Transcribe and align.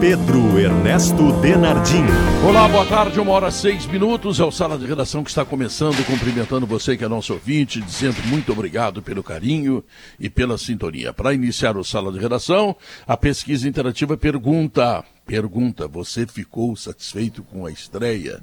Pedro 0.00 0.56
Ernesto 0.56 1.32
Denardim. 1.40 2.04
Olá, 2.46 2.68
boa 2.68 2.86
tarde, 2.86 3.18
uma 3.18 3.32
hora 3.32 3.50
seis 3.50 3.84
minutos. 3.84 4.38
É 4.38 4.44
o 4.44 4.50
Sala 4.52 4.78
de 4.78 4.86
Redação 4.86 5.24
que 5.24 5.30
está 5.30 5.44
começando, 5.44 6.06
cumprimentando 6.06 6.68
você 6.68 6.96
que 6.96 7.04
é 7.04 7.08
nosso 7.08 7.32
ouvinte, 7.32 7.80
dizendo 7.80 8.16
muito 8.28 8.52
obrigado 8.52 9.02
pelo 9.02 9.24
carinho 9.24 9.82
e 10.20 10.30
pela 10.30 10.56
sintonia. 10.56 11.12
Para 11.12 11.34
iniciar 11.34 11.76
o 11.76 11.82
Sala 11.82 12.12
de 12.12 12.18
Redação, 12.20 12.76
a 13.08 13.16
pesquisa 13.16 13.68
interativa 13.68 14.16
pergunta: 14.16 15.04
pergunta, 15.26 15.88
você 15.88 16.24
ficou 16.28 16.76
satisfeito 16.76 17.42
com 17.42 17.66
a 17.66 17.70
estreia? 17.72 18.40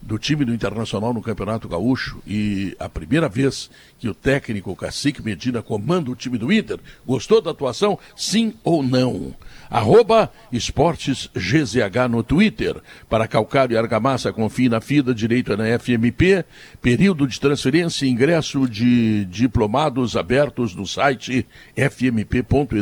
do 0.00 0.18
time 0.18 0.44
do 0.44 0.54
Internacional 0.54 1.12
no 1.12 1.22
Campeonato 1.22 1.68
Gaúcho 1.68 2.22
e 2.26 2.76
a 2.78 2.88
primeira 2.88 3.28
vez 3.28 3.68
que 3.98 4.08
o 4.08 4.14
técnico 4.14 4.74
Cacique 4.76 5.22
Medina 5.22 5.60
comanda 5.60 6.10
o 6.10 6.16
time 6.16 6.38
do 6.38 6.52
Inter. 6.52 6.78
Gostou 7.04 7.40
da 7.40 7.50
atuação? 7.50 7.98
Sim 8.16 8.54
ou 8.62 8.82
não? 8.82 9.34
Arroba 9.70 10.30
Esportes 10.52 11.30
GZH 11.34 12.08
no 12.10 12.22
Twitter. 12.22 12.76
Para 13.08 13.28
Calcário 13.28 13.74
e 13.74 13.78
Argamassa, 13.78 14.32
confie 14.32 14.68
na 14.68 14.80
FIDA, 14.80 15.14
direito 15.14 15.56
na 15.56 15.78
FMP. 15.78 16.44
Período 16.80 17.26
de 17.26 17.38
transferência 17.38 18.06
e 18.06 18.10
ingresso 18.10 18.68
de 18.68 19.24
diplomados 19.26 20.16
abertos 20.16 20.74
no 20.74 20.86
site 20.86 21.46
fmp.edu.br. 21.76 22.78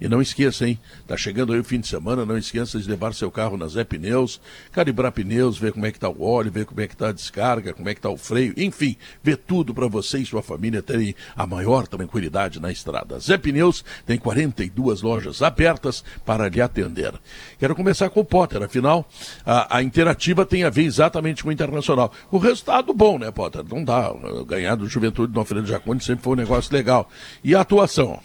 E 0.00 0.08
não 0.08 0.20
esqueça, 0.20 0.68
hein? 0.68 0.78
Tá 1.06 1.16
chegando 1.16 1.52
aí 1.52 1.60
o 1.60 1.64
fim 1.64 1.80
de 1.80 1.88
semana, 1.88 2.24
não 2.24 2.36
esqueça 2.36 2.78
de 2.78 2.88
levar 2.88 3.14
seu 3.14 3.30
carro 3.30 3.56
na 3.56 3.66
Zé 3.66 3.84
Pneus, 3.84 4.40
calibrar 4.72 5.12
pneus, 5.12 5.58
ver 5.58 5.72
como 5.72 5.86
é 5.86 5.92
que 5.92 5.98
tá 5.98 6.08
o 6.08 6.22
óleo, 6.22 6.50
ver 6.50 6.64
como 6.64 6.80
é 6.80 6.86
que 6.86 6.96
tá 6.96 7.08
a 7.08 7.12
descarga, 7.12 7.72
como 7.72 7.88
é 7.88 7.94
que 7.94 8.00
tá 8.00 8.08
o 8.08 8.16
freio, 8.16 8.54
enfim, 8.56 8.96
ver 9.22 9.36
tudo 9.36 9.74
para 9.74 9.86
você 9.88 10.18
e 10.18 10.26
sua 10.26 10.42
família 10.42 10.82
terem 10.82 11.14
a 11.36 11.46
maior 11.46 11.86
tranquilidade 11.86 12.60
na 12.60 12.70
estrada. 12.70 13.18
Zé 13.18 13.36
Pneus 13.38 13.84
tem 14.06 14.18
42 14.18 15.02
lojas 15.02 15.42
abertas 15.42 16.04
para 16.24 16.48
lhe 16.48 16.60
atender. 16.60 17.12
Quero 17.58 17.74
começar 17.74 18.10
com 18.10 18.20
o 18.20 18.24
Potter, 18.24 18.62
afinal, 18.62 19.08
a, 19.44 19.78
a 19.78 19.82
interativa 19.82 20.46
tem 20.46 20.64
a 20.64 20.70
ver 20.70 20.84
exatamente 20.84 21.42
com 21.42 21.48
o 21.48 21.52
Internacional. 21.52 22.12
O 22.30 22.38
resultado 22.38 22.92
bom, 22.94 23.18
né, 23.18 23.30
Potter? 23.30 23.64
Não 23.68 23.84
dá. 23.84 24.12
Ganhar 24.46 24.76
do 24.76 24.88
Juventude 24.88 25.32
do 25.32 25.40
Alfredo 25.40 25.66
Jacone 25.66 26.00
sempre 26.00 26.24
foi 26.24 26.32
um 26.34 26.36
negócio 26.36 26.72
legal. 26.72 27.08
E 27.42 27.54
a 27.54 27.60
atuação? 27.60 28.20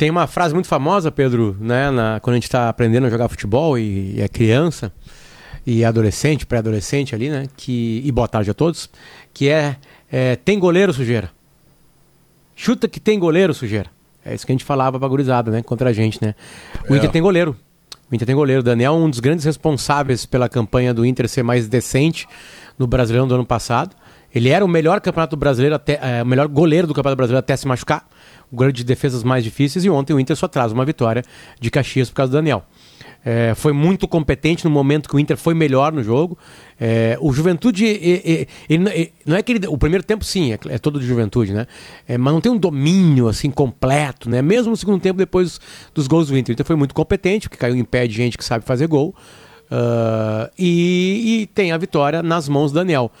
Tem 0.00 0.08
uma 0.08 0.26
frase 0.26 0.54
muito 0.54 0.66
famosa, 0.66 1.12
Pedro, 1.12 1.54
né, 1.60 1.90
na, 1.90 2.20
quando 2.20 2.32
a 2.32 2.36
gente 2.36 2.44
está 2.44 2.70
aprendendo 2.70 3.06
a 3.06 3.10
jogar 3.10 3.28
futebol 3.28 3.78
e, 3.78 4.14
e 4.16 4.20
é 4.22 4.28
criança 4.28 4.90
e 5.66 5.84
adolescente, 5.84 6.46
pré-adolescente 6.46 7.14
ali, 7.14 7.28
né, 7.28 7.48
que, 7.54 8.00
e 8.02 8.10
boa 8.10 8.26
tarde 8.26 8.50
a 8.50 8.54
todos, 8.54 8.88
que 9.34 9.50
é, 9.50 9.76
é, 10.10 10.36
tem 10.36 10.58
goleiro 10.58 10.90
sujeira. 10.94 11.30
Chuta 12.56 12.88
que 12.88 12.98
tem 12.98 13.18
goleiro 13.18 13.52
sujeira. 13.52 13.90
É 14.24 14.34
isso 14.34 14.46
que 14.46 14.52
a 14.52 14.54
gente 14.54 14.64
falava 14.64 14.98
pra 14.98 15.06
gurizada, 15.06 15.50
né, 15.50 15.62
contra 15.62 15.90
a 15.90 15.92
gente, 15.92 16.18
né. 16.24 16.34
O 16.88 16.94
é. 16.94 16.96
Inter 16.96 17.10
tem 17.10 17.20
goleiro. 17.20 17.54
O 18.10 18.14
Inter 18.14 18.24
tem 18.24 18.34
goleiro. 18.34 18.60
O 18.60 18.64
Daniel 18.64 18.94
é 18.94 18.96
um 18.96 19.10
dos 19.10 19.20
grandes 19.20 19.44
responsáveis 19.44 20.24
pela 20.24 20.48
campanha 20.48 20.94
do 20.94 21.04
Inter 21.04 21.28
ser 21.28 21.42
mais 21.42 21.68
decente 21.68 22.26
no 22.78 22.86
Brasileirão 22.86 23.28
do 23.28 23.34
ano 23.34 23.44
passado. 23.44 23.94
Ele 24.34 24.48
era 24.48 24.64
o 24.64 24.68
melhor 24.68 24.98
campeonato 25.02 25.36
brasileiro 25.36 25.74
até, 25.74 26.00
é, 26.02 26.22
o 26.22 26.26
melhor 26.26 26.48
goleiro 26.48 26.86
do 26.86 26.94
Campeonato 26.94 27.18
Brasileiro 27.18 27.40
até 27.40 27.54
se 27.54 27.68
machucar 27.68 28.08
de 28.72 28.84
defesas 28.84 29.22
mais 29.22 29.44
difíceis, 29.44 29.84
e 29.84 29.90
ontem 29.90 30.12
o 30.12 30.20
Inter 30.20 30.36
só 30.36 30.48
traz 30.48 30.72
uma 30.72 30.84
vitória 30.84 31.22
de 31.60 31.70
Caxias 31.70 32.10
por 32.10 32.16
causa 32.16 32.30
do 32.30 32.34
Daniel. 32.34 32.64
É, 33.22 33.54
foi 33.54 33.72
muito 33.72 34.08
competente 34.08 34.64
no 34.64 34.70
momento 34.70 35.08
que 35.08 35.14
o 35.14 35.18
Inter 35.18 35.36
foi 35.36 35.52
melhor 35.52 35.92
no 35.92 36.02
jogo. 36.02 36.38
É, 36.80 37.18
o 37.20 37.32
Juventude, 37.32 37.84
ele, 37.84 38.48
ele, 38.68 39.12
não 39.26 39.36
é 39.36 39.42
que 39.42 39.52
ele, 39.52 39.66
o 39.66 39.76
primeiro 39.76 40.02
tempo 40.02 40.24
sim, 40.24 40.52
é, 40.52 40.58
é 40.68 40.78
todo 40.78 40.98
de 40.98 41.06
Juventude, 41.06 41.52
né? 41.52 41.66
É, 42.08 42.16
mas 42.16 42.32
não 42.32 42.40
tem 42.40 42.50
um 42.50 42.56
domínio 42.56 43.28
assim 43.28 43.50
completo, 43.50 44.30
né? 44.30 44.40
Mesmo 44.40 44.70
no 44.70 44.76
segundo 44.76 45.00
tempo 45.00 45.18
depois 45.18 45.60
dos 45.94 46.06
gols 46.06 46.28
do 46.28 46.38
Inter, 46.38 46.52
o 46.52 46.54
Inter 46.54 46.66
foi 46.66 46.76
muito 46.76 46.94
competente, 46.94 47.48
porque 47.48 47.60
caiu 47.60 47.76
em 47.76 47.84
pé 47.84 48.06
de 48.06 48.14
gente 48.14 48.38
que 48.38 48.44
sabe 48.44 48.64
fazer 48.64 48.86
gol. 48.86 49.14
Uh, 49.70 50.50
e, 50.58 51.42
e, 51.42 51.46
tem 51.46 51.70
a 51.70 51.78
vitória 51.78 52.22
nas 52.22 52.48
mãos 52.48 52.72
do 52.72 52.76
Daniel. 52.76 53.12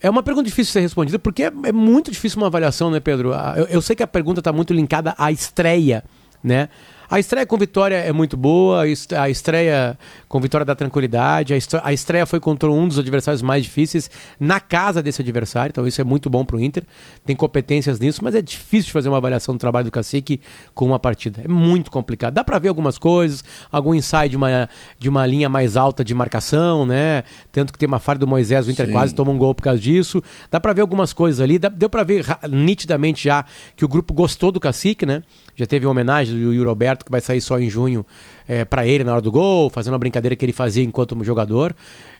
É 0.00 0.08
uma 0.08 0.22
pergunta 0.22 0.46
difícil 0.46 0.70
de 0.70 0.72
ser 0.72 0.80
respondida, 0.80 1.18
porque 1.18 1.44
é, 1.44 1.52
é 1.64 1.72
muito 1.72 2.10
difícil 2.10 2.38
uma 2.38 2.46
avaliação, 2.46 2.90
né, 2.90 3.00
Pedro? 3.00 3.34
Ah, 3.34 3.54
eu, 3.56 3.66
eu 3.66 3.82
sei 3.82 3.94
que 3.94 4.02
a 4.02 4.06
pergunta 4.06 4.40
está 4.40 4.52
muito 4.52 4.72
linkada 4.72 5.14
à 5.18 5.30
estreia, 5.30 6.02
né? 6.42 6.68
A 7.10 7.18
estreia 7.18 7.44
com 7.44 7.56
vitória 7.58 7.96
é 7.96 8.12
muito 8.12 8.36
boa, 8.36 8.82
a 8.82 9.28
estreia 9.28 9.98
com 10.28 10.40
vitória 10.40 10.64
da 10.64 10.76
tranquilidade, 10.76 11.52
a 11.82 11.92
estreia 11.92 12.24
foi 12.24 12.38
contra 12.38 12.70
um 12.70 12.86
dos 12.86 13.00
adversários 13.00 13.42
mais 13.42 13.64
difíceis 13.64 14.08
na 14.38 14.60
casa 14.60 15.02
desse 15.02 15.20
adversário, 15.20 15.70
então 15.72 15.84
isso 15.88 16.00
é 16.00 16.04
muito 16.04 16.30
bom 16.30 16.44
para 16.44 16.54
o 16.54 16.60
Inter, 16.60 16.84
tem 17.26 17.34
competências 17.34 17.98
nisso, 17.98 18.22
mas 18.22 18.36
é 18.36 18.40
difícil 18.40 18.92
fazer 18.92 19.08
uma 19.08 19.16
avaliação 19.16 19.56
do 19.56 19.58
trabalho 19.58 19.86
do 19.86 19.90
Cacique 19.90 20.40
com 20.72 20.86
uma 20.86 21.00
partida, 21.00 21.42
é 21.44 21.48
muito 21.48 21.90
complicado. 21.90 22.32
Dá 22.32 22.44
para 22.44 22.60
ver 22.60 22.68
algumas 22.68 22.96
coisas, 22.96 23.42
algum 23.72 23.92
ensaio 23.92 24.30
de 24.30 24.36
uma, 24.36 24.70
de 24.96 25.08
uma 25.08 25.26
linha 25.26 25.48
mais 25.48 25.76
alta 25.76 26.04
de 26.04 26.14
marcação, 26.14 26.86
né? 26.86 27.24
Tanto 27.50 27.72
que 27.72 27.78
tem 27.80 27.88
uma 27.88 27.98
falha 27.98 28.20
do 28.20 28.26
Moisés, 28.28 28.68
o 28.68 28.70
Inter 28.70 28.86
Sim. 28.86 28.92
quase 28.92 29.16
toma 29.16 29.32
um 29.32 29.38
gol 29.38 29.52
por 29.52 29.64
causa 29.64 29.80
disso. 29.80 30.22
Dá 30.48 30.60
para 30.60 30.72
ver 30.72 30.82
algumas 30.82 31.12
coisas 31.12 31.40
ali, 31.40 31.58
deu 31.58 31.90
para 31.90 32.04
ver 32.04 32.24
nitidamente 32.48 33.24
já 33.24 33.44
que 33.74 33.84
o 33.84 33.88
grupo 33.88 34.14
gostou 34.14 34.52
do 34.52 34.60
Cacique, 34.60 35.04
né? 35.04 35.24
Já 35.56 35.66
teve 35.66 35.84
uma 35.86 35.90
homenagem 35.90 36.34
do 36.34 36.54
Yuri 36.54 36.68
Alberto, 36.68 36.99
que 37.04 37.10
vai 37.10 37.20
sair 37.20 37.40
só 37.40 37.58
em 37.58 37.68
junho, 37.70 38.04
é, 38.48 38.64
para 38.64 38.86
ele 38.86 39.04
na 39.04 39.12
hora 39.12 39.20
do 39.20 39.30
gol, 39.30 39.70
fazendo 39.70 39.92
uma 39.92 39.98
brincadeira 39.98 40.34
que 40.34 40.44
ele 40.44 40.52
fazia 40.52 40.82
enquanto 40.82 41.22
jogador. 41.24 41.74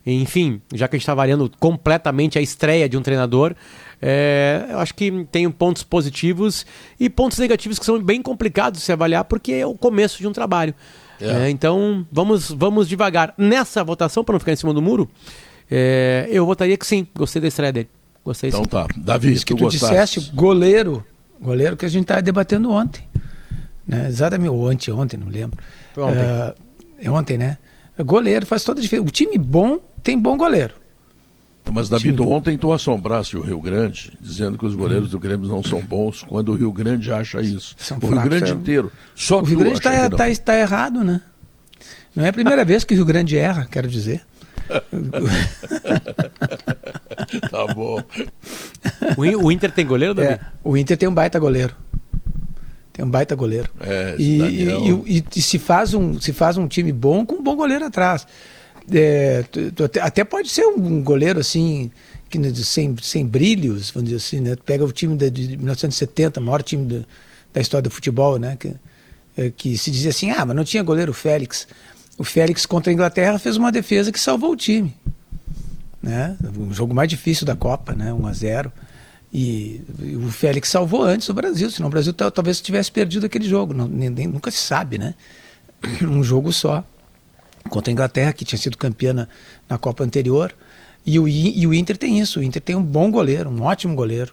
Enfim, 0.07 0.61
já 0.75 0.89
que 0.89 0.97
a 0.97 0.99
gente 0.99 1.05
está 1.05 1.15
variando 1.15 1.51
completamente 1.59 2.39
a 2.39 2.43
estreia 2.43 2.89
de 2.89 2.97
um 2.97 3.03
treinador, 3.03 3.55
é, 4.01 4.67
eu 4.71 4.79
acho 4.79 4.95
que 4.95 5.27
tem 5.31 5.51
pontos 5.51 5.83
positivos 5.83 6.65
e 6.99 7.11
pontos 7.11 7.39
negativos 7.39 7.79
que 7.79 7.85
são 7.85 8.03
bem 8.03 8.23
complicados 8.23 8.81
de 8.81 8.87
se 8.87 8.93
avaliar, 8.93 9.25
porque 9.25 9.53
é 9.53 9.67
o 9.67 9.75
começo 9.75 10.19
de 10.19 10.27
um 10.27 10.33
trabalho. 10.33 10.75
É. 11.21 11.47
É, 11.47 11.51
então, 11.51 12.07
vamos, 12.11 12.51
vamos 12.51 12.89
devagar. 12.89 13.35
Nessa 13.37 13.85
votação, 13.85 14.25
para 14.25 14.33
não 14.33 14.41
ficar 14.41 14.53
em 14.53 14.57
cima 14.57 14.73
do 14.73 14.81
muro, 14.81 15.09
é, 15.71 16.27
eu 16.31 16.47
votaria 16.47 16.77
que 16.77 16.87
sim, 16.87 17.07
gostei 17.15 17.43
da 17.43 17.49
estreia 17.49 17.73
dele. 17.73 17.89
Gostei 18.25 18.49
então 18.49 18.65
sim. 18.65 18.71
tá. 18.71 18.87
Davi, 18.97 19.33
Isso 19.33 19.45
que 19.45 19.55
tu, 19.55 19.65
tu 19.65 19.71
disseste, 19.71 20.31
goleiro. 20.35 21.05
Goleiro 21.41 21.77
que 21.77 21.87
a 21.87 21.89
gente 21.89 22.03
estava 22.03 22.21
debatendo 22.21 22.71
ontem. 22.71 23.03
Né? 23.91 24.07
Exatamente, 24.07 24.51
ou 24.51 24.69
anteontem, 24.69 25.19
não 25.19 25.27
lembro. 25.27 25.59
Foi 25.93 26.05
ontem. 26.05 26.21
Uh, 26.21 26.55
é 27.03 27.11
ontem, 27.11 27.37
né? 27.37 27.59
Goleiro 27.99 28.47
faz 28.47 28.63
toda 28.63 28.79
a 28.79 28.83
diferença. 28.83 29.09
O 29.09 29.11
time 29.11 29.37
bom 29.37 29.81
tem 30.03 30.17
bom 30.17 30.37
goleiro. 30.37 30.75
Mas, 31.73 31.89
Davi, 31.89 32.15
ontem 32.21 32.57
tu 32.57 32.73
assombraste 32.73 33.37
o 33.37 33.41
Rio 33.41 33.61
Grande, 33.61 34.17
dizendo 34.21 34.57
que 34.57 34.65
os 34.65 34.77
goleiros 34.77 35.09
hum. 35.09 35.13
do 35.13 35.19
Grêmio 35.19 35.49
não 35.49 35.61
são 35.63 35.81
bons, 35.81 36.23
quando 36.23 36.53
o 36.53 36.55
Rio 36.55 36.73
Grande 36.73 37.13
acha 37.13 37.41
isso. 37.41 37.75
São 37.79 37.99
o 37.99 38.07
Rio 38.07 38.23
Grande 38.23 38.53
é... 38.53 38.55
inteiro. 38.55 38.93
Só 39.15 39.41
o 39.41 39.45
Rio 39.45 39.59
Grande 39.59 39.79
está 39.79 40.09
tá, 40.09 40.25
tá 40.45 40.59
errado, 40.59 41.05
né? 41.05 41.21
Não 42.15 42.25
é 42.25 42.29
a 42.29 42.33
primeira 42.33 42.65
vez 42.65 42.85
que 42.85 42.95
o 42.95 42.97
Rio 42.97 43.05
Grande 43.05 43.37
erra, 43.37 43.67
quero 43.71 43.89
dizer. 43.89 44.23
tá 47.51 47.67
bom. 47.75 48.01
O 49.43 49.51
Inter 49.51 49.73
tem 49.73 49.85
goleiro, 49.85 50.15
Davi? 50.15 50.29
É, 50.29 50.39
o 50.63 50.77
Inter 50.77 50.97
tem 50.97 51.09
um 51.09 51.15
baita 51.15 51.41
goleiro. 51.41 51.75
Tem 53.01 53.07
um 53.07 53.11
baita 53.11 53.35
goleiro. 53.35 53.71
É, 53.81 54.15
e, 54.19 54.43
e, 54.43 55.17
e, 55.17 55.25
e, 55.35 55.41
se, 55.41 55.59
faz 55.59 55.95
um, 55.95 56.21
se 56.21 56.35
faz 56.35 56.59
um 56.59 56.69
time 56.69 56.93
bom 56.93 57.25
com 57.25 57.37
um 57.37 57.43
bom 57.43 57.57
goleiro 57.57 57.87
atrás. 57.87 58.27
É, 58.93 59.43
tu, 59.51 59.73
tu 59.73 59.85
até, 59.85 60.01
até, 60.03 60.23
pode 60.23 60.51
ser 60.51 60.67
um 60.67 61.03
goleiro 61.03 61.41
assim, 61.41 61.91
que, 62.29 62.39
sem, 62.57 62.95
sem 63.01 63.27
brilhos, 63.27 63.91
vamos 63.91 64.11
dizer 64.11 64.19
assim, 64.19 64.41
né? 64.41 64.55
Pega 64.67 64.85
o 64.85 64.93
time 64.93 65.17
de, 65.17 65.31
de 65.31 65.57
1970, 65.57 66.41
o 66.41 66.43
maior 66.43 66.63
time 66.63 66.85
de, 66.85 67.07
da 67.55 67.61
história 67.63 67.85
do 67.85 67.91
futebol, 67.91 68.39
né? 68.39 68.59
Que, 68.61 68.75
é, 69.35 69.51
que 69.51 69.79
se 69.79 69.91
dizia 69.91 70.11
assim, 70.11 70.31
ah, 70.31 70.45
mas 70.45 70.55
não 70.55 70.65
tinha 70.65 70.83
goleiro 70.83 71.15
Félix. 71.15 71.67
O 72.19 72.25
Félix 72.25 72.67
contra 72.67 72.93
a 72.93 72.93
Inglaterra 72.93 73.39
fez 73.39 73.57
uma 73.57 73.73
defesa 73.73 74.13
que 74.13 74.21
salvou 74.21 74.53
o 74.53 74.57
time. 74.57 74.95
Né? 76.03 76.37
O 76.55 76.75
jogo 76.75 76.93
mais 76.93 77.09
difícil 77.09 77.47
da 77.47 77.57
Copa, 77.57 77.95
né? 77.95 78.13
1 78.13 78.27
a 78.27 78.33
0 78.35 78.73
e, 79.33 79.81
o 80.17 80.31
Félix 80.31 80.69
salvou 80.69 81.03
antes 81.03 81.29
o 81.29 81.35
Brasil, 81.35 81.71
senão 81.71 81.89
o 81.89 81.91
Brasil 81.91 82.13
talvez 82.13 82.61
tivesse 82.61 82.91
perdido 82.91 83.27
aquele 83.27 83.49
jogo. 83.49 83.73
Não, 83.73 83.87
nem, 83.87 84.27
nunca 84.27 84.51
se 84.51 84.59
sabe, 84.59 84.99
né? 84.99 85.15
Um 86.03 86.23
jogo 86.23 86.53
só. 86.53 86.85
Contra 87.69 87.91
a 87.91 87.93
Inglaterra, 87.93 88.33
que 88.33 88.45
tinha 88.45 88.59
sido 88.59 88.77
campeã 88.77 89.13
na, 89.13 89.29
na 89.69 89.79
Copa 89.79 90.03
anterior. 90.03 90.53
E 91.07 91.19
o, 91.19 91.29
e 91.29 91.67
o 91.67 91.73
Inter 91.73 91.97
tem 91.97 92.19
isso. 92.19 92.41
O 92.41 92.43
Inter 92.43 92.61
tem 92.61 92.75
um 92.75 92.83
bom 92.83 93.11
goleiro, 93.11 93.49
um 93.49 93.63
ótimo 93.63 93.95
goleiro, 93.95 94.33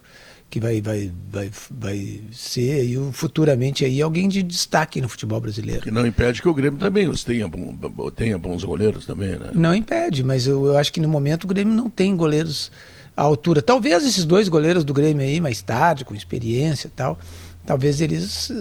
que 0.50 0.60
vai, 0.60 0.82
vai, 0.82 1.12
vai, 1.30 1.52
vai 1.70 2.22
ser 2.32 2.80
aí, 2.80 3.12
futuramente 3.12 3.86
aí, 3.86 4.02
alguém 4.02 4.28
de 4.28 4.42
destaque 4.42 5.00
no 5.00 5.10
futebol 5.10 5.40
brasileiro. 5.40 5.82
Que 5.82 5.92
não 5.92 6.08
impede 6.08 6.42
que 6.42 6.48
o 6.48 6.54
Grêmio 6.54 6.80
também 6.80 7.12
tenha, 7.14 7.50
tenha 8.16 8.38
bons 8.38 8.64
goleiros 8.64 9.06
também, 9.06 9.38
né? 9.38 9.52
Não 9.54 9.76
impede, 9.76 10.24
mas 10.24 10.48
eu, 10.48 10.66
eu 10.66 10.78
acho 10.78 10.92
que 10.92 11.02
no 11.02 11.10
momento 11.10 11.44
o 11.44 11.48
Grêmio 11.48 11.74
não 11.74 11.90
tem 11.90 12.16
goleiros 12.16 12.72
a 13.18 13.24
altura. 13.24 13.64
Talvez 13.64 14.06
esses 14.06 14.24
dois 14.24 14.48
goleiros 14.48 14.86
do 14.86 14.94
Grêmio 14.94 15.26
aí, 15.26 15.42
mais 15.42 15.60
tarde, 15.64 16.06
com 16.06 16.14
experiência 16.14 16.88
e 16.88 16.92
tal, 16.92 17.18
talvez 17.66 18.00
eles 18.00 18.52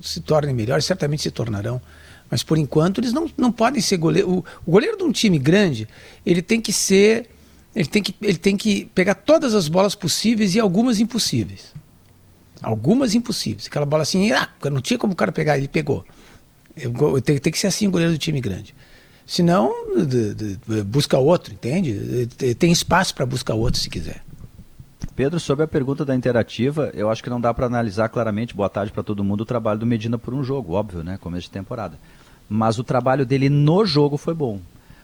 se 0.00 0.20
tornem 0.20 0.54
melhores, 0.54 0.84
certamente 0.84 1.24
se 1.24 1.32
tornarão. 1.32 1.82
Mas 2.30 2.44
por 2.44 2.56
enquanto 2.56 3.00
eles 3.00 3.12
não, 3.12 3.28
não 3.36 3.50
podem 3.50 3.82
ser 3.82 3.96
goleiro. 3.96 4.30
O, 4.30 4.44
o 4.64 4.70
goleiro 4.70 4.96
de 4.96 5.02
um 5.02 5.10
time 5.10 5.36
grande, 5.36 5.88
ele 6.24 6.40
tem 6.40 6.60
que 6.60 6.72
ser. 6.72 7.28
Ele 7.74 7.88
tem 7.88 8.02
que, 8.02 8.14
ele 8.22 8.38
tem 8.38 8.56
que 8.56 8.84
pegar 8.94 9.16
todas 9.16 9.52
as 9.52 9.66
bolas 9.66 9.96
possíveis 9.96 10.54
e 10.54 10.60
algumas 10.60 11.00
impossíveis. 11.00 11.74
Algumas 12.62 13.16
impossíveis. 13.16 13.66
Aquela 13.66 13.84
bola 13.84 14.04
assim, 14.04 14.30
ah, 14.30 14.48
não 14.70 14.80
tinha 14.80 14.96
como 14.96 15.12
o 15.12 15.16
cara 15.16 15.32
pegar, 15.32 15.58
ele 15.58 15.66
pegou. 15.66 16.04
Eu, 16.76 17.20
tem, 17.20 17.36
tem 17.38 17.52
que 17.52 17.58
ser 17.58 17.66
assim 17.66 17.88
o 17.88 17.90
goleiro 17.90 18.12
do 18.12 18.18
time 18.18 18.40
grande. 18.40 18.74
Senão, 19.26 19.72
de, 20.06 20.58
busca 20.82 21.18
outro, 21.18 21.52
entende? 21.52 22.26
Tem 22.58 22.70
espaço 22.70 23.14
para 23.14 23.24
buscar 23.24 23.54
outro 23.54 23.80
se 23.80 23.88
quiser. 23.88 24.22
Pedro, 25.16 25.38
sobre 25.38 25.64
a 25.64 25.68
pergunta 25.68 26.04
da 26.04 26.14
interativa, 26.14 26.90
eu 26.92 27.08
acho 27.08 27.22
que 27.22 27.30
não 27.30 27.40
dá 27.40 27.54
para 27.54 27.66
analisar 27.66 28.08
claramente, 28.08 28.54
boa 28.54 28.68
tarde 28.68 28.92
para 28.92 29.02
todo 29.02 29.22
mundo, 29.22 29.42
o 29.42 29.46
trabalho 29.46 29.78
do 29.78 29.86
Medina 29.86 30.18
por 30.18 30.34
um 30.34 30.42
jogo, 30.42 30.72
óbvio, 30.72 31.04
né? 31.04 31.16
Começo 31.20 31.44
de 31.44 31.52
temporada. 31.52 31.98
Mas 32.48 32.78
o 32.78 32.84
trabalho 32.84 33.24
dele 33.24 33.48
no 33.48 33.86
jogo 33.86 34.16
foi 34.16 34.34
bom. 34.34 34.60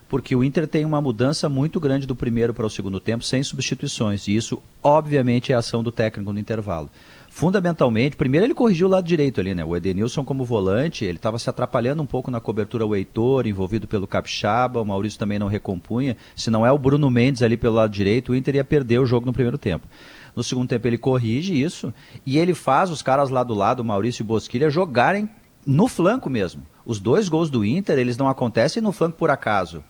Porque 0.08 0.34
o 0.34 0.43
Inter 0.43 0.66
tem 0.66 0.84
uma 0.84 1.00
mudança 1.00 1.49
muito 1.49 1.78
grande 1.78 2.05
do 2.05 2.16
primeiro 2.16 2.52
para 2.52 2.66
o 2.66 2.70
segundo 2.70 2.99
tempo, 2.99 3.23
sem 3.23 3.43
substituições. 3.44 4.26
E 4.26 4.34
isso, 4.34 4.61
obviamente, 4.82 5.52
é 5.52 5.55
ação 5.55 5.84
do 5.84 5.93
técnico 5.93 6.32
no 6.32 6.40
intervalo 6.40 6.90
fundamentalmente, 7.31 8.17
primeiro 8.17 8.44
ele 8.44 8.55
corrigiu 8.55 8.88
o 8.88 8.91
lado 8.91 9.06
direito 9.06 9.41
ali, 9.41 9.55
né? 9.55 9.65
O 9.65 9.75
Edenilson 9.75 10.25
como 10.25 10.44
volante, 10.44 11.05
ele 11.05 11.17
estava 11.17 11.38
se 11.38 11.49
atrapalhando 11.49 12.03
um 12.03 12.06
pouco 12.06 12.31
na 12.31 12.41
cobertura 12.41 12.85
o 12.85 12.94
Heitor, 12.94 13.47
envolvido 13.47 13.87
pelo 13.87 14.06
Capixaba, 14.06 14.82
o 14.82 14.85
Maurício 14.85 15.19
também 15.19 15.38
não 15.38 15.47
recompunha. 15.47 16.17
Se 16.35 16.50
não 16.50 16.67
é 16.67 16.73
o 16.73 16.77
Bruno 16.77 17.09
Mendes 17.09 17.41
ali 17.41 17.56
pelo 17.56 17.77
lado 17.77 17.93
direito, 17.93 18.32
o 18.32 18.35
Inter 18.35 18.56
ia 18.56 18.65
perder 18.65 18.99
o 18.99 19.06
jogo 19.06 19.25
no 19.25 19.32
primeiro 19.32 19.56
tempo. 19.56 19.87
No 20.35 20.43
segundo 20.43 20.69
tempo 20.69 20.87
ele 20.87 20.99
corrige 20.99 21.59
isso 21.59 21.94
e 22.27 22.37
ele 22.37 22.53
faz 22.53 22.91
os 22.91 23.00
caras 23.00 23.31
lá 23.31 23.44
do 23.44 23.55
lado, 23.55 23.85
Maurício 23.85 24.23
e 24.23 24.26
Bosquilha, 24.26 24.69
jogarem 24.69 25.31
no 25.65 25.87
flanco 25.87 26.29
mesmo. 26.29 26.62
Os 26.85 26.99
dois 26.99 27.29
gols 27.29 27.49
do 27.49 27.65
Inter, 27.65 27.99
eles 27.99 28.17
não 28.17 28.29
acontecem 28.29 28.83
no 28.83 28.93
flanco 28.93 29.17
por 29.17 29.31
acaso. 29.31 29.85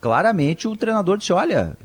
Claramente 0.00 0.68
o 0.68 0.76
treinador 0.76 1.16
disse, 1.16 1.32
olha, 1.32 1.76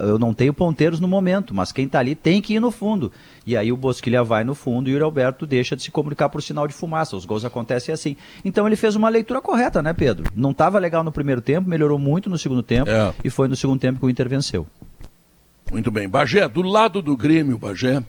eu 0.00 0.18
não 0.18 0.34
tenho 0.34 0.52
ponteiros 0.52 1.00
no 1.00 1.08
momento, 1.08 1.54
mas 1.54 1.72
quem 1.72 1.86
está 1.86 1.98
ali 1.98 2.14
tem 2.14 2.40
que 2.40 2.54
ir 2.54 2.60
no 2.60 2.70
fundo. 2.70 3.10
E 3.46 3.56
aí 3.56 3.70
o 3.72 3.76
Bosquilha 3.76 4.22
vai 4.22 4.44
no 4.44 4.54
fundo 4.54 4.88
e 4.88 4.96
o 4.96 5.04
Alberto 5.04 5.46
deixa 5.46 5.76
de 5.76 5.82
se 5.82 5.90
comunicar 5.90 6.28
por 6.28 6.42
sinal 6.42 6.66
de 6.66 6.74
fumaça. 6.74 7.16
Os 7.16 7.24
gols 7.24 7.44
acontecem 7.44 7.92
assim. 7.92 8.16
Então 8.44 8.66
ele 8.66 8.76
fez 8.76 8.96
uma 8.96 9.08
leitura 9.08 9.40
correta, 9.40 9.82
né, 9.82 9.92
Pedro? 9.92 10.30
Não 10.34 10.50
estava 10.50 10.78
legal 10.78 11.04
no 11.04 11.12
primeiro 11.12 11.40
tempo, 11.40 11.68
melhorou 11.68 11.98
muito 11.98 12.30
no 12.30 12.38
segundo 12.38 12.62
tempo 12.62 12.90
é. 12.90 13.12
e 13.22 13.30
foi 13.30 13.48
no 13.48 13.56
segundo 13.56 13.80
tempo 13.80 13.98
que 13.98 14.06
o 14.06 14.10
Inter 14.10 14.28
venceu. 14.28 14.66
Muito 15.70 15.90
bem. 15.90 16.08
Bagé, 16.08 16.48
do 16.48 16.62
lado 16.62 17.02
do 17.02 17.16
Grêmio, 17.16 17.58
Bagé, 17.58 18.02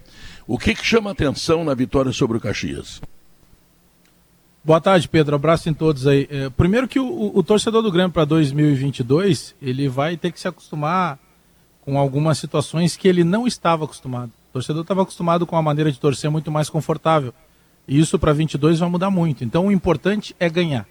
o 0.48 0.58
que, 0.58 0.76
que 0.76 0.86
chama 0.86 1.12
atenção 1.12 1.64
na 1.64 1.74
vitória 1.74 2.12
sobre 2.12 2.38
o 2.38 2.40
Caxias? 2.40 3.02
Boa 4.66 4.82
tarde, 4.82 5.08
Pedro. 5.08 5.36
Abraço 5.36 5.70
em 5.70 5.74
todos 5.76 6.08
aí. 6.08 6.28
É, 6.28 6.50
primeiro 6.50 6.88
que 6.88 7.00
o, 7.00 7.32
o, 7.36 7.44
torcedor 7.44 7.84
do 7.84 7.92
Grêmio 7.92 8.12
para 8.12 8.26
2022, 8.26 9.54
ele 9.62 9.88
vai 9.88 10.18
ter 10.18 10.32
que 10.32 10.40
se 10.40 10.48
acostumar 10.48 11.20
com 11.86 12.00
algumas 12.00 12.40
situações 12.40 12.98
que 12.98 13.08
ele 13.08 13.24
não 13.24 13.46
estava 13.46 13.86
acostumado. 13.86 14.32
O 14.50 14.54
torcedor 14.54 14.82
estava 14.82 15.04
acostumado 15.04 15.46
com 15.46 15.56
a 15.56 15.62
maneira 15.62 15.92
de 15.92 16.00
torcer 16.00 16.32
muito 16.32 16.52
mais 16.52 16.70
confortável. 16.70 17.34
E 17.88 18.00
isso 18.00 18.18
para 18.18 18.34
22 18.34 18.80
vai 18.80 18.90
mudar 18.90 19.12
muito. 19.12 19.44
Então 19.44 19.68
o 19.68 19.72
importante 19.72 20.36
é 20.40 20.50
ganhar. 20.50 20.88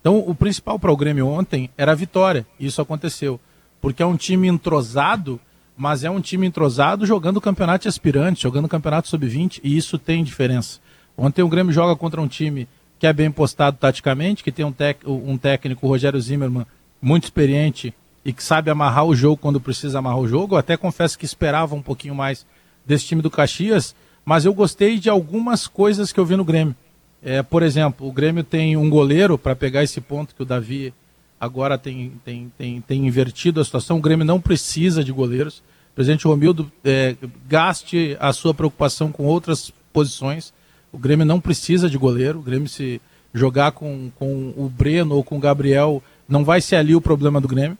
Então 0.00 0.18
o 0.18 0.34
principal 0.34 0.78
para 0.78 0.92
o 0.92 0.96
Grêmio 0.96 1.26
ontem 1.26 1.68
era 1.76 1.92
a 1.92 1.96
vitória. 1.96 2.46
E 2.60 2.66
isso 2.66 2.80
aconteceu. 2.80 3.40
Porque 3.80 4.02
é 4.02 4.06
um 4.06 4.16
time 4.16 4.46
entrosado, 4.46 5.40
mas 5.76 6.04
é 6.04 6.10
um 6.10 6.20
time 6.20 6.46
entrosado 6.46 7.04
jogando 7.04 7.40
campeonato 7.40 7.88
aspirante, 7.88 8.44
jogando 8.44 8.68
campeonato 8.68 9.08
sub-20, 9.08 9.60
e 9.64 9.76
isso 9.76 9.98
tem 9.98 10.22
diferença. 10.22 10.78
Ontem 11.18 11.42
o 11.42 11.48
Grêmio 11.48 11.72
joga 11.72 11.96
contra 11.96 12.20
um 12.20 12.28
time 12.28 12.68
que 12.98 13.06
é 13.06 13.12
bem 13.12 13.30
postado 13.30 13.76
taticamente, 13.78 14.42
que 14.42 14.52
tem 14.52 14.64
um, 14.64 14.72
tec, 14.72 15.00
um 15.06 15.36
técnico, 15.36 15.86
o 15.86 15.88
Rogério 15.88 16.20
Zimmermann, 16.20 16.66
muito 17.00 17.24
experiente 17.24 17.92
e 18.26 18.32
que 18.32 18.42
sabe 18.42 18.72
amarrar 18.72 19.04
o 19.04 19.14
jogo 19.14 19.36
quando 19.36 19.60
precisa 19.60 20.00
amarrar 20.00 20.18
o 20.18 20.26
jogo. 20.26 20.56
Eu 20.56 20.58
até 20.58 20.76
confesso 20.76 21.16
que 21.16 21.24
esperava 21.24 21.76
um 21.76 21.80
pouquinho 21.80 22.12
mais 22.12 22.44
desse 22.84 23.06
time 23.06 23.22
do 23.22 23.30
Caxias, 23.30 23.94
mas 24.24 24.44
eu 24.44 24.52
gostei 24.52 24.98
de 24.98 25.08
algumas 25.08 25.68
coisas 25.68 26.10
que 26.10 26.18
eu 26.18 26.26
vi 26.26 26.34
no 26.34 26.44
Grêmio. 26.44 26.74
É, 27.22 27.40
por 27.40 27.62
exemplo, 27.62 28.04
o 28.04 28.10
Grêmio 28.10 28.42
tem 28.42 28.76
um 28.76 28.90
goleiro 28.90 29.38
para 29.38 29.54
pegar 29.54 29.84
esse 29.84 30.00
ponto 30.00 30.34
que 30.34 30.42
o 30.42 30.44
Davi 30.44 30.92
agora 31.38 31.78
tem, 31.78 32.14
tem, 32.24 32.52
tem, 32.58 32.80
tem 32.80 33.06
invertido 33.06 33.60
a 33.60 33.64
situação. 33.64 33.98
O 33.98 34.02
Grêmio 34.02 34.26
não 34.26 34.40
precisa 34.40 35.04
de 35.04 35.12
goleiros. 35.12 35.58
O 35.92 35.94
presidente 35.94 36.26
Romildo 36.26 36.68
é, 36.84 37.14
gaste 37.48 38.16
a 38.18 38.32
sua 38.32 38.52
preocupação 38.52 39.12
com 39.12 39.24
outras 39.24 39.72
posições. 39.92 40.52
O 40.90 40.98
Grêmio 40.98 41.24
não 41.24 41.40
precisa 41.40 41.88
de 41.88 41.96
goleiro. 41.96 42.40
O 42.40 42.42
Grêmio 42.42 42.68
se 42.68 43.00
jogar 43.32 43.70
com, 43.70 44.10
com 44.18 44.52
o 44.56 44.68
Breno 44.68 45.14
ou 45.14 45.22
com 45.22 45.36
o 45.36 45.40
Gabriel 45.40 46.02
não 46.28 46.44
vai 46.44 46.60
ser 46.60 46.74
ali 46.74 46.92
o 46.92 47.00
problema 47.00 47.40
do 47.40 47.46
Grêmio. 47.46 47.78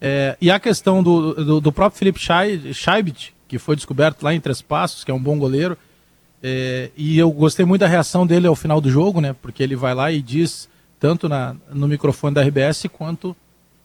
É, 0.00 0.36
e 0.40 0.50
a 0.50 0.60
questão 0.60 1.02
do, 1.02 1.34
do, 1.34 1.60
do 1.60 1.72
próprio 1.72 1.98
Felipe 1.98 2.20
Scheibit, 2.20 3.34
que 3.48 3.58
foi 3.58 3.76
descoberto 3.76 4.22
lá 4.22 4.34
em 4.34 4.40
Três 4.40 4.60
Passos, 4.60 5.04
que 5.04 5.10
é 5.10 5.14
um 5.14 5.22
bom 5.22 5.38
goleiro. 5.38 5.76
É, 6.42 6.90
e 6.96 7.18
eu 7.18 7.30
gostei 7.30 7.64
muito 7.64 7.80
da 7.80 7.86
reação 7.86 8.26
dele 8.26 8.46
ao 8.46 8.54
final 8.54 8.80
do 8.80 8.90
jogo, 8.90 9.20
né? 9.20 9.34
Porque 9.40 9.62
ele 9.62 9.74
vai 9.74 9.94
lá 9.94 10.12
e 10.12 10.20
diz, 10.20 10.68
tanto 11.00 11.28
na, 11.28 11.56
no 11.72 11.88
microfone 11.88 12.34
da 12.34 12.42
RBS, 12.42 12.86
quanto 12.92 13.34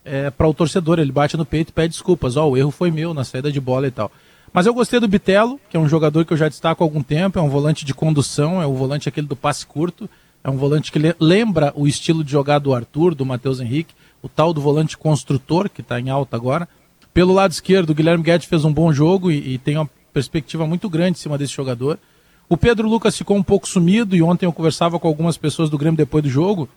é, 0.04 0.30
para 0.30 0.46
o 0.46 0.54
torcedor. 0.54 0.98
Ele 0.98 1.12
bate 1.12 1.36
no 1.36 1.46
peito 1.46 1.70
e 1.70 1.72
pede 1.72 1.92
desculpas. 1.92 2.36
Ó, 2.36 2.46
oh, 2.46 2.50
o 2.50 2.56
erro 2.56 2.70
foi 2.70 2.90
meu 2.90 3.14
na 3.14 3.24
saída 3.24 3.50
de 3.50 3.60
bola 3.60 3.86
e 3.86 3.90
tal. 3.90 4.10
Mas 4.52 4.66
eu 4.66 4.74
gostei 4.74 5.00
do 5.00 5.08
Bitelo, 5.08 5.58
que 5.70 5.76
é 5.78 5.80
um 5.80 5.88
jogador 5.88 6.26
que 6.26 6.32
eu 6.32 6.36
já 6.36 6.48
destaco 6.48 6.84
há 6.84 6.86
algum 6.86 7.02
tempo. 7.02 7.38
É 7.38 7.42
um 7.42 7.48
volante 7.48 7.86
de 7.86 7.94
condução, 7.94 8.60
é 8.60 8.66
o 8.66 8.74
volante 8.74 9.08
aquele 9.08 9.26
do 9.26 9.36
passe 9.36 9.64
curto. 9.64 10.08
É 10.44 10.50
um 10.50 10.56
volante 10.56 10.92
que 10.92 10.98
lembra 11.18 11.72
o 11.74 11.86
estilo 11.86 12.22
de 12.22 12.32
jogar 12.32 12.58
do 12.58 12.74
Arthur, 12.74 13.14
do 13.14 13.24
Matheus 13.24 13.60
Henrique 13.60 13.94
o 14.22 14.28
tal 14.28 14.52
do 14.52 14.60
volante 14.60 14.96
construtor, 14.96 15.68
que 15.68 15.80
está 15.80 16.00
em 16.00 16.08
alta 16.08 16.36
agora. 16.36 16.68
Pelo 17.12 17.34
lado 17.34 17.50
esquerdo, 17.50 17.90
o 17.90 17.94
Guilherme 17.94 18.22
Guedes 18.22 18.46
fez 18.46 18.64
um 18.64 18.72
bom 18.72 18.92
jogo 18.92 19.30
e, 19.30 19.54
e, 19.54 19.58
tem 19.58 19.76
uma 19.76 19.90
perspectiva 20.12 20.66
muito 20.66 20.88
grande 20.88 21.18
em 21.18 21.20
cima 21.20 21.36
desse 21.36 21.52
jogador. 21.52 21.98
O 22.48 22.56
Pedro 22.56 22.88
Lucas 22.88 23.16
ficou 23.16 23.36
um 23.36 23.42
pouco 23.42 23.68
sumido 23.68 24.14
e 24.14 24.22
ontem 24.22 24.46
eu 24.46 24.52
conversava 24.52 24.98
com 24.98 25.08
algumas 25.08 25.36
pessoas 25.36 25.68
do 25.68 25.76
Grêmio 25.76 25.96
depois 25.96 26.22
do 26.22 26.30
jogo 26.30 26.68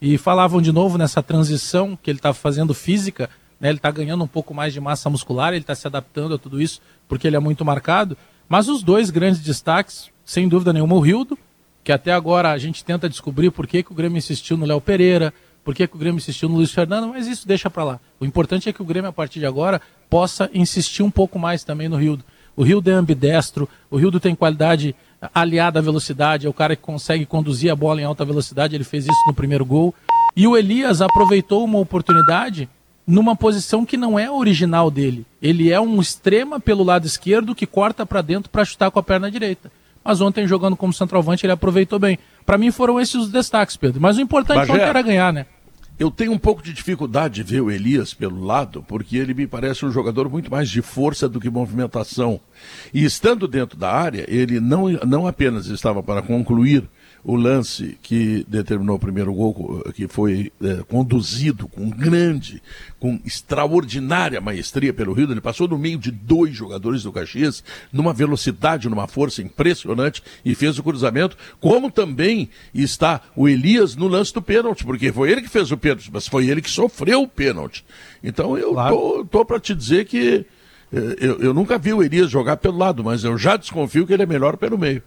e 0.00 0.16
falavam 0.16 0.60
de 0.60 0.72
novo 0.72 0.98
nessa 0.98 1.22
transição 1.22 1.98
que 2.00 2.10
ele 2.10 2.18
está 2.18 2.32
fazendo 2.32 2.72
física. 2.72 3.28
Né? 3.60 3.68
Ele 3.68 3.78
está 3.78 3.90
ganhando 3.90 4.24
um 4.24 4.28
pouco 4.28 4.54
mais 4.54 4.72
de 4.72 4.80
massa 4.80 5.10
muscular, 5.10 5.52
ele 5.52 5.62
está 5.62 5.74
se 5.74 5.86
adaptando 5.86 6.34
a 6.34 6.38
tudo 6.38 6.60
isso 6.60 6.80
porque 7.08 7.26
ele 7.26 7.36
é 7.36 7.40
muito 7.40 7.64
marcado. 7.64 8.16
Mas 8.48 8.68
os 8.68 8.82
dois 8.82 9.10
grandes 9.10 9.40
destaques, 9.40 10.10
sem 10.24 10.48
dúvida 10.48 10.72
nenhuma, 10.72 10.94
o 10.94 11.00
Rildo, 11.00 11.38
que 11.82 11.92
até 11.92 12.12
agora 12.12 12.50
a 12.50 12.58
gente 12.58 12.84
tenta 12.84 13.08
descobrir 13.08 13.50
por 13.50 13.66
que, 13.66 13.82
que 13.82 13.92
o 13.92 13.94
Grêmio 13.94 14.18
insistiu 14.18 14.56
no 14.56 14.66
Léo 14.66 14.80
Pereira, 14.80 15.32
por 15.64 15.74
que, 15.74 15.86
que 15.86 15.96
o 15.96 15.98
Grêmio 15.98 16.18
insistiu 16.18 16.48
no 16.48 16.56
Luiz 16.56 16.70
Fernando, 16.70 17.08
mas 17.08 17.26
isso 17.26 17.48
deixa 17.48 17.70
para 17.70 17.84
lá. 17.84 18.00
O 18.20 18.24
importante 18.24 18.68
é 18.68 18.72
que 18.72 18.82
o 18.82 18.84
Grêmio, 18.84 19.08
a 19.08 19.12
partir 19.12 19.40
de 19.40 19.46
agora, 19.46 19.80
possa 20.10 20.50
insistir 20.52 21.02
um 21.02 21.10
pouco 21.10 21.38
mais 21.38 21.64
também 21.64 21.88
no 21.88 21.96
Rio. 21.96 22.18
O 22.56 22.62
Rio 22.62 22.82
é 22.86 22.90
ambidestro, 22.90 23.68
o 23.90 23.96
Rio 23.96 24.20
tem 24.20 24.34
qualidade 24.34 24.94
aliada 25.34 25.78
à 25.78 25.82
velocidade, 25.82 26.46
é 26.46 26.50
o 26.50 26.52
cara 26.52 26.76
que 26.76 26.82
consegue 26.82 27.24
conduzir 27.24 27.72
a 27.72 27.76
bola 27.76 28.00
em 28.00 28.04
alta 28.04 28.24
velocidade, 28.24 28.74
ele 28.74 28.84
fez 28.84 29.04
isso 29.04 29.26
no 29.26 29.34
primeiro 29.34 29.64
gol. 29.64 29.94
E 30.36 30.46
o 30.46 30.56
Elias 30.56 31.00
aproveitou 31.00 31.64
uma 31.64 31.78
oportunidade 31.78 32.68
numa 33.06 33.34
posição 33.36 33.84
que 33.84 33.96
não 33.96 34.18
é 34.18 34.30
original 34.30 34.90
dele. 34.90 35.26
Ele 35.40 35.70
é 35.70 35.80
um 35.80 36.00
extrema 36.00 36.60
pelo 36.60 36.84
lado 36.84 37.06
esquerdo 37.06 37.54
que 37.54 37.66
corta 37.66 38.04
para 38.04 38.22
dentro 38.22 38.50
para 38.50 38.64
chutar 38.64 38.90
com 38.90 38.98
a 38.98 39.02
perna 39.02 39.30
direita. 39.30 39.70
Mas 40.04 40.20
ontem, 40.20 40.46
jogando 40.46 40.76
como 40.76 40.92
centroavante, 40.92 41.46
ele 41.46 41.52
aproveitou 41.52 41.98
bem. 41.98 42.18
Para 42.44 42.58
mim, 42.58 42.70
foram 42.70 43.00
esses 43.00 43.14
os 43.14 43.30
destaques, 43.30 43.76
Pedro. 43.76 44.00
Mas 44.00 44.18
o 44.18 44.20
importante 44.20 44.68
Bagé, 44.68 44.82
era 44.82 45.00
ganhar, 45.00 45.32
né? 45.32 45.46
Eu 45.96 46.10
tenho 46.10 46.32
um 46.32 46.38
pouco 46.38 46.60
de 46.60 46.72
dificuldade 46.72 47.36
de 47.36 47.42
ver 47.44 47.60
o 47.60 47.70
Elias 47.70 48.12
pelo 48.12 48.44
lado, 48.44 48.82
porque 48.82 49.16
ele 49.16 49.32
me 49.32 49.46
parece 49.46 49.86
um 49.86 49.92
jogador 49.92 50.28
muito 50.28 50.50
mais 50.50 50.68
de 50.68 50.82
força 50.82 51.28
do 51.28 51.38
que 51.38 51.48
movimentação. 51.48 52.40
E 52.92 53.04
estando 53.04 53.46
dentro 53.46 53.78
da 53.78 53.92
área, 53.92 54.24
ele 54.26 54.58
não, 54.58 54.88
não 55.06 55.26
apenas 55.26 55.66
estava 55.66 56.02
para 56.02 56.20
concluir 56.20 56.88
o 57.24 57.36
lance 57.36 57.98
que 58.02 58.44
determinou 58.46 58.96
o 58.96 58.98
primeiro 58.98 59.32
gol, 59.32 59.82
que 59.94 60.06
foi 60.06 60.52
é, 60.62 60.82
conduzido 60.86 61.66
com 61.66 61.88
grande, 61.88 62.62
com 63.00 63.18
extraordinária 63.24 64.42
maestria 64.42 64.92
pelo 64.92 65.14
Rio, 65.14 65.30
ele 65.30 65.40
passou 65.40 65.66
no 65.66 65.78
meio 65.78 65.98
de 65.98 66.10
dois 66.10 66.54
jogadores 66.54 67.02
do 67.02 67.12
Caxias, 67.12 67.64
numa 67.90 68.12
velocidade, 68.12 68.90
numa 68.90 69.08
força 69.08 69.40
impressionante, 69.40 70.22
e 70.44 70.54
fez 70.54 70.78
o 70.78 70.82
cruzamento, 70.82 71.36
como 71.60 71.90
também 71.90 72.50
está 72.74 73.22
o 73.34 73.48
Elias 73.48 73.96
no 73.96 74.06
lance 74.06 74.32
do 74.34 74.42
pênalti, 74.42 74.84
porque 74.84 75.10
foi 75.10 75.32
ele 75.32 75.40
que 75.40 75.48
fez 75.48 75.72
o 75.72 75.78
pênalti, 75.84 76.10
mas 76.10 76.26
foi 76.26 76.48
ele 76.48 76.62
que 76.62 76.70
sofreu 76.70 77.22
o 77.22 77.28
pênalti. 77.28 77.84
Então 78.22 78.56
eu 78.56 78.72
claro. 78.72 78.96
tô, 78.96 79.24
tô 79.26 79.44
para 79.44 79.60
te 79.60 79.74
dizer 79.74 80.06
que 80.06 80.46
é, 80.90 80.98
eu, 81.20 81.40
eu 81.40 81.54
nunca 81.54 81.76
vi 81.76 81.92
o 81.92 82.02
Elias 82.02 82.30
jogar 82.30 82.56
pelo 82.56 82.78
lado, 82.78 83.04
mas 83.04 83.22
eu 83.22 83.36
já 83.36 83.56
desconfio 83.56 84.06
que 84.06 84.12
ele 84.14 84.22
é 84.22 84.26
melhor 84.26 84.56
pelo 84.56 84.78
meio. 84.78 85.02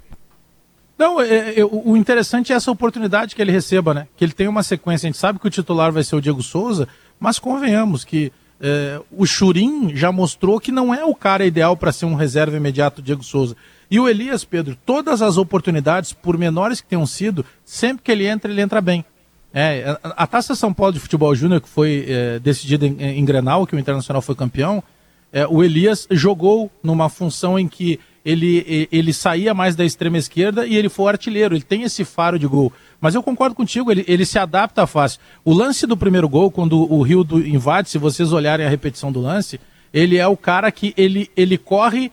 Não, 0.95 1.19
é, 1.19 1.59
é, 1.59 1.65
o 1.65 1.95
interessante 1.97 2.53
é 2.53 2.55
essa 2.55 2.71
oportunidade 2.71 3.35
que 3.35 3.41
ele 3.41 3.51
receba, 3.51 3.93
né? 3.93 4.07
Que 4.15 4.25
ele 4.25 4.33
tem 4.33 4.47
uma 4.47 4.63
sequência. 4.63 5.07
A 5.07 5.09
gente 5.09 5.19
sabe 5.19 5.39
que 5.39 5.47
o 5.47 5.51
titular 5.51 5.91
vai 5.91 6.03
ser 6.03 6.15
o 6.15 6.21
Diego 6.21 6.41
Souza, 6.41 6.87
mas 7.19 7.39
convenhamos 7.39 8.03
que 8.03 8.31
é, 8.59 8.99
o 9.11 9.25
Churim 9.25 9.95
já 9.95 10.11
mostrou 10.11 10.59
que 10.59 10.71
não 10.71 10.93
é 10.93 11.05
o 11.05 11.13
cara 11.13 11.45
ideal 11.45 11.77
para 11.77 11.91
ser 11.91 12.05
um 12.05 12.15
reserva 12.15 12.57
imediato 12.57 13.01
do 13.01 13.05
Diego 13.05 13.23
Souza. 13.23 13.55
E 13.89 13.99
o 13.99 14.09
Elias, 14.09 14.43
Pedro, 14.43 14.77
todas 14.85 15.21
as 15.21 15.37
oportunidades, 15.37 16.13
por 16.13 16.37
menores 16.37 16.81
que 16.81 16.87
tenham 16.87 17.05
sido, 17.05 17.45
sempre 17.63 18.03
que 18.03 18.11
ele 18.11 18.25
entra, 18.27 18.51
ele 18.51 18.61
entra 18.61 18.81
bem. 18.81 19.05
É, 19.53 19.97
a, 20.03 20.27
Taça 20.27 20.55
São 20.55 20.73
Paulo 20.73 20.93
de 20.93 20.99
Futebol 20.99 21.33
Júnior, 21.33 21.61
que 21.61 21.69
foi 21.69 22.05
é, 22.07 22.39
decidida 22.39 22.85
em, 22.85 23.01
em, 23.01 23.25
Grenal, 23.25 23.65
que 23.65 23.75
o 23.75 23.79
Internacional 23.79 24.21
foi 24.21 24.35
campeão, 24.35 24.83
é, 25.31 25.47
o 25.47 25.63
Elias 25.63 26.07
jogou 26.11 26.69
numa 26.83 27.09
função 27.09 27.57
em 27.57 27.67
que 27.67 27.99
ele, 28.23 28.89
ele 28.91 29.13
saía 29.13 29.53
mais 29.53 29.73
da 29.75 29.85
extrema 29.85 30.17
esquerda 30.17 30.67
e 30.67 30.75
ele 30.75 30.89
foi 30.89 31.09
artilheiro, 31.09 31.55
ele 31.55 31.63
tem 31.63 31.83
esse 31.83 32.03
faro 32.03 32.37
de 32.37 32.45
gol. 32.45 32.73
Mas 32.99 33.15
eu 33.15 33.23
concordo 33.23 33.55
contigo, 33.55 33.89
ele, 33.89 34.03
ele 34.05 34.25
se 34.25 34.37
adapta 34.37 34.85
fácil. 34.85 35.21
O 35.45 35.53
lance 35.53 35.87
do 35.87 35.95
primeiro 35.95 36.27
gol, 36.27 36.51
quando 36.51 36.91
o 36.91 37.01
Rio 37.01 37.23
do 37.23 37.39
invade, 37.39 37.89
se 37.89 37.97
vocês 37.97 38.33
olharem 38.33 38.65
a 38.65 38.69
repetição 38.69 39.13
do 39.13 39.21
lance, 39.21 39.59
ele 39.93 40.17
é 40.17 40.27
o 40.27 40.35
cara 40.35 40.69
que 40.71 40.93
ele, 40.97 41.31
ele 41.37 41.57
corre 41.57 42.11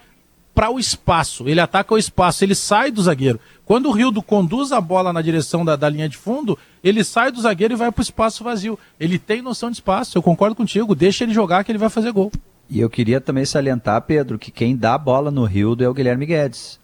para 0.54 0.70
o 0.70 0.78
espaço, 0.78 1.48
ele 1.48 1.60
ataca 1.60 1.92
o 1.92 1.98
espaço, 1.98 2.44
ele 2.44 2.54
sai 2.54 2.92
do 2.92 3.02
zagueiro. 3.02 3.40
Quando 3.64 3.88
o 3.88 3.92
Rildo 3.92 4.22
conduz 4.22 4.70
a 4.70 4.80
bola 4.80 5.12
na 5.12 5.20
direção 5.20 5.64
da, 5.64 5.74
da 5.74 5.88
linha 5.88 6.08
de 6.08 6.16
fundo, 6.16 6.56
ele 6.84 7.02
sai 7.02 7.32
do 7.32 7.40
zagueiro 7.40 7.72
e 7.72 7.76
vai 7.76 7.90
para 7.90 8.00
o 8.00 8.02
espaço 8.02 8.44
vazio. 8.44 8.78
Ele 9.00 9.18
tem 9.18 9.40
noção 9.40 9.70
de 9.70 9.76
espaço, 9.76 10.18
eu 10.18 10.22
concordo 10.22 10.54
contigo, 10.54 10.94
deixa 10.94 11.24
ele 11.24 11.32
jogar 11.32 11.64
que 11.64 11.72
ele 11.72 11.78
vai 11.78 11.88
fazer 11.88 12.12
gol. 12.12 12.30
E 12.68 12.78
eu 12.78 12.90
queria 12.90 13.20
também 13.20 13.44
salientar, 13.46 14.02
Pedro, 14.02 14.38
que 14.38 14.50
quem 14.50 14.76
dá 14.76 14.94
a 14.94 14.98
bola 14.98 15.30
no 15.30 15.44
Rildo 15.44 15.82
é 15.82 15.88
o 15.88 15.94
Guilherme 15.94 16.26
Guedes. 16.26 16.78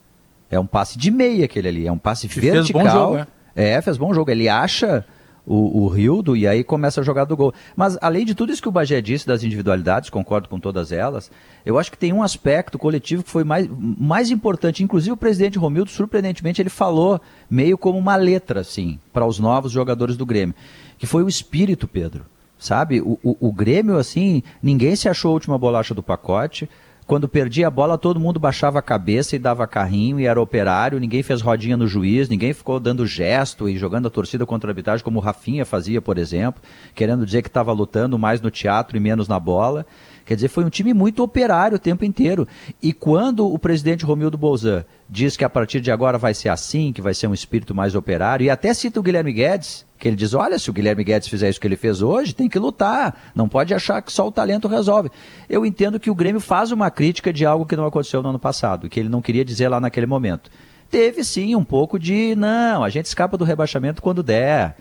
É 0.50 0.58
um 0.58 0.66
passe 0.66 0.98
de 0.98 1.10
meia 1.10 1.44
aquele 1.44 1.68
ali, 1.68 1.86
é 1.86 1.92
um 1.92 1.98
passe 1.98 2.26
que 2.26 2.40
vertical. 2.40 2.64
Fez 2.64 2.92
bom 2.92 2.98
jogo, 2.98 3.26
é. 3.54 3.70
é, 3.72 3.82
fez 3.82 3.96
bom 3.98 4.14
jogo. 4.14 4.30
Ele 4.30 4.48
acha 4.48 5.04
o, 5.46 5.82
o 5.84 5.88
Rildo 5.88 6.36
e 6.36 6.46
aí 6.46 6.62
começa 6.62 7.00
a 7.00 7.04
jogar 7.04 7.24
do 7.24 7.36
gol. 7.36 7.52
Mas 7.76 7.98
além 8.00 8.24
de 8.24 8.34
tudo 8.34 8.52
isso 8.52 8.62
que 8.62 8.68
o 8.68 8.72
Bagé 8.72 9.00
disse 9.00 9.26
das 9.26 9.42
individualidades, 9.42 10.10
concordo 10.10 10.48
com 10.48 10.58
todas 10.58 10.92
elas, 10.92 11.30
eu 11.64 11.78
acho 11.78 11.90
que 11.90 11.98
tem 11.98 12.12
um 12.12 12.22
aspecto 12.22 12.78
coletivo 12.78 13.22
que 13.22 13.30
foi 13.30 13.44
mais, 13.44 13.68
mais 13.70 14.30
importante. 14.30 14.82
Inclusive 14.82 15.12
o 15.12 15.16
presidente 15.16 15.58
Romildo, 15.58 15.90
surpreendentemente, 15.90 16.62
ele 16.62 16.70
falou 16.70 17.20
meio 17.48 17.76
como 17.76 17.98
uma 17.98 18.16
letra, 18.16 18.60
assim, 18.60 18.98
para 19.12 19.26
os 19.26 19.38
novos 19.38 19.72
jogadores 19.72 20.16
do 20.16 20.26
Grêmio, 20.26 20.54
que 20.98 21.06
foi 21.06 21.22
o 21.22 21.28
espírito, 21.28 21.88
Pedro. 21.88 22.24
Sabe? 22.58 23.00
O, 23.00 23.18
o, 23.22 23.48
o 23.48 23.52
Grêmio, 23.52 23.96
assim, 23.96 24.42
ninguém 24.62 24.94
se 24.94 25.08
achou 25.08 25.30
a 25.30 25.34
última 25.34 25.56
bolacha 25.56 25.94
do 25.94 26.02
pacote. 26.02 26.68
Quando 27.10 27.26
perdia 27.26 27.66
a 27.66 27.70
bola, 27.72 27.98
todo 27.98 28.20
mundo 28.20 28.38
baixava 28.38 28.78
a 28.78 28.82
cabeça 28.82 29.34
e 29.34 29.38
dava 29.40 29.66
carrinho 29.66 30.20
e 30.20 30.26
era 30.26 30.40
operário, 30.40 31.00
ninguém 31.00 31.24
fez 31.24 31.40
rodinha 31.40 31.76
no 31.76 31.84
juiz, 31.84 32.28
ninguém 32.28 32.52
ficou 32.52 32.78
dando 32.78 33.04
gesto 33.04 33.68
e 33.68 33.76
jogando 33.76 34.06
a 34.06 34.10
torcida 34.10 34.46
contra 34.46 34.68
a 34.68 34.70
arbitragem, 34.70 35.02
como 35.02 35.18
o 35.18 35.20
Rafinha 35.20 35.66
fazia, 35.66 36.00
por 36.00 36.18
exemplo, 36.18 36.62
querendo 36.94 37.26
dizer 37.26 37.42
que 37.42 37.48
estava 37.48 37.72
lutando 37.72 38.16
mais 38.16 38.40
no 38.40 38.48
teatro 38.48 38.96
e 38.96 39.00
menos 39.00 39.26
na 39.26 39.40
bola. 39.40 39.84
Quer 40.24 40.36
dizer, 40.36 40.46
foi 40.46 40.64
um 40.64 40.70
time 40.70 40.94
muito 40.94 41.20
operário 41.24 41.74
o 41.74 41.80
tempo 41.80 42.04
inteiro. 42.04 42.46
E 42.80 42.92
quando 42.92 43.44
o 43.44 43.58
presidente 43.58 44.04
Romildo 44.04 44.38
Bolzan 44.38 44.84
diz 45.10 45.36
que 45.36 45.44
a 45.44 45.50
partir 45.50 45.80
de 45.80 45.90
agora 45.90 46.16
vai 46.16 46.32
ser 46.32 46.48
assim, 46.48 46.92
que 46.92 47.02
vai 47.02 47.12
ser 47.12 47.26
um 47.26 47.34
espírito 47.34 47.74
mais 47.74 47.96
operário, 47.96 48.44
e 48.44 48.50
até 48.50 48.72
cita 48.72 49.00
o 49.00 49.02
Guilherme 49.02 49.32
Guedes, 49.32 49.84
que 49.98 50.06
ele 50.06 50.16
diz: 50.16 50.32
olha, 50.32 50.58
se 50.58 50.70
o 50.70 50.72
Guilherme 50.72 51.02
Guedes 51.02 51.28
fizer 51.28 51.50
isso 51.50 51.60
que 51.60 51.66
ele 51.66 51.76
fez 51.76 52.00
hoje, 52.00 52.32
tem 52.32 52.48
que 52.48 52.58
lutar. 52.58 53.32
Não 53.34 53.48
pode 53.48 53.74
achar 53.74 54.00
que 54.00 54.12
só 54.12 54.28
o 54.28 54.32
talento 54.32 54.68
resolve. 54.68 55.10
Eu 55.48 55.66
entendo 55.66 55.98
que 55.98 56.10
o 56.10 56.14
Grêmio 56.14 56.40
faz 56.40 56.70
uma 56.70 56.90
crítica 56.90 57.32
de 57.32 57.44
algo 57.44 57.66
que 57.66 57.76
não 57.76 57.84
aconteceu 57.84 58.22
no 58.22 58.28
ano 58.28 58.38
passado, 58.38 58.88
que 58.88 59.00
ele 59.00 59.08
não 59.08 59.20
queria 59.20 59.44
dizer 59.44 59.68
lá 59.68 59.80
naquele 59.80 60.06
momento. 60.06 60.48
Teve 60.88 61.24
sim 61.24 61.54
um 61.54 61.64
pouco 61.64 61.98
de, 61.98 62.34
não, 62.36 62.82
a 62.82 62.88
gente 62.88 63.06
escapa 63.06 63.36
do 63.36 63.44
rebaixamento 63.44 64.02
quando 64.02 64.22
der 64.22 64.76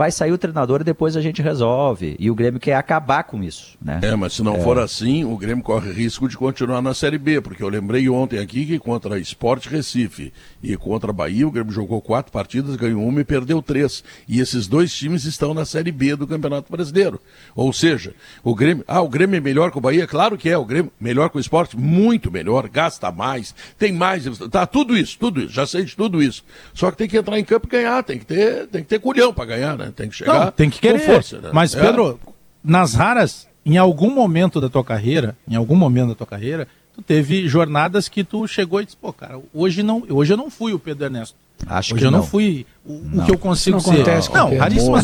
vai 0.00 0.10
sair 0.10 0.32
o 0.32 0.38
treinador 0.38 0.80
e 0.80 0.84
depois 0.84 1.14
a 1.14 1.20
gente 1.20 1.42
resolve. 1.42 2.16
E 2.18 2.30
o 2.30 2.34
Grêmio 2.34 2.58
quer 2.58 2.72
acabar 2.72 3.22
com 3.24 3.42
isso. 3.42 3.76
Né? 3.82 4.00
É, 4.02 4.16
mas 4.16 4.32
se 4.32 4.42
não 4.42 4.54
é. 4.56 4.60
for 4.60 4.78
assim, 4.78 5.26
o 5.26 5.36
Grêmio 5.36 5.62
corre 5.62 5.92
risco 5.92 6.26
de 6.26 6.38
continuar 6.38 6.80
na 6.80 6.94
Série 6.94 7.18
B, 7.18 7.42
porque 7.42 7.62
eu 7.62 7.68
lembrei 7.68 8.08
ontem 8.08 8.38
aqui 8.38 8.64
que 8.64 8.78
contra 8.78 9.18
Esporte 9.18 9.68
Recife 9.68 10.32
e 10.62 10.74
contra 10.74 11.12
Bahia, 11.12 11.46
o 11.46 11.50
Grêmio 11.50 11.70
jogou 11.70 12.00
quatro 12.00 12.32
partidas, 12.32 12.76
ganhou 12.76 13.06
uma 13.06 13.20
e 13.20 13.24
perdeu 13.24 13.60
três. 13.60 14.02
E 14.26 14.40
esses 14.40 14.66
dois 14.66 14.90
times 14.90 15.26
estão 15.26 15.52
na 15.52 15.66
Série 15.66 15.92
B 15.92 16.16
do 16.16 16.26
Campeonato 16.26 16.72
Brasileiro. 16.72 17.20
Ou 17.54 17.70
seja, 17.70 18.14
o 18.42 18.54
Grêmio. 18.54 18.82
Ah, 18.88 19.02
o 19.02 19.08
Grêmio 19.08 19.36
é 19.36 19.40
melhor 19.40 19.70
que 19.70 19.76
o 19.76 19.82
Bahia? 19.82 20.06
Claro 20.06 20.38
que 20.38 20.48
é. 20.48 20.56
O 20.56 20.64
Grêmio 20.64 20.90
melhor 20.98 21.28
que 21.28 21.36
o 21.36 21.40
esporte? 21.40 21.76
Muito 21.76 22.30
melhor, 22.30 22.70
gasta 22.70 23.12
mais, 23.12 23.54
tem 23.78 23.92
mais. 23.92 24.24
Tá, 24.50 24.66
tudo 24.66 24.96
isso, 24.96 25.18
tudo 25.18 25.42
isso. 25.42 25.52
Já 25.52 25.66
sei 25.66 25.84
de 25.84 25.94
tudo 25.94 26.22
isso. 26.22 26.42
Só 26.72 26.90
que 26.90 26.96
tem 26.96 27.06
que 27.06 27.18
entrar 27.18 27.38
em 27.38 27.44
campo 27.44 27.66
e 27.66 27.70
ganhar, 27.70 28.02
tem 28.02 28.18
que 28.18 28.24
ter, 28.24 28.66
tem 28.68 28.82
que 28.82 28.88
ter 28.88 28.98
culhão 28.98 29.34
para 29.34 29.44
ganhar, 29.44 29.76
né? 29.76 29.89
Tem 29.92 30.08
que 30.08 30.16
chegar 30.16 30.46
Não, 30.46 30.52
tem 30.52 30.70
que 30.70 30.80
querer. 30.80 31.00
com 31.00 31.12
força. 31.12 31.40
Né? 31.40 31.50
Mas, 31.52 31.74
é. 31.74 31.80
Pedro, 31.80 32.18
nas 32.62 32.94
raras, 32.94 33.48
em 33.64 33.76
algum 33.76 34.14
momento 34.14 34.60
da 34.60 34.68
tua 34.68 34.84
carreira, 34.84 35.36
em 35.48 35.54
algum 35.54 35.76
momento 35.76 36.08
da 36.08 36.14
tua 36.14 36.26
carreira, 36.26 36.66
tu 36.94 37.02
teve 37.02 37.48
jornadas 37.48 38.08
que 38.08 38.24
tu 38.24 38.46
chegou 38.46 38.80
e 38.80 38.84
disse, 38.84 38.96
pô, 38.96 39.12
cara, 39.12 39.40
hoje, 39.52 39.82
não, 39.82 40.02
hoje 40.08 40.32
eu 40.32 40.36
não 40.36 40.50
fui 40.50 40.72
o 40.72 40.78
Pedro 40.78 41.04
Ernesto. 41.04 41.36
Acho 41.66 41.94
Hoje 41.94 42.04
eu 42.04 42.10
não, 42.10 42.22
fui 42.22 42.66
o, 42.84 42.92
não. 43.04 43.22
o 43.22 43.26
que 43.26 43.32
eu 43.32 43.38
consigo 43.38 43.76
não 43.76 43.84
ser. 43.84 43.92
Acontece 44.00 44.32
não, 44.32 44.56
raríssimas 44.56 45.02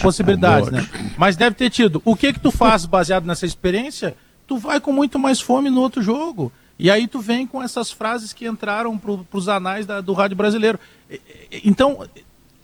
possibilidades, 0.00 0.70
né? 0.70 0.86
Mas 1.16 1.36
deve 1.36 1.56
ter 1.56 1.70
tido. 1.70 2.00
O 2.04 2.14
que 2.14 2.32
que 2.32 2.40
tu 2.40 2.50
faz 2.50 2.86
baseado 2.86 3.24
nessa 3.24 3.44
experiência? 3.44 4.14
Tu 4.46 4.56
vai 4.56 4.80
com 4.80 4.92
muito 4.92 5.18
mais 5.18 5.40
fome 5.40 5.70
no 5.70 5.80
outro 5.80 6.00
jogo. 6.00 6.52
E 6.78 6.90
aí 6.90 7.08
tu 7.08 7.20
vem 7.20 7.46
com 7.46 7.60
essas 7.60 7.90
frases 7.90 8.32
que 8.32 8.46
entraram 8.46 8.96
para 8.96 9.18
os 9.32 9.48
anais 9.48 9.84
da, 9.84 10.00
do 10.00 10.12
rádio 10.12 10.36
brasileiro. 10.36 10.78
Então, 11.64 12.06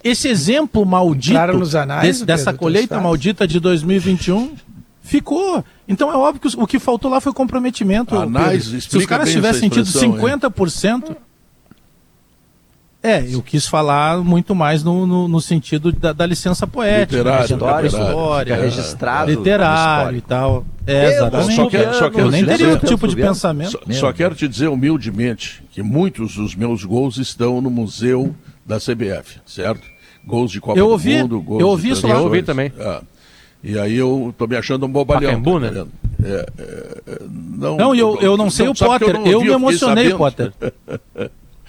esse 0.04 0.28
exemplo 0.28 0.84
maldito 0.84 1.38
anais, 1.38 2.02
desse, 2.02 2.24
dessa 2.26 2.52
Pedro, 2.52 2.58
colheita 2.58 3.00
maldita 3.00 3.48
de 3.48 3.58
2021 3.58 4.54
ficou. 5.02 5.64
Então 5.88 6.12
é 6.12 6.16
óbvio 6.16 6.40
que 6.40 6.60
o 6.60 6.66
que 6.66 6.78
faltou 6.78 7.10
lá 7.10 7.20
foi 7.20 7.32
comprometimento. 7.32 8.14
Anais, 8.16 8.64
Se 8.64 8.98
os 8.98 9.06
caras 9.06 9.30
tivessem 9.32 9.68
tido 9.70 9.86
50%. 9.86 11.16
É, 13.02 13.22
eu 13.30 13.42
quis 13.42 13.66
falar 13.66 14.24
muito 14.24 14.54
mais 14.54 14.82
no, 14.82 15.06
no, 15.06 15.28
no 15.28 15.38
sentido 15.38 15.92
da, 15.92 16.14
da, 16.14 16.24
licença 16.24 16.66
poética. 16.66 17.18
Literário, 17.18 17.44
história, 17.44 17.86
história, 17.86 18.56
registrado. 18.56 19.30
Literário 19.30 20.16
e 20.16 20.20
tal. 20.22 20.64
É, 20.86 21.12
exatamente. 21.12 21.54
Só 21.54 21.68
quero, 21.68 21.94
só 21.94 22.10
quero 22.10 22.26
eu 22.28 22.30
nem 22.30 22.46
teria 22.46 22.70
outro 22.70 22.88
tipo 22.88 23.06
de 23.06 23.14
pensamento. 23.14 23.72
Só, 23.72 23.92
só, 23.92 24.12
quero 24.12 24.34
te 24.34 24.48
dizer 24.48 24.68
humildemente 24.68 25.62
que 25.70 25.82
muitos 25.82 26.36
dos 26.36 26.54
meus 26.54 26.82
gols 26.82 27.18
estão 27.18 27.60
no 27.60 27.68
museu 27.68 28.34
da 28.64 28.78
CBF, 28.78 29.38
certo? 29.44 29.93
Gols 30.26 30.50
de 30.50 30.60
Copa 30.60 30.78
eu 30.78 30.88
ouvi, 30.88 31.16
do 31.16 31.22
Mundo, 31.22 31.40
gols 31.40 31.60
Eu 31.60 31.68
ouvi 31.68 31.90
isso 31.90 32.06
lá. 32.06 32.14
Eu 32.14 32.22
ouvi 32.24 32.42
também. 32.42 32.72
É. 32.78 33.00
E 33.62 33.78
aí 33.78 33.96
eu 33.96 34.34
tô 34.36 34.46
me 34.46 34.56
achando 34.56 34.84
um 34.84 34.88
bobalhão. 34.88 35.22
Pacaembu, 35.22 35.60
tá 35.60 35.70
né? 35.70 35.86
É, 36.22 36.28
é, 36.28 37.02
é, 37.06 37.18
não, 37.30 37.76
não, 37.76 37.94
eu, 37.94 38.18
eu 38.20 38.36
não 38.36 38.50
sei 38.50 38.66
não, 38.66 38.72
o 38.72 38.76
Potter. 38.76 39.16
Eu, 39.16 39.26
eu, 39.26 39.40
me 39.40 39.50
emocionei, 39.50 40.14
Potter. 40.14 40.52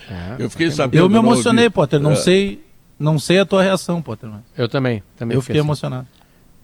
É, 0.07 0.35
eu 0.37 0.49
fiquei 0.49 0.69
sabendo. 0.69 1.01
Eu 1.01 1.09
me 1.09 1.17
emocionei, 1.17 1.69
Potter. 1.69 1.99
Não 1.99 2.11
é. 2.11 2.15
sei, 2.15 2.61
não 2.99 3.17
sei 3.17 3.39
a 3.39 3.45
tua 3.45 3.63
reação, 3.63 4.01
Potter. 4.01 4.29
Eu 4.57 4.69
também, 4.69 5.01
também. 5.17 5.35
Eu 5.35 5.41
fiquei 5.41 5.59
assim. 5.59 5.67
emocionado. 5.67 6.07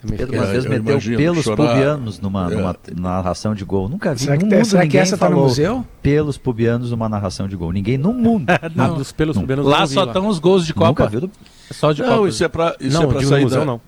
Pedro 0.08 0.36
uma 0.36 0.46
vez 0.46 0.66
meteu 0.66 1.00
pelos 1.18 1.44
chorar. 1.44 1.56
pubianos 1.68 2.20
numa, 2.20 2.52
é. 2.52 2.56
numa, 2.56 2.76
narração 2.96 3.54
de 3.54 3.64
gol. 3.64 3.88
Nunca 3.88 4.14
vi. 4.14 4.22
Será 4.22 4.38
que, 4.38 4.46
mundo, 4.46 4.66
será 4.66 4.88
que 4.88 4.98
essa 4.98 5.18
tá 5.18 5.30
no 5.30 5.38
museu? 5.38 5.86
Pelos 6.02 6.38
pubianos 6.38 6.92
numa 6.92 7.08
narração 7.08 7.48
de 7.48 7.56
gol. 7.56 7.72
Ninguém 7.72 7.98
no 7.98 8.12
mundo. 8.12 8.46
não, 8.76 8.96
dos 8.96 9.12
pelos 9.12 9.38
pubianos 9.38 9.66
lá 9.66 9.86
só 9.86 10.06
estão 10.06 10.28
os 10.28 10.40
gols 10.40 10.66
de 10.66 10.74
Copa. 10.74 10.88
Nunca 10.88 11.08
viu 11.08 11.22
do... 11.22 11.32
É 11.70 11.74
só 11.74 11.92
de 11.92 12.02
não, 12.02 12.18
Copa. 12.18 12.30
isso 12.30 12.44
é 12.44 12.48
para 12.48 12.76
isso 12.80 12.98
não, 12.98 13.04
é 13.04 13.14
para 13.14 13.26
sair 13.26 13.44
museu, 13.44 13.60
da... 13.60 13.66
não. 13.66 13.82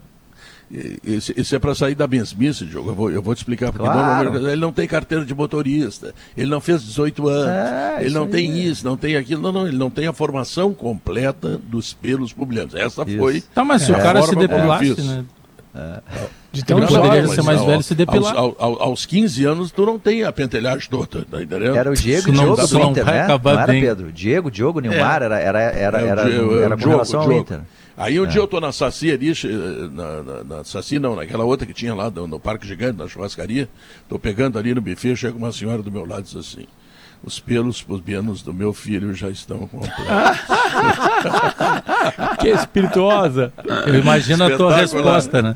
Isso, 1.03 1.32
isso 1.38 1.55
é 1.55 1.60
para 1.60 1.75
sair 1.75 1.93
da 1.93 2.08
mesmice, 2.08 2.65
jogo. 2.65 2.89
Eu 2.89 2.96
vou, 2.96 3.12
eu 3.12 3.22
vou 3.22 3.36
te 3.36 3.39
explicar. 3.39 3.72
Porque 3.72 3.86
claro. 3.86 4.50
ele 4.50 4.60
não 4.60 4.72
tem 4.72 4.88
carteira 4.88 5.24
de 5.24 5.36
motorista, 5.36 6.15
ele 6.36 6.50
não 6.50 6.60
fez 6.60 6.84
18 6.84 7.27
anos, 7.27 7.48
é, 7.48 7.98
ele 8.01 8.13
não 8.13 8.27
tem 8.27 8.51
é. 8.51 8.55
isso, 8.55 8.84
não 8.84 8.98
tem 8.98 9.15
aquilo. 9.15 9.41
Não, 9.41 9.51
não, 9.51 9.67
ele 9.67 9.77
não 9.77 9.91
tem 9.91 10.08
a 10.08 10.13
formação 10.13 10.74
completa 10.74 11.60
dos 11.63 11.93
pelos 11.93 12.34
pubianos. 12.34 12.74
Essa 12.74 13.03
isso. 13.03 13.20
foi. 13.20 13.41
Tá, 13.53 13.63
mas 13.63 13.84
se 13.84 13.91
o 13.91 13.96
cara 13.96 14.24
se 14.24 14.36
depilasse, 14.36 15.01
né? 15.01 15.24
É. 15.75 16.01
De 16.51 16.63
tão 16.63 16.80
poderia 16.86 17.27
ser 17.27 17.42
mais 17.42 17.63
velho 17.63 17.82
se 17.82 17.96
depilar. 17.96 18.36
Aos, 18.36 18.56
aos, 18.60 18.82
aos 18.82 19.06
15 19.08 19.44
anos, 19.46 19.72
tu 19.72 19.86
não 19.86 19.98
tem 19.98 20.24
a 20.24 20.32
pentelhagem 20.32 20.88
toda, 20.88 21.25
tá 21.25 21.42
entendendo? 21.42 21.75
Era 21.75 21.89
o 21.89 21.96
Diego 21.96 22.32
Diogo 22.32 22.68
do 22.68 22.80
Inter, 22.82 23.06
né? 23.06 23.27
Não 23.27 23.51
era, 23.51 23.65
Pedro? 23.65 24.12
Diego, 24.12 24.51
Diogo, 24.51 24.80
Nilmar, 24.80 25.24
é. 25.24 25.25
era, 25.25 25.39
era, 25.39 25.60
era, 25.62 26.01
era, 26.01 26.22
era, 26.22 26.63
era 26.63 26.77
com 26.77 26.89
relação 26.89 27.22
ao 27.22 27.32
Inter. 27.32 27.62
Aí 27.96 28.20
um 28.20 28.25
é. 28.25 28.27
dia 28.27 28.42
eu 28.42 28.48
tô 28.48 28.60
na 28.60 28.72
Saci 28.72 29.12
ali, 29.12 29.34
na, 29.92 30.24
na, 30.24 30.44
na, 30.44 30.63
Saci 30.63 30.98
não, 30.98 31.15
naquela 31.15 31.44
outra 31.44 31.65
que 31.65 31.74
tinha 31.74 31.94
lá 31.94 32.10
no, 32.10 32.27
no, 32.27 32.39
Parque 32.39 32.68
Gigante, 32.68 32.98
na 32.98 33.08
churrascaria, 33.08 33.70
tô 34.10 34.18
pegando 34.18 34.58
ali 34.58 34.74
no 34.74 34.82
buffet, 34.82 35.15
chega 35.15 35.38
uma 35.38 35.51
senhora 35.51 35.82
do 35.82 35.92
meu 35.92 36.06
lado 36.06 36.22
e 36.22 36.24
diz 36.24 36.36
assim, 36.36 36.65
os 37.24 37.39
pelos 37.39 37.82
pubianos 37.82 38.44
do 38.44 38.53
meu 38.53 38.74
filho 38.74 39.13
já 39.13 39.30
estão 39.30 39.60
completos. 39.68 39.98
que 42.39 42.50
espirituosa! 42.50 43.53
Eu 43.88 43.96
imagino 43.96 44.44
a 44.44 44.58
tua 44.58 44.75
resposta, 44.75 45.42
né? 45.42 45.56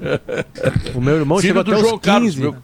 O 0.95 1.01
meu 1.01 1.17
irmão 1.17 1.39
filho 1.39 1.49
chegou 1.49 1.63
do 1.63 1.77
João 1.77 1.99
Carlos, 1.99 2.35
meu, 2.35 2.55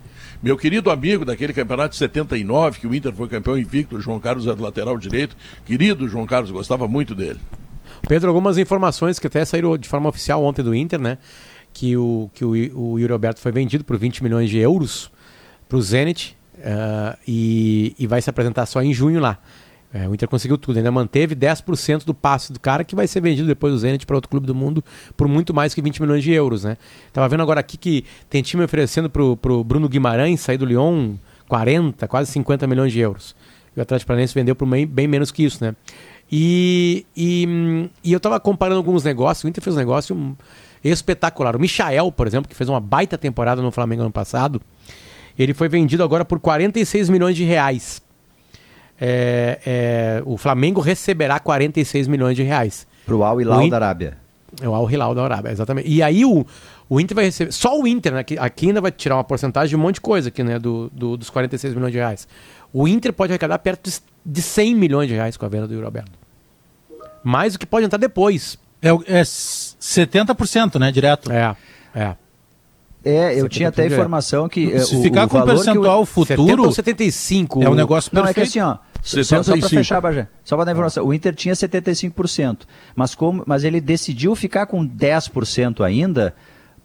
meu 0.42 0.58
querido 0.58 0.90
amigo 0.90 1.26
daquele 1.26 1.52
campeonato 1.52 1.90
de 1.92 1.98
79, 1.98 2.80
que 2.80 2.88
o 2.88 2.96
Inter 2.96 3.14
foi 3.14 3.28
campeão 3.28 3.58
invicto, 3.58 3.98
o 3.98 4.02
João 4.02 4.20
Carlos 4.20 4.48
é 4.48 4.56
do 4.56 4.64
lateral 4.64 4.98
direito. 4.98 5.36
Querido 5.66 6.08
João 6.08 6.26
Carlos, 6.26 6.50
gostava 6.50 6.88
muito 6.88 7.14
dele. 7.14 7.40
Pedro, 8.08 8.30
algumas 8.30 8.58
informações 8.58 9.20
que 9.20 9.28
até 9.28 9.44
saíram 9.44 9.78
de 9.78 9.88
forma 9.88 10.10
oficial 10.10 10.44
ontem 10.44 10.64
do 10.64 10.74
Inter, 10.74 11.00
né? 11.00 11.18
Que 11.74 11.98
o, 11.98 12.30
que 12.34 12.46
o, 12.46 12.50
o 12.78 13.00
Yuri 13.00 13.12
Alberto 13.12 13.42
foi 13.42 13.52
vendido 13.52 13.84
por 13.84 13.98
20 13.98 14.24
milhões 14.24 14.50
de 14.50 14.60
euros 14.60 15.12
para 15.68 15.78
o 15.78 15.82
Zenit 15.82 16.38
uh, 16.63 17.17
e, 17.27 17.96
e 18.00 18.08
vai 18.08 18.22
se 18.22 18.29
apresentar 18.29 18.65
só 18.65 18.82
em 18.82 18.93
junho 18.93 19.20
lá. 19.20 19.38
É, 19.93 20.08
o 20.08 20.13
Inter 20.13 20.27
conseguiu 20.27 20.58
tudo, 20.58 20.77
ainda 20.77 20.91
manteve 20.91 21.36
10% 21.36 22.03
do 22.03 22.15
passe 22.15 22.51
do 22.51 22.60
cara 22.60 22.84
que 22.84 22.96
vai 22.96 23.05
ser 23.05 23.22
vendido 23.22 23.48
depois 23.48 23.72
do 23.72 23.77
Zenit 23.77 24.08
para 24.08 24.15
outro 24.15 24.27
clube 24.27 24.48
do 24.48 24.55
mundo 24.55 24.84
por 25.15 25.27
muito 25.27 25.53
mais 25.53 25.72
que 25.75 25.84
20 25.84 26.01
milhões 26.01 26.24
de 26.24 26.32
euros, 26.32 26.63
né? 26.63 26.77
Tava 27.12 27.29
vendo 27.29 27.43
agora 27.43 27.60
aqui 27.60 27.77
que 27.77 28.03
tem 28.27 28.41
time 28.41 28.63
oferecendo 28.63 29.08
pro, 29.08 29.38
pro 29.38 29.63
Bruno 29.63 29.88
Guimarães 29.88 30.41
sair 30.41 30.58
do 30.58 30.65
Lyon 30.65 31.13
40, 31.48 32.08
quase 32.08 32.32
50 32.32 32.65
milhões 32.65 32.91
de 32.91 33.00
euros. 33.00 33.36
E 33.75 33.79
o 33.79 33.84
Atlético 33.84 34.08
Paranaense 34.08 34.34
vendeu 34.34 34.55
por 34.55 34.67
bem, 34.67 34.88
bem 34.88 35.08
menos 35.08 35.32
que 35.32 35.43
isso, 35.43 35.63
né? 35.63 35.75
E, 36.32 37.05
e, 37.15 37.89
e 38.03 38.12
eu 38.12 38.20
tava 38.20 38.39
comparando 38.39 38.79
alguns 38.79 39.03
negócios, 39.03 39.43
o 39.43 39.48
Inter 39.48 39.63
fez 39.63 39.75
um 39.75 39.79
negócio 39.79 40.36
espetacular. 40.84 41.55
O 41.55 41.60
Michael, 41.60 42.12
por 42.12 42.25
exemplo, 42.25 42.50
que 42.50 42.55
fez 42.55 42.67
uma 42.67 42.79
baita 42.79 43.15
temporada 43.15 43.62
no 43.62 43.70
Flamengo 43.70 44.01
ano 44.01 44.12
passado, 44.12 44.60
ele 45.38 45.54
foi 45.54 45.68
vendido 45.68 46.04
agora 46.04 46.24
por 46.24 46.40
46 46.40 47.10
milhões 47.10 47.36
de 47.36 47.44
reais 47.44 48.02
é, 49.00 49.60
é, 49.66 50.24
o 50.25 50.38
Flamengo 50.38 50.80
receberá 50.80 51.40
46 51.40 52.08
milhões 52.08 52.36
de 52.36 52.44
reais. 52.44 52.88
Para 53.06 53.16
o 53.16 53.24
Al 53.24 53.42
Hilal 53.42 53.70
da 53.70 53.75
Arábia. 53.75 54.18
É 54.62 54.70
o 54.70 54.74
Al 54.74 54.90
Hilal 54.90 55.16
da 55.16 55.24
Arábia, 55.24 55.52
exatamente. 55.52 55.90
E 55.90 56.02
aí 56.02 56.24
o, 56.24 56.46
o 56.88 57.00
Inter 57.02 57.16
vai 57.16 57.25
receber. 57.25 57.52
Só 57.52 57.78
o 57.78 57.86
Inter, 57.88 58.13
né? 58.13 58.25
Aqui 58.40 58.68
ainda 58.68 58.80
vai 58.80 58.92
tirar 58.92 59.16
uma 59.16 59.24
porcentagem 59.24 59.70
de 59.70 59.75
um 59.75 59.80
monte 59.80 59.96
de 59.96 60.02
coisa 60.02 60.30
aqui, 60.30 60.42
né? 60.42 60.60
Do, 60.60 60.90
do 60.94 61.18
dos 61.18 61.30
46 61.30 61.74
milhões 61.74 61.92
de 61.92 61.98
reais. 61.98 62.28
O 62.72 62.88
Inter 62.88 63.12
pode 63.12 63.34
arrecadar 63.34 63.60
perto 63.60 63.90
de, 63.90 64.00
de 64.25 64.42
100 64.42 64.75
milhões 64.75 65.10
de 65.10 65.16
reais 65.16 65.36
com 65.36 65.46
a 65.46 65.50
venda 65.50 65.68
do 65.68 65.82
Roberto. 65.82 66.12
Mais 67.24 67.54
do 67.54 67.60
que 67.60 67.66
pode 67.66 67.86
entrar 67.86 67.98
depois. 67.98 68.58
É, 68.82 68.90
é 68.90 69.22
70%, 69.22 70.80
né? 70.80 70.92
Direto. 70.92 71.32
É, 71.32 71.56
é. 71.96 72.16
É, 73.06 73.40
eu 73.40 73.50
tinha 73.50 73.70
até 73.70 73.86
informação 73.86 74.48
que. 74.48 74.80
Se 74.80 74.96
o, 74.96 75.02
ficar 75.02 75.26
o 75.26 75.30
com 75.30 75.42
percentual 75.42 76.02
o, 76.02 76.06
futuro. 76.06 76.44
70 76.44 76.62
ou 76.62 76.72
75? 76.72 77.64
É 77.64 77.70
um 77.70 77.76
negócio 77.76 78.10
perfeito. 78.10 78.26
Não, 78.26 78.32
é 78.32 78.34
que 78.34 78.42
assim, 78.42 78.60
ó. 78.60 78.78
Só, 79.04 79.44
só 79.44 79.58
para 79.58 79.70
fechar, 79.70 80.00
Bajé. 80.00 80.28
Só 80.46 80.56
para 80.56 80.66
dar 80.66 80.72
informação. 80.72 81.06
O 81.06 81.14
Inter 81.14 81.36
tinha 81.36 81.54
75%. 81.54 82.60
Mas, 82.96 83.14
como, 83.14 83.44
mas 83.46 83.66
ele 83.66 83.82
decidiu 83.82 84.34
ficar 84.34 84.66
com 84.66 84.88
10% 84.88 85.82
ainda 85.82 86.34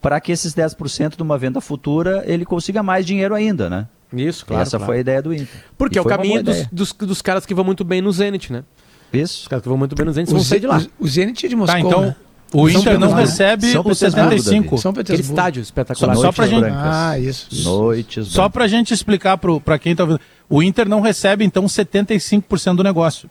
para 0.01 0.21
que 0.21 0.33
esses 0.33 0.53
10% 0.53 1.17
de 1.17 1.23
uma 1.23 1.39
venda 1.39 1.61
futura 1.61 2.25
ele 2.27 2.45
consiga 2.45 2.83
mais 2.83 3.07
dinheiro 3.07 3.35
ainda, 3.35 3.71
né? 3.71 3.87
Isso, 4.13 4.45
claro. 4.45 4.63
Essa 4.63 4.79
claro. 4.79 4.87
foi 4.87 4.97
a 4.97 5.01
ideia 5.01 5.23
do 5.23 5.33
Inter. 5.33 5.49
Porque 5.77 5.99
e 5.99 6.01
é 6.01 6.03
o 6.03 6.05
caminho 6.05 6.43
dos, 6.43 6.67
dos, 6.73 6.93
dos, 6.93 7.23
caras 7.23 7.47
que 7.47 7.55
vão 7.55 7.65
muito 7.65 7.85
bem 7.85 8.01
no 8.01 8.11
Zenit, 8.11 8.53
né? 8.53 8.65
Isso. 9.13 9.43
Os 9.43 9.49
caras 9.49 9.63
que 9.63 9.69
vão 9.69 9.79
muito 9.79 9.95
bem 9.95 10.07
no 10.07 10.13
Zenit 10.13 10.33
vão 10.33 10.43
sair 10.43 10.61
de 10.61 10.67
lá. 10.67 10.83
O, 10.99 11.05
o 11.05 11.09
Zenit 11.09 11.47
é 11.47 11.49
de 11.49 11.57
Moscou, 11.57 11.81
tá, 11.81 11.87
então, 11.87 12.03
né? 12.03 12.17
O 12.53 12.69
Inter 12.69 12.99
não 12.99 13.13
recebe 13.13 13.71
São 13.73 13.83
os 13.87 13.99
75. 13.99 14.79
São 14.79 14.93
Aquele 14.93 15.21
estádio 15.21 15.61
espetacular. 15.61 16.15
Só, 16.17 16.23
só 16.23 16.33
pra 16.33 16.47
gente... 16.47 16.65
Ah, 16.65 17.19
isso. 17.19 17.49
Noites 17.65 18.29
Só 18.29 18.49
pra 18.49 18.67
gente 18.67 18.95
explicar 18.95 19.37
para 19.37 19.79
quem 19.79 19.95
tá 19.95 20.05
ouvindo. 20.05 20.21
O 20.49 20.63
Inter 20.63 20.89
não 20.89 21.01
recebe, 21.01 21.45
então, 21.45 21.67
75% 21.67 22.77
do 22.77 22.83
negócio. 22.83 23.29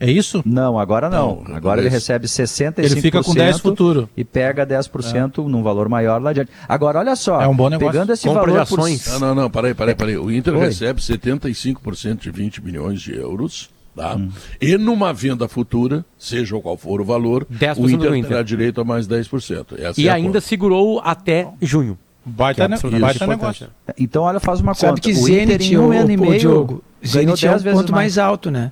É 0.00 0.08
isso? 0.08 0.42
Não, 0.46 0.78
agora 0.78 1.10
não. 1.10 1.42
não 1.46 1.56
agora 1.56 1.80
ele 1.80 1.88
recebe 1.88 2.26
65%. 2.26 2.74
Ele 2.78 3.00
fica 3.00 3.22
com 3.22 3.34
10 3.34 3.58
futuro. 3.58 4.08
E 4.16 4.24
pega 4.24 4.64
10% 4.64 5.44
é. 5.44 5.50
num 5.50 5.62
valor 5.62 5.88
maior 5.88 6.22
lá 6.22 6.30
adiante. 6.30 6.50
Agora, 6.68 7.00
olha 7.00 7.16
só. 7.16 7.40
É 7.40 7.48
um 7.48 7.56
bom 7.56 7.68
negócio. 7.68 7.92
Pegando 7.92 8.12
esse 8.12 8.26
Compra 8.26 8.42
valor 8.42 8.54
de 8.54 8.62
ações. 8.62 9.02
Por... 9.02 9.12
Não, 9.12 9.20
não, 9.20 9.34
não, 9.34 9.50
peraí, 9.50 9.74
peraí, 9.74 9.94
peraí. 9.96 10.16
O 10.16 10.30
Inter 10.30 10.54
Oi. 10.54 10.60
recebe 10.60 11.00
75% 11.00 12.20
de 12.20 12.30
20 12.30 12.62
milhões 12.62 13.00
de 13.00 13.16
euros 13.16 13.70
Tá? 13.98 14.14
Hum. 14.14 14.30
E 14.60 14.78
numa 14.78 15.12
venda 15.12 15.48
futura, 15.48 16.04
seja 16.16 16.56
qual 16.60 16.76
for 16.76 17.00
o 17.00 17.04
valor, 17.04 17.44
o 17.76 17.90
Inter, 17.90 18.14
Inter 18.14 18.28
terá 18.28 18.42
direito 18.44 18.80
a 18.80 18.84
mais 18.84 19.08
10%. 19.08 19.76
Essa 19.76 20.00
e 20.00 20.06
é 20.06 20.12
ainda 20.12 20.40
segurou 20.40 21.00
até 21.04 21.48
junho. 21.60 21.98
Baita, 22.24 22.62
é 22.62 22.68
ne 22.68 22.98
baita 23.00 23.26
negócio. 23.26 23.68
Então, 23.98 24.22
olha, 24.22 24.38
faz 24.38 24.60
uma 24.60 24.72
Sabe 24.72 25.00
conta. 25.00 25.00
que 25.00 25.10
o 25.10 25.14
Zenit, 25.16 25.74
em 25.74 25.78
um 25.78 25.90
ano 25.90 26.12
e 26.12 26.16
meio, 26.16 26.38
Diogo, 26.38 26.84
Zenit 27.04 27.44
é 27.44 27.56
o 27.56 27.60
ponto 27.60 27.74
mais. 27.74 27.92
mais 27.92 28.18
alto, 28.18 28.52
né? 28.52 28.70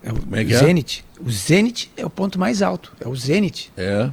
É 0.00 0.12
o 0.12 0.36
é 0.36 0.42
é? 0.42 0.44
Zenit. 0.44 1.04
O 1.20 1.28
Zenit 1.28 1.90
é 1.96 2.06
o 2.06 2.10
ponto 2.10 2.38
mais 2.38 2.62
alto. 2.62 2.92
É 3.00 3.08
o 3.08 3.16
Zenit. 3.16 3.72
É. 3.76 4.10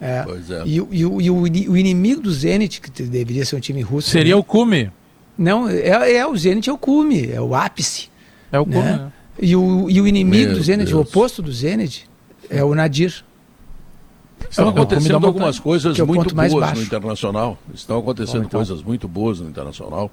É. 0.00 0.22
Pois 0.22 0.50
é. 0.52 0.62
E, 0.66 0.76
e, 0.76 0.98
e, 1.00 1.30
o, 1.30 1.40
o, 1.40 1.76
inimigo 1.76 2.20
do 2.20 2.30
Zenit, 2.30 2.80
que 2.80 3.02
deveria 3.02 3.44
ser 3.44 3.56
um 3.56 3.60
time 3.60 3.80
russo. 3.80 4.08
Seria 4.08 4.34
né? 4.34 4.40
o 4.40 4.44
Cume. 4.44 4.92
Não, 5.36 5.68
é, 5.68 6.14
é 6.14 6.26
o 6.26 6.36
Zenit 6.36 6.70
é 6.70 6.72
o 6.72 6.78
Cume, 6.78 7.32
é 7.32 7.40
o 7.40 7.54
ápice. 7.54 8.08
É 8.52 8.58
o 8.60 8.64
Cume. 8.64 8.76
Né? 8.76 8.92
né? 8.92 9.12
E 9.40 9.54
o, 9.54 9.90
e 9.90 10.00
o 10.00 10.06
inimigo 10.06 10.48
Meu 10.48 10.58
do 10.58 10.62
Zenit, 10.62 10.90
Deus. 10.90 10.98
o 10.98 11.00
oposto 11.02 11.42
do 11.42 11.52
Zenit, 11.52 12.08
é 12.48 12.64
o 12.64 12.74
Nadir. 12.74 13.24
Estão 14.48 14.68
acontecendo 14.68 15.26
algumas 15.26 15.58
coisas 15.58 15.98
é 15.98 16.04
muito 16.04 16.34
boas 16.34 16.72
no 16.74 16.82
internacional. 16.82 17.58
Estão 17.74 17.98
acontecendo 17.98 18.44
então. 18.44 18.58
coisas 18.58 18.82
muito 18.82 19.08
boas 19.08 19.40
no 19.40 19.48
internacional 19.48 20.10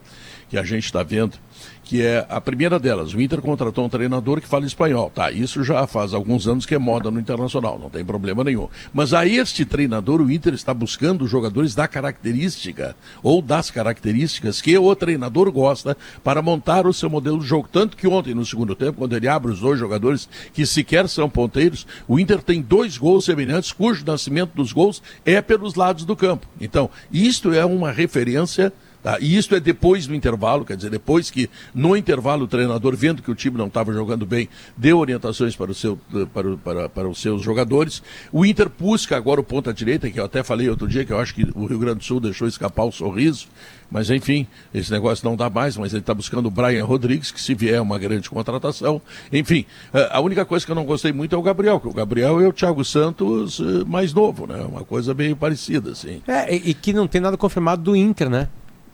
que 0.53 0.57
a 0.59 0.63
gente 0.63 0.85
está 0.85 1.01
vendo 1.01 1.39
que 1.83 2.01
é 2.01 2.25
a 2.29 2.39
primeira 2.39 2.79
delas. 2.79 3.13
O 3.13 3.21
Inter 3.21 3.41
contratou 3.41 3.85
um 3.85 3.89
treinador 3.89 4.39
que 4.39 4.47
fala 4.47 4.65
espanhol. 4.65 5.11
Tá, 5.13 5.31
isso 5.31 5.63
já 5.63 5.85
faz 5.85 6.13
alguns 6.13 6.47
anos 6.47 6.65
que 6.65 6.73
é 6.73 6.77
moda 6.77 7.11
no 7.11 7.19
internacional, 7.19 7.77
não 7.77 7.89
tem 7.89 8.05
problema 8.05 8.43
nenhum. 8.43 8.69
Mas 8.93 9.13
a 9.13 9.25
este 9.25 9.65
treinador, 9.65 10.21
o 10.21 10.31
Inter 10.31 10.53
está 10.53 10.73
buscando 10.73 11.27
jogadores 11.27 11.75
da 11.75 11.87
característica 11.87 12.95
ou 13.21 13.41
das 13.41 13.69
características 13.69 14.61
que 14.61 14.77
o 14.77 14.95
treinador 14.95 15.51
gosta 15.51 15.97
para 16.23 16.41
montar 16.41 16.87
o 16.87 16.93
seu 16.93 17.09
modelo 17.09 17.39
de 17.39 17.47
jogo. 17.47 17.67
Tanto 17.71 17.97
que 17.97 18.07
ontem, 18.07 18.33
no 18.33 18.45
segundo 18.45 18.75
tempo, 18.75 18.99
quando 18.99 19.15
ele 19.15 19.27
abre 19.27 19.51
os 19.51 19.59
dois 19.59 19.77
jogadores 19.79 20.29
que 20.53 20.65
sequer 20.65 21.09
são 21.09 21.29
ponteiros, 21.29 21.85
o 22.07 22.19
Inter 22.19 22.41
tem 22.41 22.61
dois 22.61 22.97
gols 22.97 23.25
semelhantes, 23.25 23.71
cujo 23.71 24.05
nascimento 24.05 24.51
dos 24.55 24.71
gols 24.71 25.01
é 25.25 25.41
pelos 25.41 25.75
lados 25.75 26.05
do 26.05 26.15
campo. 26.15 26.47
Então, 26.61 26.89
isto 27.11 27.51
é 27.51 27.65
uma 27.65 27.91
referência 27.91 28.71
Tá? 29.03 29.17
E 29.19 29.35
isso 29.35 29.53
é 29.53 29.59
depois 29.59 30.07
do 30.07 30.15
intervalo, 30.15 30.63
quer 30.63 30.77
dizer, 30.77 30.89
depois 30.89 31.29
que 31.29 31.49
no 31.75 31.95
intervalo 31.97 32.45
o 32.45 32.47
treinador, 32.47 32.95
vendo 32.95 33.21
que 33.21 33.29
o 33.29 33.35
time 33.35 33.57
não 33.57 33.67
estava 33.67 33.91
jogando 33.91 34.25
bem, 34.25 34.47
deu 34.77 34.97
orientações 34.97 35.57
para, 35.57 35.71
o 35.71 35.73
seu, 35.73 35.99
para, 36.33 36.55
para, 36.55 36.89
para 36.89 37.09
os 37.09 37.21
seus 37.21 37.41
jogadores. 37.41 38.01
O 38.31 38.45
Inter 38.45 38.69
busca 38.69 39.17
agora 39.17 39.41
o 39.41 39.43
ponta-direita, 39.43 40.09
que 40.09 40.17
eu 40.17 40.23
até 40.23 40.41
falei 40.41 40.69
outro 40.69 40.87
dia, 40.87 41.03
que 41.03 41.11
eu 41.11 41.19
acho 41.19 41.35
que 41.35 41.45
o 41.53 41.65
Rio 41.65 41.79
Grande 41.79 41.99
do 41.99 42.05
Sul 42.05 42.21
deixou 42.21 42.47
escapar 42.47 42.85
o 42.85 42.91
sorriso. 42.91 43.47
Mas 43.91 44.09
enfim, 44.09 44.47
esse 44.73 44.89
negócio 44.89 45.23
não 45.23 45.35
dá 45.35 45.49
mais, 45.49 45.77
mas 45.77 45.93
ele 45.93 45.99
está 45.99 46.13
buscando 46.13 46.47
o 46.47 46.51
Brian 46.51 46.85
Rodrigues, 46.85 47.29
que 47.29 47.39
se 47.39 47.53
vier 47.53 47.79
uma 47.81 47.99
grande 47.99 48.27
contratação. 48.29 49.01
Enfim, 49.31 49.65
eh, 49.93 50.09
a 50.11 50.19
única 50.19 50.45
coisa 50.45 50.65
que 50.65 50.71
eu 50.71 50.75
não 50.75 50.85
gostei 50.85 51.11
muito 51.11 51.35
é 51.35 51.37
o 51.37 51.43
Gabriel, 51.43 51.79
que 51.79 51.87
o 51.87 51.93
Gabriel 51.93 52.41
é 52.41 52.47
o 52.47 52.53
Thiago 52.53 52.83
Santos 52.83 53.59
eh, 53.59 53.83
mais 53.85 54.11
novo, 54.11 54.47
né? 54.47 54.61
Uma 54.61 54.83
coisa 54.83 55.13
meio 55.13 55.35
parecida, 55.35 55.91
assim. 55.91 56.23
É, 56.27 56.55
e 56.55 56.73
que 56.73 56.91
não 56.91 57.07
tem 57.07 57.21
nada 57.21 57.37
confirmado 57.37 57.83
do 57.83 57.95
Inter, 57.95 58.29
né? 58.29 58.47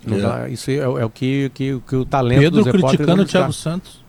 É. 0.08 0.18
Dá, 0.18 0.50
isso 0.50 0.72
é, 0.72 0.76
é, 0.76 0.88
o 0.88 1.10
que, 1.10 1.52
que, 1.54 1.82
que 1.88 1.96
o 1.96 2.06
talento 2.06 2.40
Pedro 2.40 2.64
criticando 2.66 3.24
o 3.24 3.26
Thiago 3.26 3.54
Santos. 3.54 4.00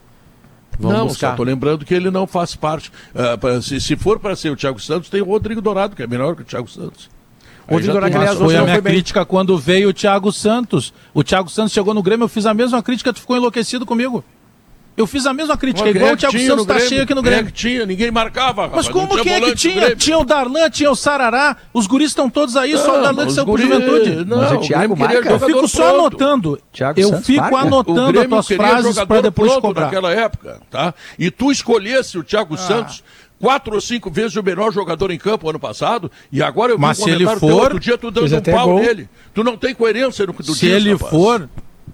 Vamos 0.79 0.96
não, 0.96 1.07
buscar. 1.09 1.29
só 1.29 1.33
estou 1.33 1.44
lembrando 1.44 1.85
que 1.85 1.92
ele 1.92 2.11
não 2.11 2.26
faz 2.26 2.57
parte. 2.57 2.90
Uh, 3.14 3.37
pra, 3.38 3.61
se, 3.61 3.81
se 3.81 3.96
for 3.96 4.18
para 4.18 4.35
ser 4.35 4.50
o 4.50 4.57
Thiago 4.57 4.81
Santos, 4.81 5.11
tem 5.11 5.20
o 5.20 5.24
Rodrigo 5.24 5.61
Dourado, 5.61 5.94
que 5.94 6.03
é 6.03 6.07
melhor 6.07 6.35
que 6.35 6.42
o 6.42 6.44
Thiago 6.44 6.68
Santos. 6.68 7.11
O 7.68 7.74
Rodrigo 7.74 7.92
Dourado, 7.92 8.16
aliás, 8.16 8.38
foi 8.38 8.57
a 8.57 8.62
minha 8.62 8.81
foi 8.81 8.90
crítica 8.90 9.24
quando 9.24 9.59
veio 9.59 9.90
o 9.90 9.92
Thiago 9.92 10.33
Santos. 10.33 10.92
O 11.12 11.22
Thiago 11.22 11.50
Santos 11.50 11.72
chegou 11.72 11.92
no 11.92 12.03
Grêmio, 12.03 12.24
eu 12.24 12.29
fiz 12.29 12.46
a 12.46 12.55
mesma 12.55 12.83
crítica, 12.83 13.12
tu 13.12 13.20
ficou 13.20 13.37
enlouquecido 13.37 13.85
comigo. 13.85 14.24
Eu 14.96 15.07
fiz 15.07 15.24
a 15.24 15.33
mesma 15.33 15.57
crítica, 15.57 15.87
Mas 15.87 15.96
igual 15.96 16.12
o 16.12 16.16
Thiago 16.16 16.38
Santos 16.38 16.66
tá 16.66 16.79
cheio 16.81 17.03
aqui 17.03 17.14
no 17.14 17.22
Grêmio. 17.22 17.46
que 17.46 17.53
tinha, 17.53 17.87
ninguém 17.87 18.11
marcava. 18.11 18.62
Rapaz, 18.62 18.87
Mas 18.87 18.88
como 18.88 19.22
que 19.22 19.31
é 19.31 19.40
que 19.40 19.55
tinha? 19.55 19.96
Tinha 19.96 20.18
o 20.18 20.24
Darlan, 20.24 20.68
tinha 20.68 20.90
o 20.90 20.94
Sarará, 20.96 21.57
os 21.72 21.87
guris 21.87 22.09
estão 22.09 22.29
todos 22.29 22.57
aí, 22.57 22.72
não, 22.74 22.85
só 22.85 22.98
o 22.98 23.03
Darlan 23.03 23.26
que 23.26 23.33
saiu 23.33 23.46
guri... 23.46 23.62
Juventude. 23.62 24.24
Não, 24.26 24.38
Mas 24.38 24.53
o 24.53 24.59
Thiago 24.59 24.96
marca. 24.96 25.31
Eu 25.31 25.40
fico 25.40 25.68
só 25.68 25.92
pronto. 25.92 26.22
anotando. 26.22 26.61
Thiago 26.72 27.00
eu 27.00 27.09
Santos 27.09 27.26
fico 27.26 27.40
marca. 27.40 27.59
anotando 27.59 28.20
as 28.20 28.26
tuas 28.26 28.46
frases 28.48 29.05
para 29.05 29.22
depois 29.22 29.53
cobrar. 29.57 29.85
naquela 29.87 30.12
época, 30.12 30.61
tá? 30.70 30.92
E 31.18 31.31
tu 31.31 31.50
escolhesse 31.50 32.18
o 32.18 32.22
Thiago 32.22 32.55
ah. 32.55 32.59
Santos 32.59 33.03
quatro 33.40 33.74
ou 33.74 33.81
cinco 33.81 34.11
vezes 34.11 34.37
o 34.37 34.42
melhor 34.42 34.70
jogador 34.70 35.11
em 35.11 35.18
campo 35.18 35.48
ano 35.48 35.59
passado, 35.59 36.11
e 36.31 36.42
agora 36.42 36.72
eu 36.72 36.76
vi 36.76 36.83
Mas 36.83 36.98
um 37.00 37.05
se 37.05 37.11
ele 37.11 37.26
for, 37.38 37.53
outro 37.53 37.81
dia 37.81 37.96
tu 37.96 38.11
dando 38.11 38.37
um 38.37 38.40
pau 38.42 38.68
gol. 38.68 38.81
nele. 38.81 39.09
Tu 39.33 39.42
não 39.42 39.57
tem 39.57 39.74
coerência 39.74 40.26
no 40.26 40.35
do 40.35 40.55
Se 40.55 40.66
ele 40.66 40.92
rapaz. 40.92 41.11
for, 41.11 41.48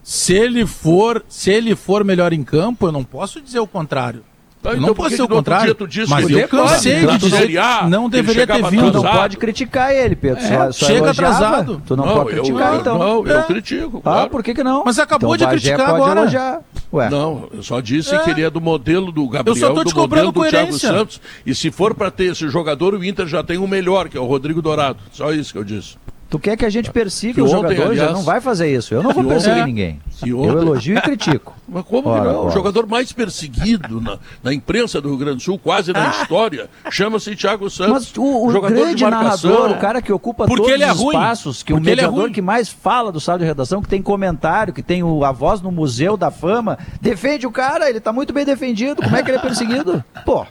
se 0.06 0.34
ele 0.34 0.64
for, 0.64 1.24
se 1.28 1.50
ele 1.50 1.74
for 1.74 2.04
melhor 2.04 2.32
em 2.32 2.44
campo, 2.44 2.86
eu 2.86 2.92
não 2.92 3.02
posso 3.02 3.40
dizer 3.40 3.58
o 3.58 3.66
contrário. 3.66 4.22
Tá, 4.62 4.70
eu 4.70 4.76
então, 4.76 4.86
não 4.86 4.94
posso 4.94 5.16
ser 5.16 5.22
o 5.22 5.28
contrário. 5.28 5.76
Mas 6.08 6.30
eu 6.30 6.46
cansei 6.46 7.04
de 7.04 7.18
dizer 7.18 7.58
a, 7.58 7.88
não 7.88 8.08
deveria 8.08 8.46
ter 8.46 8.70
vindo. 8.70 8.92
Tu 8.92 9.02
não 9.02 9.02
pode 9.02 9.36
criticar 9.36 9.92
ele, 9.92 10.14
Pedro. 10.14 10.44
É, 10.44 10.46
só, 10.46 10.70
só 10.70 10.86
chega 10.86 11.10
atrasado. 11.10 11.82
Tu 11.84 11.96
não, 11.96 12.06
não 12.06 12.14
pode 12.14 12.30
criticar, 12.30 12.74
eu, 12.74 12.80
então. 12.80 12.98
Não, 12.98 13.26
eu 13.26 13.40
é. 13.40 13.42
critico. 13.42 13.98
Ah, 13.98 14.02
claro. 14.02 14.20
Ah, 14.20 14.30
por 14.30 14.44
que, 14.44 14.54
que 14.54 14.62
não? 14.62 14.84
Mas 14.84 14.96
acabou 15.00 15.34
então, 15.34 15.48
de 15.48 15.52
criticar 15.60 15.90
agora. 15.90 16.20
Elogiar. 16.20 16.60
Ué. 16.92 17.10
Não, 17.10 17.48
eu 17.52 17.64
só 17.64 17.80
disse 17.80 18.14
é. 18.14 18.18
que 18.20 18.30
ele 18.30 18.44
é 18.44 18.48
do 18.50 18.60
modelo 18.60 19.10
do 19.10 19.28
Gabriel, 19.28 19.56
eu 19.56 19.60
só 19.60 19.74
tô 19.74 19.82
te 19.82 19.92
do 19.92 20.00
modelo 20.02 20.30
do 20.30 20.48
Thiago 20.48 20.72
Santos. 20.72 21.20
E 21.44 21.52
se 21.52 21.72
for 21.72 21.96
para 21.96 22.12
ter 22.12 22.26
esse 22.26 22.48
jogador, 22.48 22.94
o 22.94 23.04
Inter 23.04 23.26
já 23.26 23.42
tem 23.42 23.58
um 23.58 23.66
melhor, 23.66 24.08
que 24.08 24.16
é 24.16 24.20
o 24.20 24.24
Rodrigo 24.24 24.62
Dourado. 24.62 25.00
Só 25.10 25.32
isso 25.32 25.52
que 25.52 25.58
eu 25.58 25.64
disse. 25.64 25.96
Tu 26.28 26.40
quer 26.40 26.56
que 26.56 26.64
a 26.64 26.70
gente 26.70 26.90
persiga 26.90 27.42
o 27.42 27.46
jogador? 27.46 27.86
Aliás, 27.86 27.96
já 27.96 28.12
não 28.12 28.22
vai 28.22 28.40
fazer 28.40 28.74
isso. 28.74 28.92
Eu 28.92 29.00
não 29.00 29.12
vou 29.12 29.22
perseguir 29.24 29.62
ontem, 29.62 29.66
ninguém. 29.66 30.00
Ontem, 30.22 30.30
eu 30.30 30.58
elogio 30.60 30.98
e 30.98 31.00
critico. 31.00 31.54
Mas 31.68 31.84
como 31.84 32.08
ora, 32.08 32.32
não? 32.32 32.40
Ora. 32.40 32.48
O 32.48 32.50
jogador 32.50 32.84
mais 32.86 33.12
perseguido 33.12 34.00
na, 34.00 34.18
na, 34.42 34.52
imprensa 34.52 35.00
do 35.00 35.08
Rio 35.08 35.18
Grande 35.18 35.36
do 35.36 35.42
Sul, 35.42 35.56
quase 35.56 35.92
na 35.92 36.08
ah. 36.08 36.22
história, 36.22 36.68
chama-se 36.90 37.36
Thiago 37.36 37.70
Santos. 37.70 37.92
Mas 37.92 38.16
o, 38.16 38.46
o 38.46 38.50
jogador 38.50 38.74
grande 38.74 38.96
de 38.96 39.04
narrador, 39.04 39.70
o 39.70 39.78
cara 39.78 40.02
que 40.02 40.12
ocupa 40.12 40.46
Porque 40.46 40.62
todos 40.62 40.74
ele 40.74 40.82
é 40.82 40.92
os 40.92 40.98
ruim. 40.98 41.14
espaços, 41.14 41.62
que 41.62 41.72
Porque 41.72 41.88
o 41.88 41.92
é 41.92 41.94
mediador 41.94 42.28
é 42.28 42.32
que 42.32 42.42
mais 42.42 42.68
fala 42.68 43.12
do 43.12 43.20
sala 43.20 43.38
de 43.38 43.44
redação, 43.44 43.80
que 43.80 43.88
tem 43.88 44.02
comentário, 44.02 44.72
que 44.72 44.82
tem 44.82 45.04
o, 45.04 45.24
a 45.24 45.30
voz 45.30 45.60
no 45.60 45.70
Museu 45.70 46.16
da 46.16 46.32
Fama, 46.32 46.76
defende 47.00 47.46
o 47.46 47.52
cara, 47.52 47.88
ele 47.88 48.00
tá 48.00 48.12
muito 48.12 48.32
bem 48.32 48.44
defendido. 48.44 49.00
Como 49.00 49.14
é 49.14 49.22
que 49.22 49.30
ele 49.30 49.38
é 49.38 49.42
perseguido? 49.42 50.02
Pô. 50.26 50.44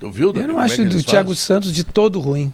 Tu 0.00 0.10
viu? 0.10 0.32
Eu 0.34 0.48
não 0.48 0.60
é 0.60 0.64
acho 0.64 0.82
é 0.82 0.84
do 0.84 1.00
Thiago 1.00 1.32
Santos 1.32 1.72
de 1.72 1.84
todo 1.84 2.18
ruim. 2.18 2.52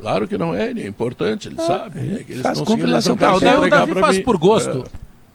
Claro 0.00 0.28
que 0.28 0.36
não 0.36 0.54
é, 0.54 0.70
ele 0.70 0.82
é 0.82 0.86
importante, 0.86 1.48
ele 1.48 1.56
ah, 1.58 1.62
sabe. 1.62 1.98
É 1.98 2.24
ele 2.28 2.42
faz 2.42 2.60
compilação 2.60 3.16
para 3.16 3.36
o 3.36 3.40
Davi 3.40 3.94
faz 3.94 4.18
por 4.20 4.36
gosto. 4.36 4.84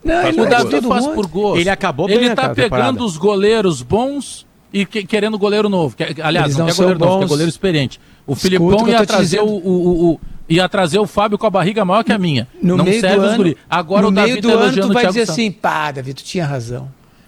É. 0.06 0.32
Não, 0.32 0.44
o 0.44 0.50
Davi 0.50 0.82
faz 0.82 1.08
por 1.08 1.28
gosto. 1.28 1.60
Ele 1.60 1.70
acabou 1.70 2.08
bem 2.08 2.18
Ele 2.18 2.36
tá 2.36 2.50
pegando 2.50 3.04
os 3.04 3.18
goleiros 3.18 3.82
bons 3.82 4.46
e 4.72 4.86
que, 4.86 5.04
querendo 5.04 5.38
goleiro 5.38 5.68
novo. 5.70 5.96
Que, 5.96 6.22
aliás, 6.22 6.56
não, 6.56 6.66
não 6.66 6.68
quer 6.68 6.76
goleiro 6.76 7.00
bons. 7.00 7.06
novo, 7.06 7.20
quer 7.22 7.28
goleiro 7.28 7.50
experiente. 7.50 8.00
O 8.26 8.36
Filipão 8.36 8.88
ia 8.88 9.06
trazer 9.06 9.42
o, 9.42 9.48
o, 9.48 10.12
o, 10.12 10.20
ia 10.48 10.70
trazer 10.70 11.00
o 11.00 11.08
Fábio 11.08 11.38
com 11.38 11.48
a 11.48 11.50
barriga 11.50 11.84
maior 11.84 12.04
que 12.04 12.14
a 12.14 12.18
minha. 12.18 12.48
No 12.62 12.78
não 12.78 12.86
meio 12.86 13.00
serve 13.02 13.16
do 13.16 13.24
ano, 13.24 13.56
Agora 13.70 14.02
no 14.04 14.08
o 14.10 14.12
Davi 14.12 14.32
meio 14.32 14.42
do 14.42 14.50
tá 14.50 14.54
ano 14.56 14.82
tu 14.82 14.94
vai 14.94 15.08
dizer 15.08 15.26
Santos. 15.26 15.34
assim, 15.34 15.52
pá, 15.52 15.92
Davi, 15.92 16.14
tu 16.14 16.24
tinha 16.24 16.46
razão. 16.46 16.88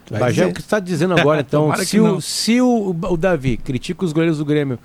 Bagé, 0.10 0.46
o 0.46 0.50
que 0.54 0.60
você 0.60 0.66
está 0.66 0.80
dizendo 0.80 1.18
agora, 1.18 1.40
então, 1.48 1.74
se, 1.78 2.00
o, 2.00 2.20
se 2.20 2.62
o, 2.62 2.90
o 2.90 3.18
Davi 3.18 3.58
critica 3.58 4.04
os 4.04 4.12
goleiros 4.12 4.40
do 4.40 4.46
Grêmio 4.46 4.78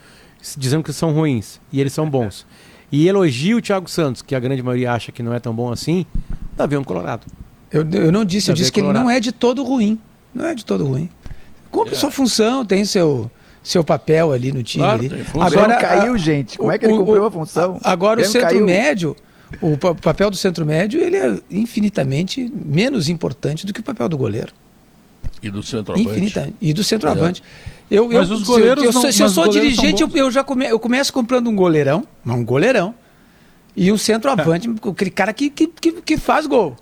dizendo 0.56 0.84
que 0.84 0.92
são 0.92 1.12
ruins 1.12 1.60
e 1.72 1.80
eles 1.80 1.92
são 1.92 2.08
bons, 2.08 2.46
e 2.92 3.08
elogia 3.08 3.56
o 3.56 3.62
Thiago 3.62 3.88
Santos, 3.88 4.22
que 4.22 4.34
a 4.34 4.40
grande 4.40 4.62
maioria 4.62 4.92
acha 4.92 5.10
que 5.10 5.22
não 5.22 5.32
é 5.32 5.40
tão 5.40 5.54
bom 5.54 5.72
assim, 5.72 6.04
Davi 6.56 6.74
é 6.74 6.78
um 6.78 6.84
colorado. 6.84 7.26
Eu, 7.70 7.88
eu 7.90 8.12
não 8.12 8.24
disse, 8.24 8.48
Davi 8.48 8.60
eu 8.60 8.62
disse 8.62 8.70
é 8.70 8.72
que 8.72 8.80
ele 8.80 8.92
não 8.92 9.10
é 9.10 9.18
de 9.18 9.32
todo 9.32 9.64
ruim. 9.64 9.98
Não 10.34 10.44
é 10.44 10.54
de 10.54 10.64
todo 10.64 10.86
ruim. 10.86 11.08
Cumpre 11.70 11.94
é. 11.94 11.96
sua 11.96 12.10
função, 12.10 12.64
tem 12.64 12.84
seu, 12.84 13.30
seu 13.62 13.82
papel 13.82 14.32
ali 14.32 14.52
no 14.52 14.62
time. 14.62 14.84
Claro, 14.84 15.02
ali. 15.02 15.26
Agora 15.40 15.76
caiu, 15.76 16.18
gente. 16.18 16.58
Como 16.58 16.70
é 16.70 16.78
que 16.78 16.84
ele 16.84 16.96
cumpriu 16.96 17.24
a 17.24 17.30
função? 17.30 17.80
Agora 17.82 18.20
o 18.20 18.24
centro 18.24 18.48
caiu. 18.48 18.66
médio, 18.66 19.16
o 19.60 19.76
papel 19.76 20.30
do 20.30 20.36
centro 20.36 20.64
médio, 20.64 21.00
ele 21.00 21.16
é 21.16 21.38
infinitamente 21.50 22.52
menos 22.54 23.08
importante 23.08 23.66
do 23.66 23.72
que 23.72 23.80
o 23.80 23.82
papel 23.82 24.08
do 24.08 24.16
goleiro. 24.16 24.52
E 25.42 25.50
do 25.50 25.62
centroavante. 25.62 26.08
Infinita, 26.08 26.52
e 26.60 26.72
do 26.72 26.82
centroavante. 26.82 27.42
É. 27.72 27.76
Eu, 27.88 28.12
eu, 28.12 28.18
mas 28.18 28.30
os 28.30 28.42
goleiros 28.42 28.82
se 28.82 28.88
eu, 28.88 28.92
não, 28.92 29.12
se 29.12 29.22
eu 29.22 29.28
sou 29.28 29.48
dirigente, 29.48 30.02
eu, 30.02 30.10
eu, 30.14 30.30
já 30.30 30.42
come, 30.42 30.66
eu 30.66 30.78
começo 30.78 31.12
comprando 31.12 31.48
um 31.48 31.54
goleirão, 31.54 32.04
um 32.26 32.44
goleirão, 32.44 32.94
e 33.76 33.92
um 33.92 33.98
centroavante, 33.98 34.68
é. 34.68 34.72
aquele 34.90 35.10
cara 35.10 35.32
que, 35.32 35.50
que, 35.50 35.68
que, 35.68 35.92
que 35.92 36.16
faz 36.16 36.46
gol. 36.46 36.76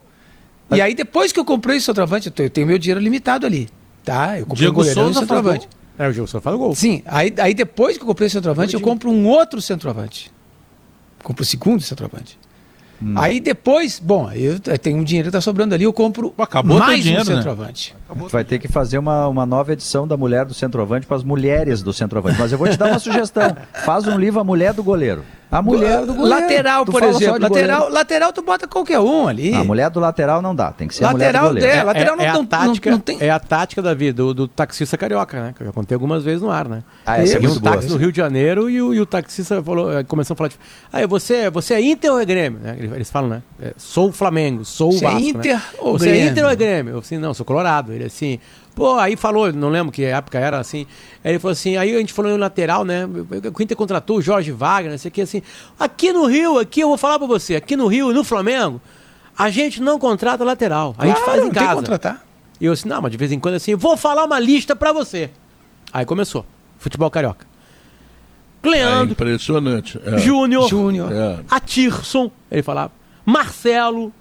Mas... 0.69 0.79
E 0.79 0.83
aí, 0.83 0.95
depois 0.95 1.31
que 1.31 1.39
eu 1.39 1.45
comprei 1.45 1.77
o 1.77 1.81
centroavante, 1.81 2.33
eu 2.35 2.51
tenho 2.51 2.67
meu 2.67 2.79
dinheiro 2.79 3.01
limitado 3.01 3.45
ali. 3.45 3.69
Tá? 4.03 4.39
Eu 4.39 4.47
comprei 4.47 4.67
Diego 4.67 4.73
um 4.73 4.77
goleirão 4.77 5.05
Souza 5.05 5.19
e 5.19 5.19
um 5.19 5.21
centroavante. 5.21 5.69
É, 5.99 6.09
o 6.09 6.13
Diego 6.13 6.27
Souza 6.27 6.43
faz 6.43 6.57
gol. 6.57 6.75
Sim, 6.75 7.03
aí, 7.05 7.33
aí 7.39 7.55
depois 7.55 7.97
que 7.97 8.03
eu 8.03 8.07
comprei 8.07 8.29
o 8.29 8.31
centroavante, 8.31 8.75
eu 8.75 8.81
compro 8.81 9.11
um 9.11 9.27
outro 9.27 9.61
centroavante. 9.61 10.33
Compro 11.23 11.43
o 11.43 11.47
segundo 11.47 11.83
centroavante. 11.83 12.39
Hum. 13.03 13.15
Aí 13.17 13.41
depois, 13.41 13.99
bom, 13.99 14.31
eu 14.33 14.59
tenho 14.59 14.99
um 14.99 15.05
dinheiro 15.05 15.29
que 15.29 15.33
tá 15.33 15.41
sobrando 15.41 15.75
ali, 15.75 15.85
eu 15.85 15.93
compro 15.93 16.33
Acabou 16.39 16.79
mais 16.79 17.03
dinheiro, 17.03 17.25
um 17.25 17.29
né? 17.29 17.37
centroavante. 17.37 17.95
Né? 18.09 18.27
Vai 18.31 18.45
ter 18.45 18.59
que 18.59 18.69
fazer 18.69 18.99
uma, 18.99 19.27
uma 19.29 19.45
nova 19.45 19.73
edição 19.73 20.07
da 20.07 20.17
Mulher 20.17 20.45
do 20.45 20.55
Centroavante 20.55 21.07
para 21.07 21.17
as 21.17 21.25
mulheres 21.25 21.83
do 21.83 21.93
centroavante. 21.93 22.39
Mas 22.39 22.53
eu 22.53 22.59
vou 22.59 22.69
te 22.69 22.77
dar 22.77 22.87
uma 22.87 22.99
sugestão. 23.01 23.57
Faz 23.85 24.07
um 24.07 24.19
livro 24.19 24.41
A 24.41 24.45
Mulher 24.45 24.73
do 24.73 24.83
Goleiro. 24.83 25.25
A 25.51 25.63
mulher 25.63 26.05
do 26.05 26.15
goleiro. 26.15 26.41
Lateral, 26.41 26.85
tu 26.85 26.93
por 26.93 27.03
exemplo. 27.03 27.39
Lateral, 27.41 27.91
lateral, 27.91 28.33
tu 28.33 28.43
bota 28.43 28.67
qualquer 28.67 28.99
um 28.99 29.29
ali. 29.29 29.55
A 29.55 29.65
mulher 29.65 29.91
do 29.91 30.01
lateral 30.01 30.43
não 30.43 30.55
dá, 30.55 30.73
tem 30.73 30.89
que 30.89 30.95
ser 30.95 31.05
lateral 31.05 31.47
a 31.47 31.53
mulher 31.53 31.61
do 31.61 31.69
goleiro. 31.69 31.81
É, 31.81 31.83
lateral 31.85 32.15
é, 32.15 32.17
não, 32.17 32.25
é 32.25 32.29
a 32.29 32.47
tática, 32.47 32.91
não, 32.91 32.97
não 32.97 33.03
tem... 33.03 33.19
É 33.21 33.31
a 33.31 33.39
tática, 33.39 33.83
Davi, 33.83 34.13
do, 34.13 34.35
do 34.35 34.49
taxista 34.49 34.97
carioca, 34.97 35.41
né? 35.41 35.55
Que 35.57 35.63
eu 35.63 35.67
já 35.67 35.73
contei 35.73 35.95
algumas 35.95 36.25
vezes 36.25 36.43
no 36.43 36.51
ar, 36.51 36.69
né? 36.69 36.83
Ah, 37.07 37.23
essa 37.23 37.37
é 37.37 37.41
muito 37.41 37.59
um 37.59 37.61
táxi 37.61 37.89
no 37.89 37.97
Rio 37.97 38.11
de 38.11 38.17
Janeiro 38.19 38.69
e 38.69 38.83
o, 38.83 38.95
e 38.95 39.01
o 39.01 39.07
taxista 39.07 39.63
falou, 39.63 39.93
eh, 39.93 40.05
começou 40.05 40.35
a 40.35 40.37
falar, 40.37 40.49
tipo, 40.49 40.63
ah, 40.93 41.07
você, 41.07 41.51
você 41.51 41.75
é 41.75 41.81
Inter 41.81 42.13
ou 42.13 42.21
é 42.21 42.25
Grêmio? 42.25 42.61
Né? 42.61 42.77
Eles 42.79 43.11
falam, 43.11 43.29
né? 43.29 43.43
É, 43.65 43.73
sou 43.79 44.11
o 44.11 44.13
Flamengo, 44.13 44.63
sou 44.63 44.93
o 44.93 44.97
é 44.97 45.01
Vasco. 45.01 45.19
É 45.19 45.23
Inter 45.23 45.57
né? 45.57 45.63
ou 45.79 45.99
você 45.99 46.05
Grêmio? 46.05 46.29
é 46.29 46.31
Inter 46.31 46.45
ou 46.45 46.51
é 46.51 46.57
Grêmio? 46.57 46.93
Eu 46.93 46.99
assim, 46.99 47.17
não, 47.17 47.33
sou 47.33 47.47
Colorado. 47.47 47.95
Ele 47.95 48.05
assim, 48.05 48.39
Pô, 48.75 48.97
aí 48.97 49.17
falou, 49.17 49.53
não 49.53 49.71
lembro 49.71 49.91
que 49.91 50.05
época 50.05 50.39
era 50.39 50.59
assim. 50.59 50.87
Aí 51.25 51.33
ele 51.33 51.39
falou 51.39 51.53
assim, 51.53 51.77
aí 51.79 51.95
a 51.95 51.99
gente 51.99 52.13
falou 52.13 52.33
no 52.33 52.37
lateral, 52.37 52.85
né? 52.85 53.07
O 53.07 53.63
Inter 53.63 53.75
contratou 53.75 54.19
o 54.19 54.23
Jorge 54.23 54.51
Wagner, 54.51 54.91
não 54.91 54.99
sei 54.99 55.09
o 55.09 55.13
que, 55.13 55.23
assim. 55.23 55.41
Aqui 55.79 56.13
no 56.13 56.27
Rio, 56.27 56.59
aqui 56.59 56.81
eu 56.81 56.89
vou 56.89 56.99
falar 56.99 57.19
pra 57.19 57.27
você, 57.27 57.55
aqui 57.55 57.75
no 57.75 57.87
Rio, 57.87 58.13
no 58.13 58.23
Flamengo, 58.23 58.83
a 59.39 59.49
gente 59.49 59.81
não 59.81 59.99
contrata 59.99 60.45
lateral. 60.45 60.95
A 60.99 61.07
gente 61.07 61.23
claro, 61.23 61.31
faz 61.31 61.45
em 61.45 61.51
casa. 61.51 61.67
Tem 61.67 61.69
que 61.69 61.75
contratar. 61.77 62.27
E 62.61 62.67
eu 62.67 62.73
assim, 62.73 62.89
não, 62.89 63.01
mas 63.01 63.13
de 63.13 63.17
vez 63.17 63.33
em 63.33 63.39
quando 63.39 63.55
assim, 63.55 63.75
vou 63.75 63.97
falar 63.97 64.25
uma 64.25 64.39
lista 64.41 64.77
pra 64.77 64.93
você. 64.93 65.31
Aí 65.93 66.05
começou. 66.05 66.45
Futebol 66.79 67.11
carioca. 67.11 67.47
Cleandro. 68.61 69.11
É 69.11 69.13
impressionante. 69.13 70.01
É. 70.05 70.19
Júnior. 70.19 70.69
Júnior. 70.69 71.13
É. 71.13 71.41
Atirson. 71.49 72.31
Ele 72.51 72.63
falava. 72.63 72.91
Marcelo. 73.25 74.13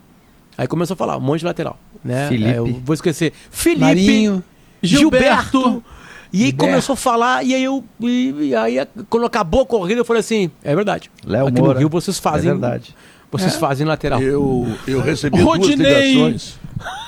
Aí 0.58 0.68
começou 0.68 0.94
a 0.94 0.98
falar, 0.98 1.18
um 1.18 1.22
monte 1.22 1.40
de 1.40 1.46
lateral. 1.46 1.80
Né? 2.04 2.28
Felipe. 2.28 2.50
É, 2.50 2.58
eu 2.58 2.82
vou 2.84 2.94
esquecer. 2.94 3.34
Felipe. 3.50 3.82
Marinho. 3.82 4.44
Gilberto. 4.82 5.60
Gilberto. 5.62 5.84
E 6.32 6.38
aí 6.38 6.46
Gilberto. 6.46 6.66
começou 6.66 6.94
a 6.94 6.98
falar, 6.98 7.44
e 7.44 7.54
aí 7.54 7.64
eu. 7.64 7.84
E, 8.00 8.50
e, 8.50 8.56
aí, 8.56 8.78
quando 9.10 9.26
acabou 9.26 9.62
a 9.62 9.66
corrida, 9.66 10.02
eu 10.02 10.06
falei 10.06 10.20
assim: 10.20 10.52
é 10.64 10.76
verdade. 10.76 11.10
Léo 11.26 11.48
Aqui 11.48 11.60
Moura. 11.60 11.76
no 11.76 11.80
Rio 11.80 11.90
vocês 11.90 12.20
fazem. 12.20 12.50
É 12.50 12.54
verdade. 12.54 12.96
Vocês 13.32 13.56
é. 13.56 13.58
fazem 13.58 13.86
lateral. 13.88 14.22
Eu, 14.22 14.68
eu 14.88 15.02
recebi 15.02 15.42
Rodinei. 15.42 15.78
duas 15.78 16.06
ligações. 16.06 16.60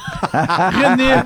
René. 0.72 1.26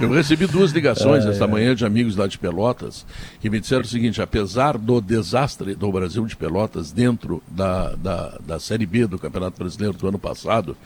Eu 0.00 0.10
recebi 0.10 0.46
duas 0.46 0.72
ligações 0.72 1.24
é, 1.24 1.30
esta 1.30 1.46
manhã 1.46 1.74
de 1.74 1.84
amigos 1.84 2.16
lá 2.16 2.26
de 2.26 2.38
Pelotas 2.38 3.06
que 3.40 3.50
me 3.50 3.60
disseram 3.60 3.82
o 3.82 3.86
seguinte: 3.86 4.20
apesar 4.20 4.76
do 4.76 5.00
desastre 5.00 5.74
do 5.74 5.90
Brasil 5.90 6.24
de 6.26 6.36
Pelotas 6.36 6.92
dentro 6.92 7.42
da, 7.48 7.90
da, 7.94 8.38
da 8.44 8.60
Série 8.60 8.86
B 8.86 9.06
do 9.06 9.18
Campeonato 9.18 9.58
Brasileiro 9.58 9.96
do 9.96 10.08
ano 10.08 10.18
passado, 10.18 10.76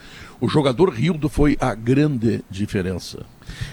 o 0.41 0.49
jogador 0.49 0.91
Rildo 0.91 1.29
foi 1.29 1.57
a 1.61 1.75
grande 1.75 2.45
diferença. 2.51 3.25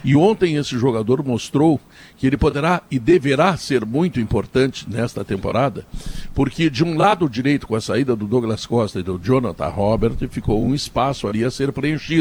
E 0.04 0.16
ontem 0.16 0.56
esse 0.56 0.78
jogador 0.78 1.24
mostrou 1.24 1.80
que 2.18 2.26
ele 2.26 2.38
poderá 2.38 2.82
e 2.90 2.98
deverá 2.98 3.58
ser 3.58 3.86
muito 3.86 4.20
importante 4.20 4.90
nesta 4.90 5.24
temporada, 5.24 5.86
porque 6.34 6.70
de 6.70 6.84
um 6.84 6.98
lado 6.98 7.30
direito, 7.30 7.68
com 7.68 7.76
a 7.76 7.82
saída 7.82 8.16
do 8.16 8.26
Douglas 8.26 8.66
Costa 8.66 9.00
e 9.00 9.04
do 9.04 9.20
Jonathan 9.22 9.68
Robert, 9.68 10.16
ficou 10.30 10.64
um 10.64 10.74
espaço 10.74 11.28
ali 11.28 11.44
a 11.44 11.52
ser 11.52 11.72
preenchido, 11.72 12.15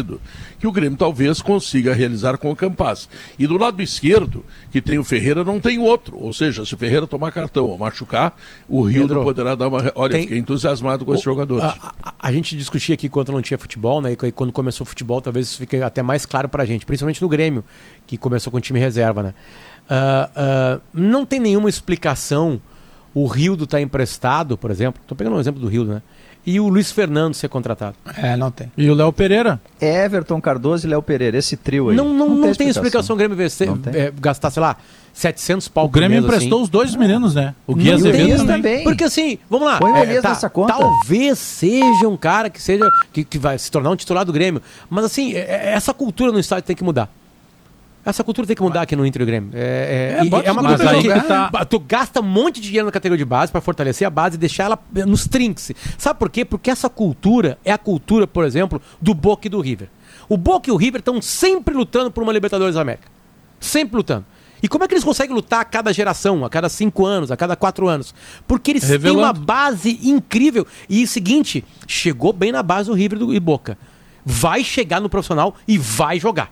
que 0.58 0.66
o 0.66 0.72
Grêmio 0.72 0.98
talvez 0.98 1.40
consiga 1.42 1.94
realizar 1.94 2.38
com 2.38 2.50
o 2.50 2.56
Campas. 2.56 3.08
E 3.38 3.46
do 3.46 3.56
lado 3.56 3.82
esquerdo, 3.82 4.44
que 4.70 4.80
tem 4.80 4.98
o 4.98 5.04
Ferreira, 5.04 5.44
não 5.44 5.60
tem 5.60 5.78
outro. 5.78 6.16
Ou 6.18 6.32
seja, 6.32 6.64
se 6.64 6.74
o 6.74 6.78
Ferreira 6.78 7.06
tomar 7.06 7.30
cartão 7.32 7.66
ou 7.66 7.78
machucar, 7.78 8.36
o 8.68 8.82
Rio 8.82 9.06
poderá 9.08 9.54
dar 9.54 9.68
uma. 9.68 9.92
Olha, 9.94 10.12
tem... 10.12 10.22
fiquei 10.22 10.38
entusiasmado 10.38 11.04
com 11.04 11.12
o... 11.12 11.14
esse 11.14 11.24
jogador. 11.24 11.62
A, 11.62 11.94
a, 12.02 12.14
a, 12.18 12.32
gente 12.32 12.56
discutia 12.56 12.94
aqui 12.94 13.08
quando 13.08 13.30
não 13.32 13.42
tinha 13.42 13.58
futebol, 13.58 14.00
né? 14.00 14.12
E 14.12 14.32
quando 14.32 14.52
começou 14.52 14.84
o 14.84 14.88
futebol, 14.88 15.20
talvez 15.20 15.48
isso 15.48 15.58
fique 15.58 15.76
até 15.76 16.02
mais 16.02 16.26
claro 16.26 16.48
pra 16.48 16.64
gente, 16.64 16.86
principalmente 16.86 17.20
no 17.20 17.28
Grêmio, 17.28 17.64
que 18.06 18.16
começou 18.16 18.50
com 18.50 18.58
o 18.58 18.60
time 18.60 18.80
reserva, 18.80 19.22
né? 19.22 19.34
Uh, 19.84 20.78
uh, 20.78 20.82
não 20.92 21.26
tem 21.26 21.38
nenhuma 21.38 21.68
explicação 21.68 22.60
o 23.14 23.26
Rildo 23.26 23.64
estar 23.64 23.76
tá 23.76 23.80
emprestado, 23.80 24.58
por 24.58 24.70
exemplo. 24.70 25.00
Estou 25.00 25.16
pegando 25.16 25.36
um 25.36 25.40
exemplo 25.40 25.60
do 25.60 25.68
Rildo, 25.68 25.94
né? 25.94 26.02
E 26.46 26.60
o 26.60 26.68
Luiz 26.68 26.92
Fernando 26.92 27.34
ser 27.34 27.48
contratado. 27.48 27.96
É, 28.16 28.36
não 28.36 28.50
tem. 28.50 28.70
E 28.76 28.90
o 28.90 28.94
Léo 28.94 29.12
Pereira? 29.12 29.60
Everton 29.80 30.40
Cardoso 30.40 30.86
e 30.86 30.90
Léo 30.90 31.02
Pereira, 31.02 31.38
esse 31.38 31.56
trio 31.56 31.88
aí. 31.88 31.96
Não, 31.96 32.08
não, 32.08 32.28
não, 32.28 32.36
não 32.36 32.42
tem, 32.42 32.54
tem, 32.54 32.68
explicação 32.68 33.14
o 33.14 33.18
Grêmio 33.18 33.36
vencer, 33.36 33.68
é, 33.94 34.12
gastar, 34.20 34.50
sei 34.50 34.60
lá, 34.60 34.76
700 35.14 35.68
pau 35.68 35.86
O 35.86 35.88
Grêmio 35.88 36.18
emprestou 36.18 36.58
assim. 36.58 36.64
os 36.64 36.68
dois 36.68 36.94
meninos, 36.96 37.34
né? 37.34 37.54
O 37.66 37.74
Gui 37.74 37.90
Azevedo 37.92 38.38
também. 38.38 38.56
também. 38.56 38.84
Porque 38.84 39.04
assim, 39.04 39.38
vamos 39.48 39.68
lá. 39.68 39.78
Põe 39.78 39.92
o 39.92 39.96
é, 39.96 40.20
tá, 40.20 40.30
nessa 40.30 40.50
conta. 40.50 40.74
Talvez 40.74 41.38
seja 41.38 42.08
um 42.08 42.16
cara 42.16 42.50
que 42.50 42.60
seja 42.60 42.90
que, 43.12 43.24
que 43.24 43.38
vai 43.38 43.56
se 43.56 43.70
tornar 43.70 43.90
um 43.90 43.96
titular 43.96 44.24
do 44.24 44.32
Grêmio. 44.32 44.60
Mas 44.90 45.04
assim, 45.04 45.34
é, 45.34 45.38
é, 45.38 45.72
essa 45.72 45.94
cultura 45.94 46.32
no 46.32 46.38
estádio 46.38 46.64
tem 46.64 46.76
que 46.76 46.84
mudar. 46.84 47.08
Essa 48.04 48.22
cultura 48.22 48.46
tem 48.46 48.54
que 48.54 48.62
mudar 48.62 48.82
aqui 48.82 48.94
no 48.94 49.06
Inter 49.06 49.22
e 49.22 49.24
Grêmio. 49.24 49.50
É, 49.54 50.20
é, 50.20 50.26
é, 50.26 50.46
é 50.46 50.52
uma 50.52 50.62
coisa 50.62 50.84
que 51.00 51.08
tá... 51.26 51.64
tu 51.64 51.78
gasta 51.78 52.20
um 52.20 52.24
monte 52.24 52.56
de 52.56 52.66
dinheiro 52.66 52.86
na 52.86 52.92
categoria 52.92 53.24
de 53.24 53.28
base 53.28 53.50
para 53.50 53.60
fortalecer 53.62 54.06
a 54.06 54.10
base 54.10 54.36
e 54.36 54.38
deixar 54.38 54.64
ela 54.64 54.78
nos 55.06 55.26
trinks. 55.26 55.72
Sabe 55.96 56.18
por 56.18 56.28
quê? 56.28 56.44
Porque 56.44 56.70
essa 56.70 56.90
cultura 56.90 57.58
é 57.64 57.72
a 57.72 57.78
cultura, 57.78 58.26
por 58.26 58.44
exemplo, 58.44 58.80
do 59.00 59.14
Boca 59.14 59.46
e 59.46 59.50
do 59.50 59.60
River. 59.60 59.88
O 60.28 60.36
Boca 60.36 60.68
e 60.68 60.72
o 60.72 60.76
River 60.76 60.98
estão 60.98 61.20
sempre 61.22 61.74
lutando 61.74 62.10
por 62.10 62.22
uma 62.22 62.32
Libertadores 62.32 62.74
da 62.74 62.82
América. 62.82 63.08
Sempre 63.58 63.96
lutando. 63.96 64.26
E 64.62 64.68
como 64.68 64.84
é 64.84 64.88
que 64.88 64.94
eles 64.94 65.04
conseguem 65.04 65.34
lutar 65.34 65.60
a 65.60 65.64
cada 65.64 65.92
geração, 65.92 66.44
a 66.44 66.50
cada 66.50 66.68
cinco 66.68 67.04
anos, 67.04 67.30
a 67.30 67.36
cada 67.36 67.54
quatro 67.54 67.86
anos? 67.86 68.14
Porque 68.46 68.70
eles 68.70 68.82
Revelando. 68.82 69.18
têm 69.18 69.26
uma 69.26 69.32
base 69.32 70.00
incrível. 70.02 70.66
E 70.88 71.04
o 71.04 71.08
seguinte, 71.08 71.64
chegou 71.86 72.32
bem 72.32 72.50
na 72.50 72.62
base 72.62 72.88
do 72.88 72.94
River 72.94 73.20
e 73.30 73.40
Boca. 73.40 73.76
Vai 74.24 74.64
chegar 74.64 75.00
no 75.00 75.08
profissional 75.08 75.54
e 75.68 75.76
vai 75.76 76.18
jogar. 76.18 76.50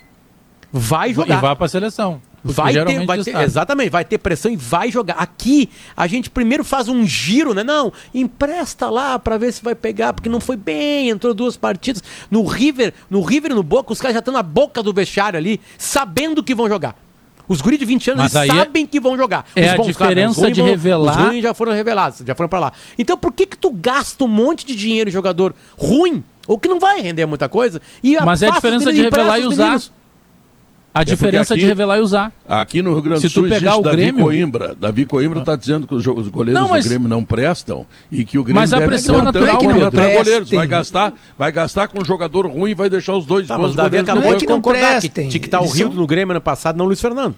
Vai 0.73 1.13
jogar. 1.13 1.39
E 1.39 1.41
vai 1.41 1.55
pra 1.55 1.69
seleção. 1.69 2.21
vai 2.43 2.73
ter, 2.73 3.05
vai 3.07 3.23
ter, 3.23 3.37
exatamente, 3.37 3.91
vai 3.91 4.05
ter 4.05 4.19
pressão 4.19 4.51
e 4.51 4.57
vai 4.57 4.91
jogar. 4.91 5.15
Aqui 5.15 5.69
a 5.97 6.07
gente 6.07 6.31
primeiro 6.31 6.65
faz 6.65 6.89
um 6.89 7.07
giro, 7.07 7.53
né? 7.53 7.63
Não, 7.63 7.93
empresta 8.15 8.89
lá 8.89 9.19
para 9.19 9.37
ver 9.37 9.53
se 9.53 9.63
vai 9.63 9.75
pegar, 9.75 10.13
porque 10.15 10.29
não 10.29 10.41
foi 10.41 10.57
bem, 10.57 11.11
entrou 11.11 11.35
duas 11.35 11.57
partidas. 11.57 12.03
No 12.31 12.45
River, 12.45 12.95
no 13.11 13.21
River 13.21 13.53
e 13.53 13.55
no 13.55 13.63
Boca, 13.63 13.93
os 13.93 14.01
caras 14.01 14.15
já 14.15 14.21
estão 14.21 14.33
na 14.33 14.43
boca 14.43 14.83
do 14.83 14.93
vestiário 14.93 15.39
ali, 15.39 15.61
sabendo 15.77 16.43
que 16.43 16.55
vão 16.55 16.69
jogar. 16.69 16.97
Os 17.47 17.61
guris 17.61 17.79
de 17.79 17.85
20 17.85 18.13
anos 18.13 18.35
é 18.35 18.47
sabem 18.47 18.85
é... 18.85 18.87
que 18.87 18.99
vão 18.99 19.17
jogar. 19.17 19.45
É 19.55 19.69
a 19.69 19.77
diferença 19.77 20.51
de 20.51 20.63
revelar. 20.63 21.19
Os 21.19 21.27
ruins 21.27 21.43
já 21.43 21.53
foram 21.53 21.73
revelados, 21.73 22.23
já 22.27 22.35
foram 22.35 22.49
para 22.49 22.59
lá. 22.59 22.73
Então 22.99 23.17
por 23.17 23.33
que 23.33 23.47
que 23.47 23.59
tu 23.59 23.71
gasta 23.71 24.25
um 24.25 24.29
monte 24.29 24.65
de 24.65 24.75
dinheiro 24.75 25.11
em 25.11 25.13
jogador 25.13 25.55
ruim, 25.77 26.25
ou 26.47 26.59
que 26.59 26.67
não 26.67 26.81
vai 26.81 27.01
render 27.01 27.27
muita 27.27 27.49
coisa, 27.49 27.81
e 28.03 28.17
Mas 28.25 28.43
é 28.43 28.49
a 28.49 28.53
diferença 28.53 28.93
de 28.93 29.03
revelar 29.03 29.39
e 29.39 29.45
usar. 29.45 29.81
A 30.95 31.01
é 31.01 31.05
diferença 31.05 31.55
aqui, 31.55 31.63
de 31.63 31.67
revelar 31.67 31.99
e 31.99 32.01
usar. 32.01 32.33
Aqui 32.47 32.83
no 32.83 32.93
Rio 32.93 33.03
Grande 33.03 33.23
do 33.23 33.31
Sul, 33.31 33.45
Se 33.45 33.49
tu 33.49 33.55
pegar 33.55 33.77
o 33.77 33.83
Davi 33.83 33.97
Grêmio... 33.97 34.25
Coimbra. 34.25 34.75
Davi 34.75 35.07
Coimbra 35.07 35.41
está 35.41 35.57
dizendo 35.57 35.87
que 35.87 35.95
os, 35.95 36.05
goleiros 36.05 36.61
não, 36.61 36.69
mas... 36.69 36.85
do 36.85 36.89
Grêmio 36.91 37.09
não 37.09 37.25
prestam 37.25 37.87
e 38.11 38.25
que 38.25 38.39
o 38.39 38.45
Grêmio 38.45 38.61
mas 38.61 38.75
a 38.75 38.81
pressão 38.81 39.19
é 39.21 39.23
natural, 39.23 39.59
que 39.59 39.67
não 39.67 39.91
goleiros. 39.91 40.51
Vai 40.51 40.67
gastar, 40.67 41.15
vai 41.39 41.51
gastar 41.51 41.89
com 41.89 42.03
um 42.03 42.05
jogador 42.05 42.47
ruim 42.47 42.73
e 42.73 42.75
vai 42.75 42.91
deixar 42.91 43.15
os 43.15 43.25
dois 43.25 43.49
tá, 43.49 43.57
bons 43.57 43.75
goleiros. 43.75 44.09
Acabou 44.09 44.23
não 44.23 44.37
é 44.37 44.39
que 44.39 44.47
não 44.47 44.61
prestem. 44.61 45.29
Tinha 45.29 45.41
que 45.41 45.47
estar 45.47 45.63
o 45.63 45.69
Rio 45.69 45.89
no 45.89 46.07
Grêmio 46.07 46.33
ano 46.33 46.41
passado, 46.43 46.77
não 46.77 46.85
o 46.85 46.89
Luiz 46.89 47.01
Fernando. 47.01 47.35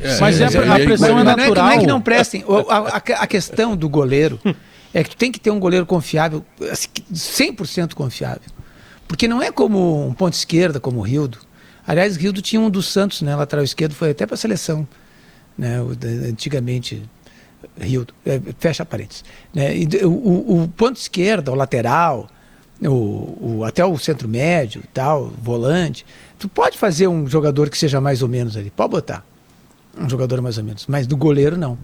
É, 0.00 0.20
mas 0.20 0.40
é, 0.40 0.44
a, 0.44 0.74
a 0.74 0.78
pressão 0.78 1.18
é, 1.18 1.24
natural. 1.24 1.64
Não 1.64 1.72
é 1.72 1.78
que 1.78 1.86
não 1.86 2.00
prestem. 2.00 2.44
A, 2.68 2.78
a, 2.78 2.96
a 2.96 3.26
questão 3.26 3.76
do 3.76 3.88
goleiro 3.88 4.38
é 4.92 5.02
que 5.02 5.10
tu 5.10 5.16
tem 5.16 5.32
que 5.32 5.40
ter 5.40 5.50
um 5.50 5.58
goleiro 5.58 5.86
confiável, 5.86 6.44
100% 6.60 7.62
assim, 7.62 7.88
confiável. 7.94 8.42
Porque 9.06 9.26
não 9.26 9.42
é 9.42 9.50
como 9.50 10.06
um 10.06 10.12
ponto 10.12 10.34
esquerda, 10.34 10.78
como 10.78 10.98
o 10.98 11.02
Rildo. 11.02 11.38
Aliás, 11.88 12.16
Rildo 12.16 12.42
tinha 12.42 12.60
um 12.60 12.68
dos 12.68 12.86
Santos, 12.86 13.22
né? 13.22 13.34
Lateral 13.34 13.64
esquerdo, 13.64 13.94
foi 13.94 14.10
até 14.10 14.26
para 14.26 14.34
a 14.34 14.38
seleção. 14.38 14.86
Né? 15.56 15.78
Antigamente, 16.28 17.02
Rildo. 17.80 18.12
É, 18.26 18.38
fecha 18.58 18.84
parênteses. 18.84 19.24
Né? 19.54 19.74
E, 19.74 19.88
o, 20.04 20.64
o, 20.64 20.68
ponto 20.68 20.96
esquerda, 20.96 21.50
o 21.50 21.54
lateral, 21.54 22.28
o, 22.82 22.88
o, 22.88 23.64
até 23.64 23.82
o 23.82 23.96
centro 23.96 24.28
médio, 24.28 24.82
tal, 24.92 25.32
volante. 25.42 26.04
Tu 26.38 26.46
pode 26.46 26.76
fazer 26.76 27.08
um 27.08 27.26
jogador 27.26 27.70
que 27.70 27.78
seja 27.78 28.02
mais 28.02 28.22
ou 28.22 28.28
menos 28.28 28.54
ali. 28.54 28.70
Pode 28.70 28.90
botar. 28.90 29.24
Um 29.98 30.10
jogador 30.10 30.42
mais 30.42 30.58
ou 30.58 30.64
menos. 30.64 30.86
Mas 30.86 31.06
do 31.06 31.16
goleiro, 31.16 31.56
não. 31.56 31.78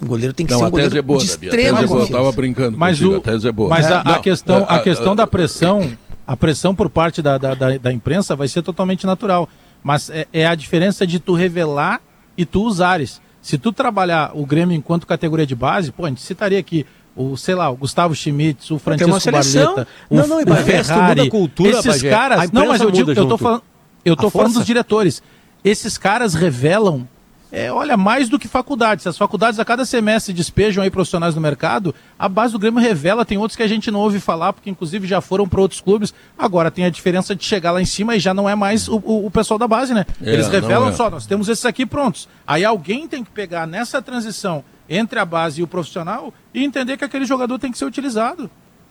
O 0.00 0.06
goleiro 0.06 0.32
tem 0.32 0.46
que 0.46 0.52
não, 0.52 0.60
ser 0.60 0.66
um 0.66 0.70
goleiro 0.70 0.96
é 0.96 1.02
boa, 1.02 1.18
de 1.18 1.26
extrema 1.26 1.80
confiança. 1.80 2.12
Eu 2.12 2.16
tava 2.16 2.30
brincando 2.30 2.78
mas 2.78 2.98
contigo, 3.00 3.16
o, 3.16 3.18
a 3.18 3.20
tese 3.22 3.48
é 3.48 3.52
boa. 3.52 3.68
Mas 3.68 3.86
a, 3.86 4.00
a 4.02 4.18
questão, 4.20 4.64
a, 4.68 4.78
questão 4.78 5.16
da 5.16 5.26
pressão 5.26 5.90
a 6.30 6.36
pressão 6.36 6.72
por 6.76 6.88
parte 6.88 7.20
da, 7.20 7.36
da, 7.36 7.54
da, 7.54 7.76
da 7.76 7.92
imprensa 7.92 8.36
vai 8.36 8.46
ser 8.46 8.62
totalmente 8.62 9.04
natural. 9.04 9.48
Mas 9.82 10.08
é, 10.10 10.28
é, 10.32 10.46
a 10.46 10.54
diferença 10.54 11.04
de 11.04 11.18
tu 11.18 11.34
revelar 11.34 12.00
e 12.36 12.44
tu 12.44 12.62
usares. 12.62 13.20
Se 13.42 13.58
tu 13.58 13.72
trabalhar 13.72 14.30
o 14.32 14.46
Grêmio 14.46 14.76
enquanto 14.76 15.08
categoria 15.08 15.44
de 15.44 15.56
base, 15.56 15.90
pô, 15.90 16.04
a 16.04 16.08
gente 16.08 16.20
citaria 16.20 16.60
aqui 16.60 16.86
o, 17.16 17.36
sei 17.36 17.56
lá, 17.56 17.68
o 17.68 17.74
Gustavo 17.74 18.14
Schmitz, 18.14 18.70
o 18.70 18.78
Francisco 18.78 19.32
Barleta, 19.32 19.88
o, 20.08 20.14
não, 20.14 20.28
não, 20.28 20.36
o 20.38 20.56
Ferrari, 20.58 21.28
cultura, 21.28 21.70
esses 21.70 21.84
Bagé. 21.84 22.10
caras, 22.10 22.52
não, 22.52 22.68
mas 22.68 22.80
eu 22.80 22.92
digo, 22.92 23.10
eu 23.10 23.26
tô 23.26 23.36
falando, 23.36 23.62
eu 24.04 24.14
tô 24.14 24.30
falando 24.30 24.54
dos 24.54 24.64
diretores. 24.64 25.20
Esses 25.64 25.98
caras 25.98 26.34
revelam 26.34 27.08
é, 27.52 27.72
olha, 27.72 27.96
mais 27.96 28.28
do 28.28 28.38
que 28.38 28.46
faculdades. 28.46 29.02
Se 29.02 29.08
as 29.08 29.18
faculdades 29.18 29.58
a 29.58 29.64
cada 29.64 29.84
semestre 29.84 30.32
despejam 30.32 30.82
aí 30.82 30.90
profissionais 30.90 31.34
no 31.34 31.40
mercado, 31.40 31.94
a 32.18 32.28
base 32.28 32.52
do 32.52 32.58
Grêmio 32.58 32.80
revela, 32.80 33.24
tem 33.24 33.38
outros 33.38 33.56
que 33.56 33.62
a 33.62 33.66
gente 33.66 33.90
não 33.90 34.00
ouve 34.00 34.20
falar, 34.20 34.52
porque 34.52 34.70
inclusive 34.70 35.06
já 35.06 35.20
foram 35.20 35.48
para 35.48 35.60
outros 35.60 35.80
clubes. 35.80 36.14
Agora 36.38 36.70
tem 36.70 36.84
a 36.84 36.90
diferença 36.90 37.34
de 37.34 37.44
chegar 37.44 37.72
lá 37.72 37.82
em 37.82 37.84
cima 37.86 38.14
e 38.14 38.20
já 38.20 38.32
não 38.32 38.48
é 38.48 38.54
mais 38.54 38.88
o, 38.88 38.96
o, 39.04 39.26
o 39.26 39.30
pessoal 39.30 39.58
da 39.58 39.66
base, 39.66 39.92
né? 39.92 40.06
É, 40.22 40.32
Eles 40.32 40.48
revelam 40.48 40.88
é. 40.88 40.92
só, 40.92 41.10
nós 41.10 41.26
temos 41.26 41.48
esses 41.48 41.64
aqui 41.64 41.84
prontos. 41.84 42.28
Aí 42.46 42.64
alguém 42.64 43.08
tem 43.08 43.24
que 43.24 43.30
pegar 43.30 43.66
nessa 43.66 44.00
transição 44.00 44.64
entre 44.88 45.18
a 45.18 45.24
base 45.24 45.60
e 45.60 45.64
o 45.64 45.66
profissional 45.66 46.32
e 46.54 46.64
entender 46.64 46.96
que 46.96 47.04
aquele 47.04 47.24
jogador 47.24 47.58
tem 47.58 47.70
que 47.72 47.78
ser 47.78 47.84
utilizado. 47.84 48.50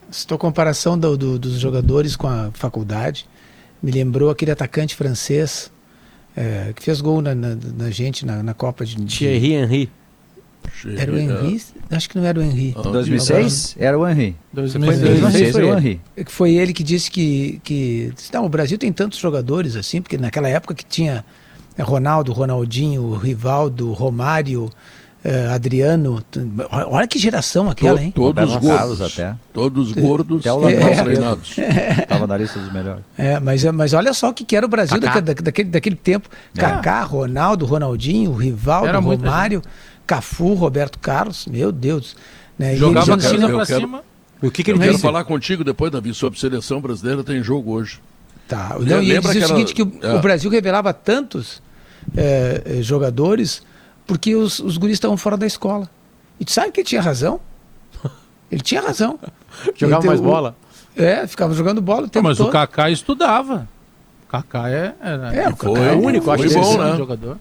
Estou 0.10 0.38
comparação 0.38 0.98
do, 0.98 1.16
do, 1.16 1.38
dos 1.38 1.60
jogadores 1.60 2.16
com 2.16 2.28
a 2.28 2.50
faculdade 2.54 3.28
me 3.82 3.92
lembrou 3.92 4.30
aquele 4.30 4.52
atacante 4.52 4.96
francês 4.96 5.72
é, 6.36 6.74
que 6.76 6.84
fez 6.84 7.02
gol 7.02 7.22
na, 7.22 7.36
na, 7.36 7.58
na 7.78 7.90
gente 7.90 8.26
na, 8.26 8.42
na, 8.42 8.54
Copa 8.54 8.86
de. 8.86 8.96
Thierry 9.06 9.54
Henry. 9.54 9.92
Era 10.98 11.12
o 11.12 11.18
Henry? 11.18 11.62
Acho 11.90 12.10
que 12.10 12.18
não 12.18 12.26
era 12.26 12.40
o 12.40 12.44
Henry. 12.44 12.74
2006 12.74 13.76
era 13.80 13.98
o 13.98 14.08
Henry. 14.08 14.36
2006, 14.54 15.00
2006 15.02 15.56
era 15.56 15.66
o 15.66 15.78
Henry. 15.78 16.02
Foi 16.28 16.54
ele 16.54 16.74
que 16.74 16.84
disse 16.84 17.10
que, 17.10 17.60
que. 17.64 18.14
Não, 18.32 18.46
o 18.46 18.50
Brasil 18.50 18.78
tem 18.78 18.92
tantos 18.94 19.20
jogadores 19.20 19.76
assim, 19.76 20.02
porque 20.02 20.18
naquela 20.18 20.48
época 20.48 20.74
que 20.74 20.86
tinha 20.86 21.26
Ronaldo, 21.78 22.32
Ronaldinho, 22.32 23.14
Rivaldo, 23.16 23.92
Romário, 23.94 24.70
Uh, 25.24 25.54
Adriano, 25.54 26.24
olha 26.72 27.06
que 27.06 27.20
geração 27.20 27.70
aquela, 27.70 28.02
hein? 28.02 28.10
Todos 28.10 28.56
gordos 28.56 29.02
até. 29.02 29.36
Todos 29.52 29.92
gordos, 29.92 30.40
até 30.40 30.54
o 30.54 30.70
é, 30.70 31.04
treinados. 31.04 31.58
Estava 31.60 32.26
na 32.26 32.38
lista 32.38 32.58
dos 32.58 32.72
melhores. 32.72 33.04
É, 33.18 33.38
mas, 33.38 33.66
mas 33.66 33.94
olha 33.94 34.14
só 34.14 34.30
o 34.30 34.34
que, 34.34 34.46
que 34.46 34.56
era 34.56 34.66
o 34.66 34.70
Brasil 34.70 34.98
daquele, 34.98 35.34
daquele, 35.34 35.70
daquele 35.70 35.96
tempo. 35.98 36.30
É. 36.56 36.62
Kaká, 36.62 37.04
Ronaldo, 37.04 37.66
Ronaldinho, 37.66 38.34
Rivaldo, 38.34 38.98
Romário, 38.98 39.62
Cafu, 40.08 40.54
Roberto 40.54 40.98
Carlos, 41.00 41.46
meu 41.48 41.70
Deus. 41.70 42.16
Né? 42.58 42.78
Jogava 42.78 43.18
de 43.18 43.24
cima 43.24 43.50
pra 43.50 43.66
quero, 43.66 43.82
cima. 43.82 44.04
O 44.42 44.50
que, 44.50 44.64
que 44.64 44.72
ele 44.72 44.80
eu 44.80 44.84
quero 44.84 45.00
falar 45.00 45.26
contigo 45.26 45.66
depois, 45.66 45.92
Davi, 45.92 46.14
sobre 46.14 46.40
seleção 46.40 46.80
brasileira, 46.80 47.26
tem 47.26 47.44
jogo 47.44 47.74
hoje. 47.74 48.00
Tá. 48.48 48.78
Não, 48.80 49.00
Lembra 49.02 49.34
que 49.34 49.40
o 49.40 49.48
seguinte, 49.48 49.74
que 49.74 49.84
o, 49.84 49.92
é. 50.02 50.16
o 50.16 50.22
Brasil 50.22 50.50
revelava 50.50 50.94
tantos 50.94 51.62
é, 52.16 52.80
jogadores 52.82 53.62
porque 54.10 54.34
os, 54.34 54.58
os 54.58 54.76
guris 54.76 54.96
estavam 54.96 55.16
fora 55.16 55.38
da 55.38 55.46
escola. 55.46 55.88
E 56.40 56.44
tu 56.44 56.52
sabe 56.52 56.72
que 56.72 56.80
ele 56.80 56.88
tinha 56.88 57.00
razão? 57.00 57.40
Ele 58.52 58.62
tinha 58.62 58.82
razão. 58.82 59.20
Jogava 59.76 60.08
mais 60.08 60.20
bola? 60.20 60.56
É, 60.98 61.28
ficava 61.28 61.54
jogando 61.54 61.80
bola 61.80 62.08
o 62.08 62.10
tempo 62.10 62.28
Mas 62.28 62.40
todo. 62.40 62.48
o 62.48 62.52
Kaká 62.52 62.90
estudava. 62.90 63.70
O 64.24 64.28
Kaká 64.28 64.68
é, 64.68 64.96
é, 65.00 65.44
é 65.44 65.50
o 65.50 65.56
Kaká 65.56 65.80
é 65.80 65.94
o 65.94 66.02
único, 66.02 66.32
acho 66.32 66.48
que 66.48 66.54
bom, 66.56 66.78
né? 66.80 66.98
jogador. 66.98 67.38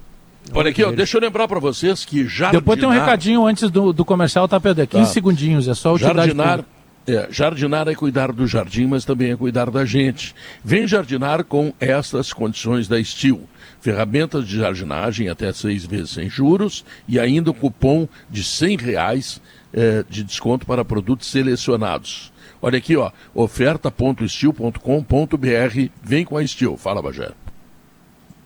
Olha 0.52 0.68
aqui, 0.68 0.84
ó, 0.84 0.92
deixa 0.92 1.16
eu 1.16 1.22
lembrar 1.22 1.48
para 1.48 1.58
vocês 1.58 2.04
que 2.04 2.28
jardinar... 2.28 2.52
Depois 2.52 2.78
tem 2.78 2.86
um 2.86 2.92
recadinho 2.92 3.46
antes 3.46 3.70
do, 3.70 3.90
do 3.94 4.04
comercial, 4.04 4.46
tá, 4.46 4.60
Pedro? 4.60 4.86
15 4.86 5.02
é 5.02 5.06
tá. 5.06 5.10
segundinhos, 5.10 5.68
é 5.68 5.74
só 5.74 5.94
o 5.94 5.98
Jardinar, 5.98 6.62
é, 7.08 7.28
jardinar 7.30 7.88
é 7.88 7.94
cuidar 7.94 8.32
do 8.32 8.46
jardim, 8.46 8.86
mas 8.86 9.04
também 9.04 9.32
é 9.32 9.36
cuidar 9.36 9.70
da 9.70 9.84
gente. 9.84 10.34
Vem 10.62 10.86
jardinar 10.86 11.42
com 11.42 11.72
estas 11.80 12.32
condições 12.32 12.86
da 12.86 13.00
Estil 13.00 13.48
ferramentas 13.80 14.46
de 14.46 14.58
jardinagem 14.58 15.28
até 15.28 15.52
seis 15.52 15.84
vezes 15.84 16.10
sem 16.10 16.28
juros 16.28 16.84
e 17.06 17.18
ainda 17.18 17.50
um 17.50 17.54
cupom 17.54 18.08
de 18.28 18.42
R$ 18.42 18.76
reais 18.76 19.40
eh, 19.72 20.04
de 20.08 20.24
desconto 20.24 20.66
para 20.66 20.84
produtos 20.84 21.28
selecionados. 21.28 22.32
Olha 22.60 22.78
aqui, 22.78 22.96
ó, 22.96 23.12
oferta.estil.com.br, 23.34 25.90
vem 26.02 26.24
com 26.24 26.36
a 26.36 26.42
Estil. 26.42 26.76
Fala, 26.76 27.00
Bagé. 27.00 27.30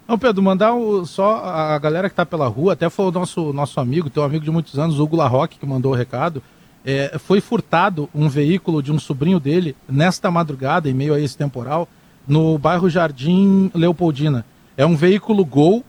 Não, 0.07 0.19
Pedro, 0.19 0.43
mandar 0.43 0.75
o, 0.75 1.07
só 1.07 1.43
a 1.45 1.79
galera 1.79 2.11
que 2.11 2.13
está 2.13 2.27
pela 2.27 2.47
rua, 2.47 2.75
até 2.75 2.91
foi 2.91 3.07
o 3.07 3.13
nosso, 3.13 3.51
nosso 3.53 3.81
amigo, 3.81 4.11
teu 4.11 4.23
amigo 4.23 4.45
de 4.45 4.51
muitos 4.51 4.79
anos, 4.79 5.01
Hugo 5.01 5.17
Larroque, 5.17 5.59
que 5.59 5.65
mandou 5.65 5.93
o 5.93 5.97
recado. 5.97 6.43
É, 6.85 7.17
foi 7.19 7.41
furtado 7.41 8.09
um 8.15 8.29
veículo 8.29 8.83
de 8.83 8.91
um 8.91 8.99
sobrinho 8.99 9.39
dele 9.39 9.77
nesta 9.89 10.31
madrugada, 10.31 10.91
em 10.91 10.95
meio 10.95 11.15
a 11.15 11.21
esse 11.21 11.37
temporal, 11.37 11.89
no 12.27 12.59
bairro 12.59 12.91
Jardim 12.91 13.71
Leopoldina. 13.75 14.45
É 14.77 14.85
um 14.85 14.97
veículo 14.97 15.45
Gol, 15.45 15.85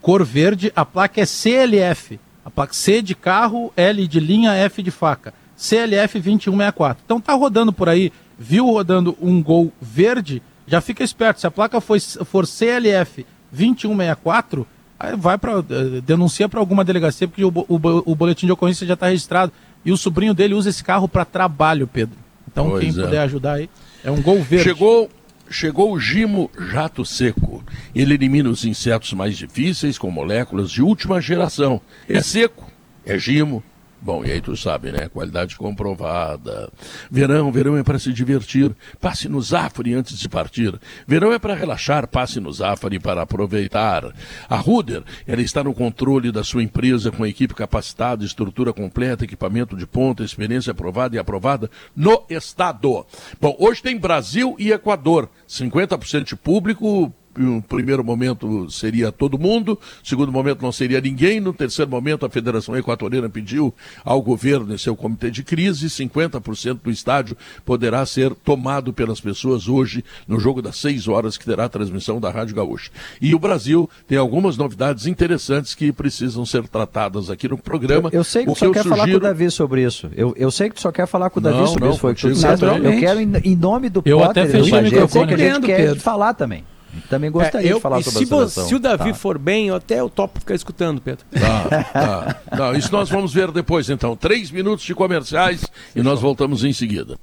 cor 0.00 0.24
verde, 0.24 0.72
a 0.76 0.84
placa 0.84 1.20
é 1.20 1.26
CLF. 1.26 2.20
A 2.44 2.50
placa 2.50 2.72
C 2.72 3.02
de 3.02 3.14
carro, 3.14 3.72
L 3.76 4.06
de 4.06 4.20
linha, 4.20 4.54
F 4.54 4.82
de 4.82 4.90
faca. 4.90 5.34
CLF 5.56 6.14
2164. 6.14 7.02
Então 7.04 7.20
tá 7.20 7.34
rodando 7.34 7.72
por 7.72 7.88
aí, 7.88 8.12
viu 8.38 8.66
rodando 8.66 9.16
um 9.20 9.42
Gol 9.42 9.72
verde, 9.80 10.40
já 10.66 10.80
fica 10.80 11.02
esperto. 11.02 11.40
Se 11.40 11.46
a 11.46 11.50
placa 11.50 11.80
for, 11.80 12.00
for 12.00 12.46
CLF 12.46 13.26
2164, 13.50 14.66
vai 15.16 15.38
para 15.38 15.58
eh, 15.58 16.00
denuncia 16.04 16.48
para 16.48 16.60
alguma 16.60 16.84
delegacia 16.84 17.28
porque 17.28 17.44
o, 17.44 17.48
o, 17.48 18.12
o, 18.12 18.14
boletim 18.14 18.46
de 18.46 18.52
ocorrência 18.52 18.86
já 18.86 18.94
está 18.94 19.06
registrado. 19.06 19.52
E 19.84 19.92
o 19.92 19.96
sobrinho 19.96 20.34
dele 20.34 20.54
usa 20.54 20.70
esse 20.70 20.82
carro 20.82 21.08
para 21.08 21.24
trabalho, 21.24 21.86
Pedro. 21.86 22.16
Então 22.50 22.70
pois 22.70 22.80
quem 22.80 23.02
é. 23.02 23.04
puder 23.04 23.20
ajudar 23.20 23.54
aí, 23.54 23.70
é 24.04 24.10
um 24.10 24.20
Gol 24.20 24.42
verde. 24.42 24.64
Chegou 24.64 25.10
chegou 25.50 25.92
o 25.92 25.98
Gimo 25.98 26.50
Jato 26.70 27.04
Seco. 27.04 27.64
Ele 27.94 28.14
elimina 28.14 28.50
os 28.50 28.64
insetos 28.64 29.12
mais 29.12 29.36
difíceis 29.36 29.96
com 29.96 30.10
moléculas 30.10 30.70
de 30.70 30.82
última 30.82 31.20
geração. 31.20 31.80
É 32.08 32.20
seco, 32.20 32.70
é 33.04 33.18
Gimo, 33.18 33.62
Bom, 34.00 34.24
e 34.24 34.30
aí 34.30 34.40
tu 34.40 34.56
sabe, 34.56 34.92
né? 34.92 35.08
Qualidade 35.08 35.56
comprovada. 35.56 36.70
Verão, 37.10 37.50
verão 37.50 37.76
é 37.76 37.82
para 37.82 37.98
se 37.98 38.12
divertir. 38.12 38.74
Passe 39.00 39.28
no 39.28 39.40
Zafari 39.42 39.92
antes 39.94 40.18
de 40.18 40.28
partir. 40.28 40.78
Verão 41.06 41.32
é 41.32 41.38
para 41.38 41.54
relaxar. 41.54 42.06
Passe 42.06 42.38
no 42.38 42.52
Zafari 42.52 43.00
para 43.00 43.22
aproveitar. 43.22 44.14
A 44.48 44.56
Ruder, 44.56 45.02
ela 45.26 45.42
está 45.42 45.64
no 45.64 45.74
controle 45.74 46.30
da 46.30 46.44
sua 46.44 46.62
empresa 46.62 47.10
com 47.10 47.26
equipe 47.26 47.54
capacitada, 47.54 48.24
estrutura 48.24 48.72
completa, 48.72 49.24
equipamento 49.24 49.76
de 49.76 49.86
ponta, 49.86 50.22
experiência 50.22 50.70
aprovada 50.70 51.16
e 51.16 51.18
aprovada 51.18 51.68
no 51.96 52.24
estado. 52.30 53.04
Bom, 53.40 53.56
hoje 53.58 53.82
tem 53.82 53.98
Brasil 53.98 54.54
e 54.58 54.70
Equador. 54.70 55.28
50% 55.48 56.24
de 56.24 56.36
público 56.36 57.12
no 57.36 57.62
primeiro 57.62 58.04
momento 58.04 58.70
seria 58.70 59.12
todo 59.12 59.38
mundo, 59.38 59.78
no 60.00 60.06
segundo 60.06 60.32
momento 60.32 60.62
não 60.62 60.72
seria 60.72 61.00
ninguém, 61.00 61.40
no 61.40 61.52
terceiro 61.52 61.90
momento 61.90 62.26
a 62.26 62.30
Federação 62.30 62.76
Equatoriana 62.76 63.28
pediu 63.28 63.74
ao 64.04 64.20
governo 64.20 64.74
e 64.74 64.78
seu 64.78 64.96
comitê 64.96 65.30
de 65.30 65.42
crise, 65.42 65.88
50% 65.88 66.80
do 66.82 66.90
estádio 66.90 67.36
poderá 67.64 68.04
ser 68.06 68.34
tomado 68.34 68.92
pelas 68.92 69.20
pessoas 69.20 69.68
hoje 69.68 70.04
no 70.26 70.38
jogo 70.38 70.60
das 70.62 70.76
6 70.76 71.08
horas 71.08 71.36
que 71.36 71.44
terá 71.44 71.64
a 71.64 71.68
transmissão 71.68 72.20
da 72.20 72.30
Rádio 72.30 72.56
Gaúcha. 72.56 72.90
E 73.20 73.34
o 73.34 73.38
Brasil 73.38 73.88
tem 74.06 74.18
algumas 74.18 74.56
novidades 74.56 75.06
interessantes 75.06 75.74
que 75.74 75.92
precisam 75.92 76.44
ser 76.44 76.66
tratadas 76.68 77.30
aqui 77.30 77.48
no 77.48 77.58
programa. 77.58 78.10
Eu, 78.12 78.20
eu 78.20 78.24
sei 78.24 78.44
que 78.44 78.52
tu 78.52 78.58
só 78.58 78.70
quer 78.70 78.82
sugiro... 78.82 78.96
falar 78.96 79.10
com 79.10 79.16
o 79.16 79.20
Davi 79.20 79.50
sobre 79.50 79.82
isso. 79.84 80.10
Eu, 80.14 80.34
eu 80.36 80.50
sei 80.50 80.68
que 80.68 80.76
tu 80.76 80.80
só 80.80 80.92
quer 80.92 81.06
falar 81.06 81.30
com 81.30 81.40
o 81.40 81.42
Davi 81.42 81.58
não, 81.58 81.66
sobre 81.66 81.84
não, 81.84 81.90
isso. 81.90 82.00
Foi 82.00 82.14
que 82.14 82.20
tu 82.22 82.28
Eu 82.28 83.00
quero, 83.00 83.20
em, 83.20 83.32
em 83.44 83.56
nome 83.56 83.88
do 83.88 84.02
eu 84.04 84.18
Potter, 84.18 84.44
até 84.44 84.52
fechei 84.52 84.78
o 84.78 84.82
microfone. 84.82 85.34
Que 85.34 85.42
a 85.42 85.54
gente 85.54 85.66
quer 85.66 85.96
falar 85.96 86.34
também. 86.34 86.64
Também 87.08 87.30
gostaria 87.30 87.68
é, 87.68 87.72
eu, 87.72 87.76
de 87.76 87.82
falar 87.82 88.02
sobre 88.02 88.18
se 88.18 88.24
a 88.24 88.36
seleção. 88.36 88.66
Se 88.66 88.74
o 88.74 88.78
Davi 88.78 89.10
tá. 89.10 89.14
for 89.14 89.38
bem, 89.38 89.68
eu 89.68 89.76
até 89.76 90.00
eu 90.00 90.08
topo 90.08 90.40
ficar 90.40 90.54
escutando, 90.54 91.00
Pedro. 91.00 91.24
Tá, 91.30 91.84
tá. 91.84 92.36
Não, 92.56 92.74
isso 92.74 92.90
nós 92.92 93.08
vamos 93.08 93.32
ver 93.32 93.50
depois, 93.50 93.88
então. 93.90 94.16
Três 94.16 94.50
minutos 94.50 94.84
de 94.84 94.94
comerciais 94.94 95.66
e 95.94 96.02
nós 96.02 96.20
voltamos 96.20 96.64
em 96.64 96.72
seguida. 96.72 97.18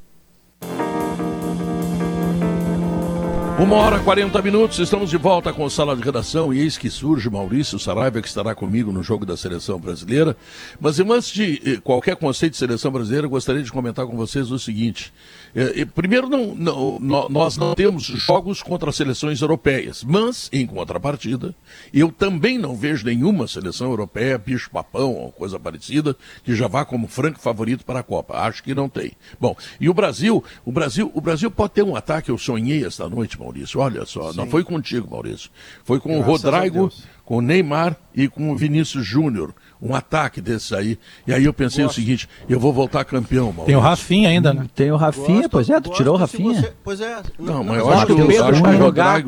Uma 3.57 3.77
hora 3.77 3.95
e 3.95 4.03
40 4.03 4.41
minutos, 4.41 4.79
estamos 4.79 5.09
de 5.09 5.15
volta 5.15 5.53
com 5.53 5.65
a 5.65 5.69
sala 5.69 5.95
de 5.95 6.03
redação 6.03 6.53
e 6.53 6.59
eis 6.59 6.77
que 6.77 6.89
surge 6.89 7.29
Maurício 7.29 7.79
Saraiva, 7.79 8.21
que 8.21 8.27
estará 8.27 8.53
comigo 8.53 8.91
no 8.91 9.01
jogo 9.01 9.25
da 9.25 9.37
seleção 9.37 9.79
brasileira. 9.79 10.35
Mas 10.77 10.99
antes 10.99 11.29
de 11.29 11.61
eh, 11.65 11.79
qualquer 11.81 12.17
conceito 12.17 12.51
de 12.51 12.57
seleção 12.57 12.91
brasileira, 12.91 13.29
gostaria 13.29 13.63
de 13.63 13.71
comentar 13.71 14.05
com 14.05 14.17
vocês 14.17 14.51
o 14.51 14.59
seguinte. 14.59 15.13
Eh, 15.55 15.85
primeiro, 15.85 16.27
não, 16.27 16.53
não, 16.53 17.29
nós 17.29 17.55
não 17.55 17.73
temos 17.73 18.03
jogos 18.03 18.61
contra 18.61 18.91
seleções 18.91 19.39
europeias, 19.41 20.03
mas, 20.03 20.49
em 20.51 20.67
contrapartida, 20.67 21.55
eu 21.93 22.11
também 22.11 22.57
não 22.57 22.75
vejo 22.75 23.05
nenhuma 23.05 23.47
seleção 23.47 23.87
europeia, 23.87 24.37
bicho-papão 24.37 25.13
ou 25.13 25.31
coisa 25.31 25.57
parecida, 25.57 26.13
que 26.43 26.53
já 26.53 26.67
vá 26.67 26.83
como 26.83 27.07
franco 27.07 27.39
favorito 27.39 27.85
para 27.85 28.01
a 28.01 28.03
Copa. 28.03 28.37
Acho 28.37 28.61
que 28.61 28.75
não 28.75 28.89
tem. 28.89 29.13
Bom, 29.39 29.55
e 29.79 29.87
o 29.87 29.93
Brasil, 29.93 30.43
o 30.65 30.73
Brasil, 30.73 31.09
o 31.13 31.21
Brasil 31.21 31.49
pode 31.49 31.71
ter 31.71 31.83
um 31.83 31.95
ataque, 31.95 32.29
eu 32.29 32.37
sonhei 32.37 32.85
esta 32.85 33.07
noite, 33.07 33.37
Maurício. 33.45 33.79
Olha 33.79 34.05
só, 34.05 34.31
Sim. 34.31 34.37
não 34.37 34.47
foi 34.47 34.63
contigo, 34.63 35.07
Maurício. 35.09 35.49
Foi 35.83 35.99
com 35.99 36.19
Graças 36.19 36.43
o 36.43 36.49
Rodrigo, 36.49 36.91
com 37.23 37.37
o 37.37 37.41
Neymar 37.41 37.95
e 38.13 38.27
com 38.27 38.51
o 38.51 38.55
Vinícius 38.55 39.05
Júnior. 39.05 39.53
Um 39.81 39.93
ataque 39.93 40.41
desses 40.41 40.73
aí. 40.73 40.97
E 41.27 41.33
aí 41.33 41.45
eu 41.45 41.53
pensei 41.53 41.83
Gosto. 41.83 41.97
o 41.97 41.99
seguinte: 42.01 42.29
eu 42.49 42.59
vou 42.59 42.73
voltar 42.73 43.05
campeão, 43.05 43.45
Maurício. 43.45 43.65
Tem 43.65 43.75
o 43.75 43.79
Rafinha 43.79 44.29
ainda, 44.29 44.53
né? 44.53 44.65
Tem 44.73 44.91
o 44.91 44.97
Rafinha, 44.97 45.41
Gosto. 45.41 45.49
pois 45.49 45.69
é, 45.69 45.79
tu 45.79 45.91
tirou 45.91 46.15
o 46.15 46.17
Rafinha. 46.17 46.61
Você... 46.61 46.73
Pois 46.83 47.01
é. 47.01 47.21
Não, 47.37 47.63
mas 47.63 47.77
eu 47.79 47.89
acho 47.91 48.05
que 48.07 48.11
o 48.13 48.27
Pedro 48.27 48.61
vai 48.61 48.77
jogar. 48.77 49.23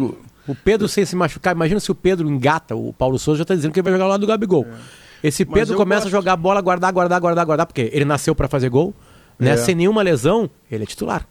O 0.48 0.56
Pedro 0.56 0.88
sem 0.88 1.06
se 1.06 1.16
machucar, 1.16 1.54
imagina 1.54 1.80
se 1.80 1.92
o 1.92 1.96
Pedro 1.96 2.30
engata, 2.30 2.74
o 2.74 2.94
Paulo 2.94 3.20
Souza 3.20 3.40
já 3.40 3.42
está 3.42 3.54
dizendo 3.54 3.74
que 3.74 3.80
ele 3.80 3.84
vai 3.84 3.94
jogar 3.94 4.08
lá 4.08 4.16
do 4.16 4.26
Gabigol. 4.26 4.66
É. 4.66 5.28
Esse 5.28 5.44
Pedro 5.44 5.76
começa 5.76 6.04
gosto. 6.04 6.16
a 6.16 6.20
jogar 6.20 6.38
bola, 6.38 6.62
guardar, 6.62 6.94
guardar, 6.94 7.20
guardar, 7.20 7.46
guardar, 7.46 7.66
porque 7.66 7.90
ele 7.92 8.06
nasceu 8.06 8.34
para 8.34 8.48
fazer 8.48 8.70
gol, 8.70 8.94
né? 9.38 9.52
É. 9.52 9.58
Sem 9.58 9.76
nenhuma 9.76 10.02
lesão, 10.02 10.50
ele 10.72 10.84
é 10.84 10.88
titular. 10.88 11.28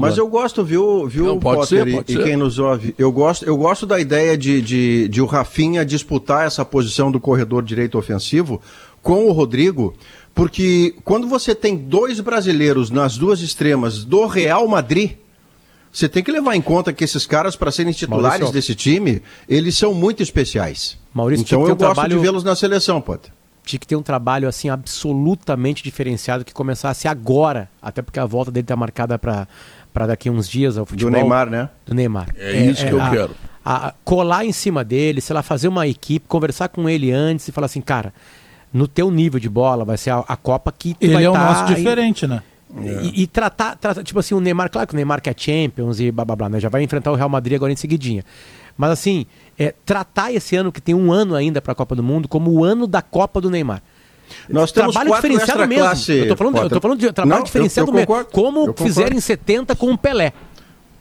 Mas 0.00 0.18
eu 0.18 0.28
gosto, 0.28 0.62
viu, 0.62 1.06
viu 1.08 1.24
Não, 1.24 1.40
Potter 1.40 1.66
ser, 1.66 1.88
e, 1.88 2.12
e 2.12 2.22
quem 2.22 2.36
nos 2.36 2.58
ouve, 2.58 2.94
eu 2.98 3.10
gosto, 3.10 3.44
eu 3.44 3.56
gosto 3.56 3.86
da 3.86 3.98
ideia 3.98 4.36
de, 4.36 4.60
de, 4.60 5.08
de 5.08 5.22
o 5.22 5.26
Rafinha 5.26 5.84
disputar 5.84 6.46
essa 6.46 6.62
posição 6.64 7.10
do 7.10 7.18
corredor 7.18 7.62
direito 7.62 7.96
ofensivo 7.96 8.60
com 9.00 9.26
o 9.26 9.32
Rodrigo, 9.32 9.94
porque 10.34 10.94
quando 11.04 11.26
você 11.26 11.54
tem 11.54 11.76
dois 11.76 12.20
brasileiros 12.20 12.90
nas 12.90 13.16
duas 13.16 13.40
extremas 13.40 14.04
do 14.04 14.26
Real 14.26 14.68
Madrid, 14.68 15.12
você 15.90 16.08
tem 16.08 16.22
que 16.22 16.30
levar 16.30 16.54
em 16.54 16.62
conta 16.62 16.92
que 16.92 17.02
esses 17.02 17.26
caras, 17.26 17.56
para 17.56 17.70
serem 17.70 17.92
titulares 17.92 18.40
Maurício. 18.40 18.52
desse 18.52 18.74
time, 18.74 19.22
eles 19.48 19.76
são 19.76 19.94
muito 19.94 20.22
especiais. 20.22 20.98
Maurício, 21.14 21.44
então 21.44 21.62
eu 21.62 21.68
gosto 21.68 21.78
trabalho... 21.78 22.16
de 22.16 22.22
vê-los 22.22 22.44
na 22.44 22.54
seleção, 22.54 23.00
Potter 23.00 23.32
tinha 23.64 23.78
que 23.78 23.86
ter 23.86 23.96
um 23.96 24.02
trabalho 24.02 24.48
assim 24.48 24.68
absolutamente 24.68 25.82
diferenciado 25.82 26.44
que 26.44 26.52
começasse 26.52 27.06
agora, 27.06 27.68
até 27.80 28.02
porque 28.02 28.18
a 28.18 28.26
volta 28.26 28.50
dele 28.50 28.64
está 28.64 28.76
marcada 28.76 29.18
para 29.18 29.46
para 29.92 30.06
daqui 30.06 30.30
uns 30.30 30.48
dias 30.48 30.78
ao 30.78 30.86
futebol. 30.86 31.10
Do 31.10 31.16
Neymar, 31.18 31.50
né? 31.50 31.68
Do 31.84 31.94
Neymar. 31.94 32.28
É, 32.36 32.52
é 32.52 32.66
isso 32.66 32.82
é, 32.82 32.88
que 32.88 32.94
eu 32.94 33.02
a, 33.02 33.10
quero. 33.10 33.30
A, 33.64 33.94
colar 34.04 34.44
em 34.44 34.52
cima 34.52 34.82
dele, 34.82 35.20
sei 35.20 35.34
lá, 35.34 35.42
fazer 35.42 35.68
uma 35.68 35.86
equipe, 35.86 36.26
conversar 36.26 36.68
com 36.68 36.88
ele 36.88 37.12
antes 37.12 37.46
e 37.46 37.52
falar 37.52 37.66
assim, 37.66 37.82
cara, 37.82 38.12
no 38.72 38.88
teu 38.88 39.10
nível 39.10 39.38
de 39.38 39.50
bola 39.50 39.84
vai 39.84 39.98
ser 39.98 40.10
a, 40.10 40.20
a 40.20 40.36
Copa 40.36 40.72
que 40.72 40.96
ele 40.98 41.12
vai 41.12 41.24
é 41.24 41.28
o 41.28 41.34
tá 41.34 41.44
nosso 41.44 41.74
diferente, 41.74 42.26
né? 42.26 42.42
E, 43.02 43.24
e, 43.24 43.26
tratar, 43.26 43.76
tratar, 43.76 44.02
tipo 44.02 44.18
assim, 44.18 44.34
o 44.34 44.40
Neymar, 44.40 44.70
claro 44.70 44.88
que 44.88 44.94
o 44.94 44.96
Neymar 44.96 45.20
que 45.20 45.28
é 45.28 45.34
Champions 45.36 46.00
e 46.00 46.10
blá 46.10 46.24
blá 46.24 46.34
blá, 46.34 46.48
né? 46.48 46.58
Já 46.58 46.70
vai 46.70 46.82
enfrentar 46.82 47.12
o 47.12 47.14
Real 47.14 47.28
Madrid 47.28 47.54
agora 47.54 47.70
em 47.70 47.76
seguidinha. 47.76 48.24
Mas 48.78 48.90
assim, 48.90 49.26
é, 49.58 49.74
tratar 49.84 50.32
esse 50.32 50.56
ano, 50.56 50.72
que 50.72 50.80
tem 50.80 50.94
um 50.94 51.12
ano 51.12 51.34
ainda 51.34 51.60
para 51.60 51.72
a 51.72 51.74
Copa 51.74 51.94
do 51.94 52.02
Mundo, 52.02 52.28
como 52.28 52.50
o 52.50 52.64
ano 52.64 52.86
da 52.86 53.02
Copa 53.02 53.40
do 53.40 53.50
Neymar. 53.50 53.82
Nós 54.48 54.72
temos 54.72 54.94
trabalho 54.94 55.14
diferenciado 55.14 55.68
mesmo. 55.68 55.84
Classe, 55.84 56.12
eu 56.12 56.28
tô 56.28 56.36
falando, 56.36 56.58
eu 56.58 56.70
tô 56.70 56.80
falando 56.80 56.98
de 56.98 57.12
trabalho 57.12 57.38
Não, 57.38 57.44
diferenciado 57.44 57.90
eu, 57.90 57.98
eu 57.98 58.08
mesmo. 58.08 58.24
Como 58.32 58.74
fizeram 58.74 59.16
em 59.16 59.20
70 59.20 59.76
com 59.76 59.92
o 59.92 59.98
Pelé. 59.98 60.32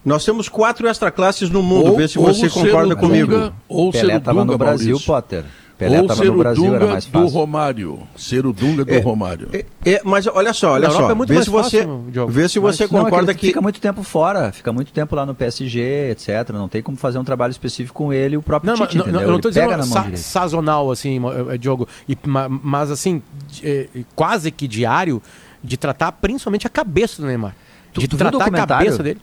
Nós 0.04 0.26
temos 0.26 0.50
quatro 0.50 0.88
extra 0.88 1.12
classes 1.12 1.50
no 1.50 1.62
mundo, 1.62 1.92
ou, 1.92 1.98
vê 1.98 2.08
se 2.08 2.18
você 2.18 2.50
concorda 2.50 2.96
comigo. 2.96 3.54
Ou 3.70 3.92
Pelé 3.92 4.18
estava 4.18 4.44
no 4.44 4.58
Brasil, 4.58 4.90
Maurício. 4.90 5.06
Potter. 5.06 5.46
Pelé 5.82 6.00
Ou 6.00 6.10
ser 6.13 6.26
no 6.26 6.38
Brasil, 6.38 6.63
Dunga 6.63 6.76
era 6.76 6.86
mais 6.86 7.06
fácil. 7.08 7.28
do 7.28 7.34
Romário. 7.34 8.00
Ser 8.15 8.46
o 8.46 8.54
Dunga 8.54 8.86
do 8.86 8.94
é, 8.94 9.00
Romário. 9.00 9.50
É, 9.52 9.65
é, 9.84 10.02
mas 10.04 10.28
olha 10.28 10.54
só, 10.54 10.74
olha 10.74 10.91
só. 10.91 11.10
É 11.10 11.13
muito 11.15 11.34
vê, 11.34 11.44
se 11.44 11.50
você, 11.50 11.80
fácil, 11.80 12.28
vê 12.28 12.48
se 12.48 12.60
você 12.60 12.84
mas, 12.84 12.91
concorda 12.91 13.24
não, 13.24 13.32
é 13.32 13.34
que, 13.34 13.39
que... 13.39 13.48
Fica 13.48 13.62
muito 13.62 13.82
tempo 13.82 14.04
fora, 14.04 14.52
fica 14.52 14.72
muito 14.72 14.94
tempo 14.94 15.15
lá 15.15 15.26
no 15.26 15.34
PSG, 15.34 16.12
etc. 16.12 16.52
Não 16.54 16.70
tem 16.70 16.84
como 16.84 16.98
fazer 16.98 17.17
um 17.17 17.24
trabalho 17.24 17.50
específico 17.50 17.98
com 17.98 18.13
ele 18.13 18.38
o 18.38 18.44
próprio 18.44 18.72
não, 18.72 18.86
Tite, 18.86 18.96
não, 18.96 19.08
não, 19.08 19.22
eu 19.22 19.28
não 19.30 19.38
estou 19.38 19.50
dizendo 19.50 19.84
sa 19.86 20.15
sazonal, 20.15 20.91
assim, 20.91 21.20
eh, 21.50 21.58
Diogo. 21.58 21.88
E, 22.08 22.15
mas 22.28 22.91
assim, 22.91 23.24
eh, 23.63 23.88
quase 24.15 24.52
que 24.52 24.67
diário, 24.67 25.20
de 25.63 25.78
tratar 25.78 26.12
principalmente 26.12 26.67
a 26.67 26.70
cabeça 26.70 27.20
do 27.20 27.28
Neymar. 27.28 27.56
De 27.91 28.08
tu, 28.08 28.17
tratar 28.17 28.46
a 28.46 28.67
cabeça 28.67 29.02
dele. 29.02 29.20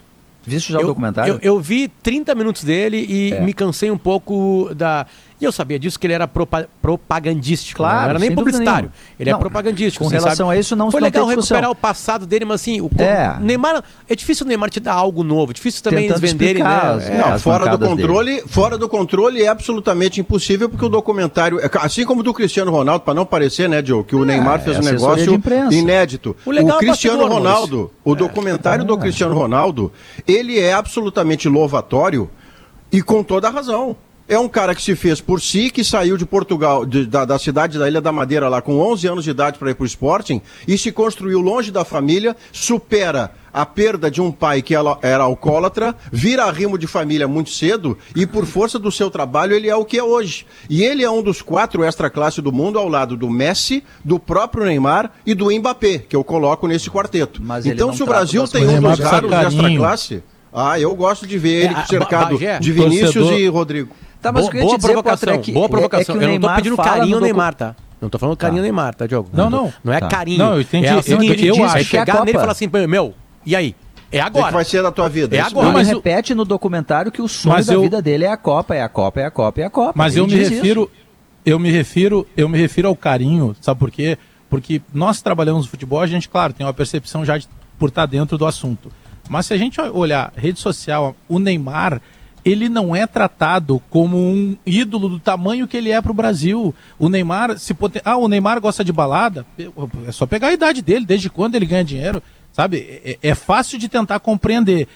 Viste 0.48 0.72
já 0.72 0.80
o 0.80 0.86
documentário? 0.86 1.34
Eu, 1.34 1.54
eu, 1.54 1.60
vi 1.60 1.88
30 1.88 2.34
minutos 2.34 2.64
dele 2.64 3.04
e 3.08 3.32
é. 3.32 3.40
me 3.40 3.52
cansei 3.52 3.90
um 3.90 3.98
pouco 3.98 4.70
da. 4.74 5.06
E 5.40 5.44
eu 5.44 5.52
sabia 5.52 5.78
disso 5.78 5.98
que 6.00 6.06
ele 6.06 6.14
era 6.14 6.26
propa 6.26 6.68
propagandístico. 6.82 7.78
Claro, 7.78 8.02
não 8.02 8.10
era 8.10 8.18
nem 8.18 8.34
publicitário. 8.34 8.90
Ele 9.18 9.30
é 9.30 9.32
não, 9.32 9.38
é 9.38 9.40
propagandístico. 9.40 10.04
Com 10.04 10.10
relação 10.10 10.48
sabe? 10.48 10.56
a 10.56 10.60
isso, 10.60 10.74
não 10.74 10.90
Foi 10.90 11.00
legal 11.00 11.26
recuperar 11.26 11.70
o 11.70 11.76
passado 11.76 12.26
dele, 12.26 12.44
mas 12.44 12.60
assim, 12.60 12.80
o 12.80 12.90
é. 12.98 13.36
Neymar. 13.40 13.84
É 14.08 14.16
difícil 14.16 14.44
o 14.44 14.48
Neymar 14.48 14.68
te 14.68 14.80
dar 14.80 14.94
algo 14.94 15.22
novo. 15.22 15.54
Difícil 15.54 15.82
também 15.82 16.08
Tentando 16.08 16.24
eles 16.24 16.32
venderem, 16.32 16.62
né? 16.62 16.98
É, 17.08 17.18
não, 17.18 17.38
fora 17.38 17.76
do 17.76 17.86
controle, 17.86 18.36
dele. 18.36 18.48
fora 18.48 18.76
do 18.76 18.88
controle 18.88 19.42
é 19.42 19.46
absolutamente 19.46 20.20
impossível, 20.20 20.68
porque 20.68 20.84
o 20.84 20.88
documentário. 20.88 21.60
É 21.60 21.70
assim 21.80 22.04
como 22.04 22.22
do 22.24 22.34
Cristiano 22.34 22.72
Ronaldo, 22.72 23.04
para 23.04 23.14
não 23.14 23.24
parecer, 23.24 23.68
né, 23.68 23.80
Joe, 23.84 24.02
que 24.02 24.16
o 24.16 24.24
é, 24.24 24.26
Neymar 24.26 24.60
fez 24.60 24.78
um 24.78 24.82
negócio 24.82 25.40
inédito. 25.70 26.34
O, 26.44 26.50
o 26.50 26.78
Cristiano 26.78 27.26
Ronaldo, 27.28 27.92
o 28.04 28.16
documentário 28.16 28.84
do 28.84 28.98
Cristiano 28.98 29.34
Ronaldo, 29.34 29.92
ele 30.26 30.58
é 30.58 30.72
absolutamente 30.72 31.48
louvatório 31.48 32.28
e 32.90 33.02
com 33.02 33.22
toda 33.22 33.46
a 33.46 33.50
razão. 33.50 33.96
É 34.28 34.38
um 34.38 34.46
cara 34.46 34.74
que 34.74 34.82
se 34.82 34.94
fez 34.94 35.22
por 35.22 35.40
si, 35.40 35.70
que 35.70 35.82
saiu 35.82 36.18
de 36.18 36.26
Portugal, 36.26 36.84
de, 36.84 37.06
da, 37.06 37.24
da, 37.24 37.38
cidade 37.38 37.78
da 37.78 37.88
Ilha 37.88 37.98
da 37.98 38.12
Madeira, 38.12 38.46
lá 38.46 38.60
com 38.60 38.78
11 38.78 39.08
anos 39.08 39.24
de 39.24 39.30
idade 39.30 39.58
para 39.58 39.70
ir 39.70 39.74
para 39.74 39.84
o 39.84 39.86
Sporting, 39.86 40.42
e 40.66 40.76
se 40.76 40.92
construiu 40.92 41.40
longe 41.40 41.70
da 41.70 41.82
família, 41.82 42.36
supera 42.52 43.32
a 43.50 43.64
perda 43.64 44.10
de 44.10 44.20
um 44.20 44.30
pai 44.30 44.60
que 44.60 44.74
era 44.74 45.22
alcoólatra, 45.22 45.94
vira 46.12 46.44
arrimo 46.44 46.76
de 46.76 46.86
família 46.86 47.26
muito 47.26 47.48
cedo 47.48 47.96
e, 48.14 48.26
por 48.26 48.44
força 48.44 48.78
do 48.78 48.92
seu 48.92 49.10
trabalho, 49.10 49.54
ele 49.54 49.70
é 49.70 49.74
o 49.74 49.82
que 49.82 49.96
é 49.96 50.04
hoje. 50.04 50.44
E 50.68 50.82
ele 50.82 51.02
é 51.02 51.10
um 51.10 51.22
dos 51.22 51.40
quatro 51.40 51.82
extra-classe 51.82 52.42
do 52.42 52.52
mundo, 52.52 52.78
ao 52.78 52.86
lado 52.86 53.16
do 53.16 53.30
Messi, 53.30 53.82
do 54.04 54.18
próprio 54.18 54.66
Neymar 54.66 55.10
e 55.24 55.34
do 55.34 55.50
Mbappé, 55.50 56.00
que 56.06 56.14
eu 56.14 56.22
coloco 56.22 56.68
nesse 56.68 56.90
quarteto. 56.90 57.40
Mas 57.42 57.64
então, 57.64 57.94
se 57.94 58.02
o 58.02 58.06
Brasil 58.06 58.46
tem 58.46 58.68
um 58.68 58.80
dos 58.80 58.98
raros 58.98 59.32
extra-classe. 59.32 60.22
Ah, 60.52 60.78
eu 60.80 60.94
gosto 60.94 61.26
de 61.26 61.38
ver 61.38 61.66
ele 61.66 61.74
é, 61.74 61.86
cercado 61.86 62.38
de 62.38 62.72
Vinícius 62.72 63.12
Torcedor... 63.12 63.38
e 63.38 63.48
Rodrigo. 63.48 63.94
Tá, 64.20 64.32
mas 64.32 64.48
boa, 64.48 64.64
boa 64.64 64.76
dizer, 64.76 64.92
provocação, 64.92 65.32
é 65.32 65.38
que, 65.38 65.52
boa 65.52 65.68
provocação. 65.68 66.16
É, 66.16 66.18
é 66.18 66.24
eu 66.24 66.28
não 66.28 66.40
tô 66.40 66.54
pedindo 66.56 66.76
carinho 66.76 67.16
ao 67.16 67.22
Neymar, 67.22 67.54
tá? 67.54 67.76
Não 68.00 68.08
tô 68.08 68.18
falando 68.18 68.36
carinho 68.36 68.58
tá. 68.58 68.62
Neymar, 68.62 68.94
tá, 68.94 69.06
Diogo? 69.06 69.28
Não, 69.32 69.48
não. 69.48 69.72
Não 69.82 69.92
é 69.92 70.00
tá. 70.00 70.08
carinho. 70.08 70.38
Não, 70.38 70.54
eu 70.54 70.60
entendi. 70.60 70.86
É 70.86 70.90
assim, 70.90 71.12
eu, 71.12 71.56
eu, 71.56 71.64
acho. 71.64 71.78
É 71.78 71.84
chegar 71.84 72.24
nele 72.24 72.36
e 72.36 72.40
falar 72.40 72.52
assim, 72.52 72.68
meu, 72.88 73.14
e 73.44 73.54
aí? 73.54 73.74
É 74.10 74.20
agora. 74.20 74.46
O 74.46 74.48
que 74.48 74.54
vai 74.54 74.64
ser 74.64 74.82
da 74.82 74.90
tua 74.90 75.08
vida? 75.08 75.36
É 75.36 75.40
agora. 75.40 75.80
Ele 75.80 75.88
repete 75.88 76.34
no 76.34 76.44
documentário 76.44 77.12
que 77.12 77.20
o 77.20 77.28
sonho 77.28 77.54
mas 77.54 77.66
da 77.66 77.74
eu... 77.74 77.82
vida 77.82 78.00
dele 78.00 78.24
é 78.24 78.32
a 78.32 78.36
Copa, 78.36 78.74
é 78.74 78.82
a 78.82 78.88
Copa, 78.88 79.20
é 79.20 79.24
a 79.26 79.30
Copa, 79.30 79.60
é 79.60 79.64
a 79.64 79.70
Copa. 79.70 79.92
Mas 79.94 80.16
eu 80.16 80.26
me 80.26 80.34
refiro, 80.34 80.82
isso. 80.82 81.06
eu 81.44 81.58
me 81.58 81.70
refiro, 81.70 82.26
eu 82.36 82.48
me 82.48 82.58
refiro 82.58 82.88
ao 82.88 82.96
carinho, 82.96 83.54
sabe 83.60 83.78
por 83.78 83.90
quê? 83.90 84.16
Porque 84.48 84.80
nós 84.94 85.20
trabalhamos 85.20 85.66
no 85.66 85.70
futebol, 85.70 86.00
a 86.00 86.06
gente, 86.06 86.28
claro, 86.28 86.54
tem 86.54 86.66
uma 86.66 86.72
percepção 86.72 87.24
já 87.24 87.36
de, 87.36 87.46
por 87.78 87.90
estar 87.90 88.06
dentro 88.06 88.38
do 88.38 88.46
assunto. 88.46 88.90
Mas 89.28 89.44
se 89.44 89.52
a 89.52 89.58
gente 89.58 89.78
olhar 89.78 90.32
rede 90.34 90.58
social, 90.58 91.14
o 91.28 91.38
Neymar, 91.38 92.00
ele 92.48 92.68
não 92.68 92.96
é 92.96 93.06
tratado 93.06 93.82
como 93.90 94.16
um 94.16 94.56
ídolo 94.64 95.08
do 95.08 95.20
tamanho 95.20 95.68
que 95.68 95.76
ele 95.76 95.90
é 95.90 96.00
para 96.00 96.10
o 96.10 96.14
Brasil. 96.14 96.74
O 96.98 97.08
Neymar, 97.08 97.58
se 97.58 97.74
poten... 97.74 98.00
ah, 98.04 98.16
o 98.16 98.28
Neymar 98.28 98.60
gosta 98.60 98.82
de 98.82 98.92
balada, 98.92 99.46
é 100.06 100.12
só 100.12 100.26
pegar 100.26 100.48
a 100.48 100.52
idade 100.52 100.80
dele, 100.80 101.04
desde 101.04 101.28
quando 101.28 101.54
ele 101.54 101.66
ganha 101.66 101.84
dinheiro, 101.84 102.22
sabe? 102.52 103.00
É, 103.04 103.18
é 103.20 103.34
fácil 103.34 103.78
de 103.78 103.88
tentar 103.88 104.20
compreender. 104.20 104.88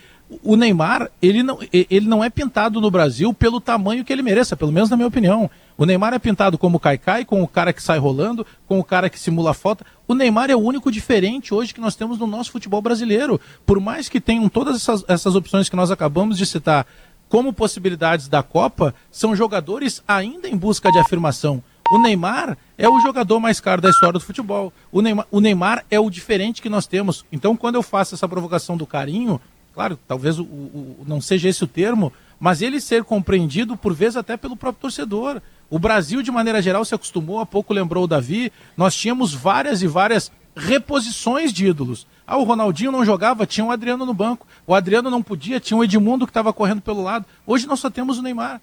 o 0.42 0.57
Neymar, 0.57 1.11
ele 1.20 1.42
não, 1.42 1.59
ele 1.72 2.07
não 2.07 2.24
é 2.24 2.30
pintado 2.30 2.80
no 2.80 2.90
Brasil 2.90 3.34
pelo 3.34 3.61
tamanho 3.61 4.05
que 4.05 4.12
ele 4.12 4.22
mereça, 4.22 4.57
pelo 4.57 4.72
menos 4.72 4.88
na 4.88 4.96
minha 4.96 5.09
opinião. 5.09 5.50
O 5.76 5.84
Neymar 5.84 6.14
é 6.14 6.18
pintado 6.18 6.57
como 6.57 6.76
o 6.76 6.80
Caicai, 6.80 7.24
com 7.24 7.42
o 7.42 7.48
cara 7.48 7.72
que 7.72 7.82
sai 7.82 7.98
rolando, 7.98 8.46
com 8.66 8.78
o 8.78 8.84
cara 8.84 9.11
que 9.11 9.18
simula 9.18 9.53
falta. 9.53 9.84
O 10.07 10.14
Neymar 10.14 10.50
é 10.50 10.55
o 10.55 10.61
único 10.61 10.90
diferente 10.90 11.53
hoje 11.53 11.74
que 11.74 11.80
nós 11.80 11.96
temos 11.96 12.18
no 12.18 12.26
nosso 12.26 12.53
futebol 12.53 12.80
brasileiro. 12.80 13.40
Por 13.66 13.80
mais 13.80 14.09
que 14.09 14.20
tenham 14.20 14.48
todas 14.48 14.76
essas, 14.76 15.05
essas 15.09 15.34
opções 15.34 15.68
que 15.68 15.76
nós 15.76 15.90
acabamos 15.90 16.38
de 16.38 16.46
citar 16.46 16.86
como 17.32 17.50
possibilidades 17.50 18.28
da 18.28 18.42
Copa, 18.42 18.94
são 19.10 19.34
jogadores 19.34 20.02
ainda 20.06 20.46
em 20.46 20.54
busca 20.54 20.92
de 20.92 20.98
afirmação. 20.98 21.64
O 21.90 21.98
Neymar 21.98 22.58
é 22.76 22.86
o 22.86 23.00
jogador 23.00 23.40
mais 23.40 23.58
caro 23.58 23.80
da 23.80 23.88
história 23.88 24.18
do 24.18 24.24
futebol. 24.24 24.70
O 24.92 25.00
Neymar, 25.00 25.26
o 25.30 25.40
Neymar 25.40 25.82
é 25.90 25.98
o 25.98 26.10
diferente 26.10 26.60
que 26.60 26.68
nós 26.68 26.86
temos. 26.86 27.24
Então, 27.32 27.56
quando 27.56 27.76
eu 27.76 27.82
faço 27.82 28.14
essa 28.14 28.28
provocação 28.28 28.76
do 28.76 28.86
carinho, 28.86 29.40
claro, 29.72 29.98
talvez 30.06 30.38
o, 30.38 30.42
o, 30.42 31.04
não 31.06 31.22
seja 31.22 31.48
esse 31.48 31.64
o 31.64 31.66
termo, 31.66 32.12
mas 32.38 32.60
ele 32.60 32.78
ser 32.82 33.02
compreendido, 33.02 33.78
por 33.78 33.94
vezes, 33.94 34.18
até 34.18 34.36
pelo 34.36 34.54
próprio 34.54 34.82
torcedor. 34.82 35.40
O 35.70 35.78
Brasil, 35.78 36.20
de 36.20 36.30
maneira 36.30 36.60
geral, 36.60 36.84
se 36.84 36.94
acostumou, 36.94 37.40
há 37.40 37.46
pouco 37.46 37.72
lembrou 37.72 38.04
o 38.04 38.06
Davi, 38.08 38.52
nós 38.76 38.94
tínhamos 38.94 39.32
várias 39.32 39.80
e 39.80 39.86
várias 39.86 40.30
reposições 40.57 41.53
de 41.53 41.66
ídolos. 41.66 42.07
Ah, 42.26 42.36
o 42.36 42.44
Ronaldinho 42.44 42.92
não 42.92 43.05
jogava, 43.05 43.46
tinha 43.46 43.66
o 43.66 43.70
Adriano 43.70 44.07
no 44.07 44.14
banco. 44.14 44.46
O 44.66 44.74
Adriano 44.74 45.11
não 45.11 45.22
podia, 45.22 45.61
tinha 45.61 45.76
o 45.76 45.84
Edmundo 45.84 46.26
que 46.26 46.30
estava 46.30 46.53
correndo 46.53 46.80
pelo 46.80 47.03
lado. 47.03 47.26
Hoje 47.46 47.66
nós 47.66 47.80
só 47.80 47.90
temos 47.90 48.18
o 48.18 48.22
Neymar. 48.22 48.61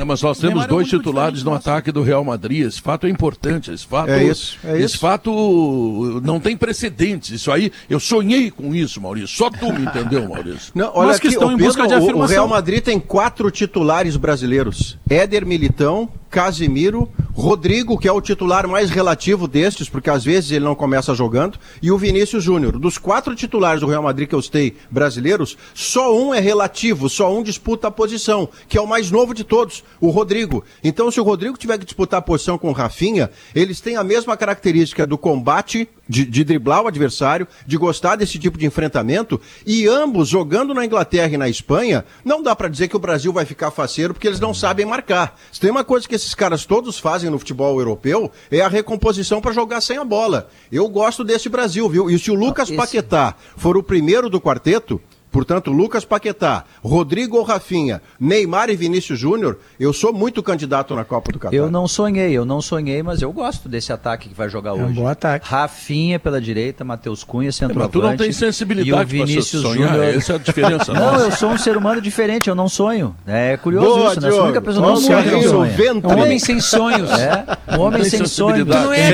É, 0.00 0.04
mas 0.04 0.22
nós 0.22 0.38
temos 0.38 0.66
dois 0.66 0.86
é 0.86 0.90
titulares 0.96 1.42
no 1.42 1.52
ataque 1.52 1.92
do 1.92 2.02
Real 2.02 2.24
Madrid. 2.24 2.66
Esse 2.66 2.80
fato 2.80 3.06
é 3.06 3.10
importante. 3.10 3.70
Esse 3.70 3.86
fato, 3.86 4.08
é 4.08 4.24
isso, 4.24 4.58
é 4.64 4.80
esse 4.80 4.96
fato 4.96 6.20
não 6.24 6.40
tem 6.40 6.56
precedentes. 6.56 7.30
Isso 7.30 7.52
aí, 7.52 7.70
eu 7.88 8.00
sonhei 8.00 8.50
com 8.50 8.74
isso, 8.74 8.98
Maurício. 8.98 9.36
Só 9.36 9.50
tu 9.50 9.70
me 9.70 9.82
entendeu, 9.82 10.26
Maurício. 10.26 10.72
Não, 10.74 10.90
olha 10.94 11.08
mas 11.08 11.16
aqui, 11.16 11.28
que 11.28 11.34
estão 11.34 11.52
em 11.52 11.56
busca 11.56 11.86
de 11.86 11.92
afirmação. 11.92 12.24
O 12.24 12.26
Real 12.26 12.48
Madrid 12.48 12.82
tem 12.82 12.98
quatro 12.98 13.50
titulares 13.50 14.16
brasileiros: 14.16 14.96
Éder 15.08 15.44
Militão, 15.44 16.08
Casimiro, 16.30 17.10
Rodrigo, 17.32 17.98
que 17.98 18.06
é 18.06 18.12
o 18.12 18.20
titular 18.20 18.68
mais 18.68 18.88
relativo 18.88 19.48
destes, 19.48 19.88
porque 19.88 20.08
às 20.08 20.24
vezes 20.24 20.52
ele 20.52 20.64
não 20.64 20.74
começa 20.74 21.14
jogando, 21.14 21.58
e 21.82 21.90
o 21.90 21.98
Vinícius 21.98 22.44
Júnior. 22.44 22.78
Dos 22.78 22.98
quatro 22.98 23.34
titulares 23.34 23.80
do 23.80 23.86
Real 23.88 24.02
Madrid 24.02 24.28
que 24.28 24.34
eu 24.34 24.42
citei 24.42 24.76
brasileiros, 24.90 25.58
só 25.74 26.16
um 26.16 26.32
é 26.32 26.38
relativo, 26.38 27.08
só 27.08 27.34
um 27.36 27.42
disputa 27.42 27.88
a 27.88 27.90
posição, 27.90 28.48
que 28.68 28.78
é 28.78 28.80
o 28.80 28.86
mais 28.86 29.10
novo 29.10 29.34
de 29.34 29.42
todos, 29.42 29.82
o 30.00 30.08
Rodrigo. 30.08 30.64
Então, 30.84 31.10
se 31.10 31.20
o 31.20 31.24
Rodrigo 31.24 31.58
tiver 31.58 31.78
que 31.78 31.84
disputar 31.84 32.18
a 32.18 32.22
posição 32.22 32.56
com 32.56 32.68
o 32.68 32.74
Rafinha, 32.74 33.30
eles 33.54 33.80
têm 33.80 33.96
a 33.96 34.04
mesma 34.04 34.36
característica 34.36 35.06
do 35.06 35.18
combate 35.18 35.88
de, 36.10 36.24
de, 36.24 36.42
driblar 36.42 36.82
o 36.82 36.88
adversário, 36.88 37.46
de 37.64 37.76
gostar 37.76 38.16
desse 38.16 38.36
tipo 38.36 38.58
de 38.58 38.66
enfrentamento, 38.66 39.40
e 39.64 39.86
ambos 39.86 40.28
jogando 40.28 40.74
na 40.74 40.84
Inglaterra 40.84 41.32
e 41.32 41.38
na 41.38 41.48
Espanha, 41.48 42.04
não 42.24 42.42
dá 42.42 42.56
para 42.56 42.68
dizer 42.68 42.88
que 42.88 42.96
o 42.96 43.00
Brasil 43.00 43.32
vai 43.32 43.44
ficar 43.44 43.70
faceiro 43.70 44.12
porque 44.12 44.26
eles 44.26 44.40
não 44.40 44.52
sabem 44.52 44.84
marcar. 44.84 45.38
Se 45.52 45.60
tem 45.60 45.70
uma 45.70 45.84
coisa 45.84 46.08
que 46.08 46.14
esses 46.16 46.34
caras 46.34 46.66
todos 46.66 46.98
fazem 46.98 47.30
no 47.30 47.38
futebol 47.38 47.78
europeu, 47.78 48.30
é 48.50 48.60
a 48.60 48.68
recomposição 48.68 49.40
para 49.40 49.52
jogar 49.52 49.80
sem 49.80 49.98
a 49.98 50.04
bola. 50.04 50.50
Eu 50.72 50.88
gosto 50.88 51.22
desse 51.22 51.48
Brasil, 51.48 51.88
viu? 51.88 52.10
E 52.10 52.18
se 52.18 52.30
o 52.30 52.34
Lucas 52.34 52.70
Paquetá 52.72 53.36
for 53.56 53.76
o 53.76 53.82
primeiro 53.82 54.28
do 54.28 54.40
quarteto, 54.40 55.00
Portanto, 55.30 55.70
Lucas 55.70 56.04
Paquetá, 56.04 56.64
Rodrigo 56.82 57.36
ou 57.36 57.44
Rafinha, 57.44 58.02
Neymar 58.18 58.68
e 58.68 58.76
Vinícius 58.76 59.18
Júnior, 59.18 59.58
eu 59.78 59.92
sou 59.92 60.12
muito 60.12 60.42
candidato 60.42 60.94
na 60.94 61.04
Copa 61.04 61.30
do 61.32 61.38
Catar. 61.38 61.54
Eu 61.54 61.70
não 61.70 61.86
sonhei, 61.86 62.32
eu 62.32 62.44
não 62.44 62.60
sonhei, 62.60 63.02
mas 63.02 63.22
eu 63.22 63.32
gosto 63.32 63.68
desse 63.68 63.92
ataque 63.92 64.28
que 64.28 64.34
vai 64.34 64.48
jogar 64.48 64.74
hoje. 64.74 64.82
É 64.82 64.86
um 64.86 64.92
bom 64.92 65.06
ataque. 65.06 65.48
Rafinha 65.48 66.18
pela 66.18 66.40
direita, 66.40 66.84
Matheus 66.84 67.22
Cunha, 67.22 67.52
centroavante. 67.52 67.96
É, 67.96 68.00
mas 68.00 68.06
tu 68.06 68.10
não 68.10 68.16
tem 68.16 68.32
sensibilidade 68.32 69.16
e 69.16 69.22
o 69.22 69.26
Vinícius 69.26 69.62
Júnior. 69.62 70.02
Essa 70.02 70.32
é 70.32 70.36
a 70.36 70.38
diferença. 70.38 70.92
não, 70.94 71.20
eu 71.20 71.30
sou 71.32 71.50
um 71.50 71.58
ser 71.58 71.76
humano 71.76 72.00
diferente, 72.00 72.48
eu 72.48 72.54
não 72.54 72.68
sonho. 72.68 73.14
É 73.26 73.56
curioso 73.56 73.86
Boa, 73.86 74.10
isso, 74.10 74.20
né? 74.20 74.30
Sou 74.30 74.40
a 74.40 74.44
única 74.44 74.60
pessoa 74.60 74.86
não 74.86 74.96
sonha, 74.96 75.30
não 75.30 75.42
sonha. 75.42 75.72
Um 76.02 76.20
homem 76.20 76.38
sem 76.38 76.60
sonhos. 76.60 77.10
É, 77.10 77.44
um 77.76 77.80
homem 77.80 78.04
sem 78.04 78.26
sonhos. 78.26 78.66
Tu 78.66 78.74
não 78.74 78.92
é, 78.92 79.10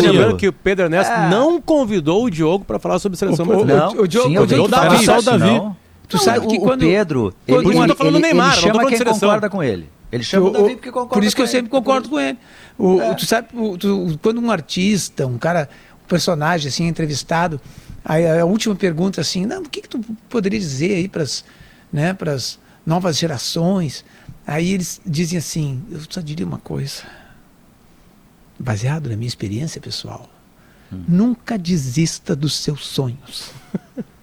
Lembrando 0.00 0.36
que 0.36 0.48
o 0.48 0.52
Pedro 0.52 0.86
Ernesto 0.86 1.12
é. 1.12 1.28
não 1.28 1.60
convidou 1.60 2.24
o 2.24 2.30
Diogo 2.30 2.64
para 2.64 2.78
falar 2.78 2.98
sobre 2.98 3.18
seleção 3.18 3.46
brasileira. 3.46 3.86
Não, 3.86 4.00
o 4.00 4.08
Diogo, 4.08 4.46
o 4.94 4.98
Diogo, 4.98 5.18
o 5.18 5.22
Davi. 5.22 5.76
Tu 6.08 6.16
não, 6.16 6.24
sabe 6.24 6.46
que 6.46 6.58
quando. 6.58 6.82
O 6.82 6.86
Pedro, 6.86 7.34
ele, 7.46 7.62
por 7.62 7.72
isso 7.72 7.82
ele, 7.82 7.82
eu 7.82 7.88
tô 7.88 7.96
falando 7.96 8.14
ele, 8.16 8.22
Neymar, 8.22 8.52
ele 8.52 8.60
chama 8.60 8.86
quem 8.86 8.98
concorda 9.04 9.50
com 9.50 9.62
ele. 9.62 9.88
Ele 10.12 10.22
chama 10.22 10.46
o, 10.46 10.48
o 10.48 10.52
Davi 10.52 10.74
porque 10.76 10.92
concorda 10.92 11.14
Por 11.14 11.24
isso 11.24 11.34
que 11.34 11.42
eu 11.42 11.46
sempre 11.46 11.70
concordo 11.70 12.08
com 12.08 12.20
ele. 12.20 12.38
O, 12.78 13.00
é. 13.00 13.14
Tu 13.14 13.26
sabe, 13.26 13.48
o, 13.52 13.76
tu, 13.76 14.18
quando 14.22 14.40
um 14.40 14.50
artista, 14.50 15.26
um 15.26 15.38
cara, 15.38 15.68
um 16.04 16.06
personagem 16.06 16.68
assim, 16.68 16.84
é 16.84 16.88
entrevistado, 16.88 17.60
aí 18.04 18.38
a, 18.38 18.44
última 18.44 18.74
pergunta 18.74 19.20
assim, 19.20 19.46
não, 19.46 19.62
o 19.62 19.68
que, 19.68 19.82
que 19.82 19.88
tu 19.88 20.00
poderia 20.28 20.58
dizer 20.58 20.94
aí 20.94 21.08
para 21.08 21.22
as 21.22 21.44
né, 21.92 22.16
novas 22.84 23.18
gerações? 23.18 24.04
Aí 24.46 24.72
eles 24.72 25.00
dizem 25.04 25.38
assim, 25.38 25.82
eu 25.90 26.00
só 26.08 26.20
diria 26.20 26.46
uma 26.46 26.58
coisa, 26.58 27.02
baseado 28.58 29.08
na 29.08 29.16
minha 29.16 29.28
experiência 29.28 29.80
pessoal, 29.80 30.28
hum. 30.92 31.02
nunca 31.08 31.58
desista 31.58 32.36
dos 32.36 32.54
seus 32.56 32.86
sonhos. 32.86 33.50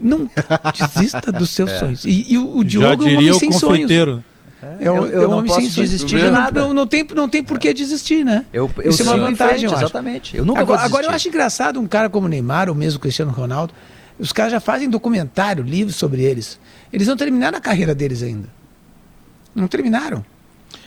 Não 0.00 0.30
desista 0.78 1.32
dos 1.32 1.50
seus 1.50 1.70
é. 1.72 1.78
sonhos. 1.78 2.04
E, 2.04 2.32
e 2.32 2.38
o, 2.38 2.58
o 2.58 2.64
Diogo 2.64 3.04
Já 3.04 3.10
é 3.10 3.12
um 3.12 3.18
homem 3.18 3.32
sem 3.34 3.52
sonhos. 3.52 3.90
É, 3.90 3.94
é, 3.96 4.88
eu, 4.88 4.94
eu, 4.94 5.22
eu 5.22 5.28
não 5.28 5.44
posso 5.44 5.70
desistir 5.70 6.18
de 6.18 6.30
nada. 6.30 6.60
Não, 6.60 6.74
não, 6.74 6.86
tem, 6.86 7.06
não 7.14 7.28
tem 7.28 7.44
por 7.44 7.58
que 7.58 7.72
desistir, 7.72 8.24
né? 8.24 8.44
Eu, 8.52 8.70
eu 8.78 8.90
Isso 8.90 9.02
é 9.02 9.06
uma 9.06 9.16
vantagem, 9.16 9.68
frente, 9.68 9.82
Exatamente. 9.82 10.36
Eu 10.36 10.44
nunca 10.44 10.60
agora, 10.60 10.82
agora 10.82 11.06
eu 11.06 11.10
acho 11.10 11.28
engraçado 11.28 11.80
um 11.80 11.86
cara 11.86 12.10
como 12.10 12.26
Neymar, 12.26 12.68
ou 12.68 12.74
mesmo 12.74 12.98
Cristiano 12.98 13.30
Ronaldo, 13.30 13.72
os 14.18 14.32
caras 14.32 14.52
já 14.52 14.60
fazem 14.60 14.90
documentário, 14.90 15.62
livros 15.62 15.96
sobre 15.96 16.22
eles. 16.22 16.58
Eles 16.92 17.06
não 17.06 17.16
terminaram 17.16 17.56
a 17.56 17.60
carreira 17.60 17.94
deles 17.94 18.22
ainda. 18.22 18.48
Não 19.54 19.68
terminaram. 19.68 20.24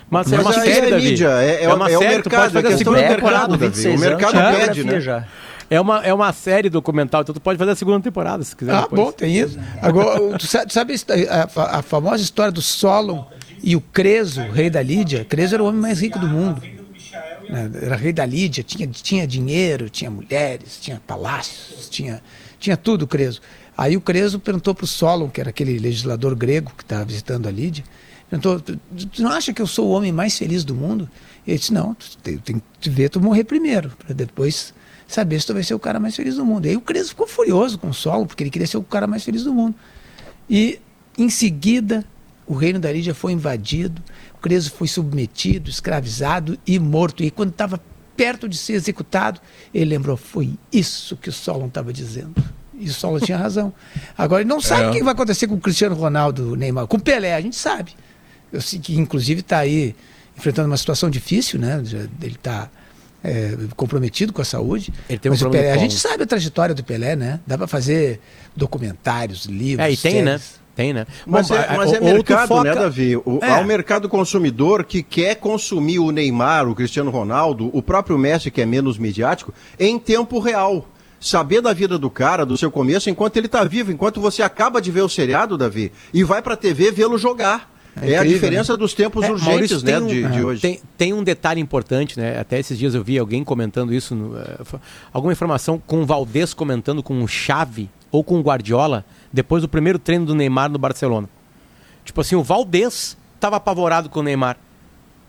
Mas, 0.09 0.27
Mas 0.27 0.39
é 0.39 0.41
uma 0.41 0.53
série, 0.53 0.91
é, 0.91 0.97
mídia, 0.97 1.29
é, 1.41 1.63
é, 1.63 1.73
uma 1.73 1.89
é, 1.89 1.97
série, 1.97 2.05
o 2.05 2.09
mercado, 2.09 2.59
é 2.59 2.63
questão 2.63 2.93
do 2.93 2.99
mercado, 2.99 3.57
Davi. 3.57 3.87
O 3.87 3.99
mercado 3.99 4.57
pede, 4.57 4.83
né? 4.83 4.99
Já. 4.99 5.25
É 5.71 5.79
uma, 5.79 6.03
é 6.03 6.13
uma 6.13 6.33
série 6.33 6.69
documental, 6.69 7.21
então 7.21 7.33
tu 7.33 7.39
pode 7.39 7.57
fazer 7.57 7.71
a 7.71 7.75
segunda 7.75 8.01
temporada 8.01 8.43
se 8.43 8.53
quiser. 8.53 8.73
Ah, 8.73 8.81
depois. 8.81 9.01
bom, 9.01 9.11
tem 9.13 9.37
isso. 9.37 9.57
Agora, 9.81 10.37
tu 10.37 10.45
sabe, 10.45 10.73
sabe 10.73 10.95
a, 11.29 11.77
a, 11.77 11.81
famosa 11.81 12.21
história 12.21 12.51
do 12.51 12.61
Solon 12.61 13.23
e 13.63 13.73
o 13.73 13.79
Creso, 13.79 14.41
rei 14.51 14.69
da 14.69 14.81
Lídia? 14.81 15.23
Creso 15.23 15.55
era 15.55 15.63
o 15.63 15.67
homem 15.67 15.79
mais 15.79 16.01
rico 16.01 16.19
do 16.19 16.27
mundo. 16.27 16.61
Né? 17.47 17.71
Era 17.83 17.95
rei 17.95 18.11
da 18.11 18.25
Lídia, 18.25 18.65
tinha, 18.65 18.85
tinha 18.85 19.25
dinheiro, 19.25 19.89
tinha 19.89 20.11
mulheres, 20.11 20.77
tinha 20.81 21.01
palácios, 21.07 21.87
tinha, 21.89 22.21
tinha 22.59 22.75
tudo, 22.75 23.07
Creso. 23.07 23.39
Aí 23.77 23.95
o 23.95 24.01
Creso 24.01 24.41
perguntou 24.41 24.75
para 24.75 24.83
o 24.83 24.87
Solon, 24.87 25.29
que 25.29 25.39
era 25.39 25.51
aquele 25.51 25.79
legislador 25.79 26.35
grego 26.35 26.73
que 26.75 26.83
estava 26.83 27.05
visitando 27.05 27.47
a 27.47 27.51
Lídia, 27.51 27.85
perguntou, 28.29 28.59
tu, 28.59 28.77
tu 29.07 29.23
não 29.23 29.31
acha 29.31 29.53
que 29.53 29.61
eu 29.61 29.67
sou 29.67 29.87
o 29.87 29.91
homem 29.91 30.11
mais 30.11 30.37
feliz 30.37 30.65
do 30.65 30.75
mundo? 30.75 31.09
Ele 31.47 31.57
disse, 31.57 31.71
não, 31.71 31.93
tu 31.93 32.17
tem, 32.17 32.37
tem 32.39 32.61
que 32.77 32.89
ver 32.89 33.07
tu 33.07 33.21
morrer 33.21 33.45
primeiro, 33.45 33.89
para 33.97 34.13
depois 34.13 34.73
saber 35.13 35.39
se 35.39 35.47
tu 35.47 35.53
vai 35.53 35.63
ser 35.63 35.73
o 35.73 35.79
cara 35.79 35.99
mais 35.99 36.15
feliz 36.15 36.35
do 36.35 36.45
mundo. 36.45 36.65
E 36.65 36.69
aí 36.69 36.77
o 36.77 36.81
Crespo 36.81 37.09
ficou 37.09 37.27
furioso 37.27 37.77
com 37.77 37.89
o 37.89 37.93
Solo, 37.93 38.25
porque 38.25 38.43
ele 38.43 38.49
queria 38.49 38.67
ser 38.67 38.77
o 38.77 38.83
cara 38.83 39.07
mais 39.07 39.23
feliz 39.23 39.43
do 39.43 39.53
mundo. 39.53 39.75
E 40.49 40.79
em 41.17 41.29
seguida, 41.29 42.05
o 42.45 42.53
reino 42.53 42.79
da 42.79 42.91
Lídia 42.91 43.13
foi 43.13 43.31
invadido, 43.31 44.01
o 44.35 44.37
Crespo 44.39 44.77
foi 44.77 44.87
submetido, 44.87 45.69
escravizado 45.69 46.57
e 46.65 46.77
morto. 46.79 47.23
E 47.23 47.31
quando 47.31 47.51
estava 47.51 47.81
perto 48.15 48.47
de 48.47 48.57
ser 48.57 48.73
executado, 48.73 49.39
ele 49.73 49.85
lembrou: 49.85 50.17
foi 50.17 50.57
isso 50.71 51.15
que 51.17 51.29
o 51.29 51.33
Solon 51.33 51.67
estava 51.67 51.91
dizendo. 51.93 52.43
E 52.77 52.89
o 52.89 52.93
Solon 52.93 53.19
tinha 53.19 53.37
razão. 53.37 53.71
Agora, 54.17 54.41
ele 54.41 54.49
não 54.49 54.59
sabe 54.59 54.83
é. 54.83 54.89
o 54.89 54.91
que 54.93 55.03
vai 55.03 55.13
acontecer 55.13 55.47
com 55.47 55.55
o 55.55 55.61
Cristiano 55.61 55.95
Ronaldo, 55.95 56.55
Neymar. 56.55 56.87
Com 56.87 56.97
o 56.97 57.01
Pelé, 57.01 57.35
a 57.35 57.41
gente 57.41 57.55
sabe. 57.55 57.95
Eu 58.51 58.59
sei 58.59 58.79
que, 58.79 58.97
inclusive, 58.97 59.41
está 59.41 59.59
aí 59.59 59.95
enfrentando 60.35 60.67
uma 60.67 60.77
situação 60.77 61.09
difícil, 61.09 61.59
né? 61.59 61.81
Ele 62.21 62.35
está 62.35 62.69
é, 63.23 63.55
comprometido 63.75 64.33
com 64.33 64.41
a 64.41 64.45
saúde. 64.45 64.93
Ele 65.09 65.19
tem 65.19 65.31
um 65.31 65.33
mas 65.33 65.43
Pelé, 65.43 65.71
a 65.71 65.77
gente 65.77 65.97
sabe 65.97 66.23
a 66.23 66.27
trajetória 66.27 66.73
do 66.73 66.83
Pelé, 66.83 67.15
né? 67.15 67.39
Dá 67.45 67.57
para 67.57 67.67
fazer 67.67 68.19
documentários, 68.55 69.45
livros. 69.45 69.85
É, 69.85 69.91
e 69.91 69.97
tem, 69.97 70.21
né? 70.21 70.37
séries. 70.37 70.51
né? 70.55 70.61
Tem, 70.75 70.93
né? 70.93 71.05
Mas, 71.25 71.49
Bom, 71.49 71.55
é, 71.55 71.77
mas 71.77 71.93
é 71.93 71.99
mercado, 71.99 72.47
foca... 72.47 72.63
né, 72.63 72.75
Davi? 72.75 73.17
O, 73.17 73.39
é. 73.41 73.51
Há 73.51 73.59
um 73.59 73.65
mercado 73.65 74.07
consumidor 74.07 74.85
que 74.85 75.03
quer 75.03 75.35
consumir 75.35 75.99
o 75.99 76.11
Neymar, 76.11 76.67
o 76.67 76.73
Cristiano 76.73 77.11
Ronaldo, 77.11 77.69
o 77.73 77.81
próprio 77.81 78.17
Messi, 78.17 78.49
que 78.49 78.61
é 78.61 78.65
menos 78.65 78.97
midiático, 78.97 79.53
em 79.79 79.99
tempo 79.99 80.39
real. 80.39 80.87
Saber 81.19 81.61
da 81.61 81.71
vida 81.71 81.99
do 81.99 82.09
cara, 82.09 82.45
do 82.45 82.57
seu 82.57 82.71
começo, 82.71 83.09
enquanto 83.09 83.37
ele 83.37 83.45
está 83.45 83.63
vivo, 83.63 83.91
enquanto 83.91 84.19
você 84.19 84.41
acaba 84.41 84.81
de 84.81 84.89
ver 84.89 85.01
o 85.01 85.09
seriado, 85.09 85.55
Davi, 85.55 85.91
e 86.11 86.23
vai 86.23 86.41
para 86.41 86.55
a 86.55 86.57
TV 86.57 86.89
vê-lo 86.91 87.17
jogar. 87.17 87.71
É, 87.99 88.11
é 88.11 88.17
a 88.17 88.23
diferença 88.23 88.73
né? 88.73 88.77
dos 88.77 88.93
tempos 88.93 89.25
é, 89.25 89.31
urgentes, 89.31 89.83
né, 89.83 89.99
um, 89.99 90.07
de, 90.07 90.23
de, 90.23 90.43
hoje. 90.43 90.61
Tem, 90.61 90.79
tem, 90.97 91.13
um 91.13 91.23
detalhe 91.23 91.59
importante, 91.59 92.17
né? 92.17 92.39
Até 92.39 92.57
esses 92.59 92.77
dias 92.77 92.95
eu 92.95 93.03
vi 93.03 93.17
alguém 93.17 93.43
comentando 93.43 93.93
isso, 93.93 94.15
no, 94.15 94.35
uh, 94.35 94.79
alguma 95.11 95.33
informação 95.33 95.81
com 95.85 96.01
o 96.01 96.05
Valdez 96.05 96.53
comentando 96.53 97.03
com 97.03 97.21
o 97.21 97.27
Xavi 97.27 97.89
ou 98.09 98.23
com 98.23 98.39
o 98.39 98.41
Guardiola 98.41 99.05
depois 99.31 99.61
do 99.61 99.67
primeiro 99.67 99.99
treino 99.99 100.25
do 100.25 100.33
Neymar 100.33 100.69
no 100.69 100.79
Barcelona. 100.79 101.29
Tipo 102.05 102.21
assim, 102.21 102.35
o 102.35 102.43
Valdez 102.43 103.17
estava 103.35 103.57
apavorado 103.57 104.09
com 104.09 104.21
o 104.21 104.23
Neymar. 104.23 104.57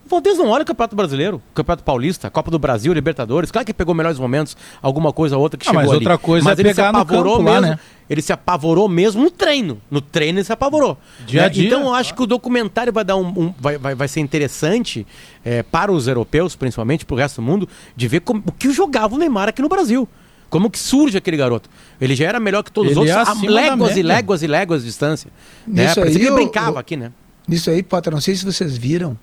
O 0.04 0.08
Valdez 0.08 0.36
não 0.36 0.48
olha 0.48 0.62
o 0.62 0.66
Campeonato 0.66 0.96
Brasileiro, 0.96 1.36
o 1.36 1.54
Campeonato 1.54 1.84
Paulista, 1.84 2.30
Copa 2.30 2.50
do 2.50 2.58
Brasil, 2.58 2.92
Libertadores. 2.92 3.50
Claro 3.50 3.64
que 3.64 3.72
pegou 3.72 3.94
melhores 3.94 4.18
momentos, 4.18 4.56
alguma 4.80 5.12
coisa 5.12 5.36
ou 5.36 5.42
outra 5.42 5.58
que 5.58 5.66
ah, 5.68 5.70
chegou 5.70 5.82
mas 5.82 5.90
ali. 5.90 5.98
outra 5.98 6.18
coisa 6.18 6.44
mas 6.44 6.58
é 6.58 6.62
ele 6.62 6.68
pegar 6.68 6.82
se 6.84 6.88
apavorou 6.88 7.38
no 7.38 7.44
campo, 7.44 7.50
mesmo. 7.50 7.60
Lá, 7.60 7.74
né? 7.74 7.78
ele 8.10 8.20
se 8.20 8.32
apavorou 8.32 8.88
mesmo 8.88 9.22
no 9.22 9.30
treino. 9.30 9.80
No 9.90 10.00
treino 10.00 10.38
ele 10.38 10.44
se 10.44 10.52
apavorou. 10.52 10.98
Dia 11.26 11.42
né? 11.42 11.48
dia, 11.48 11.66
então 11.66 11.82
eu 11.82 11.94
acho 11.94 12.14
que 12.14 12.22
o 12.22 12.26
documentário 12.26 12.92
vai 12.92 13.04
dar 13.04 13.16
um, 13.16 13.26
um 13.26 13.54
vai, 13.58 13.78
vai, 13.78 13.94
vai 13.94 14.08
ser 14.08 14.20
interessante 14.20 15.06
é, 15.44 15.62
para 15.62 15.90
os 15.90 16.06
europeus, 16.08 16.56
principalmente 16.56 17.06
para 17.06 17.14
o 17.14 17.18
resto 17.18 17.40
do 17.40 17.42
mundo, 17.42 17.68
de 17.96 18.08
ver 18.08 18.20
como, 18.20 18.42
o 18.46 18.52
que 18.52 18.70
jogava 18.70 19.14
o 19.14 19.18
Neymar 19.18 19.48
aqui 19.48 19.62
no 19.62 19.68
Brasil. 19.68 20.08
Como 20.50 20.70
que 20.70 20.78
surge 20.78 21.16
aquele 21.16 21.38
garoto? 21.38 21.70
Ele 21.98 22.14
já 22.14 22.26
era 22.26 22.38
melhor 22.38 22.62
que 22.62 22.70
todos 22.70 22.90
ele 22.90 23.00
os 23.00 23.08
outros, 23.08 23.28
é 23.28 23.48
a 23.48 23.50
léguas 23.50 23.96
e 23.96 24.02
léguas 24.02 24.42
e 24.42 24.46
léguas 24.46 24.80
de 24.82 24.88
distância. 24.88 25.30
Né? 25.66 25.86
Nisso 25.86 26.02
aí, 26.02 26.14
ele 26.14 26.30
brincava 26.32 26.78
aqui, 26.78 26.94
né? 26.94 27.10
Nisso 27.48 27.70
aí, 27.70 27.82
Potter, 27.82 28.12
não 28.12 28.20
sei 28.20 28.34
se 28.34 28.44
vocês 28.44 28.76
viram 28.76 29.18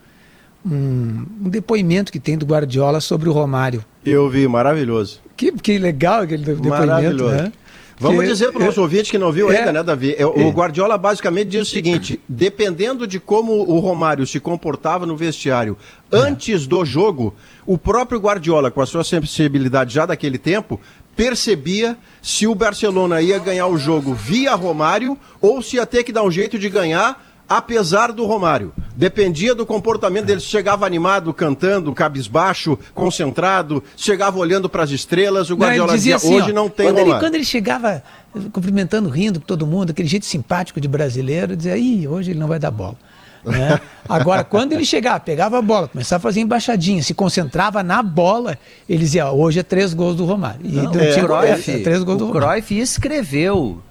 um, 0.66 1.26
um, 1.46 1.50
depoimento 1.50 2.12
que 2.12 2.20
tem 2.20 2.38
do 2.38 2.46
Guardiola 2.46 3.00
sobre 3.02 3.30
o 3.30 3.32
Romário. 3.32 3.84
Eu 4.06 4.30
vi, 4.30 4.48
maravilhoso. 4.48 5.20
Que, 5.36 5.52
que 5.52 5.78
legal 5.78 6.22
aquele 6.22 6.44
depoimento, 6.44 6.88
maravilhoso. 6.88 7.36
né? 7.36 7.52
Vamos 8.00 8.22
que, 8.22 8.28
dizer 8.32 8.52
para 8.54 8.62
o 8.62 8.66
nosso 8.66 8.82
ouvinte 8.82 9.12
que 9.12 9.18
não 9.18 9.30
viu 9.30 9.52
é, 9.52 9.58
ainda, 9.58 9.74
né, 9.74 9.84
Davi? 9.84 10.16
É, 10.18 10.26
o 10.26 10.50
Guardiola 10.52 10.98
basicamente 10.98 11.50
diz 11.50 11.68
o 11.68 11.70
seguinte: 11.70 12.18
dependendo 12.30 13.06
de 13.06 13.20
como 13.20 13.52
o 13.52 13.78
Romário 13.80 14.26
se 14.26 14.40
comportava 14.40 15.06
no 15.06 15.18
vestiário 15.18 15.78
antes 16.10 16.66
do 16.66 16.86
jogo, 16.86 17.36
o 17.66 17.78
próprio 17.78 18.18
Guardiola, 18.18 18.72
com 18.72 18.82
a 18.82 18.86
sua 18.86 19.04
sensibilidade 19.04 19.94
já 19.94 20.06
daquele 20.06 20.38
tempo, 20.38 20.80
percebia 21.14 21.98
se 22.22 22.48
o 22.48 22.56
Barcelona 22.56 23.22
ia 23.22 23.38
ganhar 23.38 23.68
o 23.68 23.78
jogo 23.78 24.14
via 24.14 24.56
Romário 24.56 25.18
ou 25.42 25.62
se 25.62 25.76
ia 25.76 25.86
ter 25.86 26.06
que 26.06 26.14
dar 26.14 26.24
um 26.24 26.32
jeito 26.32 26.58
de 26.58 26.70
ganhar 26.70 27.29
apesar 27.50 28.14
do 28.14 28.26
Romário. 28.26 28.72
Dependia 28.96 29.56
do 29.56 29.66
comportamento 29.66 30.26
dele. 30.26 30.40
Chegava 30.40 30.86
animado, 30.86 31.34
cantando, 31.34 31.92
cabisbaixo, 31.94 32.78
concentrado, 32.94 33.84
chegava 33.98 34.38
olhando 34.38 34.70
para 34.70 34.84
as 34.84 34.92
estrelas. 34.92 35.50
O 35.50 35.56
Guardiola 35.56 35.92
não, 35.92 35.98
dizia, 35.98 36.16
dizia 36.16 36.30
assim, 36.30 36.42
hoje 36.42 36.52
ó, 36.52 36.54
não 36.54 36.70
tem 36.70 36.86
quando 36.86 36.98
Romário. 36.98 37.14
Ele, 37.14 37.20
quando 37.20 37.36
ele 37.36 37.46
chegava 37.46 38.04
cumprimentando, 38.52 39.10
rindo 39.10 39.40
com 39.40 39.46
todo 39.46 39.66
mundo, 39.66 39.90
aquele 39.90 40.08
jeito 40.08 40.26
simpático 40.26 40.80
de 40.80 40.88
brasileiro, 40.88 41.56
dizia, 41.56 41.76
ih, 41.76 42.08
hoje 42.08 42.32
ele 42.32 42.40
não 42.40 42.48
vai 42.48 42.60
dar 42.60 42.70
bola. 42.70 42.96
Né? 43.44 43.80
Agora, 44.08 44.44
quando 44.44 44.74
ele 44.74 44.86
chegava, 44.86 45.20
pegava 45.20 45.58
a 45.58 45.62
bola, 45.62 45.88
começava 45.88 46.20
a 46.20 46.24
fazer 46.24 46.42
embaixadinha, 46.42 47.02
se 47.02 47.14
concentrava 47.14 47.82
na 47.82 48.04
bola, 48.04 48.58
ele 48.88 49.00
dizia, 49.00 49.32
hoje 49.32 49.60
é 49.60 49.64
três 49.64 49.94
gols 49.94 50.16
do 50.16 50.26
Romário. 50.26 50.62
E 50.64 50.74
não, 50.74 50.92
é, 50.94 51.14
Cruyff, 51.14 51.72
é, 51.72 51.80
três 51.80 52.04
gols 52.04 52.18
o 52.18 52.26
do 52.26 52.28
Romário. 52.28 52.50
Cruyff 52.50 52.80
escreveu 52.80 53.82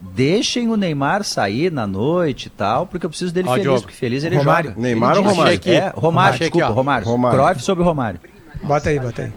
deixem 0.00 0.68
o 0.68 0.76
Neymar 0.76 1.24
sair 1.24 1.70
na 1.70 1.86
noite 1.86 2.46
e 2.46 2.50
tal, 2.50 2.86
porque 2.86 3.06
eu 3.06 3.10
preciso 3.10 3.32
dele 3.32 3.48
Ó, 3.48 3.52
feliz, 3.52 3.62
Diogo. 3.62 3.80
porque 3.82 3.94
feliz 3.96 4.24
ele 4.24 4.36
Romário. 4.36 4.70
joga. 4.70 4.82
Neymar 4.82 5.16
ele 5.16 5.18
ou 5.20 5.30
Romário? 5.30 5.54
Aqui. 5.54 5.70
É, 5.70 5.92
Romário, 5.94 6.38
desculpa, 6.38 6.66
aqui, 6.66 6.74
Romário. 6.74 7.06
Romário. 7.06 7.38
Cruyff 7.38 7.62
sobre 7.62 7.82
o 7.82 7.86
Romário. 7.86 8.20
Bota 8.62 8.90
aí, 8.90 8.98
bota 8.98 9.22
aí. 9.22 9.32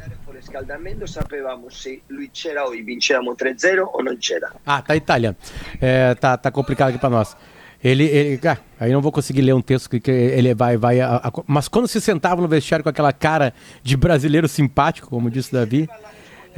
Ah, 4.66 4.82
tá 4.82 4.96
italiano. 4.96 5.36
É, 5.82 6.16
tá, 6.16 6.38
tá 6.38 6.50
complicado 6.50 6.90
aqui 6.90 6.98
para 6.98 7.10
nós. 7.10 7.36
Ele, 7.84 8.06
ele 8.06 8.40
ah, 8.48 8.58
aí 8.80 8.92
não 8.92 9.02
vou 9.02 9.12
conseguir 9.12 9.42
ler 9.42 9.54
um 9.54 9.62
texto 9.62 9.90
que, 9.90 10.00
que 10.00 10.10
ele 10.10 10.54
vai, 10.56 10.78
vai. 10.78 11.00
A, 11.00 11.18
a, 11.18 11.32
mas 11.46 11.68
quando 11.68 11.88
se 11.88 12.02
sentava 12.02 12.42
no 12.42 12.48
vestiário 12.48 12.84
com 12.84 12.90
aquela 12.90 13.14
cara 13.14 13.54
de 13.84 13.96
brasileiro 13.96 14.48
simpático, 14.48 15.10
como 15.10 15.30
disse 15.30 15.50
o 15.50 15.60
Davi, 15.60 15.88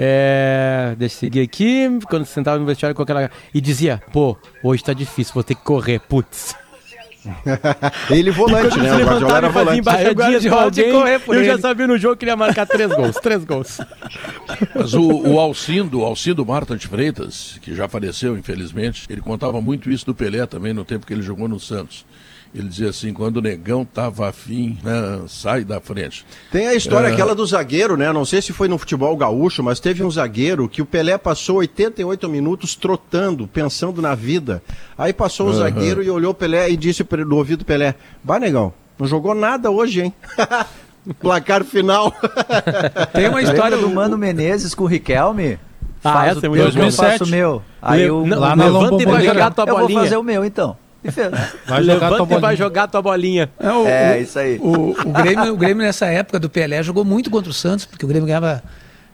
é, 0.01 0.95
deixa 0.97 1.15
eu 1.15 1.19
seguir 1.19 1.41
aqui. 1.41 1.99
Quando 2.09 2.25
sentava 2.25 2.57
no 2.57 2.65
vestiário 2.65 2.95
com 2.95 3.03
aquela. 3.03 3.29
E 3.53 3.59
dizia, 3.59 4.01
pô, 4.13 4.37
hoje 4.63 4.81
tá 4.81 4.93
difícil, 4.93 5.33
vou 5.33 5.43
ter 5.43 5.55
que 5.55 5.63
correr, 5.63 5.99
putz. 5.99 6.55
ele 8.09 8.31
volante, 8.31 8.79
né? 8.79 8.95
O 8.95 9.05
Guardiola 9.05 9.37
era 9.37 9.49
volante. 9.49 9.79
Embaixadinhas 9.79 10.45
com 10.45 10.55
alguém, 10.55 10.91
correr 10.93 11.19
por 11.19 11.35
eu 11.35 11.41
ele. 11.41 11.49
já 11.49 11.59
sabia 11.59 11.85
no 11.85 11.97
jogo 11.97 12.15
que 12.15 12.23
ele 12.23 12.31
ia 12.31 12.37
marcar 12.37 12.65
três 12.65 12.89
gols, 12.95 13.17
três 13.21 13.43
gols. 13.43 13.81
Mas 14.73 14.93
o, 14.93 15.03
o 15.03 15.37
Alcindo, 15.37 15.99
o 15.99 16.05
Alcindo 16.05 16.45
Marta 16.45 16.77
de 16.77 16.87
Freitas, 16.87 17.59
que 17.61 17.75
já 17.75 17.89
faleceu, 17.89 18.37
infelizmente, 18.37 19.05
ele 19.09 19.19
contava 19.19 19.59
muito 19.59 19.91
isso 19.91 20.05
do 20.05 20.15
Pelé 20.15 20.45
também 20.45 20.73
no 20.73 20.85
tempo 20.85 21.05
que 21.05 21.11
ele 21.11 21.21
jogou 21.21 21.49
no 21.49 21.59
Santos. 21.59 22.05
Ele 22.53 22.67
dizia 22.67 22.89
assim, 22.89 23.13
quando 23.13 23.37
o 23.37 23.41
negão 23.41 23.85
tava 23.85 24.27
afim, 24.27 24.77
né, 24.83 25.21
sai 25.27 25.63
da 25.63 25.79
frente. 25.79 26.25
Tem 26.51 26.67
a 26.67 26.73
história 26.73 27.07
é... 27.07 27.13
aquela 27.13 27.35
do 27.35 27.45
zagueiro, 27.45 27.95
né? 27.95 28.11
Não 28.11 28.25
sei 28.25 28.41
se 28.41 28.51
foi 28.51 28.67
no 28.67 28.77
futebol 28.77 29.15
gaúcho, 29.15 29.61
mas 29.61 29.79
teve 29.79 30.03
um 30.03 30.09
zagueiro 30.09 30.67
que 30.67 30.81
o 30.81 30.85
Pelé 30.85 31.17
passou 31.17 31.57
88 31.57 32.27
minutos 32.27 32.75
trotando, 32.75 33.47
pensando 33.47 34.01
na 34.01 34.15
vida. 34.15 34.63
Aí 34.97 35.13
passou 35.13 35.47
o 35.47 35.49
uhum. 35.51 35.59
zagueiro 35.59 36.01
e 36.01 36.09
olhou 36.09 36.31
o 36.31 36.35
Pelé 36.35 36.71
e 36.71 36.75
disse 36.75 37.05
no 37.25 37.35
ouvido 37.35 37.59
do 37.59 37.65
Pelé: 37.65 37.93
Bah, 38.23 38.39
negão, 38.39 38.73
não 38.97 39.05
jogou 39.05 39.35
nada 39.35 39.69
hoje, 39.69 40.01
hein? 40.01 40.13
Placar 41.21 41.63
final. 41.63 42.11
Tem 43.13 43.29
uma 43.29 43.41
história 43.41 43.77
do 43.77 43.89
Mano 43.89 44.17
Menezes 44.17 44.73
com 44.73 44.85
o 44.85 44.87
Riquelme. 44.87 45.59
Ah, 46.03 46.13
faz 46.13 46.37
essa 46.37 46.45
é 46.45 46.49
muito 46.49 46.79
eu 46.79 46.91
faço 46.91 47.25
o 47.25 47.27
meu. 47.27 47.61
Aí 47.81 48.01
Le... 48.01 48.07
eu, 48.07 48.25
não, 48.25 48.39
lá 48.39 48.55
na 48.55 48.65
levanta 48.65 49.03
e 49.03 49.05
vai 49.05 49.25
jogar 49.25 49.51
tua 49.51 49.65
bolinha. 49.65 49.83
Eu 49.83 49.89
vou 49.89 50.03
fazer 50.03 50.17
o 50.17 50.23
meu, 50.23 50.45
então. 50.45 50.77
Vai 51.65 51.81
Levanta 51.81 52.35
e 52.35 52.39
vai 52.39 52.55
jogar 52.57 52.87
tua 52.87 53.01
bolinha. 53.01 53.49
É, 53.57 53.71
o, 53.71 53.87
é 53.87 54.21
isso 54.21 54.37
aí. 54.37 54.57
O, 54.59 54.91
o, 54.91 55.11
Grêmio, 55.13 55.53
o 55.53 55.57
Grêmio, 55.57 55.83
nessa 55.83 56.07
época 56.07 56.39
do 56.39 56.49
Pelé, 56.49 56.83
jogou 56.83 57.05
muito 57.05 57.29
contra 57.29 57.49
o 57.49 57.53
Santos, 57.53 57.85
porque 57.85 58.05
o 58.05 58.07
Grêmio 58.07 58.27
ganhava. 58.27 58.63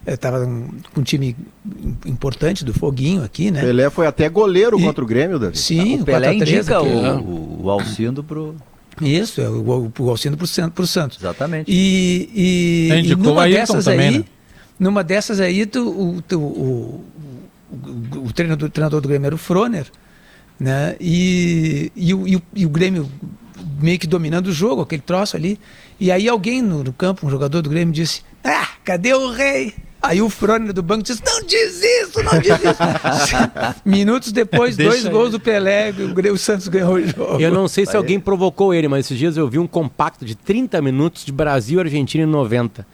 Estava 0.06 0.44
é, 0.44 0.46
com 0.94 1.02
um 1.02 1.04
time 1.04 1.36
importante 2.06 2.64
do 2.64 2.74
Foguinho 2.74 3.24
aqui, 3.24 3.50
né? 3.50 3.62
Pelé 3.62 3.90
foi 3.90 4.06
até 4.06 4.30
goleiro 4.30 4.80
e, 4.80 4.84
contra 4.84 5.04
o 5.04 5.08
Grêmio, 5.08 5.40
Davi. 5.40 5.58
Sim, 5.58 6.02
o 6.02 6.06
Pelé 6.06 6.34
indica 6.34 6.82
o, 6.82 7.02
né? 7.02 7.14
o, 7.14 7.62
o 7.64 7.70
Alcindo 7.70 8.24
pro. 8.24 8.56
Isso, 9.02 9.42
é 9.42 9.50
o, 9.50 9.92
o 9.98 10.10
Alcindo 10.10 10.38
pro, 10.38 10.48
pro 10.72 10.88
Santos. 10.88 11.18
Exatamente. 11.20 11.72
E, 11.72 12.30
e, 12.34 13.12
e 13.12 13.16
numa 13.16 13.48
dessas 13.48 13.86
também, 13.86 14.08
aí, 14.08 14.18
né? 14.20 14.26
numa 14.80 15.04
dessas 15.04 15.40
aí, 15.40 15.66
tu, 15.66 15.88
o, 15.90 16.24
o, 16.34 16.36
o, 16.36 17.06
o, 18.26 18.34
treinador, 18.34 18.68
o 18.70 18.72
treinador 18.72 19.02
do 19.02 19.08
Grêmio 19.08 19.26
era 19.26 19.36
o 19.36 19.40
Froner. 19.40 19.88
Né? 20.60 20.96
E, 21.00 21.92
e, 21.96 22.14
o, 22.14 22.28
e, 22.28 22.36
o, 22.36 22.42
e 22.56 22.66
o 22.66 22.70
Grêmio 22.70 23.10
meio 23.80 24.00
que 24.00 24.08
dominando 24.08 24.48
o 24.48 24.52
jogo, 24.54 24.82
aquele 24.82 25.02
troço 25.02 25.36
ali. 25.36 25.60
E 26.00 26.12
aí 26.12 26.28
alguém 26.28 26.62
no, 26.62 26.84
no, 26.84 26.94
campo, 26.94 27.26
um 27.26 27.30
jogador 27.30 27.62
do 27.62 27.70
Grêmio, 27.70 27.94
disse: 27.94 28.22
Ah, 28.44 28.70
cadê 28.84 29.14
o 29.14 29.32
rei? 29.32 29.74
Aí 30.02 30.22
o 30.22 30.30
Frônio 30.30 30.74
do 30.74 30.84
banco 30.84 31.04
disse: 31.04 31.22
Não 31.26 31.42
diz 31.44 31.82
isso, 31.82 32.24
não 32.24 32.40
diz 32.40 32.54
isso. 32.54 33.82
Minutos 33.84 34.32
depois, 34.32 34.78
dois 34.78 35.06
aí. 35.06 35.12
gols 35.12 35.32
do 35.32 35.40
Pelé, 35.40 35.92
o, 35.92 36.34
o, 36.34 36.38
Santos 36.38 36.68
ganhou 36.68 36.94
o 36.94 37.08
jogo. 37.08 37.42
Eu 37.42 37.52
não 37.52 37.68
sei 37.68 37.86
se 37.86 37.98
alguém 37.98 38.20
provocou 38.20 38.74
ele, 38.74 38.88
mas 38.88 39.06
esses 39.06 39.18
dias 39.18 39.38
eu 39.38 39.48
vi 39.48 39.58
um 39.58 39.68
compacto 39.68 40.26
de 40.26 40.36
30 40.36 40.82
minutos 40.82 41.26
de 41.26 41.32
Brasil 41.32 41.80
e 41.80 41.84
Argentina 41.84 42.24
em 42.24 42.28
90. 42.28 42.86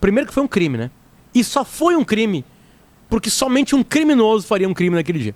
Primeiro 0.00 0.28
que 0.28 0.34
foi 0.34 0.42
um 0.42 0.48
crime, 0.48 0.78
né? 0.78 0.90
E 1.34 1.42
só 1.42 1.64
foi 1.64 1.96
um 1.96 2.04
crime 2.04 2.44
porque 3.08 3.30
somente 3.30 3.74
um 3.74 3.82
criminoso 3.82 4.46
faria 4.46 4.68
um 4.68 4.74
crime 4.74 4.94
naquele 4.94 5.18
dia. 5.18 5.34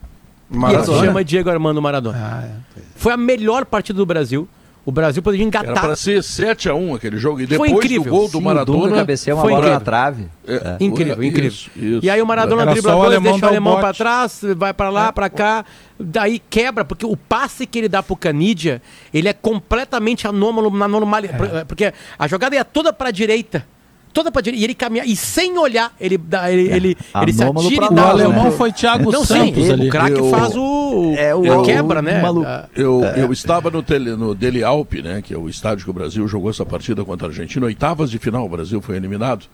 Maradona. 0.52 0.92
E 0.92 0.98
ele 1.00 1.06
chama 1.06 1.24
Diego 1.24 1.50
Armando 1.50 1.82
Maradona. 1.82 2.18
Ah, 2.18 2.44
é. 2.44 2.80
Foi 2.96 3.12
a 3.12 3.16
melhor 3.16 3.64
partida 3.64 3.96
do 3.96 4.06
Brasil. 4.06 4.48
O 4.84 4.90
Brasil 4.90 5.22
poderia 5.22 5.46
engatar. 5.46 5.70
Era 5.70 5.80
para 5.80 5.94
ser 5.94 6.20
7x1 6.20 6.96
aquele 6.96 7.16
jogo. 7.16 7.40
E 7.40 7.46
depois 7.46 7.70
foi 7.70 7.78
incrível. 7.78 8.04
do 8.04 8.10
gol 8.10 8.28
do 8.28 8.38
Sim, 8.38 8.44
Maradona. 8.44 8.96
cabeceia 8.96 9.34
uma 9.36 9.42
foi 9.42 9.52
bola 9.52 9.62
incrível. 9.62 9.78
na 9.78 9.84
trave. 9.84 10.28
É, 10.44 10.54
é. 10.54 10.76
Incrível, 10.80 11.22
incrível. 11.22 11.50
Isso, 11.50 11.70
isso. 11.76 12.00
E 12.04 12.10
aí 12.10 12.20
o 12.20 12.26
Maradona 12.26 12.62
Era 12.62 12.72
dribla 12.72 12.92
dois, 12.92 13.22
deixa 13.22 13.46
o 13.46 13.48
alemão 13.48 13.80
para 13.80 13.94
trás, 13.94 14.40
vai 14.56 14.74
para 14.74 14.90
lá, 14.90 15.08
é. 15.08 15.12
para 15.12 15.30
cá. 15.30 15.64
Daí 16.00 16.42
quebra, 16.50 16.84
porque 16.84 17.06
o 17.06 17.16
passe 17.16 17.64
que 17.64 17.78
ele 17.78 17.88
dá 17.88 18.02
pro 18.02 18.16
Canidia, 18.16 18.82
ele 19.14 19.28
é 19.28 19.32
completamente 19.32 20.26
anômalo 20.26 20.68
na 20.76 20.88
normalidade. 20.88 21.56
É. 21.58 21.64
Porque 21.64 21.92
a 22.18 22.26
jogada 22.26 22.56
ia 22.56 22.64
toda 22.64 22.92
para 22.92 23.10
a 23.10 23.12
direita 23.12 23.64
toda 24.12 24.30
pra 24.30 24.42
direita, 24.42 24.60
e 24.60 24.64
ele 24.64 24.74
caminha, 24.74 25.04
e 25.04 25.16
sem 25.16 25.58
olhar, 25.58 25.94
ele 26.00 26.18
dá, 26.18 26.50
ele, 26.50 26.70
é. 26.70 26.76
ele, 26.76 26.96
ele 27.22 27.32
se 27.32 27.42
atira 27.42 27.86
e 27.86 27.94
dá. 27.94 28.06
O 28.06 28.10
alemão 28.10 28.44
né? 28.44 28.50
foi 28.50 28.72
Thiago 28.72 29.10
não, 29.10 29.24
Santos 29.24 29.64
sim, 29.64 29.72
ali. 29.72 29.88
O 29.88 29.90
craque 29.90 30.30
faz 30.30 30.54
o, 30.56 31.14
é, 31.16 31.34
o, 31.34 31.60
a 31.60 31.64
quebra, 31.64 32.00
o, 32.00 32.02
né? 32.02 32.20
Maluco. 32.20 32.48
Eu, 32.74 33.04
é. 33.04 33.22
eu 33.22 33.32
estava 33.32 33.70
no, 33.70 33.82
tele, 33.82 34.14
no 34.16 34.34
Dele 34.34 34.62
Alpe, 34.62 35.02
né, 35.02 35.22
que 35.22 35.34
é 35.34 35.38
o 35.38 35.48
estádio 35.48 35.84
que 35.84 35.90
o 35.90 35.94
Brasil 35.94 36.26
jogou 36.28 36.50
essa 36.50 36.64
partida 36.64 37.04
contra 37.04 37.26
a 37.26 37.30
Argentina, 37.30 37.66
oitavas 37.66 38.10
de 38.10 38.18
final, 38.18 38.44
o 38.44 38.48
Brasil 38.48 38.80
foi 38.80 38.96
eliminado. 38.96 39.46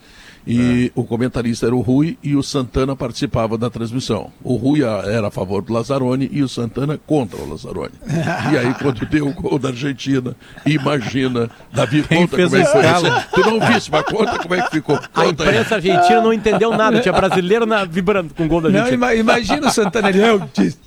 E 0.49 0.87
é. 0.87 0.91
o 0.99 1.05
comentarista 1.05 1.67
era 1.67 1.77
o 1.77 1.83
Rui 1.83 2.17
e 2.23 2.35
o 2.35 2.43
Santana 2.43 2.97
participava 2.97 3.59
da 3.59 3.69
transmissão. 3.69 4.33
O 4.43 4.57
Rui 4.57 4.81
era 4.83 5.29
a 5.29 5.31
favor 5.31 5.61
do 5.61 5.75
Lazzaroni 5.75 6.27
e 6.33 6.43
o 6.43 6.49
Santana 6.49 6.99
contra 7.07 7.39
o 7.39 7.51
Lazzaroni. 7.51 7.93
e 8.51 8.57
aí, 8.57 8.73
quando 8.81 9.05
deu 9.05 9.29
o 9.29 9.35
gol 9.35 9.59
da 9.59 9.69
Argentina, 9.69 10.35
imagina, 10.65 11.51
Davi, 11.71 12.03
Quem 12.03 12.27
conta 12.27 12.43
como 12.43 12.57
é 12.57 12.65
que 12.65 12.73
foi 12.73 12.81
isso. 12.81 13.29
Tu 13.35 13.41
não 13.41 13.61
visse, 13.61 13.91
mas 13.91 14.03
conta 14.05 14.39
como 14.39 14.55
é 14.55 14.63
que 14.63 14.71
ficou. 14.71 14.97
Conta 14.97 15.21
a 15.21 15.27
imprensa 15.27 15.77
aí. 15.77 15.91
argentina 15.91 16.23
não 16.23 16.33
entendeu 16.33 16.71
nada, 16.71 16.99
tinha 17.01 17.13
brasileiro 17.13 17.67
na, 17.67 17.85
vibrando 17.85 18.33
com 18.33 18.47
o 18.47 18.49
gol 18.49 18.63
da 18.63 18.69
Argentina. 18.69 19.07
Não, 19.07 19.15
imagina 19.15 19.69
o 19.69 19.71
Santana, 19.71 20.11
eu 20.11 20.41
disse, 20.55 20.79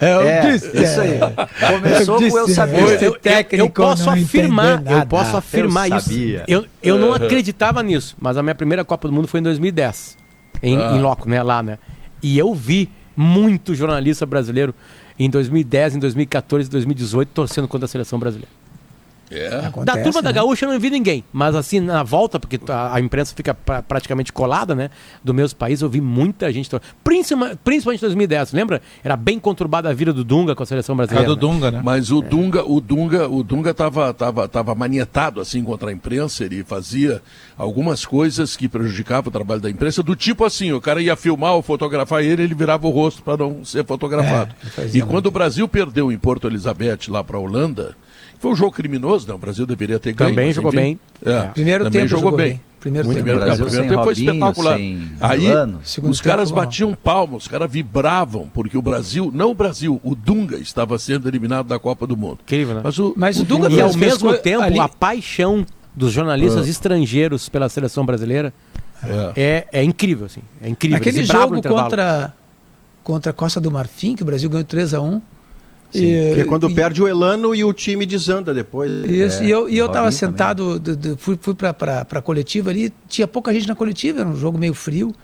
eu 0.00 0.20
é, 0.22 0.40
disse, 0.40 0.82
isso 0.82 1.00
aí. 1.00 1.18
Começou 1.70 2.20
eu 2.20 2.30
com 2.30 2.38
eu 2.38 2.48
sabia. 2.48 2.80
Eu, 2.80 2.98
eu, 3.00 3.46
eu 3.52 3.70
posso 3.70 4.10
afirmar, 4.10 4.82
eu 4.84 5.06
posso 5.06 5.36
afirmar 5.36 5.90
eu 5.90 5.96
isso. 5.98 6.10
Eu, 6.48 6.64
eu 6.82 6.98
não 6.98 7.12
acreditava 7.12 7.82
nisso, 7.82 8.16
mas 8.18 8.36
a 8.36 8.42
minha 8.42 8.54
primeira 8.54 8.84
Copa 8.84 9.01
do 9.08 9.14
Mundo 9.14 9.28
foi 9.28 9.40
em 9.40 9.42
2010, 9.42 10.18
em, 10.62 10.76
ah. 10.76 10.96
em 10.96 11.00
loco, 11.00 11.28
né, 11.28 11.42
lá, 11.42 11.62
né? 11.62 11.78
E 12.22 12.38
eu 12.38 12.54
vi 12.54 12.90
muito 13.16 13.74
jornalista 13.74 14.24
brasileiro 14.24 14.74
em 15.18 15.28
2010, 15.28 15.96
em 15.96 15.98
2014, 15.98 16.68
em 16.68 16.72
2018 16.72 17.28
torcendo 17.30 17.68
contra 17.68 17.86
a 17.86 17.88
seleção 17.88 18.18
brasileira. 18.18 18.61
É. 19.32 19.70
da 19.84 19.94
turma 19.94 20.20
né? 20.20 20.22
da 20.22 20.32
Gaúcha 20.32 20.66
eu 20.66 20.72
não 20.72 20.78
vi 20.78 20.90
ninguém, 20.90 21.24
mas 21.32 21.54
assim, 21.54 21.80
na 21.80 22.02
volta, 22.02 22.38
porque 22.38 22.60
a, 22.68 22.94
a 22.96 23.00
imprensa 23.00 23.34
fica 23.34 23.54
pra, 23.54 23.82
praticamente 23.82 24.32
colada, 24.32 24.74
né? 24.74 24.90
Do 25.22 25.32
meus 25.32 25.52
países, 25.52 25.82
eu 25.82 25.88
vi 25.88 26.00
muita 26.00 26.52
gente. 26.52 26.70
Principalmente, 27.02 27.58
principalmente 27.64 28.00
em 28.00 28.06
2010, 28.06 28.52
lembra? 28.52 28.82
Era 29.02 29.16
bem 29.16 29.38
conturbada 29.38 29.88
a 29.88 29.92
vida 29.92 30.12
do 30.12 30.24
Dunga 30.24 30.54
com 30.54 30.62
a 30.62 30.66
seleção 30.66 30.96
brasileira. 30.96 31.28
Do 31.28 31.34
né? 31.34 31.40
Dunga, 31.40 31.70
né? 31.70 31.80
Mas 31.82 32.10
o 32.10 32.22
é. 32.22 32.26
Dunga, 32.26 32.64
o 32.64 32.80
Dunga, 32.80 33.28
o 33.28 33.42
Dunga 33.42 33.74
tava, 33.74 34.12
tava, 34.12 34.48
tava 34.48 34.74
manietado 34.74 35.40
assim 35.40 35.62
contra 35.62 35.90
a 35.90 35.92
imprensa, 35.92 36.44
ele 36.44 36.62
fazia 36.64 37.22
algumas 37.56 38.04
coisas 38.04 38.56
que 38.56 38.68
prejudicavam 38.68 39.28
o 39.28 39.32
trabalho 39.32 39.60
da 39.60 39.70
imprensa, 39.70 40.02
do 40.02 40.16
tipo 40.16 40.44
assim, 40.44 40.72
o 40.72 40.80
cara 40.80 41.00
ia 41.00 41.16
filmar 41.16 41.54
ou 41.54 41.62
fotografar 41.62 42.22
ele, 42.22 42.42
ele 42.42 42.54
virava 42.54 42.86
o 42.86 42.90
rosto 42.90 43.22
para 43.22 43.36
não 43.36 43.64
ser 43.64 43.84
fotografado. 43.84 44.54
É, 44.78 44.90
e 44.94 45.02
quando 45.02 45.26
o 45.26 45.30
Brasil 45.30 45.68
perdeu 45.68 46.10
em 46.10 46.18
Porto 46.18 46.46
Elizabeth 46.46 47.08
lá 47.08 47.22
para 47.22 47.36
a 47.36 47.40
Holanda, 47.40 47.96
foi 48.42 48.50
um 48.50 48.56
jogo 48.56 48.72
criminoso, 48.72 49.28
não. 49.28 49.36
O 49.36 49.38
Brasil 49.38 49.64
deveria 49.64 50.00
ter 50.00 50.12
ganho. 50.12 50.30
Também 50.30 50.52
jogou 50.52 50.72
bem. 50.72 50.98
É, 51.24 51.42
Primeiro 51.54 51.88
tempo 51.88 52.08
jogou, 52.08 52.24
jogou 52.24 52.36
bem. 52.36 52.48
bem. 52.54 52.60
Primeiro 52.80 53.06
Muito 53.06 53.22
tempo. 53.22 53.38
Brasil, 53.38 53.64
primeiro 53.66 53.88
tempo 53.88 54.02
foi 54.02 54.12
espetacular. 54.14 54.78
Aí 55.20 55.46
os 56.02 56.20
caras 56.20 56.50
batiam 56.50 56.92
palmas, 56.92 57.44
os 57.44 57.48
caras 57.48 57.70
vibravam, 57.70 58.50
porque 58.52 58.76
o 58.76 58.82
Brasil, 58.82 59.30
não 59.32 59.52
o 59.52 59.54
Brasil, 59.54 60.00
o 60.02 60.16
Dunga 60.16 60.56
estava 60.56 60.98
sendo 60.98 61.28
eliminado 61.28 61.68
da 61.68 61.78
Copa 61.78 62.04
do 62.04 62.16
Mundo. 62.16 62.40
Incrível, 62.42 62.74
né? 62.74 62.80
Mas 62.82 62.98
o, 62.98 63.14
Mas 63.16 63.38
o, 63.38 63.42
o 63.42 63.44
Dunga, 63.44 63.70
e 63.70 63.80
ao 63.80 63.94
mesmo 63.94 64.36
tempo, 64.38 64.64
ali... 64.64 64.80
a 64.80 64.88
paixão 64.88 65.64
dos 65.94 66.12
jornalistas 66.12 66.66
ah. 66.66 66.70
estrangeiros 66.70 67.48
pela 67.48 67.68
seleção 67.68 68.04
brasileira 68.04 68.52
é. 69.36 69.66
é, 69.70 69.80
é 69.80 69.84
incrível, 69.84 70.26
assim. 70.26 70.40
É 70.60 70.68
incrível. 70.68 70.96
Aquele 70.96 71.24
jogo 71.24 71.62
contra, 71.62 72.34
contra 73.04 73.30
a 73.30 73.32
Costa 73.32 73.60
do 73.60 73.70
Marfim, 73.70 74.16
que 74.16 74.24
o 74.24 74.26
Brasil 74.26 74.50
ganhou 74.50 74.64
3 74.64 74.94
a 74.94 75.00
1 75.00 75.22
e, 75.94 76.28
Porque 76.28 76.44
quando 76.44 76.70
e, 76.70 76.74
perde 76.74 77.02
o 77.02 77.08
Elano 77.08 77.54
e 77.54 77.64
o 77.64 77.72
time 77.72 78.06
desanda 78.06 78.54
depois. 78.54 78.90
Isso, 79.04 79.42
é, 79.42 79.46
e 79.46 79.50
eu, 79.50 79.68
e 79.68 79.76
eu 79.76 79.88
tava 79.88 80.10
sentado, 80.10 80.78
de, 80.78 80.96
de, 80.96 81.16
fui, 81.16 81.38
fui 81.40 81.54
para 81.54 82.06
a 82.10 82.22
coletiva 82.22 82.70
ali, 82.70 82.92
tinha 83.08 83.26
pouca 83.26 83.52
gente 83.52 83.68
na 83.68 83.74
coletiva, 83.74 84.20
era 84.20 84.28
um 84.28 84.36
jogo 84.36 84.58
meio 84.58 84.74
frio, 84.74 85.14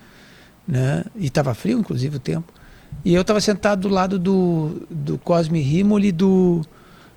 né? 0.66 1.05
E 1.16 1.27
estava 1.27 1.55
frio, 1.55 1.79
inclusive, 1.79 2.16
o 2.16 2.21
tempo. 2.21 2.53
E 3.05 3.14
eu 3.14 3.23
estava 3.23 3.41
sentado 3.41 3.83
do 3.83 3.89
lado 3.89 4.19
do, 4.19 4.83
do 4.91 5.19
Cosme 5.19 5.61
Rimoli 5.61 6.12
do, 6.12 6.62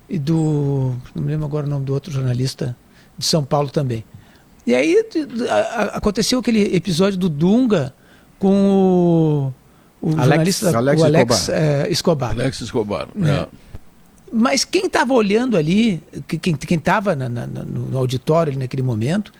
e 0.08 0.18
do. 0.18 0.94
Não 1.14 1.22
me 1.22 1.30
lembro 1.30 1.46
agora 1.46 1.66
o 1.66 1.70
nome 1.70 1.84
do 1.84 1.92
outro 1.92 2.12
jornalista 2.12 2.76
de 3.18 3.26
São 3.26 3.44
Paulo 3.44 3.70
também. 3.70 4.04
E 4.66 4.74
aí 4.74 4.96
a, 5.48 5.54
a, 5.54 5.82
aconteceu 5.96 6.38
aquele 6.38 6.74
episódio 6.74 7.18
do 7.18 7.28
Dunga 7.28 7.92
com 8.38 9.48
o 9.48 9.54
o 10.02 10.08
Alex, 10.10 10.26
jornalista 10.26 10.76
Alex, 10.76 11.00
o 11.00 11.04
Alex 11.04 11.32
Escobar. 11.38 11.62
É, 11.62 11.90
Escobar. 11.90 12.30
Alex 12.32 12.60
Escobar. 12.60 13.08
É. 13.24 13.46
Mas 14.32 14.64
quem 14.64 14.86
estava 14.86 15.12
olhando 15.14 15.56
ali, 15.56 16.02
quem 16.40 16.56
estava 16.76 17.14
no 17.14 17.96
auditório 17.96 18.58
naquele 18.58 18.82
momento, 18.82 19.32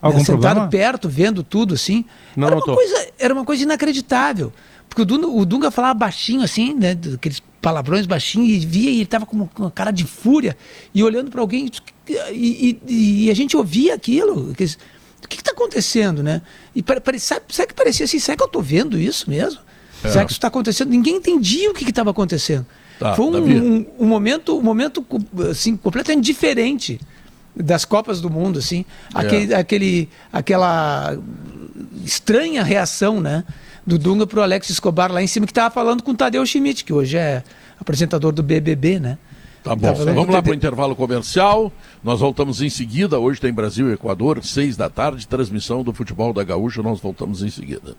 Algum 0.00 0.18
né, 0.18 0.24
sentado 0.24 0.40
problema? 0.40 0.68
perto, 0.68 1.08
vendo 1.08 1.42
tudo 1.42 1.74
assim, 1.74 2.04
não 2.34 2.46
era, 2.46 2.56
uma 2.56 2.62
coisa, 2.62 3.08
era 3.18 3.34
uma 3.34 3.44
coisa 3.44 3.62
inacreditável. 3.62 4.52
Porque 4.88 5.02
o 5.02 5.04
Dunga, 5.04 5.28
o 5.28 5.44
Dunga 5.44 5.70
falava 5.70 5.94
baixinho 5.94 6.42
assim, 6.42 6.74
né, 6.74 6.96
aqueles 7.14 7.42
palavrões 7.60 8.06
baixinho, 8.06 8.44
e 8.46 8.58
via 8.60 8.90
e 8.90 8.94
ele 8.94 9.02
estava 9.02 9.26
com 9.26 9.48
uma 9.58 9.70
cara 9.70 9.90
de 9.90 10.04
fúria, 10.04 10.56
e 10.94 11.04
olhando 11.04 11.30
para 11.30 11.40
alguém, 11.40 11.70
e, 12.08 12.78
e, 12.88 13.26
e, 13.26 13.30
a 13.30 13.34
gente 13.34 13.56
ouvia 13.56 13.94
aquilo. 13.94 14.54
Que, 14.54 14.64
o 14.64 15.28
que 15.28 15.36
está 15.36 15.52
acontecendo, 15.52 16.22
né? 16.22 16.40
E 16.74 16.82
pare, 16.82 17.20
sabe, 17.20 17.44
sabe 17.50 17.68
que 17.68 17.74
parecia 17.74 18.04
assim, 18.04 18.18
será 18.18 18.36
que 18.36 18.42
eu 18.42 18.46
estou 18.46 18.62
vendo 18.62 18.98
isso 18.98 19.28
mesmo? 19.28 19.60
É. 20.04 20.08
Será 20.08 20.24
que 20.24 20.32
isso 20.32 20.38
está 20.38 20.48
acontecendo? 20.48 20.88
Ninguém 20.88 21.16
entendia 21.16 21.70
o 21.70 21.74
que 21.74 21.88
estava 21.88 22.10
acontecendo. 22.10 22.66
Tá, 22.98 23.14
Foi 23.14 23.26
um, 23.26 23.36
um, 23.36 23.86
um, 24.00 24.06
momento, 24.06 24.58
um 24.58 24.62
momento 24.62 25.04
assim, 25.50 25.76
completamente 25.76 26.24
diferente 26.24 27.00
das 27.56 27.84
Copas 27.84 28.20
do 28.20 28.28
Mundo, 28.28 28.58
assim. 28.58 28.84
Aquele, 29.14 29.52
é. 29.52 29.56
aquele, 29.56 30.08
aquela 30.32 31.16
estranha 32.04 32.62
reação, 32.62 33.20
né? 33.20 33.44
Do 33.86 33.98
Dunga 33.98 34.26
para 34.26 34.40
o 34.40 34.42
Alex 34.42 34.68
Escobar 34.70 35.10
lá 35.10 35.22
em 35.22 35.26
cima, 35.26 35.46
que 35.46 35.52
estava 35.52 35.72
falando 35.72 36.02
com 36.02 36.10
o 36.10 36.14
Tadeu 36.14 36.44
Schmidt, 36.44 36.84
que 36.84 36.92
hoje 36.92 37.16
é 37.16 37.42
apresentador 37.80 38.32
do 38.32 38.42
BBB, 38.42 39.00
né? 39.00 39.18
Tá 39.62 39.74
bom, 39.74 39.92
vamos 39.94 40.28
lá 40.28 40.42
para 40.42 40.52
o 40.52 40.54
intervalo 40.54 40.96
comercial. 40.96 41.70
Nós 42.02 42.20
voltamos 42.20 42.62
em 42.62 42.70
seguida. 42.70 43.18
Hoje 43.18 43.40
tem 43.40 43.52
Brasil 43.52 43.90
e 43.90 43.92
Equador, 43.92 44.42
seis 44.42 44.76
da 44.76 44.88
tarde, 44.88 45.26
transmissão 45.26 45.82
do 45.82 45.92
futebol 45.92 46.32
da 46.32 46.42
Gaúcha. 46.42 46.82
Nós 46.82 47.00
voltamos 47.00 47.42
em 47.42 47.50
seguida. 47.50 47.94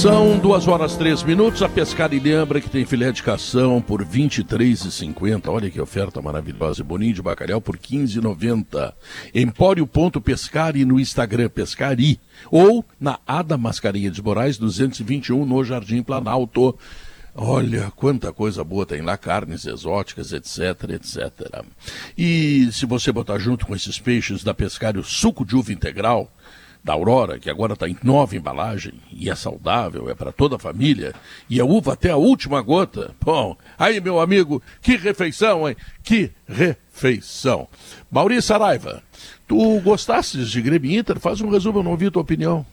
São 0.00 0.38
duas 0.38 0.66
horas 0.66 0.96
três 0.96 1.22
minutos. 1.22 1.62
A 1.62 1.68
Pescar 1.68 2.14
e 2.14 2.18
lembra 2.18 2.58
que 2.58 2.70
tem 2.70 2.86
filé 2.86 3.12
de 3.12 3.22
cação 3.22 3.82
por 3.82 4.00
R$ 4.00 4.06
23,50. 4.06 5.48
Olha 5.48 5.70
que 5.70 5.78
oferta 5.78 6.22
maravilhosa. 6.22 6.82
Boninho 6.82 7.12
de 7.12 7.20
bacalhau 7.20 7.60
por 7.60 7.74
R$ 7.74 7.82
15,90. 7.82 8.94
Empório.pescari 9.34 10.86
no 10.86 10.98
Instagram 10.98 11.50
Pescari. 11.50 12.18
Ou 12.50 12.82
na 12.98 13.18
Ada 13.26 13.58
Mascarinha 13.58 14.10
de 14.10 14.22
Moraes 14.22 14.56
221 14.56 15.44
no 15.44 15.62
Jardim 15.62 16.02
Planalto. 16.02 16.78
Olha 17.34 17.92
quanta 17.94 18.32
coisa 18.32 18.64
boa 18.64 18.86
tem 18.86 19.02
lá, 19.02 19.18
carnes 19.18 19.64
exóticas, 19.66 20.32
etc, 20.32 20.90
etc. 20.94 21.62
E 22.16 22.70
se 22.72 22.86
você 22.86 23.12
botar 23.12 23.38
junto 23.38 23.66
com 23.66 23.76
esses 23.76 23.98
peixes 23.98 24.42
da 24.42 24.54
Pescari 24.54 24.98
o 24.98 25.04
suco 25.04 25.44
de 25.44 25.54
uva 25.54 25.72
integral, 25.72 26.32
da 26.82 26.92
Aurora, 26.94 27.38
que 27.38 27.50
agora 27.50 27.74
está 27.74 27.88
em 27.88 27.96
nova 28.02 28.34
embalagem 28.34 28.94
e 29.12 29.28
é 29.28 29.34
saudável, 29.34 30.08
é 30.08 30.14
para 30.14 30.32
toda 30.32 30.56
a 30.56 30.58
família, 30.58 31.14
e 31.48 31.60
a 31.60 31.64
uva 31.64 31.92
até 31.92 32.10
a 32.10 32.16
última 32.16 32.60
gota. 32.62 33.14
Bom, 33.20 33.56
aí, 33.78 34.00
meu 34.00 34.20
amigo, 34.20 34.62
que 34.80 34.96
refeição, 34.96 35.68
hein? 35.68 35.76
Que 36.02 36.30
refeição. 36.48 37.68
Maurício 38.10 38.42
Saraiva, 38.42 39.02
tu 39.46 39.80
gostasses 39.80 40.48
de 40.48 40.62
Grêmio 40.62 40.98
Inter? 40.98 41.18
Faz 41.20 41.40
um 41.40 41.50
resumo, 41.50 41.80
eu 41.80 41.82
não 41.82 41.90
ouvi 41.92 42.10
tua 42.10 42.22
opinião. 42.22 42.64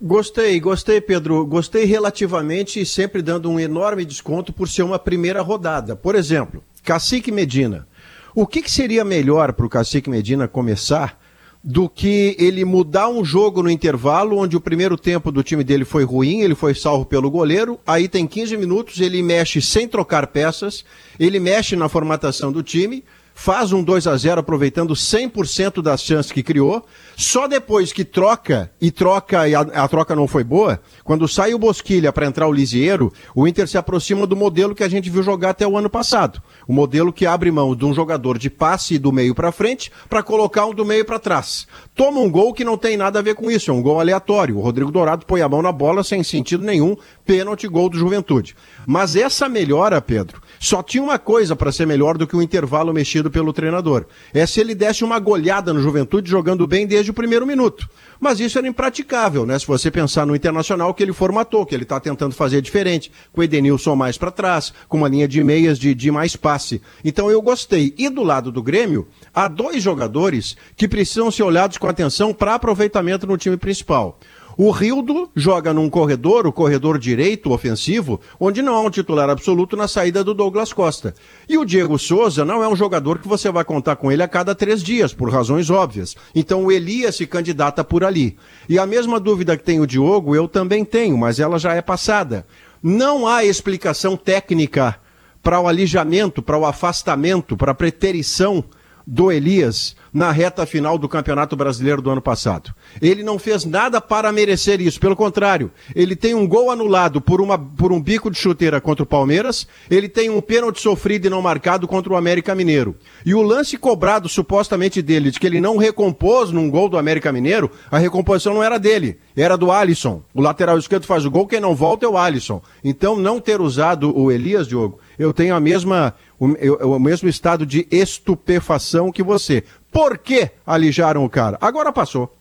Gostei, 0.00 0.60
gostei, 0.60 1.00
Pedro. 1.00 1.44
Gostei 1.44 1.84
relativamente 1.84 2.80
e 2.80 2.86
sempre 2.86 3.20
dando 3.20 3.50
um 3.50 3.58
enorme 3.58 4.04
desconto 4.04 4.52
por 4.52 4.68
ser 4.68 4.84
uma 4.84 4.98
primeira 4.98 5.42
rodada. 5.42 5.96
Por 5.96 6.14
exemplo, 6.14 6.62
Cacique 6.84 7.32
Medina. 7.32 7.84
O 8.32 8.46
que, 8.46 8.62
que 8.62 8.70
seria 8.70 9.04
melhor 9.04 9.52
para 9.52 9.66
o 9.66 9.68
Cacique 9.68 10.08
Medina 10.08 10.46
começar 10.46 11.17
do 11.62 11.88
que 11.88 12.36
ele 12.38 12.64
mudar 12.64 13.08
um 13.08 13.24
jogo 13.24 13.62
no 13.62 13.70
intervalo, 13.70 14.38
onde 14.38 14.56
o 14.56 14.60
primeiro 14.60 14.96
tempo 14.96 15.32
do 15.32 15.42
time 15.42 15.64
dele 15.64 15.84
foi 15.84 16.04
ruim, 16.04 16.40
ele 16.40 16.54
foi 16.54 16.74
salvo 16.74 17.04
pelo 17.04 17.30
goleiro, 17.30 17.78
aí 17.86 18.08
tem 18.08 18.26
15 18.26 18.56
minutos, 18.56 19.00
ele 19.00 19.22
mexe 19.22 19.60
sem 19.60 19.88
trocar 19.88 20.28
peças, 20.28 20.84
ele 21.18 21.40
mexe 21.40 21.74
na 21.74 21.88
formatação 21.88 22.52
do 22.52 22.62
time, 22.62 23.04
faz 23.40 23.72
um 23.72 23.84
2 23.84 24.08
a 24.08 24.16
0 24.16 24.40
aproveitando 24.40 24.94
100% 24.94 25.80
das 25.80 26.02
chances 26.02 26.32
que 26.32 26.42
criou. 26.42 26.84
Só 27.16 27.46
depois 27.46 27.92
que 27.92 28.04
troca, 28.04 28.68
e 28.80 28.90
troca 28.90 29.48
e 29.48 29.54
a, 29.54 29.60
a 29.60 29.86
troca 29.86 30.14
não 30.16 30.26
foi 30.26 30.42
boa, 30.42 30.80
quando 31.04 31.28
sai 31.28 31.54
o 31.54 31.58
Bosquilha 31.58 32.12
para 32.12 32.26
entrar 32.26 32.48
o 32.48 32.52
Lisieiro, 32.52 33.12
o 33.36 33.46
Inter 33.46 33.68
se 33.68 33.78
aproxima 33.78 34.26
do 34.26 34.34
modelo 34.34 34.74
que 34.74 34.82
a 34.82 34.88
gente 34.88 35.08
viu 35.08 35.22
jogar 35.22 35.50
até 35.50 35.64
o 35.64 35.78
ano 35.78 35.88
passado. 35.88 36.42
O 36.66 36.72
modelo 36.72 37.12
que 37.12 37.26
abre 37.26 37.52
mão 37.52 37.76
de 37.76 37.84
um 37.84 37.94
jogador 37.94 38.38
de 38.38 38.50
passe 38.50 38.98
do 38.98 39.12
meio 39.12 39.36
para 39.36 39.52
frente 39.52 39.92
para 40.08 40.22
colocar 40.22 40.66
um 40.66 40.74
do 40.74 40.84
meio 40.84 41.04
para 41.04 41.20
trás. 41.20 41.68
Toma 41.94 42.18
um 42.18 42.28
gol 42.28 42.52
que 42.52 42.64
não 42.64 42.76
tem 42.76 42.96
nada 42.96 43.20
a 43.20 43.22
ver 43.22 43.36
com 43.36 43.48
isso, 43.48 43.70
é 43.70 43.74
um 43.74 43.82
gol 43.82 44.00
aleatório. 44.00 44.58
O 44.58 44.60
Rodrigo 44.60 44.90
Dourado 44.90 45.24
põe 45.24 45.42
a 45.42 45.48
mão 45.48 45.62
na 45.62 45.70
bola 45.70 46.02
sem 46.02 46.24
sentido 46.24 46.64
nenhum, 46.64 46.96
pênalti, 47.24 47.68
gol 47.68 47.88
do 47.88 47.98
Juventude. 47.98 48.56
Mas 48.84 49.14
essa 49.14 49.48
melhora, 49.48 50.00
Pedro, 50.00 50.42
só 50.58 50.82
tinha 50.82 51.02
uma 51.02 51.18
coisa 51.18 51.54
para 51.54 51.72
ser 51.72 51.86
melhor 51.86 52.18
do 52.18 52.26
que 52.26 52.36
o 52.36 52.42
intervalo 52.42 52.92
mexido 52.92 53.30
pelo 53.30 53.52
treinador. 53.52 54.06
É 54.32 54.46
se 54.46 54.60
ele 54.60 54.74
desse 54.74 55.04
uma 55.04 55.18
goleada 55.18 55.72
no 55.72 55.80
Juventude 55.80 56.30
jogando 56.30 56.66
bem 56.66 56.86
desde 56.86 57.10
o 57.10 57.14
primeiro 57.14 57.46
minuto. 57.46 57.88
Mas 58.20 58.40
isso 58.40 58.58
era 58.58 58.66
impraticável, 58.66 59.46
né? 59.46 59.58
Se 59.58 59.66
você 59.66 59.90
pensar 59.90 60.26
no 60.26 60.34
Internacional 60.34 60.92
que 60.92 61.02
ele 61.02 61.12
formatou, 61.12 61.64
que 61.64 61.74
ele 61.74 61.84
está 61.84 62.00
tentando 62.00 62.34
fazer 62.34 62.60
diferente, 62.60 63.12
com 63.32 63.40
o 63.40 63.44
Edenilson 63.44 63.94
mais 63.94 64.18
para 64.18 64.30
trás, 64.30 64.72
com 64.88 64.96
uma 64.96 65.08
linha 65.08 65.28
de 65.28 65.42
meias 65.44 65.78
de, 65.78 65.94
de 65.94 66.10
mais 66.10 66.34
passe. 66.34 66.82
Então 67.04 67.30
eu 67.30 67.40
gostei. 67.40 67.94
E 67.96 68.08
do 68.08 68.24
lado 68.24 68.50
do 68.50 68.62
Grêmio, 68.62 69.06
há 69.32 69.46
dois 69.46 69.82
jogadores 69.82 70.56
que 70.76 70.88
precisam 70.88 71.30
ser 71.30 71.44
olhados 71.44 71.78
com 71.78 71.86
atenção 71.86 72.34
para 72.34 72.54
aproveitamento 72.54 73.26
no 73.26 73.38
time 73.38 73.56
principal. 73.56 74.18
O 74.60 74.72
Rildo 74.72 75.30
joga 75.36 75.72
num 75.72 75.88
corredor, 75.88 76.44
o 76.44 76.52
corredor 76.52 76.98
direito 76.98 77.52
ofensivo, 77.52 78.20
onde 78.40 78.60
não 78.60 78.74
há 78.74 78.80
um 78.80 78.90
titular 78.90 79.30
absoluto 79.30 79.76
na 79.76 79.86
saída 79.86 80.24
do 80.24 80.34
Douglas 80.34 80.72
Costa. 80.72 81.14
E 81.48 81.56
o 81.56 81.64
Diego 81.64 81.96
Souza 81.96 82.44
não 82.44 82.60
é 82.60 82.68
um 82.68 82.74
jogador 82.74 83.20
que 83.20 83.28
você 83.28 83.52
vai 83.52 83.62
contar 83.62 83.94
com 83.94 84.10
ele 84.10 84.20
a 84.20 84.26
cada 84.26 84.56
três 84.56 84.82
dias, 84.82 85.14
por 85.14 85.30
razões 85.30 85.70
óbvias. 85.70 86.16
Então 86.34 86.64
o 86.64 86.72
Elias 86.72 87.14
se 87.14 87.24
candidata 87.24 87.84
por 87.84 88.02
ali. 88.02 88.36
E 88.68 88.80
a 88.80 88.84
mesma 88.84 89.20
dúvida 89.20 89.56
que 89.56 89.62
tem 89.62 89.78
o 89.78 89.86
Diogo, 89.86 90.34
eu 90.34 90.48
também 90.48 90.84
tenho, 90.84 91.16
mas 91.16 91.38
ela 91.38 91.56
já 91.56 91.74
é 91.74 91.80
passada. 91.80 92.44
Não 92.82 93.28
há 93.28 93.44
explicação 93.44 94.16
técnica 94.16 94.96
para 95.40 95.60
o 95.60 95.68
alijamento, 95.68 96.42
para 96.42 96.58
o 96.58 96.66
afastamento, 96.66 97.56
para 97.56 97.70
a 97.70 97.76
preterição 97.76 98.64
do 99.10 99.32
Elias 99.32 99.96
na 100.12 100.30
reta 100.30 100.66
final 100.66 100.98
do 100.98 101.08
Campeonato 101.08 101.56
Brasileiro 101.56 102.02
do 102.02 102.10
ano 102.10 102.20
passado. 102.20 102.74
Ele 103.00 103.22
não 103.22 103.38
fez 103.38 103.64
nada 103.64 104.02
para 104.02 104.30
merecer 104.30 104.82
isso, 104.82 105.00
pelo 105.00 105.16
contrário, 105.16 105.70
ele 105.94 106.14
tem 106.14 106.34
um 106.34 106.46
gol 106.46 106.70
anulado 106.70 107.18
por, 107.18 107.40
uma, 107.40 107.58
por 107.58 107.90
um 107.90 108.02
bico 108.02 108.30
de 108.30 108.36
chuteira 108.36 108.82
contra 108.82 109.04
o 109.04 109.06
Palmeiras, 109.06 109.66
ele 109.90 110.10
tem 110.10 110.28
um 110.28 110.42
pênalti 110.42 110.82
sofrido 110.82 111.26
e 111.26 111.30
não 111.30 111.40
marcado 111.40 111.88
contra 111.88 112.12
o 112.12 112.16
América 112.16 112.54
Mineiro. 112.54 112.96
E 113.24 113.34
o 113.34 113.40
lance 113.40 113.78
cobrado 113.78 114.28
supostamente 114.28 115.00
dele, 115.00 115.30
de 115.30 115.40
que 115.40 115.46
ele 115.46 115.60
não 115.60 115.78
recompôs 115.78 116.50
num 116.50 116.68
gol 116.68 116.90
do 116.90 116.98
América 116.98 117.32
Mineiro, 117.32 117.70
a 117.90 117.96
recomposição 117.96 118.52
não 118.52 118.62
era 118.62 118.78
dele, 118.78 119.16
era 119.34 119.56
do 119.56 119.72
Alisson. 119.72 120.22
O 120.34 120.42
lateral 120.42 120.76
esquerdo 120.76 121.06
faz 121.06 121.24
o 121.24 121.30
gol, 121.30 121.46
quem 121.46 121.60
não 121.60 121.74
volta 121.74 122.04
é 122.04 122.08
o 122.08 122.18
Alisson. 122.18 122.60
Então, 122.84 123.16
não 123.16 123.40
ter 123.40 123.58
usado 123.58 124.14
o 124.14 124.30
Elias, 124.30 124.68
Diogo, 124.68 124.98
eu 125.18 125.32
tenho 125.32 125.54
a 125.54 125.60
mesma, 125.60 126.14
o, 126.38 126.46
o 126.46 126.98
mesmo 126.98 127.28
estado 127.28 127.66
de 127.66 127.86
estupefação 127.90 129.10
que 129.10 129.22
você. 129.22 129.64
Por 129.90 130.18
que 130.18 130.50
alijaram 130.66 131.24
o 131.24 131.30
cara? 131.30 131.58
Agora 131.60 131.92
passou. 131.92 132.36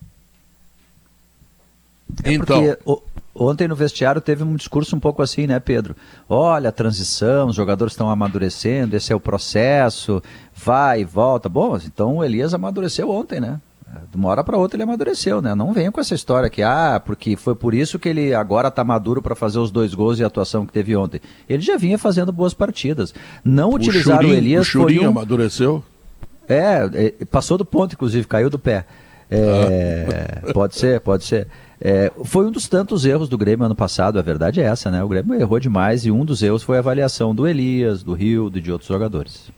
É 2.24 2.34
então. 2.34 2.78
O, 2.86 3.02
ontem 3.34 3.68
no 3.68 3.76
vestiário 3.76 4.22
teve 4.22 4.44
um 4.44 4.56
discurso 4.56 4.96
um 4.96 5.00
pouco 5.00 5.22
assim, 5.22 5.48
né, 5.48 5.60
Pedro? 5.60 5.96
Olha, 6.28 6.70
a 6.70 6.74
transição, 6.74 7.48
os 7.48 7.56
jogadores 7.56 7.94
estão 7.94 8.10
amadurecendo, 8.10 8.96
esse 8.96 9.12
é 9.12 9.16
o 9.16 9.20
processo, 9.20 10.22
vai 10.54 11.02
e 11.02 11.06
volta. 11.06 11.50
Bom, 11.50 11.78
então 11.78 12.18
o 12.18 12.24
Elias 12.24 12.54
amadureceu 12.54 13.10
ontem, 13.10 13.40
né? 13.40 13.60
De 14.12 14.18
uma 14.18 14.30
hora 14.30 14.44
para 14.44 14.58
outra 14.58 14.76
ele 14.76 14.84
amadureceu, 14.84 15.42
né? 15.42 15.56
Não 15.56 15.74
venha 15.74 15.92
com 15.92 16.00
essa 16.00 16.14
história 16.14 16.50
que, 16.50 16.62
ah, 16.62 17.02
porque 17.04 17.36
foi 17.36 17.56
por 17.56 17.74
isso 17.74 17.98
que 17.98 18.10
ele 18.10 18.34
agora 18.34 18.68
está 18.68 18.84
maduro 18.84 19.22
para 19.22 19.36
fazer 19.36 19.60
os 19.60 19.72
dois 19.72 19.94
gols 19.94 20.20
e 20.20 20.24
a 20.24 20.28
atuação 20.28 20.66
que 20.66 20.74
teve 20.74 20.96
ontem. 20.96 21.22
Ele 21.48 21.62
já 21.62 21.78
vinha 21.78 21.98
fazendo 21.98 22.32
boas 22.32 22.54
partidas. 22.54 23.14
Não 23.44 23.70
o 23.70 23.76
utilizar 23.76 24.24
o 24.24 24.34
Elias. 24.34 24.68
O 24.68 24.70
Churinho 24.70 25.04
um... 25.04 25.10
amadureceu? 25.10 25.84
É, 26.48 26.90
é, 26.94 27.26
passou 27.26 27.58
do 27.58 27.66
ponto, 27.66 27.94
inclusive, 27.94 28.28
caiu 28.28 28.50
do 28.50 28.60
pé. 28.60 28.86
É, 29.30 30.42
ah. 30.48 30.54
Pode 30.54 30.76
ser, 30.76 31.00
pode 31.02 31.26
ser. 31.26 31.48
É, 31.80 32.12
foi 32.24 32.46
um 32.46 32.52
dos 32.52 32.68
tantos 32.68 33.06
erros 33.06 33.30
do 33.30 33.38
Grêmio 33.38 33.66
ano 33.66 33.76
passado, 33.76 34.18
a 34.18 34.22
verdade 34.22 34.60
é 34.60 34.64
essa, 34.64 34.90
né? 34.90 35.04
O 35.04 35.08
Grêmio 35.08 35.36
errou 35.36 35.60
demais 35.60 36.06
e 36.06 36.12
um 36.12 36.26
dos 36.26 36.42
erros 36.42 36.64
foi 36.64 36.78
a 36.78 36.80
avaliação 36.80 37.36
do 37.36 37.48
Elias, 37.48 38.02
do 38.02 38.14
Rio, 38.14 38.50
de 38.50 38.72
outros 38.72 38.88
jogadores. 38.88 39.52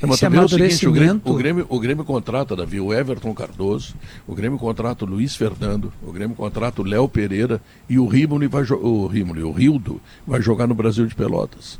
É, 0.00 0.06
mas 0.06 0.20
também 0.20 0.40
é 0.40 0.44
o 0.44 0.48
seguinte, 0.48 0.86
o 0.86 0.92
Grêmio, 0.92 1.22
o, 1.24 1.34
Grêmio, 1.34 1.66
o 1.68 1.80
Grêmio 1.80 2.04
contrata, 2.04 2.56
Davi, 2.56 2.80
o 2.80 2.92
Everton 2.92 3.34
Cardoso, 3.34 3.94
o 4.26 4.34
Grêmio 4.34 4.58
contrata 4.58 5.04
o 5.04 5.08
Luiz 5.08 5.34
Fernando, 5.36 5.92
o 6.02 6.12
Grêmio 6.12 6.36
contrata 6.36 6.82
o 6.82 6.84
Léo 6.84 7.08
Pereira 7.08 7.60
e 7.88 7.98
o 7.98 8.06
Rimoli 8.06 8.46
vai 8.46 8.64
o 8.64 9.06
Rimoli, 9.06 9.42
o 9.42 9.52
Rildo 9.52 10.00
vai 10.26 10.40
jogar 10.42 10.66
no 10.66 10.74
Brasil 10.74 11.06
de 11.06 11.14
Pelotas. 11.14 11.78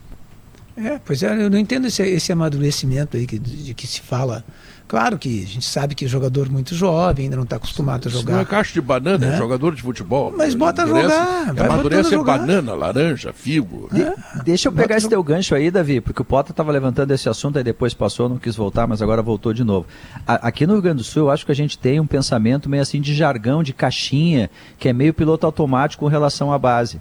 É, 0.76 1.00
pois 1.02 1.22
é, 1.22 1.42
eu 1.42 1.48
não 1.48 1.58
entendo 1.58 1.86
esse, 1.86 2.02
esse 2.02 2.30
amadurecimento 2.30 3.16
aí 3.16 3.26
que, 3.26 3.38
de 3.38 3.72
que 3.72 3.86
se 3.86 4.00
fala. 4.02 4.44
Claro 4.88 5.18
que 5.18 5.42
a 5.42 5.46
gente 5.46 5.64
sabe 5.64 5.94
que 5.96 6.04
é 6.04 6.08
jogador 6.08 6.48
muito 6.48 6.74
jovem, 6.74 7.24
ainda 7.24 7.36
não 7.36 7.42
está 7.42 7.56
acostumado 7.56 8.06
a 8.06 8.10
jogar. 8.10 8.22
Isso 8.22 8.30
não 8.32 8.40
é 8.40 8.44
caixa 8.44 8.72
de 8.72 8.80
banana, 8.80 9.26
é 9.26 9.28
né? 9.30 9.34
é 9.34 9.38
jogador 9.38 9.74
de 9.74 9.82
futebol. 9.82 10.32
Mas 10.36 10.54
bota 10.54 10.84
a 10.84 10.86
jogar. 10.86 11.54
Vai 11.54 11.66
amadurece 11.66 12.14
é 12.14 12.22
banana, 12.22 12.72
laranja, 12.74 13.32
figo. 13.32 13.88
É. 13.92 14.42
Deixa 14.44 14.68
eu 14.68 14.72
pegar 14.72 14.86
bota 14.86 14.98
esse 14.98 15.08
teu 15.08 15.22
gancho 15.24 15.54
aí, 15.56 15.72
Davi, 15.72 16.00
porque 16.00 16.22
o 16.22 16.24
Potter 16.24 16.52
estava 16.52 16.70
levantando 16.70 17.10
esse 17.12 17.28
assunto, 17.28 17.58
aí 17.58 17.64
depois 17.64 17.94
passou, 17.94 18.28
não 18.28 18.38
quis 18.38 18.54
voltar, 18.54 18.86
mas 18.86 19.02
agora 19.02 19.22
voltou 19.22 19.52
de 19.52 19.64
novo. 19.64 19.86
A, 20.24 20.46
aqui 20.46 20.66
no 20.66 20.74
Rio 20.74 20.82
Grande 20.82 20.98
do 20.98 21.04
Sul, 21.04 21.24
eu 21.24 21.30
acho 21.30 21.44
que 21.44 21.50
a 21.50 21.56
gente 21.56 21.76
tem 21.76 21.98
um 21.98 22.06
pensamento 22.06 22.68
meio 22.68 22.82
assim 22.82 23.00
de 23.00 23.12
jargão, 23.12 23.64
de 23.64 23.72
caixinha, 23.72 24.48
que 24.78 24.88
é 24.88 24.92
meio 24.92 25.12
piloto 25.12 25.46
automático 25.46 26.04
com 26.04 26.10
relação 26.10 26.52
à 26.52 26.58
base 26.58 27.00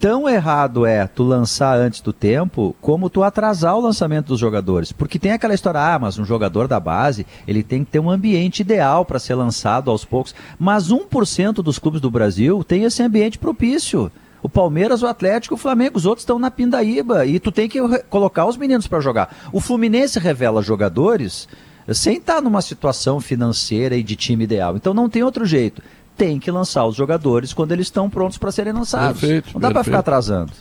tão 0.00 0.26
errado 0.26 0.86
é 0.86 1.06
tu 1.06 1.22
lançar 1.22 1.78
antes 1.78 2.00
do 2.00 2.10
tempo, 2.10 2.74
como 2.80 3.10
tu 3.10 3.22
atrasar 3.22 3.76
o 3.76 3.80
lançamento 3.80 4.28
dos 4.28 4.40
jogadores. 4.40 4.92
Porque 4.92 5.18
tem 5.18 5.32
aquela 5.32 5.52
história, 5.52 5.78
ah, 5.78 5.98
mas 5.98 6.18
um 6.18 6.24
jogador 6.24 6.66
da 6.66 6.80
base, 6.80 7.26
ele 7.46 7.62
tem 7.62 7.84
que 7.84 7.90
ter 7.90 8.00
um 8.00 8.10
ambiente 8.10 8.60
ideal 8.60 9.04
para 9.04 9.18
ser 9.18 9.34
lançado 9.34 9.90
aos 9.90 10.02
poucos. 10.02 10.34
Mas 10.58 10.90
1% 10.90 11.56
dos 11.56 11.78
clubes 11.78 12.00
do 12.00 12.10
Brasil 12.10 12.64
tem 12.64 12.84
esse 12.84 13.02
ambiente 13.02 13.38
propício. 13.38 14.10
O 14.42 14.48
Palmeiras, 14.48 15.02
o 15.02 15.06
Atlético, 15.06 15.54
o 15.54 15.58
Flamengo, 15.58 15.98
os 15.98 16.06
outros 16.06 16.22
estão 16.22 16.38
na 16.38 16.50
pindaíba 16.50 17.26
e 17.26 17.38
tu 17.38 17.52
tem 17.52 17.68
que 17.68 17.78
colocar 18.08 18.46
os 18.46 18.56
meninos 18.56 18.86
para 18.86 19.00
jogar. 19.00 19.36
O 19.52 19.60
Fluminense 19.60 20.18
revela 20.18 20.62
jogadores 20.62 21.46
sem 21.92 22.16
estar 22.16 22.40
numa 22.40 22.62
situação 22.62 23.20
financeira 23.20 23.96
e 23.96 24.02
de 24.02 24.16
time 24.16 24.44
ideal. 24.44 24.76
Então 24.76 24.94
não 24.94 25.10
tem 25.10 25.22
outro 25.22 25.44
jeito 25.44 25.82
tem 26.20 26.38
que 26.38 26.50
lançar 26.50 26.84
os 26.84 26.94
jogadores 26.94 27.54
quando 27.54 27.72
eles 27.72 27.86
estão 27.86 28.10
prontos 28.10 28.36
para 28.36 28.52
serem 28.52 28.74
lançados. 28.74 29.18
Perfeito, 29.18 29.54
Não 29.54 29.60
dá 29.60 29.70
para 29.70 29.82
ficar 29.82 30.00
atrasando. 30.00 30.52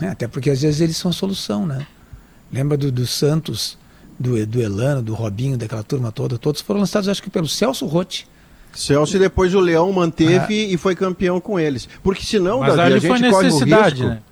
É, 0.00 0.08
até 0.08 0.26
porque 0.26 0.48
às 0.48 0.62
vezes 0.62 0.80
eles 0.80 0.96
são 0.96 1.10
a 1.10 1.14
solução, 1.14 1.66
né? 1.66 1.86
Lembra 2.50 2.78
do, 2.78 2.90
do 2.90 3.06
Santos, 3.06 3.76
do, 4.18 4.46
do 4.46 4.62
Elano, 4.62 5.02
do 5.02 5.12
Robinho, 5.12 5.58
daquela 5.58 5.82
turma 5.82 6.10
toda? 6.10 6.38
Todos 6.38 6.62
foram 6.62 6.80
lançados, 6.80 7.06
acho 7.06 7.22
que 7.22 7.28
pelo 7.28 7.46
Celso 7.46 7.84
Rotti. 7.84 8.26
Celso 8.72 9.14
e 9.14 9.20
depois 9.20 9.54
o 9.54 9.60
Leão 9.60 9.92
manteve 9.92 10.58
é. 10.58 10.72
e 10.72 10.78
foi 10.78 10.96
campeão 10.96 11.38
com 11.38 11.60
eles. 11.60 11.86
Porque 12.02 12.24
senão, 12.24 12.60
mas 12.60 12.76
Davi, 12.76 12.94
a 12.94 12.98
gente 12.98 13.30
corre 13.30 13.48
o 13.50 13.58
risco. 13.58 14.04
Né? 14.04 14.22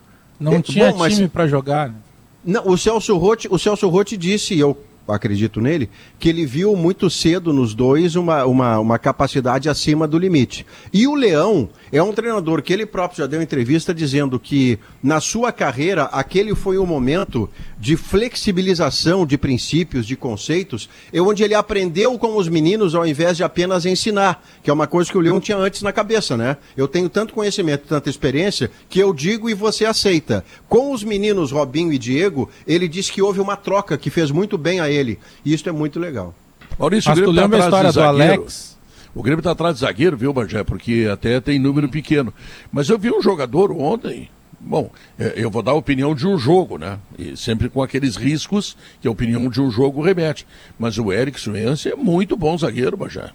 Não 0.40 0.54
é, 0.54 0.62
tinha 0.62 0.90
bom, 0.90 1.06
time 1.06 1.28
para 1.28 1.46
jogar. 1.46 1.90
Né? 1.90 1.94
Não, 2.42 2.66
o 2.66 2.78
Celso 2.78 3.14
Rotti, 3.18 3.46
o 3.50 3.58
Celso 3.58 3.86
Rotti 3.90 4.16
disse, 4.16 4.58
eu 4.58 4.74
acredito 5.08 5.60
nele, 5.60 5.88
que 6.18 6.28
ele 6.28 6.46
viu 6.46 6.76
muito 6.76 7.10
cedo 7.10 7.52
nos 7.52 7.74
dois 7.74 8.16
uma, 8.16 8.44
uma, 8.44 8.78
uma 8.78 8.98
capacidade 8.98 9.68
acima 9.68 10.06
do 10.06 10.18
limite. 10.18 10.64
E 10.92 11.06
o 11.06 11.14
Leão 11.14 11.68
é 11.90 12.02
um 12.02 12.12
treinador 12.12 12.62
que 12.62 12.72
ele 12.72 12.86
próprio 12.86 13.18
já 13.18 13.26
deu 13.26 13.42
entrevista 13.42 13.92
dizendo 13.92 14.38
que 14.38 14.78
na 15.02 15.20
sua 15.20 15.52
carreira 15.52 16.04
aquele 16.04 16.54
foi 16.54 16.78
o 16.78 16.86
momento 16.86 17.48
de 17.78 17.96
flexibilização 17.96 19.26
de 19.26 19.36
princípios, 19.36 20.06
de 20.06 20.16
conceitos, 20.16 20.88
é 21.12 21.20
onde 21.20 21.42
ele 21.42 21.54
aprendeu 21.54 22.18
com 22.18 22.36
os 22.36 22.48
meninos 22.48 22.94
ao 22.94 23.06
invés 23.06 23.36
de 23.36 23.42
apenas 23.42 23.84
ensinar, 23.84 24.44
que 24.62 24.70
é 24.70 24.72
uma 24.72 24.86
coisa 24.86 25.10
que 25.10 25.18
o 25.18 25.20
Leão 25.20 25.40
tinha 25.40 25.56
antes 25.58 25.82
na 25.82 25.92
cabeça, 25.92 26.36
né? 26.36 26.56
Eu 26.76 26.86
tenho 26.86 27.08
tanto 27.08 27.34
conhecimento, 27.34 27.86
tanta 27.88 28.08
experiência, 28.08 28.70
que 28.88 29.00
eu 29.00 29.12
digo 29.12 29.50
e 29.50 29.54
você 29.54 29.84
aceita. 29.84 30.44
Com 30.68 30.92
os 30.92 31.02
meninos 31.02 31.50
Robinho 31.50 31.92
e 31.92 31.98
Diego, 31.98 32.48
ele 32.66 32.86
disse 32.86 33.12
que 33.12 33.22
houve 33.22 33.40
uma 33.40 33.56
troca 33.56 33.98
que 33.98 34.10
fez 34.10 34.30
muito 34.30 34.56
bem 34.56 34.80
a 34.80 34.91
ele. 34.92 35.18
E 35.44 35.52
isso 35.52 35.68
é 35.68 35.72
muito 35.72 35.98
legal. 35.98 36.34
Maurício, 36.78 37.10
Mas 37.10 37.18
o 37.18 37.32
Grêmio 37.32 37.50
tá 37.50 37.56
a 37.56 37.58
história 37.64 37.92
do 37.92 38.02
Alex? 38.02 38.78
O 39.14 39.22
Grêmio 39.22 39.40
está 39.40 39.50
atrás 39.50 39.74
de 39.74 39.80
zagueiro, 39.80 40.16
viu, 40.16 40.32
Bagé? 40.32 40.64
Porque 40.64 41.08
até 41.12 41.40
tem 41.40 41.58
número 41.58 41.88
pequeno. 41.88 42.32
Mas 42.72 42.88
eu 42.88 42.98
vi 42.98 43.10
um 43.10 43.20
jogador 43.20 43.70
ontem. 43.70 44.30
Bom, 44.58 44.90
é, 45.18 45.34
eu 45.36 45.50
vou 45.50 45.62
dar 45.62 45.72
a 45.72 45.74
opinião 45.74 46.14
de 46.14 46.26
um 46.26 46.38
jogo, 46.38 46.78
né? 46.78 46.98
E 47.18 47.36
sempre 47.36 47.68
com 47.68 47.82
aqueles 47.82 48.16
riscos 48.16 48.76
que 49.00 49.08
a 49.08 49.10
opinião 49.10 49.50
de 49.50 49.60
um 49.60 49.70
jogo 49.70 50.00
remete. 50.00 50.46
Mas 50.78 50.96
o 50.98 51.12
Eric 51.12 51.38
Suense 51.38 51.90
é 51.90 51.96
muito 51.96 52.36
bom 52.36 52.56
zagueiro, 52.56 52.96
Bagé. 52.96 53.30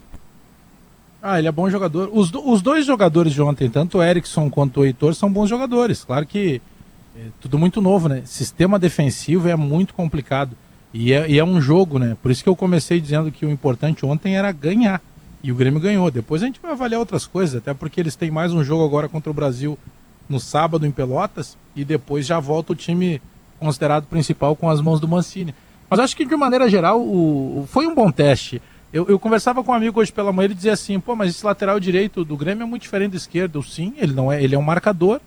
Ah, 1.21 1.37
ele 1.37 1.47
é 1.47 1.51
bom 1.51 1.69
jogador. 1.69 2.09
Os, 2.11 2.31
os 2.33 2.61
dois 2.61 2.85
jogadores 2.85 3.33
de 3.33 3.41
ontem, 3.41 3.69
tanto 3.69 3.97
o 3.97 4.03
Erickson 4.03 4.49
quanto 4.49 4.79
o 4.79 4.85
Heitor, 4.85 5.13
são 5.13 5.31
bons 5.31 5.49
jogadores. 5.49 6.03
Claro 6.03 6.25
que 6.25 6.61
é 7.15 7.25
tudo 7.41 7.59
muito 7.59 7.81
novo, 7.81 8.07
né? 8.07 8.21
Sistema 8.25 8.79
defensivo 8.79 9.47
é 9.47 9.55
muito 9.55 9.93
complicado. 9.93 10.55
E 10.99 11.13
é, 11.13 11.29
e 11.29 11.37
é 11.37 11.45
um 11.45 11.61
jogo, 11.61 11.99
né? 11.99 12.17
Por 12.23 12.31
isso 12.31 12.41
que 12.41 12.49
eu 12.49 12.55
comecei 12.55 12.99
dizendo 12.99 13.31
que 13.31 13.45
o 13.45 13.51
importante 13.51 14.03
ontem 14.03 14.35
era 14.35 14.51
ganhar. 14.51 14.99
E 15.43 15.51
o 15.51 15.55
Grêmio 15.55 15.79
ganhou. 15.79 16.09
Depois 16.09 16.41
a 16.41 16.47
gente 16.47 16.59
vai 16.59 16.71
avaliar 16.71 16.99
outras 16.99 17.27
coisas, 17.27 17.57
até 17.57 17.71
porque 17.71 17.99
eles 17.99 18.15
têm 18.15 18.31
mais 18.31 18.51
um 18.51 18.63
jogo 18.63 18.83
agora 18.83 19.07
contra 19.07 19.29
o 19.29 19.33
Brasil 19.33 19.77
no 20.27 20.39
sábado 20.39 20.87
em 20.87 20.91
Pelotas. 20.91 21.55
E 21.75 21.85
depois 21.85 22.25
já 22.25 22.39
volta 22.39 22.73
o 22.73 22.75
time 22.75 23.21
considerado 23.59 24.07
principal 24.07 24.55
com 24.55 24.67
as 24.67 24.81
mãos 24.81 24.99
do 24.99 25.07
Mancini. 25.07 25.53
Mas 25.87 25.99
acho 25.99 26.17
que 26.17 26.25
de 26.25 26.35
maneira 26.35 26.67
geral 26.67 26.99
o, 26.99 27.59
o 27.59 27.67
foi 27.67 27.85
um 27.85 27.93
bom 27.93 28.11
teste. 28.11 28.59
Eu, 28.91 29.05
eu, 29.07 29.19
conversava 29.19 29.63
com 29.63 29.73
um 29.73 29.75
amigo 29.75 29.99
hoje 29.99 30.11
pela 30.11 30.33
manhã, 30.33 30.45
ele 30.45 30.55
dizia 30.55 30.73
assim, 30.73 30.99
pô, 30.99 31.15
mas 31.15 31.29
esse 31.29 31.45
lateral 31.45 31.79
direito 31.79 32.25
do 32.25 32.35
Grêmio 32.35 32.63
é 32.63 32.65
muito 32.65 32.81
diferente 32.81 33.11
do 33.11 33.17
esquerdo. 33.17 33.61
Sim, 33.61 33.93
ele 33.97 34.13
não 34.13 34.31
é, 34.31 34.43
ele 34.43 34.55
é 34.55 34.57
um 34.57 34.63
marcador. 34.63 35.21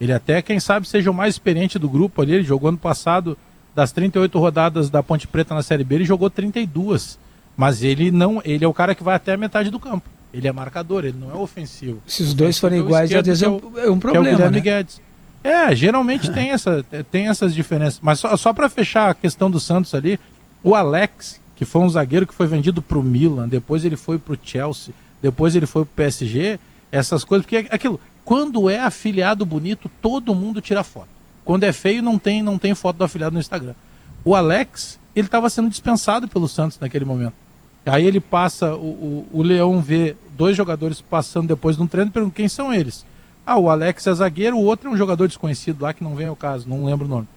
Ele 0.00 0.12
até, 0.12 0.40
quem 0.40 0.60
sabe, 0.60 0.86
seja 0.86 1.10
o 1.10 1.14
mais 1.14 1.34
experiente 1.34 1.80
do 1.80 1.88
grupo 1.88 2.22
ali. 2.22 2.34
Ele 2.34 2.44
jogou 2.44 2.68
ano 2.68 2.78
passado 2.78 3.36
das 3.76 3.92
38 3.92 4.38
rodadas 4.38 4.88
da 4.88 5.02
Ponte 5.02 5.28
Preta 5.28 5.54
na 5.54 5.62
Série 5.62 5.84
B, 5.84 5.96
ele 5.96 6.04
jogou 6.06 6.30
32. 6.30 7.18
Mas 7.54 7.82
ele 7.82 8.10
não, 8.10 8.40
ele 8.42 8.64
é 8.64 8.68
o 8.68 8.72
cara 8.72 8.94
que 8.94 9.04
vai 9.04 9.14
até 9.14 9.34
a 9.34 9.36
metade 9.36 9.70
do 9.70 9.78
campo. 9.78 10.08
Ele 10.32 10.48
é 10.48 10.52
marcador, 10.52 11.04
ele 11.04 11.16
não 11.18 11.30
é 11.30 11.34
ofensivo. 11.34 12.02
Se 12.06 12.22
os 12.22 12.32
dois 12.32 12.58
forem 12.58 12.80
iguais, 12.80 13.12
às 13.14 13.26
vezes 13.26 13.42
é, 13.42 13.46
é, 13.46 13.90
um 13.90 13.98
problema. 13.98 14.28
É 14.28 14.50
né? 14.50 14.60
Guedes. 14.60 15.00
É, 15.44 15.74
geralmente 15.76 16.32
tem, 16.32 16.50
essa, 16.50 16.84
tem 17.10 17.28
essas 17.28 17.54
diferenças. 17.54 18.00
Mas 18.02 18.18
só, 18.18 18.34
só 18.36 18.52
para 18.52 18.68
fechar 18.68 19.10
a 19.10 19.14
questão 19.14 19.50
do 19.50 19.60
Santos 19.60 19.94
ali, 19.94 20.18
o 20.64 20.74
Alex, 20.74 21.40
que 21.54 21.64
foi 21.64 21.82
um 21.82 21.88
zagueiro 21.88 22.26
que 22.26 22.34
foi 22.34 22.46
vendido 22.46 22.82
para 22.82 22.98
o 22.98 23.02
Milan, 23.02 23.46
depois 23.46 23.84
ele 23.84 23.96
foi 23.96 24.18
para 24.18 24.34
o 24.34 24.38
Chelsea, 24.42 24.92
depois 25.22 25.54
ele 25.54 25.66
foi 25.66 25.84
para 25.84 25.92
o 25.92 25.96
PSG, 25.96 26.58
essas 26.90 27.24
coisas, 27.24 27.44
porque 27.44 27.56
é 27.56 27.74
aquilo, 27.74 28.00
quando 28.24 28.68
é 28.68 28.80
afiliado 28.80 29.46
bonito, 29.46 29.90
todo 30.02 30.34
mundo 30.34 30.60
tira 30.60 30.82
foto. 30.82 31.15
Quando 31.46 31.62
é 31.62 31.72
feio, 31.72 32.02
não 32.02 32.18
tem, 32.18 32.42
não 32.42 32.58
tem 32.58 32.74
foto 32.74 32.96
do 32.96 33.04
afiliado 33.04 33.32
no 33.32 33.40
Instagram. 33.40 33.72
O 34.24 34.34
Alex, 34.34 34.98
ele 35.14 35.28
estava 35.28 35.48
sendo 35.48 35.70
dispensado 35.70 36.26
pelo 36.26 36.48
Santos 36.48 36.78
naquele 36.80 37.04
momento. 37.04 37.34
Aí 37.86 38.04
ele 38.04 38.18
passa, 38.18 38.74
o, 38.74 38.84
o, 38.84 39.28
o 39.32 39.42
Leão 39.42 39.80
vê 39.80 40.16
dois 40.36 40.56
jogadores 40.56 41.00
passando 41.00 41.46
depois 41.46 41.76
de 41.76 41.82
um 41.82 41.86
treino 41.86 42.10
e 42.10 42.12
pergunta 42.12 42.34
quem 42.34 42.48
são 42.48 42.74
eles. 42.74 43.06
Ah, 43.46 43.56
o 43.56 43.70
Alex 43.70 44.04
é 44.08 44.14
zagueiro, 44.14 44.56
o 44.56 44.64
outro 44.64 44.90
é 44.90 44.92
um 44.92 44.96
jogador 44.96 45.28
desconhecido 45.28 45.82
lá 45.82 45.94
que 45.94 46.02
não 46.02 46.16
vem 46.16 46.26
ao 46.26 46.34
caso, 46.34 46.68
não 46.68 46.84
lembro 46.84 47.06
o 47.06 47.08
nome. 47.08 47.28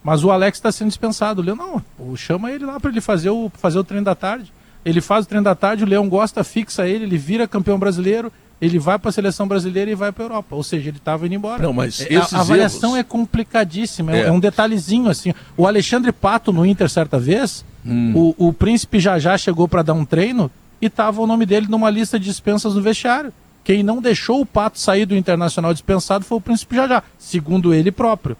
Mas 0.00 0.22
o 0.22 0.30
Alex 0.30 0.58
está 0.58 0.70
sendo 0.70 0.86
dispensado. 0.86 1.42
O 1.42 1.44
Leão, 1.44 1.56
não, 1.56 2.16
chama 2.16 2.52
ele 2.52 2.64
lá 2.64 2.78
para 2.78 2.92
ele 2.92 3.00
fazer 3.00 3.30
o, 3.30 3.50
fazer 3.52 3.80
o 3.80 3.84
treino 3.84 4.04
da 4.04 4.14
tarde. 4.14 4.52
Ele 4.84 5.00
faz 5.00 5.24
o 5.24 5.28
treino 5.28 5.42
da 5.42 5.56
tarde, 5.56 5.82
o 5.82 5.88
Leão 5.88 6.08
gosta, 6.08 6.44
fixa 6.44 6.86
ele, 6.86 7.02
ele 7.02 7.18
vira 7.18 7.48
campeão 7.48 7.76
brasileiro, 7.76 8.32
ele 8.60 8.78
vai 8.78 8.98
para 8.98 9.10
a 9.10 9.12
seleção 9.12 9.46
brasileira 9.46 9.90
e 9.90 9.94
vai 9.94 10.10
para 10.12 10.24
a 10.24 10.26
Europa. 10.26 10.56
Ou 10.56 10.62
seja, 10.62 10.88
ele 10.88 10.96
estava 10.96 11.26
indo 11.26 11.34
embora. 11.34 11.62
Não, 11.62 11.72
mas 11.72 12.00
é, 12.00 12.16
a, 12.16 12.26
a 12.32 12.40
avaliação 12.40 12.90
erros... 12.90 13.00
é 13.00 13.02
complicadíssima, 13.02 14.16
é. 14.16 14.22
é. 14.22 14.32
um 14.32 14.40
detalhezinho 14.40 15.08
assim. 15.10 15.34
O 15.56 15.66
Alexandre 15.66 16.12
Pato 16.12 16.52
no 16.52 16.64
Inter 16.64 16.88
certa 16.88 17.18
vez, 17.18 17.64
hum. 17.84 18.12
o, 18.38 18.48
o 18.48 18.52
príncipe 18.52 18.98
já 18.98 19.18
já 19.18 19.36
chegou 19.36 19.68
para 19.68 19.82
dar 19.82 19.94
um 19.94 20.04
treino 20.04 20.50
e 20.80 20.88
tava 20.88 21.20
o 21.20 21.26
nome 21.26 21.44
dele 21.46 21.66
numa 21.68 21.90
lista 21.90 22.18
de 22.18 22.24
dispensas 22.24 22.74
no 22.74 22.82
vestiário. 22.82 23.32
Quem 23.62 23.82
não 23.82 24.00
deixou 24.00 24.40
o 24.40 24.46
Pato 24.46 24.78
sair 24.78 25.04
do 25.06 25.16
Internacional 25.16 25.72
dispensado 25.72 26.24
foi 26.24 26.38
o 26.38 26.40
príncipe 26.40 26.76
já 26.76 26.86
já, 26.86 27.02
segundo 27.18 27.74
ele 27.74 27.90
próprio. 27.90 28.36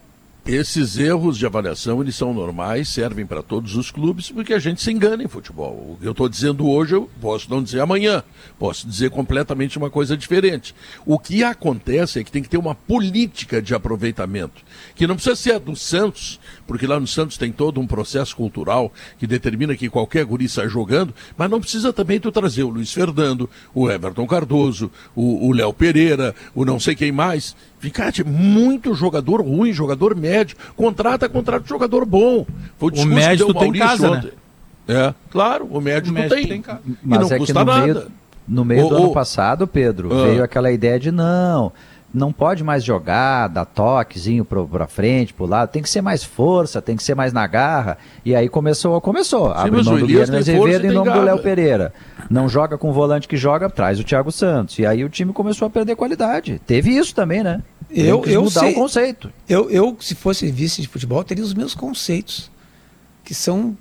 Esses 0.46 0.96
erros 0.96 1.36
de 1.36 1.44
avaliação, 1.44 2.00
eles 2.00 2.14
são 2.14 2.32
normais, 2.32 2.88
servem 2.88 3.26
para 3.26 3.42
todos 3.42 3.74
os 3.74 3.90
clubes, 3.90 4.30
porque 4.30 4.54
a 4.54 4.60
gente 4.60 4.80
se 4.80 4.92
engana 4.92 5.24
em 5.24 5.26
futebol. 5.26 5.72
O 5.72 5.98
que 6.00 6.06
eu 6.06 6.12
estou 6.12 6.28
dizendo 6.28 6.68
hoje, 6.68 6.94
eu 6.94 7.10
posso 7.20 7.50
não 7.50 7.60
dizer 7.60 7.80
amanhã, 7.80 8.22
posso 8.56 8.86
dizer 8.86 9.10
completamente 9.10 9.76
uma 9.76 9.90
coisa 9.90 10.16
diferente. 10.16 10.72
O 11.04 11.18
que 11.18 11.42
acontece 11.42 12.20
é 12.20 12.24
que 12.24 12.30
tem 12.30 12.44
que 12.44 12.48
ter 12.48 12.58
uma 12.58 12.76
política 12.76 13.60
de 13.60 13.74
aproveitamento, 13.74 14.62
que 14.94 15.04
não 15.04 15.16
precisa 15.16 15.34
ser 15.34 15.54
a 15.54 15.58
do 15.58 15.74
Santos, 15.74 16.38
porque 16.64 16.86
lá 16.86 17.00
no 17.00 17.08
Santos 17.08 17.36
tem 17.36 17.50
todo 17.50 17.80
um 17.80 17.86
processo 17.86 18.36
cultural 18.36 18.92
que 19.18 19.26
determina 19.26 19.74
que 19.74 19.90
qualquer 19.90 20.24
guri 20.24 20.48
sai 20.48 20.68
jogando, 20.68 21.12
mas 21.36 21.50
não 21.50 21.60
precisa 21.60 21.92
também 21.92 22.20
tu 22.20 22.30
trazer 22.30 22.62
o 22.62 22.68
Luiz 22.68 22.92
Fernando, 22.92 23.50
o 23.74 23.90
Everton 23.90 24.28
Cardoso, 24.28 24.92
o 25.16 25.52
Léo 25.52 25.72
Pereira, 25.72 26.36
o 26.54 26.64
não 26.64 26.78
sei 26.78 26.94
quem 26.94 27.10
mais, 27.10 27.56
Ficate, 27.78 28.24
muito 28.24 28.94
jogador 28.94 29.42
ruim, 29.42 29.72
jogador 29.72 30.16
médio. 30.16 30.56
Contrata, 30.74 31.28
contrata 31.28 31.66
jogador 31.66 32.04
bom. 32.04 32.46
Foi 32.78 32.90
o, 32.90 33.02
o 33.02 33.06
médico 33.06 33.52
tem 33.54 33.72
casa, 33.72 34.10
né? 34.10 34.16
ontem. 34.16 34.32
né? 34.88 35.06
É, 35.08 35.14
claro, 35.30 35.66
o 35.70 35.80
médico, 35.80 36.10
o 36.10 36.14
médico 36.14 36.34
tem. 36.34 36.48
tem 36.48 36.62
casa. 36.62 36.80
Mas 37.02 37.20
não 37.20 37.36
é 37.36 37.38
custa 37.38 37.60
no 37.60 37.64
nada. 37.64 37.86
Meio, 37.86 38.06
no 38.48 38.64
meio 38.64 38.86
o, 38.86 38.88
do 38.88 38.96
ano 38.96 39.12
passado, 39.12 39.66
Pedro, 39.66 40.08
ah. 40.12 40.26
veio 40.26 40.42
aquela 40.42 40.70
ideia 40.70 40.98
de 40.98 41.10
não, 41.10 41.72
não 42.16 42.32
pode 42.32 42.64
mais 42.64 42.82
jogar, 42.82 43.46
dar 43.48 43.66
toquezinho 43.66 44.42
pro, 44.42 44.66
pra 44.66 44.86
frente, 44.86 45.34
pro 45.34 45.44
lado, 45.44 45.68
tem 45.68 45.82
que 45.82 45.90
ser 45.90 46.00
mais 46.00 46.24
força, 46.24 46.80
tem 46.80 46.96
que 46.96 47.02
ser 47.02 47.14
mais 47.14 47.30
na 47.30 47.46
garra. 47.46 47.98
E 48.24 48.34
aí 48.34 48.48
começou, 48.48 48.98
começou. 49.02 49.48
Sim, 49.48 49.58
Abre 49.58 49.82
mão 49.82 49.98
do 49.98 50.06
Guilherme 50.06 50.36
Azevedo 50.38 50.86
em 50.86 50.92
nome 50.92 51.10
do 51.10 51.20
Léo 51.20 51.38
Pereira. 51.40 51.92
Não 52.30 52.48
joga 52.48 52.78
com 52.78 52.88
o 52.88 52.92
volante 52.92 53.28
que 53.28 53.36
joga, 53.36 53.68
traz 53.68 54.00
o 54.00 54.04
Thiago 54.04 54.32
Santos. 54.32 54.78
E 54.78 54.86
aí 54.86 55.04
o 55.04 55.10
time 55.10 55.32
começou 55.32 55.66
a 55.66 55.70
perder 55.70 55.94
qualidade. 55.94 56.58
Teve 56.66 56.96
isso 56.96 57.14
também, 57.14 57.42
né? 57.42 57.62
Eu, 57.90 58.24
eu 58.24 58.44
mudar 58.44 58.60
sei, 58.60 58.72
o 58.72 58.74
conceito. 58.74 59.30
Eu, 59.46 59.70
eu, 59.70 59.96
se 60.00 60.14
fosse 60.14 60.50
vice 60.50 60.80
de 60.80 60.88
futebol, 60.88 61.22
teria 61.22 61.44
os 61.44 61.52
meus 61.52 61.74
conceitos, 61.74 62.50
que 63.22 63.34
são 63.34 63.76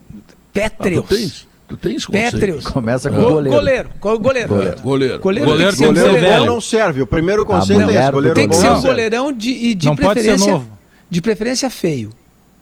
pétreos. 0.54 1.48
Ah, 1.50 1.55
tu 1.68 1.78
tens? 1.78 2.06
Pétreos. 2.06 2.66
Começa 2.68 3.10
com 3.10 3.22
goleiro. 3.22 3.58
Goleiro. 3.58 3.90
Goleiro. 4.00 4.20
Goleiro. 4.22 4.48
Goleiro. 4.48 4.80
Goleiro, 4.82 5.20
goleiro, 5.20 5.78
goleiro, 5.78 6.12
goleiro 6.12 6.46
não 6.46 6.62
serve. 6.62 7.02
O 7.02 7.08
primeiro 7.08 7.46
conceito 7.46 7.82
ah, 7.82 7.94
é 7.94 8.02
esse. 8.02 8.12
Goleiro 8.12 8.36
tem 8.36 8.50
que 8.50 8.56
ser 8.56 8.70
um 8.70 8.82
goleirão 8.82 9.34
de, 9.34 9.50
e 9.50 9.76
de 9.76 9.86
não 9.88 9.96
preferência. 9.96 10.62
De 11.10 11.22
preferência 11.22 11.70
feio. 11.70 12.10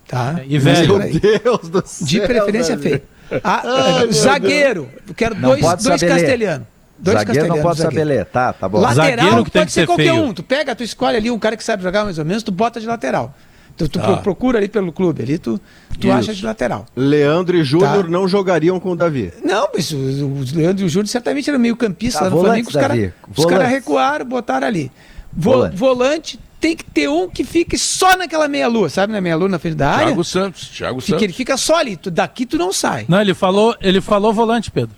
Tá? 0.08 0.41
E 0.45 0.58
velho. 0.60 0.97
Meu 0.97 1.10
Deus 1.20 1.70
do 1.70 1.84
céu. 1.86 2.08
De 2.08 2.22
preferência 2.22 2.78
feio. 2.78 3.01
Ah, 3.43 3.64
Ai, 3.99 4.12
zagueiro. 4.12 4.89
Quero 5.16 5.36
dois, 5.36 5.62
dois 5.62 6.04
castelhanos. 6.04 6.68
Dois 7.04 7.18
Zagueiro 7.18 7.47
não 7.49 7.62
pode 7.62 7.80
saber 7.80 8.04
ler, 8.06 8.26
tá, 8.26 8.54
tá 8.54 8.70
bom. 8.70 8.80
Lateral 8.80 9.18
Zagueiro 9.18 9.43
que 9.43 9.51
pode 9.51 9.72
ser, 9.72 9.82
ser 9.82 9.86
qualquer 9.88 10.12
feio. 10.12 10.24
um. 10.24 10.34
Tu 10.34 10.41
pega, 10.41 10.74
tu 10.74 10.84
escolhe 10.84 11.18
ali 11.18 11.30
um 11.30 11.38
cara 11.38 11.58
que 11.58 11.64
sabe 11.64 11.84
jogar 11.84 12.06
mais 12.06 12.18
ou 12.18 12.24
menos, 12.24 12.43
tu 12.43 12.51
bota 12.51 12.80
de 12.80 12.88
lateral. 12.88 13.36
Tu, 13.76 13.89
tu 13.89 13.99
ah. 13.99 14.17
procura 14.17 14.59
ali 14.59 14.67
pelo 14.67 14.91
clube, 14.91 15.24
ali 15.24 15.39
tu, 15.39 15.59
tu 15.99 16.11
acha 16.11 16.34
de 16.34 16.45
lateral. 16.45 16.86
Leandro 16.95 17.57
e 17.57 17.63
Júnior 17.63 18.03
tá. 18.03 18.09
não 18.09 18.28
jogariam 18.28 18.80
com 18.80 18.91
o 18.91 18.95
Davi. 18.95 19.34
Não, 19.43 19.67
mas 19.74 19.91
o, 19.91 19.97
o 19.97 20.43
Leandro 20.53 20.84
e 20.84 20.86
o 20.86 20.89
Júnior 20.89 21.07
certamente 21.07 21.49
eram 21.49 21.59
meio 21.59 21.76
campista 21.76 22.19
tá, 22.19 22.26
lá 22.26 22.32
no 22.32 22.39
Flamengo. 22.39 22.67
Os 22.67 22.76
caras 22.76 23.11
cara 23.49 23.65
recuaram, 23.65 24.26
botaram 24.26 24.67
ali. 24.67 24.91
volante. 25.36 25.76
volante 25.76 26.39
tem 26.59 26.78
que 26.78 26.86
ter 26.86 27.09
um 27.09 27.28
que 27.28 27.43
fique 27.43 27.78
só 27.78 28.15
naquela 28.15 28.47
meia-lua, 28.47 28.88
sabe? 28.89 29.11
Na 29.11 29.19
meia-lua 29.19 29.49
na 29.49 29.59
frente 29.59 29.76
da 29.76 29.89
área. 29.89 30.05
Thiago 30.05 30.24
Santos, 30.24 30.69
Thiago 30.69 31.01
Santos. 31.01 31.21
Ele 31.21 31.34
fica 31.34 31.57
só 31.57 31.76
ali, 31.76 31.97
tu, 31.97 32.09
daqui 32.09 32.45
tu 32.45 32.57
não 32.57 32.71
sai. 32.71 33.05
Não, 33.09 33.19
ele 33.19 33.34
falou, 33.34 33.76
ele 33.82 33.99
falou 33.99 34.32
volante, 34.32 34.71
Pedro. 34.71 34.95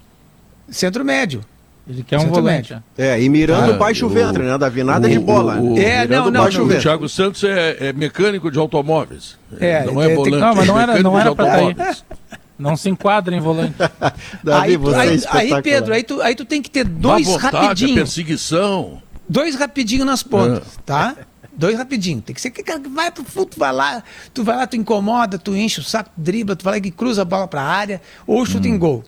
Centro 0.70 1.04
médio. 1.04 1.44
Ele 1.88 2.04
quer 2.04 2.20
um 2.20 2.28
volante. 2.28 2.76
É, 2.98 3.22
e 3.22 3.30
mirando 3.30 3.74
ah, 3.74 3.78
baixo 3.78 4.08
o, 4.08 4.10
ventre, 4.10 4.44
né? 4.44 4.58
Davi, 4.58 4.84
nada 4.84 5.08
o, 5.08 5.10
de 5.10 5.20
bola. 5.20 5.60
O, 5.62 5.78
é, 5.78 6.08
não, 6.08 6.32
não, 6.32 6.50
não. 6.50 6.66
O 6.66 6.80
Thiago 6.80 7.08
Santos 7.08 7.44
é, 7.44 7.78
é, 7.80 7.94
mecânico 7.94 8.50
de 8.50 8.58
automóveis. 8.58 9.38
É, 9.60 9.86
não 9.86 10.02
é, 10.02 10.12
é 10.12 10.16
volante. 10.16 10.38
Não, 10.38 10.56
mas 10.56 10.68
não 10.68 10.80
era, 10.80 11.04
não 11.04 11.20
era 11.20 11.36
pra 11.36 11.70
estar 11.70 11.98
Não 12.58 12.78
se 12.78 12.90
enquadra 12.90 13.36
em 13.36 13.40
volante. 13.40 13.76
Davi, 14.42 14.70
aí, 14.70 14.78
você 14.78 14.96
aí, 14.96 15.52
é 15.52 15.56
aí, 15.56 15.62
Pedro, 15.62 15.94
aí 15.94 16.04
tu, 16.04 16.22
aí 16.22 16.36
tu 16.36 16.46
tem 16.46 16.62
que 16.62 16.72
ter 16.72 16.86
dois 16.86 17.28
vontade, 17.28 17.56
rapidinho. 17.56 17.96
perseguição. 17.96 19.02
Dois 19.28 19.56
rapidinho 19.56 20.06
nas 20.06 20.24
pontas, 20.24 20.60
é. 20.60 20.82
tá? 20.86 21.16
Dois 21.54 21.78
rapidinho. 21.78 22.22
Tem 22.22 22.34
que 22.34 22.42
ser 22.42 22.52
que 22.52 22.64
cara 22.64 22.80
que 22.80 22.88
vai 22.88 23.12
pro 23.12 23.26
fundo, 23.26 23.48
tu 23.48 23.60
vai 23.60 23.74
lá, 23.74 24.02
tu 24.34 24.44
vai 24.44 24.56
lá, 24.56 24.66
tu 24.66 24.78
incomoda, 24.78 25.38
tu 25.38 25.56
enche 25.56 25.82
o 25.82 25.84
saco, 25.84 26.10
dribla, 26.16 26.56
tu 26.56 26.64
vai 26.64 26.80
lá 26.80 26.88
e 26.88 26.92
cruza 26.92 27.24
a 27.24 27.26
bola 27.26 27.48
pra 27.48 27.62
área 27.62 28.02
ou 28.26 28.46
chuta 28.46 28.68
hum. 28.68 28.72
em 28.72 28.78
gol. 28.78 29.04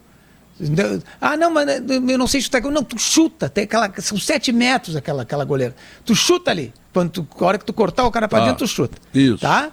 Ah, 1.22 1.38
não, 1.38 1.52
mas 1.52 1.68
eu 1.88 2.18
não 2.18 2.28
sei 2.28 2.42
chutar. 2.42 2.62
Não, 2.62 2.84
tu 2.84 3.00
chuta. 3.00 3.50
Tem 3.50 3.66
aquela, 3.66 3.92
são 4.00 4.18
sete 4.18 4.52
metros 4.52 4.96
aquela, 4.96 5.22
aquela 5.22 5.46
goleira. 5.46 5.76
Tu 6.04 6.16
chuta 6.16 6.52
ali. 6.52 6.74
Quando 6.94 7.12
tu, 7.12 7.28
a 7.40 7.46
hora 7.46 7.58
que 7.58 7.66
tu 7.66 7.74
cortar 7.74 8.06
o 8.06 8.12
cara 8.12 8.28
para 8.28 8.44
ah, 8.44 8.46
dentro, 8.48 8.66
tu 8.66 8.68
chuta. 8.68 8.98
Isso. 9.14 9.40
Tá? 9.40 9.72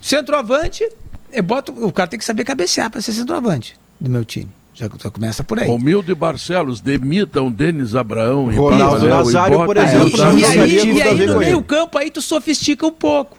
Centroavante, 0.00 0.88
eu 1.32 1.42
boto, 1.42 1.72
o 1.72 1.92
cara 1.92 2.08
tem 2.08 2.18
que 2.18 2.24
saber 2.24 2.44
cabecear 2.44 2.90
para 2.90 3.00
ser 3.00 3.12
centroavante 3.12 3.76
do 4.00 4.10
meu 4.10 4.24
time. 4.24 4.50
Já, 4.74 4.88
já 4.98 5.10
começa 5.10 5.44
por 5.44 5.60
aí. 5.60 5.68
Romildo 5.68 6.10
e 6.10 6.14
Barcelos 6.14 6.80
demitam 6.80 7.52
Denis 7.52 7.94
Abraão 7.94 8.50
e 8.50 8.56
Ronaldo 8.56 9.06
Nazário, 9.06 9.64
por 9.66 9.76
exemplo. 9.76 10.18
E 10.38 10.44
aí, 10.44 10.74
e 10.74 10.80
aí, 10.80 10.96
e 10.96 11.02
aí 11.02 11.26
no 11.26 11.38
meio 11.38 11.62
campo 11.62 11.98
aí 11.98 12.10
tu 12.10 12.22
sofistica 12.22 12.86
um 12.86 12.92
pouco. 12.92 13.36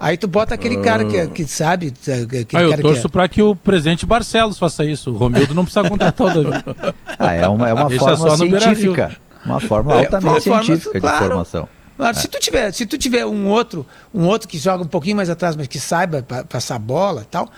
Aí 0.00 0.16
tu 0.16 0.28
bota 0.28 0.54
aquele 0.54 0.78
cara 0.78 1.04
que, 1.04 1.26
que 1.28 1.44
sabe. 1.46 1.90
Que 1.90 2.56
ah, 2.56 2.62
eu 2.62 2.80
torço 2.80 3.02
que 3.02 3.06
é... 3.06 3.10
para 3.10 3.28
que 3.28 3.42
o 3.42 3.56
presidente 3.56 4.06
Barcelos 4.06 4.58
faça 4.58 4.84
isso. 4.84 5.10
O 5.10 5.16
Romildo 5.16 5.54
não 5.54 5.64
precisa 5.64 5.88
contratar 5.88 6.26
o 6.26 6.42
Davi. 6.42 6.64
Ah, 7.20 7.34
é 7.34 7.48
uma, 7.48 7.68
é 7.68 7.74
uma 7.74 7.90
forma 7.90 8.36
científica. 8.36 9.16
Uma 9.44 9.58
forma 9.58 9.94
é, 9.94 9.98
altamente 9.98 10.42
científica 10.42 10.92
forma, 10.92 11.00
claro, 11.00 11.18
de 11.18 11.28
formação. 11.28 11.68
Claro, 11.96 12.16
é. 12.16 12.20
se 12.20 12.28
tu 12.28 12.38
tiver, 12.38 12.72
se 12.72 12.86
tu 12.86 12.96
tiver 12.96 13.26
um 13.26 13.48
outro, 13.48 13.84
um 14.14 14.24
outro 14.24 14.48
que 14.48 14.56
joga 14.56 14.84
um 14.84 14.86
pouquinho 14.86 15.16
mais 15.16 15.28
atrás, 15.28 15.56
mas 15.56 15.66
que 15.66 15.80
saiba 15.80 16.24
passar 16.48 16.78
bola, 16.78 17.26
tal, 17.28 17.50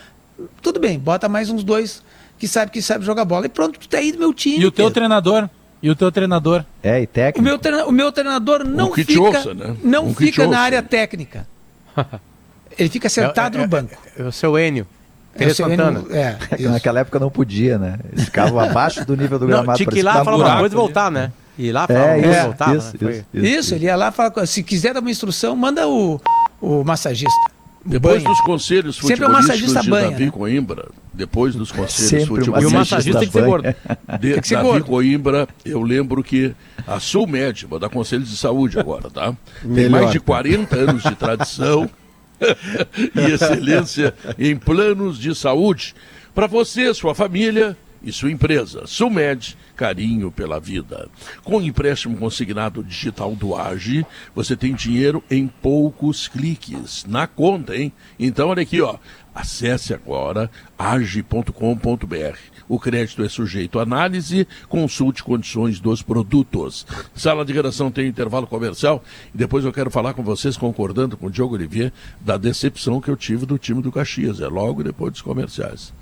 tudo 0.62 0.80
bem, 0.80 0.98
bota 0.98 1.28
mais 1.28 1.50
uns 1.50 1.62
dois 1.62 2.02
que 2.38 2.48
sabe 2.48 2.70
que 2.70 2.80
sabe 2.80 3.04
jogar 3.04 3.26
bola 3.26 3.44
e 3.44 3.48
pronto, 3.50 3.78
tu 3.78 3.86
tá 3.86 3.98
aí 3.98 4.12
do 4.12 4.18
meu 4.18 4.32
time. 4.32 4.56
E 4.64 4.66
o 4.66 4.70
teu 4.70 4.86
Pedro. 4.86 4.94
treinador? 4.94 5.50
E 5.82 5.90
o 5.90 5.94
teu 5.94 6.10
treinador? 6.10 6.64
É, 6.82 7.02
e 7.02 7.06
técnico. 7.06 7.40
O 7.40 7.42
meu, 7.42 7.58
treina, 7.58 7.86
o 7.86 7.92
meu 7.92 8.10
treinador 8.10 8.64
não 8.64 8.90
um 8.90 8.94
fica, 8.94 9.20
ouça, 9.20 9.52
né? 9.52 9.76
não 9.82 10.06
um 10.06 10.14
fica 10.14 10.46
na 10.46 10.58
área 10.58 10.82
técnica. 10.82 11.46
Ele 12.80 12.88
fica 12.88 13.10
sentado 13.10 13.56
é, 13.56 13.60
é, 13.60 13.62
no 13.62 13.68
banco. 13.68 13.94
É, 14.18 14.22
o 14.22 14.32
seu 14.32 14.58
Enio. 14.58 14.86
Teresa 15.36 15.68
Santana. 15.68 16.02
É, 16.10 16.36
Naquela 16.68 17.00
época 17.00 17.18
não 17.18 17.30
podia, 17.30 17.78
né? 17.78 17.98
Eles 18.10 18.24
ficavam 18.24 18.58
abaixo 18.58 19.04
do 19.04 19.14
nível 19.16 19.38
do 19.38 19.46
não, 19.46 19.58
gramado. 19.58 19.76
Tinha 19.76 19.88
que 19.88 19.98
ir 19.98 20.02
lá 20.02 20.24
falar 20.24 20.36
uma 20.36 20.58
coisa 20.58 20.74
e 20.74 20.76
voltar, 20.76 21.10
né? 21.10 21.30
Ir 21.58 21.72
lá 21.72 21.86
falar 21.86 22.00
é, 22.00 22.14
uma 22.14 22.22
coisa 22.22 22.38
e 22.38 22.42
voltar. 22.42 22.76
Isso, 22.76 22.96
né? 23.00 23.10
isso, 23.10 23.24
isso, 23.34 23.46
isso, 23.46 23.74
ele 23.74 23.84
ia 23.84 23.96
lá 23.96 24.10
falar. 24.10 24.46
Se 24.46 24.62
quiser 24.62 24.94
dar 24.94 25.00
uma 25.00 25.10
instrução, 25.10 25.54
manda 25.54 25.86
o, 25.86 26.18
o 26.60 26.82
massagista. 26.82 27.30
Depois 27.84 28.22
banha. 28.22 28.28
dos 28.28 28.40
conselhos 28.42 28.98
futebolísticos 28.98 29.82
de 29.82 29.90
banha, 29.90 30.10
Davi 30.10 30.24
né? 30.26 30.30
Coimbra, 30.30 30.88
depois 31.14 31.54
dos 31.54 31.72
conselhos 31.72 32.28
futebolísticos... 32.28 32.62
E 32.62 32.66
o 32.66 32.78
massagista 32.78 33.20
tem 33.20 33.28
que 33.28 33.32
ser 33.32 33.44
gordo. 33.44 33.74
De, 34.20 34.32
tem 34.32 34.40
que 34.40 34.48
ser 34.48 34.56
Davi 34.56 34.68
gordo. 34.68 34.84
Coimbra, 34.84 35.48
eu 35.64 35.82
lembro 35.82 36.22
que 36.22 36.54
a 36.86 37.00
Sulmed, 37.00 37.66
vou 37.66 37.78
dar 37.78 37.88
conselhos 37.88 38.28
de 38.28 38.36
saúde 38.36 38.78
agora, 38.78 39.08
tá? 39.10 39.34
Tem 39.74 39.88
mais 39.88 40.10
de 40.10 40.20
40 40.20 40.76
anos 40.76 41.02
de 41.02 41.14
tradição 41.14 41.88
e 43.14 43.32
excelência 43.32 44.14
em 44.38 44.56
planos 44.56 45.18
de 45.18 45.34
saúde 45.34 45.94
para 46.34 46.46
você, 46.46 46.94
sua 46.94 47.14
família 47.14 47.76
e 48.02 48.12
sua 48.12 48.30
empresa. 48.30 48.86
Sulmed, 48.86 49.56
carinho 49.76 50.30
pela 50.30 50.58
vida. 50.58 51.08
Com 51.42 51.58
o 51.58 51.62
empréstimo 51.62 52.16
consignado 52.16 52.82
digital 52.82 53.34
do 53.34 53.54
AGE, 53.54 54.06
você 54.34 54.56
tem 54.56 54.74
dinheiro 54.74 55.22
em 55.30 55.46
poucos 55.46 56.28
cliques 56.28 57.04
na 57.04 57.26
conta, 57.26 57.76
hein? 57.76 57.92
Então, 58.18 58.48
olha 58.48 58.62
aqui, 58.62 58.80
ó. 58.80 58.96
Acesse 59.34 59.94
agora 59.94 60.50
age.com.br. 60.78 62.38
O 62.70 62.78
crédito 62.78 63.24
é 63.24 63.28
sujeito 63.28 63.80
à 63.80 63.82
análise, 63.82 64.46
consulte 64.68 65.24
condições 65.24 65.80
dos 65.80 66.02
produtos. 66.02 66.86
Sala 67.12 67.44
de 67.44 67.52
redação 67.52 67.90
tem 67.90 68.06
intervalo 68.06 68.46
comercial 68.46 69.02
e 69.34 69.36
depois 69.36 69.64
eu 69.64 69.72
quero 69.72 69.90
falar 69.90 70.14
com 70.14 70.22
vocês, 70.22 70.56
concordando 70.56 71.16
com 71.16 71.26
o 71.26 71.30
Diogo 71.30 71.56
Olivier, 71.56 71.92
da 72.20 72.36
decepção 72.36 73.00
que 73.00 73.10
eu 73.10 73.16
tive 73.16 73.44
do 73.44 73.58
time 73.58 73.82
do 73.82 73.90
Caxias. 73.90 74.40
É 74.40 74.46
logo 74.46 74.84
depois 74.84 75.10
dos 75.10 75.20
comerciais. 75.20 75.92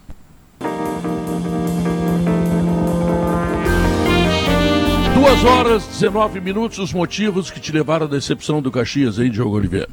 Duas 5.15 5.45
horas, 5.45 5.87
19 5.87 6.39
minutos, 6.39 6.79
os 6.79 6.93
motivos 6.93 7.51
que 7.51 7.61
te 7.61 7.73
levaram 7.73 8.05
à 8.05 8.11
decepção 8.11 8.61
do 8.61 8.71
Caxias, 8.71 9.19
hein, 9.19 9.31
Diogo 9.31 9.57
Oliveira? 9.57 9.89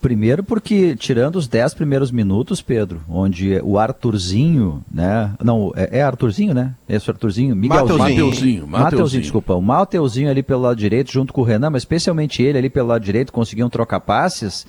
Primeiro 0.00 0.42
porque, 0.42 0.96
tirando 0.96 1.36
os 1.36 1.48
10 1.48 1.74
primeiros 1.74 2.10
minutos, 2.10 2.60
Pedro, 2.60 3.00
onde 3.08 3.60
o 3.62 3.78
Arthurzinho, 3.78 4.82
né? 4.92 5.32
Não, 5.42 5.72
é, 5.74 5.98
é 5.98 6.02
Arthurzinho, 6.02 6.54
né? 6.54 6.74
Esse 6.88 7.10
Arthurzinho, 7.10 7.54
Miguelzinho. 7.56 7.98
Mateuzinho. 7.98 8.66
Mateuzinho, 8.66 9.22
desculpa. 9.22 9.54
O 9.54 9.62
Mateuzinho 9.62 10.30
ali 10.30 10.42
pelo 10.42 10.62
lado 10.62 10.76
direito, 10.76 11.10
junto 11.10 11.32
com 11.32 11.40
o 11.40 11.44
Renan, 11.44 11.70
mas 11.70 11.82
especialmente 11.82 12.42
ele 12.42 12.58
ali 12.58 12.70
pelo 12.70 12.88
lado 12.88 13.04
direito, 13.04 13.32
conseguiam 13.32 13.70
trocar 13.70 14.00
passes. 14.00 14.66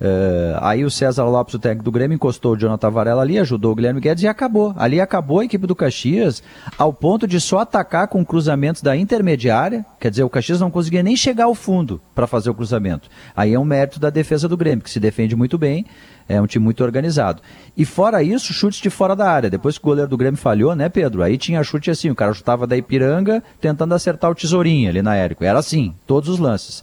Uh, 0.00 0.58
aí 0.60 0.84
o 0.84 0.90
César 0.90 1.24
Lopes, 1.24 1.54
o 1.54 1.58
técnico 1.58 1.84
do 1.84 1.90
Grêmio, 1.90 2.14
encostou 2.14 2.52
o 2.52 2.56
Jonathan 2.56 2.90
Varela 2.90 3.22
ali, 3.22 3.38
ajudou 3.38 3.72
o 3.72 3.74
Guilherme 3.74 4.00
Guedes 4.00 4.24
e 4.24 4.28
acabou. 4.28 4.74
Ali 4.76 5.00
acabou 5.00 5.40
a 5.40 5.44
equipe 5.44 5.66
do 5.66 5.74
Caxias, 5.74 6.42
ao 6.76 6.92
ponto 6.92 7.26
de 7.26 7.40
só 7.40 7.60
atacar 7.60 8.08
com 8.08 8.24
cruzamentos 8.24 8.82
da 8.82 8.96
intermediária. 8.96 9.84
Quer 9.98 10.10
dizer, 10.10 10.24
o 10.24 10.30
Caxias 10.30 10.60
não 10.60 10.70
conseguia 10.70 11.02
nem 11.02 11.16
chegar 11.16 11.44
ao 11.44 11.54
fundo 11.54 12.00
para 12.14 12.26
fazer 12.26 12.50
o 12.50 12.54
cruzamento. 12.54 13.08
Aí 13.34 13.54
é 13.54 13.58
um 13.58 13.64
mérito 13.64 13.98
da 13.98 14.10
defesa 14.10 14.48
do 14.48 14.56
Grêmio, 14.56 14.84
que 14.84 14.90
se 14.90 15.00
defende 15.00 15.34
muito 15.34 15.56
bem, 15.56 15.86
é 16.28 16.40
um 16.40 16.46
time 16.46 16.64
muito 16.64 16.82
organizado. 16.82 17.40
E 17.76 17.84
fora 17.84 18.22
isso, 18.22 18.52
chutes 18.52 18.80
de 18.80 18.90
fora 18.90 19.14
da 19.14 19.30
área. 19.30 19.48
Depois 19.48 19.78
que 19.78 19.84
o 19.84 19.88
goleiro 19.88 20.10
do 20.10 20.16
Grêmio 20.16 20.38
falhou, 20.38 20.74
né, 20.74 20.88
Pedro? 20.88 21.22
Aí 21.22 21.38
tinha 21.38 21.62
chute 21.62 21.90
assim, 21.90 22.10
o 22.10 22.14
cara 22.14 22.34
chutava 22.34 22.66
da 22.66 22.76
Ipiranga 22.76 23.42
tentando 23.60 23.94
acertar 23.94 24.30
o 24.30 24.34
tesourinho 24.34 24.90
ali 24.90 25.00
na 25.00 25.14
Érico. 25.14 25.44
Era 25.44 25.58
assim, 25.58 25.94
todos 26.06 26.28
os 26.28 26.38
lances. 26.38 26.82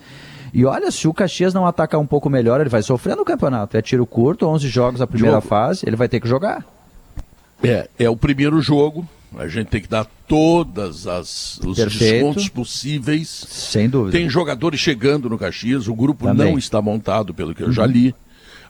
E 0.53 0.65
olha, 0.65 0.91
se 0.91 1.07
o 1.07 1.13
Caxias 1.13 1.53
não 1.53 1.65
atacar 1.65 1.99
um 1.99 2.05
pouco 2.05 2.29
melhor, 2.29 2.61
ele 2.61 2.69
vai 2.69 2.83
sofrer 2.83 3.15
no 3.15 3.25
campeonato. 3.25 3.75
É 3.75 3.81
tiro 3.81 4.05
curto, 4.05 4.45
11 4.47 4.67
jogos 4.67 5.01
a 5.01 5.07
primeira 5.07 5.41
fase, 5.41 5.83
ele 5.87 5.95
vai 5.95 6.07
ter 6.07 6.19
que 6.19 6.27
jogar. 6.27 6.63
É, 7.63 7.89
é 7.97 8.09
o 8.09 8.15
primeiro 8.15 8.61
jogo. 8.61 9.07
A 9.35 9.47
gente 9.47 9.67
tem 9.67 9.81
que 9.81 9.87
dar 9.87 10.05
todas 10.27 11.07
as 11.07 11.57
os 11.65 11.77
Perfeito. 11.77 12.13
descontos 12.13 12.49
possíveis. 12.49 13.29
Sem 13.49 13.89
dúvida. 13.89 14.15
Tem 14.15 14.29
jogadores 14.29 14.79
chegando 14.79 15.27
no 15.27 15.39
Caxias, 15.39 15.87
o 15.87 15.95
grupo 15.95 16.25
Também. 16.25 16.51
não 16.51 16.59
está 16.59 16.79
montado, 16.79 17.33
pelo 17.33 17.55
que 17.55 17.63
eu 17.63 17.71
já 17.71 17.85
li. 17.87 18.13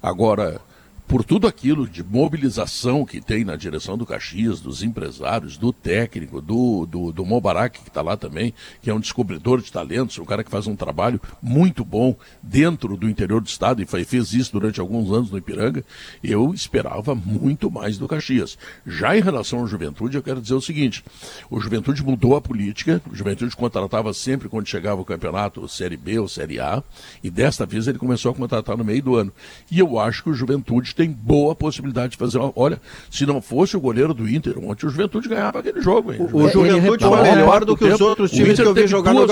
Agora, 0.01 0.61
por 1.07 1.23
tudo 1.23 1.47
aquilo 1.47 1.87
de 1.87 2.03
mobilização 2.03 3.05
que 3.05 3.21
tem 3.21 3.43
na 3.43 3.55
direção 3.55 3.97
do 3.97 4.05
Caxias, 4.05 4.59
dos 4.59 4.83
empresários, 4.83 5.57
do 5.57 5.71
técnico, 5.71 6.41
do, 6.41 6.85
do, 6.85 7.11
do 7.11 7.25
Mobarak, 7.25 7.79
que 7.79 7.89
está 7.89 8.01
lá 8.01 8.17
também, 8.17 8.53
que 8.81 8.89
é 8.89 8.93
um 8.93 8.99
descobridor 8.99 9.61
de 9.61 9.71
talentos, 9.71 10.17
um 10.17 10.25
cara 10.25 10.43
que 10.43 10.49
faz 10.49 10.67
um 10.67 10.75
trabalho 10.75 11.19
muito 11.41 11.85
bom 11.85 12.15
dentro 12.41 12.97
do 12.97 13.09
interior 13.09 13.41
do 13.41 13.47
estado 13.47 13.81
e 13.81 13.85
fez 13.85 14.33
isso 14.33 14.51
durante 14.53 14.79
alguns 14.79 15.11
anos 15.11 15.29
no 15.29 15.37
Ipiranga, 15.37 15.83
eu 16.23 16.53
esperava 16.53 17.13
muito 17.13 17.69
mais 17.69 17.97
do 17.97 18.07
Caxias. 18.07 18.57
Já 18.85 19.17
em 19.17 19.21
relação 19.21 19.63
à 19.63 19.67
juventude, 19.67 20.17
eu 20.17 20.23
quero 20.23 20.41
dizer 20.41 20.53
o 20.53 20.61
seguinte: 20.61 21.03
o 21.49 21.59
Juventude 21.59 22.03
mudou 22.03 22.35
a 22.35 22.41
política, 22.41 23.01
o 23.11 23.15
Juventude 23.15 23.55
contratava 23.55 24.13
sempre 24.13 24.49
quando 24.49 24.67
chegava 24.67 25.01
o 25.01 25.05
campeonato 25.05 25.67
Série 25.67 25.97
B 25.97 26.19
ou 26.19 26.27
Série 26.27 26.59
A, 26.59 26.83
e 27.23 27.29
desta 27.29 27.65
vez 27.65 27.87
ele 27.87 27.97
começou 27.97 28.31
a 28.31 28.35
contratar 28.35 28.77
no 28.77 28.83
meio 28.83 29.01
do 29.01 29.15
ano. 29.15 29.31
E 29.69 29.79
eu 29.79 29.99
acho 29.99 30.23
que 30.23 30.29
o 30.29 30.33
Juventude 30.33 30.92
tem 30.95 31.09
boa 31.09 31.55
possibilidade 31.55 32.11
de 32.11 32.17
fazer. 32.17 32.39
Olha, 32.55 32.79
se 33.09 33.25
não 33.25 33.41
fosse 33.41 33.75
o 33.75 33.81
goleiro 33.81 34.13
do 34.13 34.29
Inter, 34.29 34.57
ontem 34.57 34.85
o 34.85 34.89
Juventude 34.89 35.29
ganhava 35.29 35.59
aquele 35.59 35.81
jogo. 35.81 36.13
Hein? 36.13 36.19
O, 36.31 36.43
o 36.43 36.49
Juventude 36.49 37.03
foi 37.03 37.21
melhor 37.21 37.65
do 37.65 37.75
que 37.75 37.85
os 37.85 38.01
outros 38.01 38.31
times 38.31 38.59
que 38.59 38.65
eu 38.65 38.73
vi 38.73 38.87
jogar 38.87 39.13
no 39.13 39.23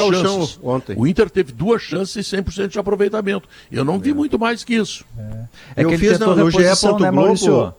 ontem. 0.64 0.96
O 0.98 1.08
Inter 1.08 1.30
teve 1.30 1.52
duas 1.52 1.82
chances 1.82 2.32
e 2.32 2.38
100% 2.38 2.68
de 2.68 2.80
aproveitamento. 2.80 3.48
Eu 3.72 3.84
não 3.84 4.00
vi 4.00 4.12
é. 4.12 4.14
muito 4.14 4.38
mais 4.40 4.64
que 4.64 4.76
isso. 4.76 5.06
É, 5.18 5.82
é 5.82 5.86
que 5.86 5.94
eu 5.94 6.00
fiz 6.00 6.20
no, 6.20 6.36
no 6.36 6.52
GE. 6.52 6.58
Né, 6.58 7.12
Globo. 7.12 7.76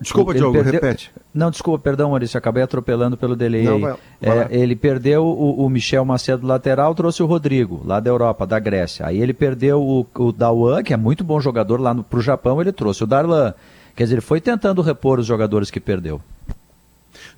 Desculpa, 0.00 0.32
ele 0.32 0.40
Diogo, 0.40 0.54
perdeu... 0.54 0.72
repete. 0.72 1.10
Não, 1.32 1.50
desculpa, 1.50 1.82
perdão, 1.82 2.10
Maurício, 2.10 2.36
acabei 2.36 2.62
atropelando 2.62 3.16
pelo 3.16 3.34
delay. 3.34 3.64
Não, 3.64 3.80
vai, 3.80 3.96
vai 4.20 4.38
é, 4.40 4.48
ele 4.50 4.76
perdeu 4.76 5.24
o, 5.24 5.64
o, 5.64 5.70
Michel 5.70 6.04
Macedo 6.04 6.46
lateral, 6.46 6.94
trouxe 6.94 7.22
o 7.22 7.26
Rodrigo, 7.26 7.80
lá 7.84 8.00
da 8.00 8.10
Europa, 8.10 8.46
da 8.46 8.58
Grécia. 8.58 9.06
Aí 9.06 9.20
ele 9.20 9.32
perdeu 9.32 9.80
o, 9.80 10.06
o 10.16 10.32
Dawan, 10.32 10.82
que 10.82 10.92
é 10.92 10.96
muito 10.96 11.24
bom 11.24 11.40
jogador 11.40 11.80
lá 11.80 11.94
para 11.94 12.18
o 12.18 12.22
Japão, 12.22 12.60
ele 12.60 12.72
trouxe 12.72 13.04
o 13.04 13.06
Darlan. 13.06 13.54
Quer 13.94 14.04
dizer, 14.04 14.14
ele 14.16 14.20
foi 14.20 14.40
tentando 14.40 14.82
repor 14.82 15.18
os 15.18 15.26
jogadores 15.26 15.70
que 15.70 15.80
perdeu. 15.80 16.20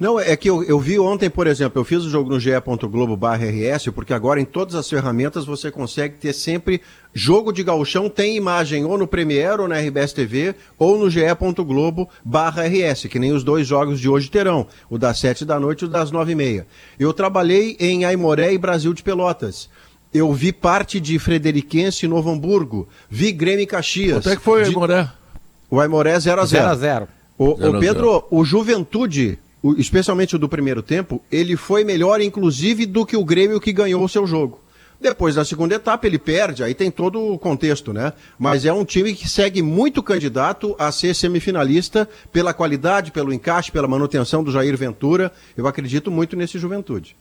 Não, 0.00 0.18
é 0.18 0.34
que 0.34 0.48
eu, 0.48 0.64
eu 0.64 0.80
vi 0.80 0.98
ontem, 0.98 1.28
por 1.28 1.46
exemplo, 1.46 1.78
eu 1.78 1.84
fiz 1.84 2.02
o 2.02 2.08
jogo 2.08 2.30
no 2.30 2.40
ge.globo.rs, 2.40 3.88
porque 3.94 4.14
agora 4.14 4.40
em 4.40 4.46
todas 4.46 4.74
as 4.74 4.88
ferramentas 4.88 5.44
você 5.44 5.70
consegue 5.70 6.14
ter 6.14 6.32
sempre 6.32 6.80
jogo 7.12 7.52
de 7.52 7.62
gauchão, 7.62 8.08
tem 8.08 8.34
imagem 8.34 8.86
ou 8.86 8.96
no 8.96 9.06
Premiere 9.06 9.60
ou 9.60 9.68
na 9.68 9.78
RBS 9.78 10.14
TV 10.14 10.54
ou 10.78 10.96
no 10.96 11.10
ge.globo.rs, 11.10 12.08
que 13.10 13.18
nem 13.18 13.32
os 13.32 13.44
dois 13.44 13.66
jogos 13.66 14.00
de 14.00 14.08
hoje 14.08 14.30
terão, 14.30 14.66
o 14.88 14.96
das 14.96 15.18
sete 15.18 15.44
da 15.44 15.60
noite 15.60 15.82
e 15.82 15.84
o 15.84 15.88
das 15.88 16.10
nove 16.10 16.32
e 16.32 16.34
meia. 16.34 16.66
Eu 16.98 17.12
trabalhei 17.12 17.76
em 17.78 18.06
Aimoré 18.06 18.54
e 18.54 18.58
Brasil 18.58 18.94
de 18.94 19.02
Pelotas. 19.02 19.68
Eu 20.14 20.32
vi 20.32 20.50
parte 20.50 20.98
de 20.98 21.18
Frederiquense 21.18 22.06
e 22.06 22.08
Novo 22.08 22.30
Hamburgo. 22.30 22.88
Vi 23.10 23.32
Grêmio 23.32 23.64
e 23.64 23.66
Caxias. 23.66 24.24
Quanto 24.24 24.30
é 24.30 24.36
que 24.36 24.42
foi 24.42 24.62
o 24.62 24.64
Aimoré? 24.64 25.10
O 25.70 25.78
Aimoré 25.78 26.16
0x0. 26.16 26.46
0x0. 26.46 27.06
O, 27.36 27.50
o 27.50 27.78
Pedro, 27.78 28.24
o 28.30 28.42
Juventude 28.46 29.38
o, 29.62 29.74
especialmente 29.74 30.36
o 30.36 30.38
do 30.38 30.48
primeiro 30.48 30.82
tempo, 30.82 31.22
ele 31.30 31.56
foi 31.56 31.84
melhor, 31.84 32.20
inclusive, 32.20 32.86
do 32.86 33.04
que 33.04 33.16
o 33.16 33.24
Grêmio 33.24 33.60
que 33.60 33.72
ganhou 33.72 34.02
o 34.04 34.08
seu 34.08 34.26
jogo. 34.26 34.60
Depois 35.00 35.34
da 35.34 35.44
segunda 35.46 35.74
etapa 35.74 36.06
ele 36.06 36.18
perde, 36.18 36.62
aí 36.62 36.74
tem 36.74 36.90
todo 36.90 37.32
o 37.32 37.38
contexto, 37.38 37.90
né? 37.90 38.12
Mas 38.38 38.66
é 38.66 38.72
um 38.72 38.84
time 38.84 39.14
que 39.14 39.26
segue 39.26 39.62
muito 39.62 40.02
candidato 40.02 40.76
a 40.78 40.92
ser 40.92 41.14
semifinalista 41.14 42.06
pela 42.30 42.52
qualidade, 42.52 43.10
pelo 43.10 43.32
encaixe, 43.32 43.72
pela 43.72 43.88
manutenção 43.88 44.44
do 44.44 44.52
Jair 44.52 44.76
Ventura. 44.76 45.32
Eu 45.56 45.66
acredito 45.66 46.10
muito 46.10 46.36
nesse 46.36 46.58
Juventude. 46.58 47.16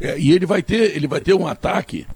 É, 0.00 0.18
e 0.18 0.32
ele 0.32 0.46
vai 0.46 0.62
ter, 0.62 0.96
ele 0.96 1.06
vai 1.06 1.20
ter 1.20 1.34
um 1.34 1.46
ataque 1.46 2.06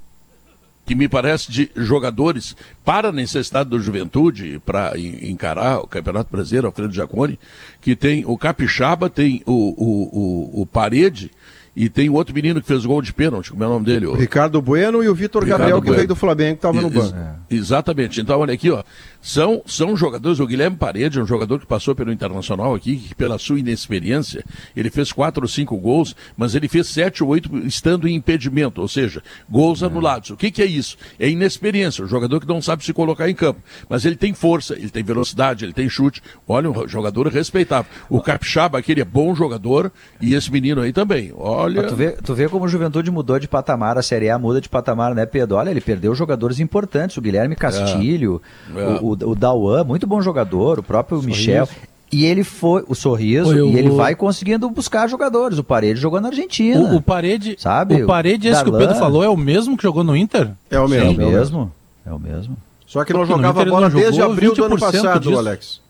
que 0.93 0.99
me 0.99 1.09
parece 1.09 1.51
de 1.51 1.71
jogadores 1.75 2.55
para 2.85 3.09
a 3.09 3.13
necessidade 3.13 3.71
da 3.71 3.79
juventude, 3.79 4.61
para 4.65 4.93
encarar 4.99 5.79
o 5.79 5.87
Campeonato 5.87 6.31
Brasileiro, 6.31 6.67
Alfredo 6.67 6.93
Jaconi, 6.93 7.39
que 7.81 7.97
tem 7.97 8.25
o 8.27 8.37
Capixaba, 8.37 9.09
tem 9.09 9.43
o, 9.47 9.53
o, 9.53 10.59
o, 10.59 10.63
o 10.63 10.67
Parede, 10.67 11.31
e 11.75 11.89
tem 11.89 12.11
outro 12.11 12.35
menino 12.35 12.61
que 12.61 12.69
fez 12.69 12.85
o 12.85 12.89
gol 12.89 13.01
de 13.01 13.15
pênalti, 13.15 13.51
como 13.51 13.65
é 13.65 13.67
o 13.67 13.71
nome 13.71 13.87
dele? 13.87 14.07
O 14.07 14.15
Ricardo 14.15 14.61
Bueno 14.61 15.03
e 15.03 15.09
o 15.09 15.15
Vitor 15.15 15.47
Gabriel, 15.47 15.79
bueno. 15.79 15.83
que 15.83 15.97
veio 15.97 16.09
do 16.09 16.15
Flamengo, 16.15 16.51
que 16.51 16.67
estava 16.67 16.79
no 16.79 16.91
banco. 16.91 17.17
Exatamente. 17.49 18.21
Então, 18.21 18.39
olha 18.39 18.53
aqui, 18.53 18.71
ó. 18.71 18.85
São, 19.23 19.63
são 19.65 19.97
jogadores, 19.97 20.41
o 20.41 20.47
Guilherme 20.47 20.77
Parede 20.77 21.21
é 21.21 21.23
um 21.23 21.27
jogador 21.27 21.61
que 21.61 21.67
passou 21.67 21.95
pelo 21.95 22.13
Internacional 22.13 22.75
aqui, 22.75 22.97
que 22.97 23.15
pela 23.15 23.39
sua 23.39 23.61
inexperiência, 23.61 24.45
ele 24.77 24.91
fez 24.91 25.13
quatro 25.13 25.45
ou 25.45 25.49
cinco 25.49 25.77
gols, 25.77 26.17
mas 26.37 26.57
ele 26.57 26.67
fez 26.67 26.89
sete 26.89 27.23
ou 27.23 27.31
oito 27.31 27.57
estando 27.59 28.09
em 28.09 28.17
impedimento, 28.17 28.81
ou 28.81 28.89
seja, 28.89 29.23
gols 29.49 29.81
é. 29.81 29.87
anulados. 29.87 30.31
O 30.31 30.37
que, 30.37 30.51
que 30.51 30.61
é 30.61 30.67
isso? 30.67 30.97
É 31.21 31.29
inexperiência, 31.29 32.05
o 32.05 32.09
jogador 32.09 32.41
que 32.41 32.49
não 32.49 32.61
sabe 32.61 32.85
se 32.85 32.93
colocar 32.93 33.31
em 33.31 33.35
campo. 33.35 33.61
Mas 33.89 34.05
ele 34.05 34.17
tem 34.17 34.35
força, 34.35 34.75
ele 34.75 34.91
tem 34.91 35.05
velocidade, 35.05 35.65
ele 35.65 35.73
tem 35.73 35.89
chute. 35.89 36.21
Olha, 36.49 36.69
um 36.69 36.89
jogador 36.89 37.29
respeitável. 37.29 37.91
O 38.11 38.21
Capixaba, 38.21 38.79
aquele 38.79 39.03
é 39.03 39.05
bom 39.05 39.37
jogador, 39.37 39.93
e 40.21 40.35
esse 40.35 40.51
menino 40.51 40.81
aí 40.81 40.93
também. 40.93 41.33
Olha. 41.37 41.85
Tu 41.85 41.95
vê, 41.95 42.11
tu 42.11 42.35
vê 42.35 42.49
como 42.49 42.65
o 42.65 42.69
Juventude 42.69 43.09
mudou 43.11 43.39
de 43.39 43.47
patamar, 43.47 43.97
a 43.97 44.03
Série 44.03 44.31
A 44.31 44.39
muda 44.39 44.61
de 44.61 44.69
patamar, 44.69 45.15
né, 45.15 45.27
Pedro? 45.27 45.57
Olha, 45.57 45.71
ele 45.71 45.81
perdeu 45.81 46.13
jogadores 46.13 46.59
importantes, 46.59 47.17
o 47.17 47.21
Guilherme 47.21 47.55
Castilho, 47.55 48.43
é. 48.75 48.81
É. 48.81 48.99
O, 49.01 49.12
o, 49.13 49.31
o 49.31 49.35
Dauan, 49.35 49.85
muito 49.85 50.07
bom 50.07 50.21
jogador, 50.21 50.79
o 50.79 50.83
próprio 50.83 51.19
Sorriso. 51.19 51.39
Michel. 51.39 51.69
E 52.13 52.27
ele 52.27 52.45
foi, 52.45 52.85
o 52.87 52.95
sorriso, 52.95 53.47
foi, 53.47 53.71
e 53.71 53.79
ele 53.79 53.89
vai 53.89 54.15
conseguindo 54.15 54.69
buscar 54.69 55.09
jogadores. 55.09 55.57
O 55.57 55.65
Parede 55.65 55.99
jogou 55.99 56.21
na 56.21 56.29
Argentina. 56.29 56.79
O, 56.79 56.97
o 56.97 57.01
Parede, 57.01 57.57
sabe? 57.59 58.03
O 58.03 58.07
Parede, 58.07 58.49
esse 58.49 58.57
Darlan. 58.57 58.71
que 58.71 58.77
o 58.77 58.79
Pedro 58.79 59.01
falou, 59.01 59.25
é 59.25 59.31
o 59.31 59.37
mesmo 59.37 59.79
que 59.79 59.83
jogou 59.83 60.05
no 60.05 60.15
Inter? 60.15 60.51
É 60.71 60.79
o 60.79 60.87
mesmo. 60.87 61.23
É 61.23 61.25
o 61.25 61.31
mesmo. 61.31 61.73
É 62.05 62.13
o 62.13 62.19
mesmo. 62.19 62.57
Só 62.87 63.03
que 63.03 63.15
não 63.15 63.21
Porque 63.21 63.33
jogava 63.33 63.65
bola 63.65 63.89
desde 63.89 64.21
abril 64.21 64.53
do 64.53 64.65
ano 64.65 64.79
passado, 64.79 65.21
disso. 65.21 65.39
Alex. 65.39 65.81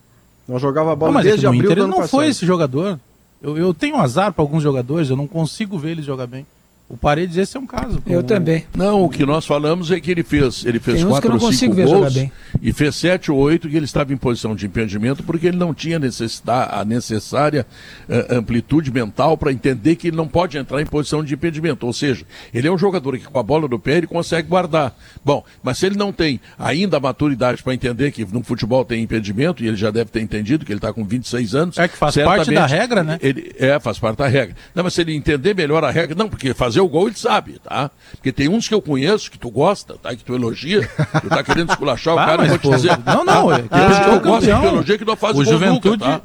Não 0.46 0.60
jogava 0.60 0.94
bola 0.94 1.10
não, 1.10 1.14
mas 1.14 1.24
desde 1.24 1.44
é 1.44 1.48
abril 1.48 1.64
Inter 1.64 1.76
do 1.76 1.82
ano 1.82 1.90
não 1.90 1.96
passado. 1.96 2.10
foi 2.10 2.28
esse 2.28 2.46
jogador. 2.46 3.00
Eu, 3.42 3.58
eu 3.58 3.74
tenho 3.74 3.96
azar 3.96 4.32
para 4.32 4.44
alguns 4.44 4.62
jogadores, 4.62 5.10
eu 5.10 5.16
não 5.16 5.26
consigo 5.26 5.76
ver 5.76 5.90
eles 5.90 6.04
jogar 6.04 6.28
bem. 6.28 6.46
O 6.92 6.96
Paredes, 6.98 7.38
esse 7.38 7.56
é 7.56 7.60
um 7.60 7.66
caso. 7.66 8.02
Eu 8.06 8.22
também. 8.22 8.66
Não, 8.76 9.02
o 9.02 9.08
que 9.08 9.24
nós 9.24 9.46
falamos 9.46 9.90
é 9.90 9.98
que 9.98 10.10
ele 10.10 10.22
fez, 10.22 10.62
ele 10.66 10.78
fez 10.78 11.02
quatro 11.02 11.42
ou 11.42 11.50
cinco 11.50 11.76
gols 11.76 12.14
e 12.60 12.70
fez 12.70 12.94
sete 12.96 13.32
ou 13.32 13.38
oito 13.38 13.66
que 13.66 13.74
ele 13.74 13.86
estava 13.86 14.12
em 14.12 14.16
posição 14.18 14.54
de 14.54 14.66
impedimento 14.66 15.22
porque 15.22 15.46
ele 15.46 15.56
não 15.56 15.72
tinha 15.72 15.98
necessidade, 15.98 16.70
a 16.74 16.84
necessária 16.84 17.66
uh, 18.06 18.36
amplitude 18.36 18.92
mental 18.92 19.38
para 19.38 19.50
entender 19.50 19.96
que 19.96 20.08
ele 20.08 20.18
não 20.18 20.28
pode 20.28 20.58
entrar 20.58 20.82
em 20.82 20.84
posição 20.84 21.24
de 21.24 21.32
impedimento. 21.32 21.86
Ou 21.86 21.94
seja, 21.94 22.26
ele 22.52 22.68
é 22.68 22.70
um 22.70 22.76
jogador 22.76 23.16
que 23.16 23.24
com 23.24 23.38
a 23.38 23.42
bola 23.42 23.66
no 23.66 23.78
pé 23.78 23.96
ele 23.96 24.06
consegue 24.06 24.46
guardar. 24.46 24.94
Bom, 25.24 25.42
mas 25.62 25.78
se 25.78 25.86
ele 25.86 25.96
não 25.96 26.12
tem 26.12 26.42
ainda 26.58 26.98
a 26.98 27.00
maturidade 27.00 27.62
para 27.62 27.72
entender 27.72 28.12
que 28.12 28.22
no 28.30 28.44
futebol 28.44 28.84
tem 28.84 29.02
impedimento, 29.02 29.64
e 29.64 29.68
ele 29.68 29.78
já 29.78 29.90
deve 29.90 30.10
ter 30.10 30.20
entendido 30.20 30.66
que 30.66 30.70
ele 30.70 30.76
está 30.76 30.92
com 30.92 31.06
26 31.06 31.54
anos. 31.54 31.78
É 31.78 31.88
que 31.88 31.96
faz 31.96 32.14
parte 32.16 32.52
da 32.52 32.66
regra, 32.66 33.02
né? 33.02 33.18
Ele, 33.22 33.50
é, 33.58 33.80
faz 33.80 33.98
parte 33.98 34.18
da 34.18 34.28
regra. 34.28 34.54
Não, 34.74 34.84
mas 34.84 34.92
se 34.92 35.00
ele 35.00 35.14
entender 35.14 35.54
melhor 35.54 35.82
a 35.84 35.90
regra, 35.90 36.14
não, 36.14 36.28
porque 36.28 36.52
fazer 36.52 36.81
o 36.82 36.88
gol 36.88 37.06
ele 37.08 37.16
sabe, 37.16 37.58
tá? 37.62 37.90
Porque 38.12 38.32
tem 38.32 38.48
uns 38.48 38.68
que 38.68 38.74
eu 38.74 38.82
conheço 38.82 39.30
que 39.30 39.38
tu 39.38 39.50
gosta, 39.50 39.96
tá? 40.02 40.14
Que 40.14 40.24
tu 40.24 40.34
elogia, 40.34 40.88
tu 41.20 41.28
tá 41.28 41.42
querendo 41.42 41.70
esculachar 41.70 42.14
o 42.14 42.18
ah, 42.20 42.26
cara, 42.26 42.44
eu 42.44 42.48
vou 42.48 42.58
te 42.58 42.70
dizer. 42.70 42.98
Não, 43.04 43.24
não, 43.24 43.52
é 43.52 43.62
que 43.62 44.10
eu 44.10 44.20
gosto 44.20 44.46
que 44.46 44.60
tu 44.60 44.66
elogia 44.66 44.98
que 44.98 45.04
não 45.04 45.16
faz 45.16 45.36
o, 45.36 45.40
o 45.40 45.44
Juventude. 45.44 46.04
Nunca, 46.04 46.18
tá? 46.18 46.20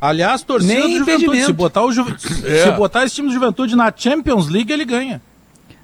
Aliás, 0.00 0.42
torcida 0.42 0.72
Nem 0.72 0.94
do 0.94 0.98
Juventude, 0.98 1.44
se 1.44 1.52
botar, 1.52 1.84
o 1.84 1.92
Ju... 1.92 2.06
é. 2.44 2.64
se 2.64 2.70
botar 2.72 3.04
esse 3.04 3.14
time 3.14 3.28
do 3.28 3.34
Juventude 3.34 3.76
na 3.76 3.92
Champions 3.94 4.48
League, 4.48 4.72
ele 4.72 4.84
ganha. 4.84 5.20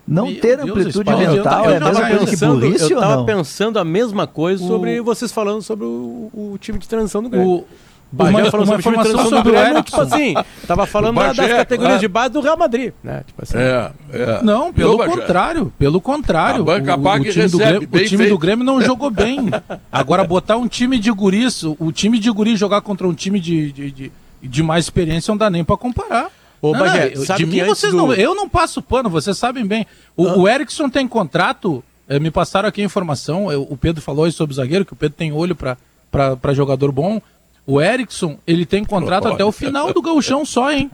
Não 0.09 0.26
Meu 0.26 0.40
ter 0.40 0.57
Deus 0.57 0.70
amplitude 0.70 1.05
Deus, 1.05 1.18
mental 1.18 1.64
eu, 1.64 1.70
eu, 1.70 1.74
é 1.74 1.76
a 1.76 1.80
mesma 1.80 2.09
coisa 2.09 2.26
que 2.26 2.36
burrice 2.36 2.92
Eu 2.92 3.01
tava 3.01 3.24
pensando 3.24 3.78
a 3.78 3.84
mesma 3.84 4.26
coisa 4.26 4.64
o... 4.64 4.68
sobre 4.68 5.01
vocês 5.01 5.32
falando 5.32 5.62
sobre 5.62 5.84
o, 5.84 6.30
o 6.32 6.59
time 6.61 6.78
de 6.78 6.88
transição 6.88 7.22
do 7.22 7.28
Grêmio. 7.28 7.49
O... 7.49 7.66
Bagé 8.11 8.30
uma, 8.30 8.50
falando 8.50 8.68
uma 8.68 8.80
sobre 8.80 8.98
informação 8.98 9.28
sobre 9.28 9.38
o 9.50 9.52
Grêmio, 9.52 9.82
tipo 9.82 10.00
assim, 10.00 10.34
tava 10.66 10.86
falando 10.86 11.16
Bagé, 11.16 11.48
das 11.48 11.57
categorias 11.57 12.00
de 12.00 12.09
base 12.09 12.32
do 12.32 12.40
Real 12.40 12.57
Madrid, 12.57 12.92
né? 13.02 13.24
Tipo 13.26 13.42
assim. 13.42 13.59
É, 13.59 13.90
é. 14.12 14.42
Não, 14.42 14.72
pelo 14.72 14.96
contrário, 14.98 15.72
pelo 15.78 16.00
contrário. 16.00 16.62
A 16.62 16.64
banca 16.64 16.96
o, 16.96 17.28
o, 17.28 17.32
time, 17.32 17.48
do, 17.48 17.59
Grêmio, 17.59 17.88
o 17.92 18.04
time 18.04 18.28
do 18.28 18.38
Grêmio 18.38 18.64
não 18.64 18.80
jogou 18.80 19.11
bem. 19.11 19.50
Agora 19.90 20.24
botar 20.24 20.57
um 20.57 20.68
time 20.68 20.98
de 20.98 21.11
guris, 21.11 21.64
o 21.64 21.90
time 21.92 22.18
de 22.18 22.30
guris 22.30 22.59
jogar 22.59 22.80
contra 22.80 23.09
um 23.09 23.12
time 23.12 23.40
de, 23.40 23.72
de, 23.72 23.90
de, 23.90 24.12
de 24.40 24.62
mais 24.62 24.84
experiência 24.84 25.32
não 25.32 25.36
dá 25.36 25.50
nem 25.50 25.64
para 25.64 25.76
comparar. 25.76 26.30
Ô, 26.62 26.72
não, 26.72 26.80
Bagé, 26.80 27.12
não, 27.14 27.36
de 27.36 27.46
mim 27.46 27.64
vocês 27.64 27.92
do... 27.92 27.98
não, 27.98 28.12
eu 28.14 28.34
não 28.34 28.48
passo 28.48 28.80
pano, 28.80 29.11
vocês 29.11 29.36
sabem 29.36 29.66
bem. 29.66 29.86
O, 30.16 30.28
ah. 30.28 30.38
o 30.38 30.48
Erickson 30.48 30.88
tem 30.88 31.07
contrato, 31.07 31.82
eh, 32.09 32.18
me 32.18 32.30
passaram 32.30 32.68
aqui 32.68 32.80
a 32.80 32.84
informação, 32.84 33.52
eu, 33.52 33.62
o 33.68 33.76
Pedro 33.76 34.00
falou 34.00 34.24
aí 34.24 34.32
sobre 34.32 34.52
o 34.52 34.57
zagueiro, 34.57 34.84
que 34.84 34.92
o 34.92 34.96
Pedro 34.96 35.16
tem 35.18 35.32
olho 35.32 35.54
para 35.57 36.54
jogador 36.54 36.90
bom. 36.92 37.20
O 37.67 37.81
Erickson, 37.81 38.39
ele 38.47 38.64
tem 38.64 38.85
contrato 38.85 39.29
até 39.29 39.45
o 39.45 39.51
final 39.51 39.93
do 39.93 40.01
gauchão 40.01 40.45
só, 40.45 40.73
hein? 40.73 40.91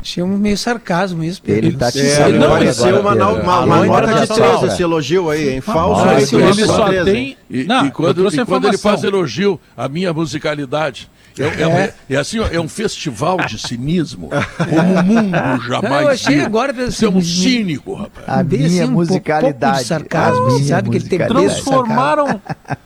Achei 0.00 0.22
um 0.22 0.36
meio 0.36 0.56
sarcasmo 0.56 1.24
isso, 1.24 1.42
Pedro. 1.42 1.66
Ele 1.66 1.76
tá 1.76 1.90
te 1.90 2.00
é, 2.00 2.28
não, 2.28 2.50
pareceu 2.50 3.00
uma, 3.00 3.14
uma, 3.14 3.30
uma, 3.30 3.60
uma 3.60 3.86
nota 3.86 4.20
de 4.20 4.26
13 4.26 4.66
esse 4.66 4.82
elogio 4.82 5.30
aí, 5.30 5.54
hein? 5.54 5.60
Falso. 5.60 6.02
Ah, 6.04 6.20
ele 6.20 6.66
só 6.66 6.88
tem... 7.04 7.36
E, 7.48 7.64
não, 7.64 7.86
e 7.86 7.90
quando, 7.90 8.34
e 8.34 8.44
quando 8.44 8.68
ele 8.68 8.78
faz 8.78 9.02
elogio 9.02 9.58
à 9.76 9.88
minha 9.88 10.12
musicalidade, 10.12 11.10
é, 11.38 11.42
é, 11.42 11.62
é, 11.62 11.94
é, 12.10 12.16
assim, 12.16 12.38
ó, 12.38 12.46
é 12.50 12.60
um 12.60 12.68
festival 12.68 13.38
de 13.38 13.58
cinismo 13.58 14.28
como 14.56 14.94
o 14.94 15.02
mundo 15.02 15.62
jamais 15.66 15.92
Não, 15.92 16.00
eu 16.02 16.08
achei 16.08 16.36
viu. 16.36 16.46
agora 16.46 16.72
Você 16.72 17.06
é 17.06 17.08
um 17.08 17.20
cínico, 17.20 17.94
rapaz. 17.94 18.28
A 18.28 18.42
minha 18.42 18.84
assim, 18.84 18.92
musicalidade. 18.92 19.80
Um 19.80 19.84
sarcasmo, 19.84 20.64
sabe 20.64 20.90
que 20.90 20.96
ele 20.96 21.08
tem 21.08 21.18
Transformaram. 21.18 22.40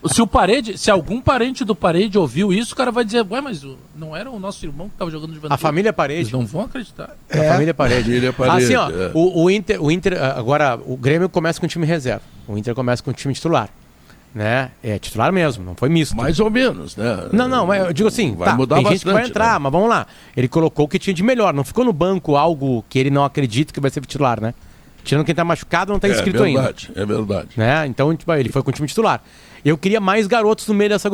se 0.05 0.21
o 0.21 0.27
parede, 0.27 0.77
se 0.77 0.91
algum 0.91 1.19
parente 1.19 1.65
do 1.65 1.75
parede 1.75 2.17
ouviu 2.17 2.53
isso, 2.53 2.73
o 2.73 2.77
cara 2.77 2.91
vai 2.91 3.03
dizer, 3.03 3.25
ué, 3.29 3.41
mas 3.41 3.65
não 3.95 4.15
era 4.15 4.29
o 4.29 4.39
nosso 4.39 4.65
irmão 4.65 4.87
que 4.87 4.95
estava 4.95 5.09
jogando 5.09 5.39
de 5.39 5.39
A 5.49 5.57
família 5.57 5.91
parede. 5.91 6.21
Eles 6.21 6.31
não 6.31 6.45
vão 6.45 6.61
acreditar. 6.61 7.15
É. 7.29 7.49
A 7.49 7.53
família 7.53 7.73
parede. 7.73 8.03
Família 8.03 8.33
parede. 8.33 8.65
Assim, 8.65 8.75
ó, 8.75 8.89
é. 8.89 9.11
o, 9.13 9.43
o, 9.43 9.49
Inter, 9.49 9.81
o 9.81 9.91
Inter, 9.91 10.21
agora, 10.21 10.79
o 10.85 10.95
Grêmio 10.95 11.29
começa 11.29 11.59
com 11.59 11.65
o 11.65 11.69
time 11.69 11.85
reserva. 11.85 12.23
O 12.47 12.57
Inter 12.57 12.75
começa 12.75 13.01
com 13.01 13.11
o 13.11 13.13
time 13.13 13.33
titular 13.33 13.69
né? 14.35 14.71
É 14.83 14.99
titular 14.99 15.31
mesmo, 15.31 15.63
não 15.63 15.75
foi 15.75 15.87
misto. 15.87 16.13
Mais 16.17 16.41
ou 16.41 16.51
menos, 16.51 16.97
né? 16.97 17.29
Não, 17.31 17.47
não, 17.47 17.73
eu 17.73 17.93
digo 17.93 18.09
assim, 18.09 18.35
vai 18.35 18.49
tá, 18.49 18.55
mudar 18.55 18.75
tem 18.75 18.83
bastante, 18.83 18.99
gente 18.99 19.07
que 19.07 19.13
vai 19.13 19.25
entrar, 19.25 19.53
né? 19.53 19.59
mas 19.59 19.71
vamos 19.71 19.87
lá. 19.87 20.05
Ele 20.35 20.49
colocou 20.49 20.85
o 20.85 20.89
que 20.89 20.99
tinha 20.99 21.13
de 21.13 21.23
melhor, 21.23 21.53
não 21.53 21.63
ficou 21.63 21.85
no 21.85 21.93
banco 21.93 22.35
algo 22.35 22.83
que 22.89 22.99
ele 22.99 23.09
não 23.09 23.23
acredita 23.23 23.73
que 23.73 23.79
vai 23.79 23.89
ser 23.89 24.01
titular, 24.01 24.41
né? 24.41 24.53
Tirando 25.05 25.23
quem 25.23 25.33
tá 25.33 25.45
machucado, 25.45 25.93
não 25.93 25.99
tá 25.99 26.09
inscrito 26.09 26.43
é 26.43 26.51
verdade, 26.51 26.87
ainda. 26.89 27.01
É 27.01 27.05
verdade, 27.05 27.49
né? 27.55 27.87
Então, 27.87 28.13
tipo, 28.13 28.33
ele 28.33 28.49
foi 28.49 28.61
com 28.61 28.71
o 28.71 28.73
time 28.73 28.87
titular. 28.89 29.23
Eu 29.63 29.77
queria 29.77 30.01
mais 30.01 30.27
garotos 30.27 30.67
no 30.67 30.73
meio 30.73 30.89
dessa, 30.89 31.09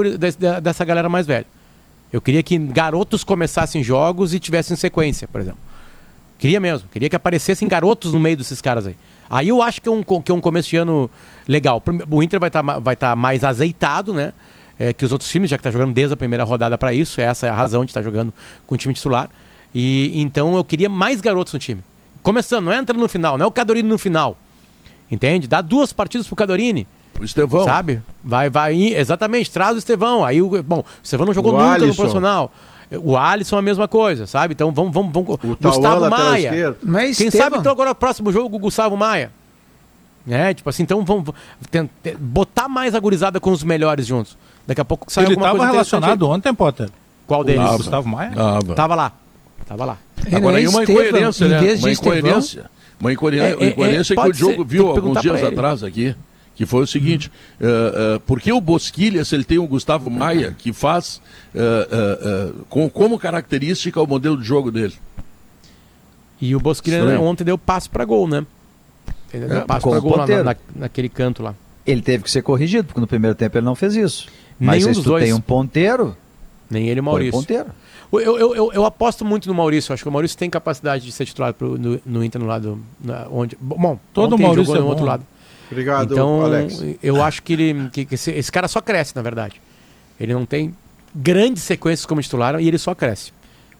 dessa 0.60 0.84
galera 0.84 1.08
mais 1.08 1.28
velha. 1.28 1.46
Eu 2.12 2.22
queria 2.22 2.42
que 2.42 2.58
garotos 2.58 3.24
começassem 3.24 3.84
jogos 3.84 4.34
e 4.34 4.40
tivessem 4.40 4.76
sequência, 4.76 5.28
por 5.28 5.42
exemplo. 5.42 5.60
Queria 6.40 6.60
mesmo, 6.60 6.90
queria 6.90 7.08
que 7.08 7.16
aparecessem 7.16 7.68
garotos 7.68 8.14
no 8.14 8.20
meio 8.20 8.36
desses 8.36 8.62
caras 8.62 8.88
aí. 8.88 8.96
Aí 9.32 9.48
eu 9.48 9.62
acho 9.62 9.82
que 9.82 9.88
é 9.88 9.92
um, 9.92 10.04
que 10.04 10.30
é 10.30 10.36
um 10.36 10.42
começo 10.42 10.70
de 10.70 10.76
ano 10.76 11.10
legal. 11.48 11.82
O 12.10 12.22
Inter 12.22 12.38
vai 12.38 12.50
estar 12.50 12.62
tá, 12.62 12.80
vai 12.80 12.98
tá 12.98 13.16
mais 13.16 13.46
azeitado, 13.46 14.14
né? 14.14 14.34
É, 14.78 14.92
que 14.92 15.06
os 15.06 15.14
outros 15.14 15.30
times, 15.30 15.50
já 15.50 15.58
que 15.58 15.62
está 15.62 15.72
jogando 15.72 15.94
desde 15.94 16.14
a 16.14 16.18
primeira 16.18 16.44
rodada 16.44 16.78
para 16.78 16.94
isso. 16.94 17.22
Essa 17.22 17.48
é 17.48 17.50
a 17.50 17.54
razão 17.54 17.86
de 17.86 17.92
estar 17.92 18.02
tá 18.02 18.04
jogando 18.04 18.34
com 18.68 18.76
o 18.76 18.78
time 18.78 18.94
titular. 18.94 19.30
E 19.74 20.12
então 20.22 20.58
eu 20.58 20.66
queria 20.66 20.90
mais 20.90 21.22
garotos 21.22 21.54
no 21.54 21.60
time. 21.60 21.82
Começando, 22.22 22.66
não 22.66 22.74
é 22.74 22.78
entrando 22.78 23.00
no 23.00 23.08
final, 23.08 23.38
não 23.38 23.46
é 23.46 23.48
o 23.48 23.52
Cadorini 23.52 23.88
no 23.88 23.98
final. 23.98 24.38
Entende? 25.10 25.48
Dá 25.48 25.62
duas 25.62 25.94
partidas 25.94 26.28
pro 26.28 26.36
Cadorini. 26.36 26.86
O 27.18 27.24
Estevão. 27.24 27.64
Sabe? 27.64 28.02
Vai, 28.22 28.50
vai, 28.50 28.76
exatamente, 28.76 29.50
traz 29.50 29.76
o 29.76 29.78
Estevão. 29.78 30.26
Aí, 30.26 30.42
o, 30.42 30.62
bom, 30.62 30.80
o 30.80 30.86
Estevão 31.02 31.26
não 31.26 31.34
jogou 31.34 31.54
o 31.54 31.58
nunca 31.58 31.74
Alisson. 31.74 31.88
no 31.88 31.96
profissional. 31.96 32.52
O 32.98 33.18
Alisson 33.18 33.56
é 33.56 33.60
a 33.60 33.62
mesma 33.62 33.88
coisa, 33.88 34.28
sabe? 34.28 34.54
Então 34.54 34.72
vamos, 34.72 34.94
vamos, 34.94 35.14
vamos. 35.14 35.39
O 35.44 35.58
Gustavo 35.60 36.10
Maia. 36.10 36.76
Mas 36.84 37.18
Quem 37.18 37.32
sabe 37.32 37.58
então 37.58 37.72
agora 37.72 37.92
o 37.92 37.96
próximo 37.96 38.32
jogo 38.32 38.58
o 38.58 38.60
Gustavo 38.60 38.98
Maia. 38.98 39.32
É, 40.30 40.54
tipo 40.54 40.70
assim, 40.70 40.84
então 40.84 41.04
vamos 41.04 41.34
tentar, 41.72 42.12
botar 42.20 42.68
mais 42.68 42.94
a 42.94 43.00
gurizada 43.00 43.39
com 43.39 43.52
os 43.52 43.64
melhores 43.64 44.06
juntos. 44.06 44.38
Daqui 44.68 44.82
a 44.82 44.86
pouco 44.86 45.12
sai 45.12 45.24
Ele 45.26 45.34
alguma 45.34 45.52
coisa 45.52 45.72
relacionado 45.72 46.30
ontem, 46.30 46.54
Potter? 46.54 46.89
Qual 47.26 47.44
deles? 47.44 47.70
O 47.72 47.78
Gustavo 47.78 48.08
Maia? 48.08 48.32
Tava. 48.32 48.76
Tava 48.76 48.96
lá. 48.96 49.12
Tava 49.66 49.86
lá. 49.86 49.98
Agora 50.32 50.58
aí 50.58 50.68
uma 50.68 50.84
incoerência, 50.84 51.48
né? 51.48 51.60
Uma 51.80 51.92
incoerência. 51.92 52.70
Uma 53.00 53.14
incoerência, 53.14 53.58
é, 53.60 53.64
é, 53.64 53.68
incoerência 53.70 54.14
é, 54.14 54.16
que 54.16 54.30
o 54.30 54.32
Diogo 54.32 54.56
ser, 54.58 54.66
viu 54.66 54.88
alguns 54.89 55.22
dias 55.22 55.44
atrás 55.44 55.84
aqui 55.84 56.16
que 56.56 56.66
foi 56.66 56.84
o 56.84 56.88
seguinte: 56.88 57.32
hum. 57.60 57.66
uh, 57.66 58.16
uh, 58.16 58.20
por 58.22 58.39
que 58.39 58.52
o 58.52 58.62
Bosquilha, 58.62 59.24
se 59.26 59.36
ele 59.36 59.43
tem 59.43 59.58
o 59.58 59.68
Gustavo 59.68 60.10
Maia, 60.10 60.56
que 60.58 60.74
faz 60.74 61.22
uh, 61.56 62.66
com, 62.70 62.89
como 62.89 63.18
característica 63.18 64.02
o 64.02 64.08
modelo 64.08 64.38
de 64.38 64.43
jogo 64.43 64.72
dele? 64.72 64.93
E 66.39 66.56
o 66.56 66.60
Bosquilha 66.60 67.06
né, 67.06 67.18
ontem 67.20 67.43
deu 67.43 67.58
passo 67.58 67.89
para 67.89 68.04
gol, 68.04 68.28
né? 68.28 68.45
Ele 69.34 69.45
deu 69.45 69.58
é, 69.60 69.62
passo 69.62 69.89
para 69.89 69.99
gol 69.99 70.18
na, 70.18 70.43
na, 70.43 70.56
naquele 70.76 71.08
canto 71.08 71.43
lá. 71.43 71.56
Ele 71.86 72.02
teve 72.02 72.24
que 72.24 72.32
ser 72.32 72.41
corrigido, 72.41 72.86
porque 72.86 72.99
no 72.99 73.08
primeiro 73.08 73.36
tempo 73.36 73.58
ele 73.58 73.66
não 73.66 73.76
fez 73.76 73.95
isso. 73.95 74.28
Mas 74.60 74.84
Nenhum 74.84 74.95
se 74.95 75.04
tu 75.04 75.18
tem 75.18 75.34
um 75.34 75.41
ponteiro. 75.41 76.16
Nem 76.70 76.88
ele, 76.88 77.02
Maurício. 77.02 77.34
Ponteiro. 77.34 77.68
Eu, 78.12 78.20
eu, 78.20 78.56
eu, 78.56 78.74
eu, 78.74 78.86
aposto 78.86 79.24
muito 79.24 79.47
no 79.47 79.54
Maurício. 79.54 79.93
Acho 79.93 80.04
que 80.04 80.10
o 80.10 80.12
Maurício 80.12 80.38
tem 80.38 80.49
capacidade 80.49 81.06
de 81.06 81.12
ser 81.12 81.26
titular 81.26 81.54
pro, 81.54 81.78
no, 81.78 81.99
no 82.06 82.24
Inter 82.24 82.41
no 82.41 82.47
lado. 82.47 82.80
Na, 82.99 83.28
onde, 83.30 83.58
bom, 83.60 83.97
todo 84.14 84.38
Maurício 84.38 84.66
jogou 84.66 84.76
é 84.76 84.80
no 84.80 84.88
outro 84.88 85.06
lado. 85.06 85.24
Obrigado, 85.72 86.14
então, 86.14 86.42
Alex. 86.42 86.84
Eu 87.02 87.24
acho 87.24 87.42
que 87.42 87.54
ele. 87.54 87.90
Que, 87.90 88.06
que 88.06 88.16
esse, 88.16 88.32
esse, 88.32 88.52
cara 88.52 88.68
só 88.68 88.82
cresce, 88.82 89.16
na 89.16 89.22
verdade. 89.22 89.62
Ele 90.20 90.34
não 90.34 90.46
tem 90.46 90.76
grandes 91.16 91.64
sequências 91.64 92.06
como 92.06 92.22
titular 92.22 92.60
e 92.60 92.68
ele 92.68 92.78
só 92.78 92.94
cresce. 92.94 93.32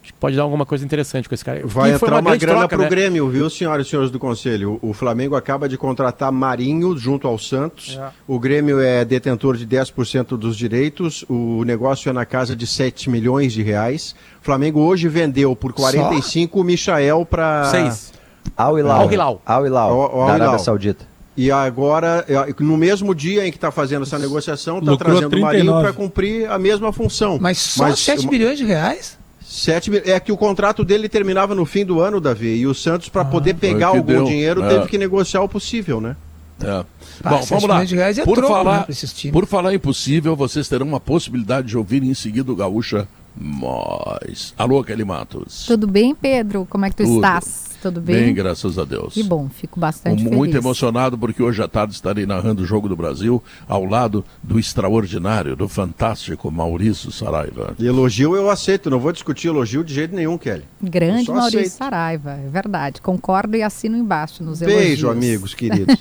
Acho 0.02 0.12
que 0.12 0.18
pode 0.18 0.34
dar 0.34 0.42
alguma 0.42 0.66
coisa 0.66 0.84
interessante 0.84 1.28
com 1.28 1.34
esse 1.34 1.44
cara. 1.44 1.62
Vai 1.64 1.92
entrar 1.92 2.14
uma, 2.14 2.30
uma 2.30 2.36
grana 2.36 2.58
troca, 2.60 2.76
pro 2.76 2.84
né? 2.84 2.90
Grêmio, 2.90 3.28
viu, 3.28 3.48
senhoras 3.48 3.86
e 3.86 3.90
senhores 3.90 4.10
do 4.10 4.18
Conselho? 4.18 4.80
O, 4.82 4.90
o, 4.90 4.92
Flamengo 4.92 5.36
acaba 5.36 5.68
de 5.68 5.78
contratar 5.78 6.32
Marinho 6.32 6.98
junto 6.98 7.28
ao 7.28 7.38
Santos. 7.38 7.96
É. 8.00 8.10
O 8.26 8.36
Grêmio 8.40 8.80
é 8.80 9.04
detentor 9.04 9.56
de 9.56 9.64
10% 9.64 10.36
dos 10.36 10.56
direitos. 10.56 11.24
O 11.28 11.62
negócio 11.64 12.10
é 12.10 12.12
na 12.12 12.26
casa 12.26 12.56
de 12.56 12.66
7 12.66 13.08
milhões 13.08 13.52
de 13.52 13.62
reais. 13.62 14.16
O 14.40 14.44
Flamengo 14.44 14.80
hoje 14.80 15.06
vendeu 15.06 15.54
por 15.54 15.72
45 15.72 16.56
Só? 16.56 16.60
o 16.60 16.64
Michael 16.64 17.26
para... 17.26 17.64
6. 17.66 18.12
Al 18.56 18.76
Hilal. 18.76 19.02
Al 19.02 19.12
Hilal. 19.12 19.42
Al 19.46 19.66
Hilal, 19.66 20.26
da 20.26 20.32
Arábia 20.32 20.58
Saudita. 20.58 21.11
E 21.36 21.50
agora, 21.50 22.24
é, 22.28 22.54
no 22.62 22.76
mesmo 22.76 23.14
dia 23.14 23.46
em 23.46 23.50
que 23.50 23.56
está 23.56 23.70
fazendo 23.70 24.02
essa 24.02 24.18
negociação, 24.18 24.78
está 24.78 24.96
trazendo 24.96 25.36
o 25.36 25.40
Marinho 25.40 25.72
para 25.80 25.92
cumprir 25.92 26.50
a 26.50 26.58
mesma 26.58 26.92
função. 26.92 27.38
Mas 27.40 27.58
só 27.58 27.84
Mas, 27.84 28.00
7 28.00 28.28
milhões 28.28 28.58
de 28.58 28.64
reais? 28.64 29.18
7 29.40 30.10
É 30.10 30.20
que 30.20 30.30
o 30.30 30.36
contrato 30.36 30.84
dele 30.84 31.08
terminava 31.08 31.54
no 31.54 31.64
fim 31.64 31.84
do 31.84 32.00
ano, 32.00 32.20
Davi. 32.20 32.56
E 32.56 32.66
o 32.66 32.74
Santos, 32.74 33.08
para 33.08 33.22
ah, 33.22 33.26
poder 33.26 33.54
pegar 33.54 33.88
algum 33.88 34.02
deu. 34.02 34.24
dinheiro, 34.24 34.62
é. 34.62 34.68
teve 34.68 34.88
que 34.88 34.98
negociar 34.98 35.42
o 35.42 35.48
possível, 35.48 36.00
né? 36.00 36.16
É. 36.62 36.84
Ah, 37.24 37.30
Bom, 37.30 37.42
vamos 37.42 37.64
lá. 37.64 37.82
É 37.82 38.24
por, 38.24 38.36
troco, 38.36 38.52
falar, 38.52 38.86
né, 38.88 39.30
por 39.32 39.46
falar 39.46 39.74
impossível, 39.74 40.36
vocês 40.36 40.68
terão 40.68 40.86
uma 40.86 41.00
possibilidade 41.00 41.68
de 41.68 41.76
ouvir 41.76 42.02
em 42.02 42.14
seguida 42.14 42.52
o 42.52 42.56
Gaúcha 42.56 43.08
mais. 43.36 44.54
Alô, 44.56 44.82
Kelly 44.84 45.04
Matos. 45.04 45.64
Tudo 45.66 45.86
bem, 45.86 46.14
Pedro? 46.14 46.66
Como 46.68 46.84
é 46.84 46.90
que 46.90 46.96
tu 46.96 47.04
Tudo. 47.04 47.16
estás? 47.16 47.71
Tudo 47.82 48.00
bem? 48.00 48.14
Bem, 48.14 48.34
graças 48.34 48.78
a 48.78 48.84
Deus. 48.84 49.12
Que 49.12 49.24
bom, 49.24 49.48
fico 49.48 49.80
bastante 49.80 50.22
Muito 50.22 50.52
feliz. 50.52 50.54
emocionado 50.54 51.18
porque 51.18 51.42
hoje 51.42 51.60
à 51.60 51.66
tarde 51.66 51.92
estarei 51.94 52.24
narrando 52.24 52.62
o 52.62 52.64
Jogo 52.64 52.88
do 52.88 52.94
Brasil 52.94 53.42
ao 53.66 53.84
lado 53.84 54.24
do 54.40 54.56
extraordinário, 54.56 55.56
do 55.56 55.68
fantástico 55.68 56.48
Maurício 56.48 57.10
Saraiva. 57.10 57.74
E 57.80 57.84
elogio 57.84 58.36
eu 58.36 58.48
aceito, 58.48 58.88
não 58.88 59.00
vou 59.00 59.10
discutir 59.10 59.48
elogio 59.48 59.82
de 59.82 59.92
jeito 59.92 60.14
nenhum, 60.14 60.38
Kelly. 60.38 60.62
Grande 60.80 61.28
Maurício 61.28 61.58
aceito. 61.58 61.72
Saraiva, 61.72 62.30
é 62.32 62.48
verdade. 62.48 63.00
Concordo 63.00 63.56
e 63.56 63.64
assino 63.64 63.96
embaixo 63.96 64.44
nos 64.44 64.60
Beijo, 64.60 64.72
elogios. 64.72 64.88
Beijo, 64.88 65.10
amigos 65.10 65.54
queridos. 65.54 65.96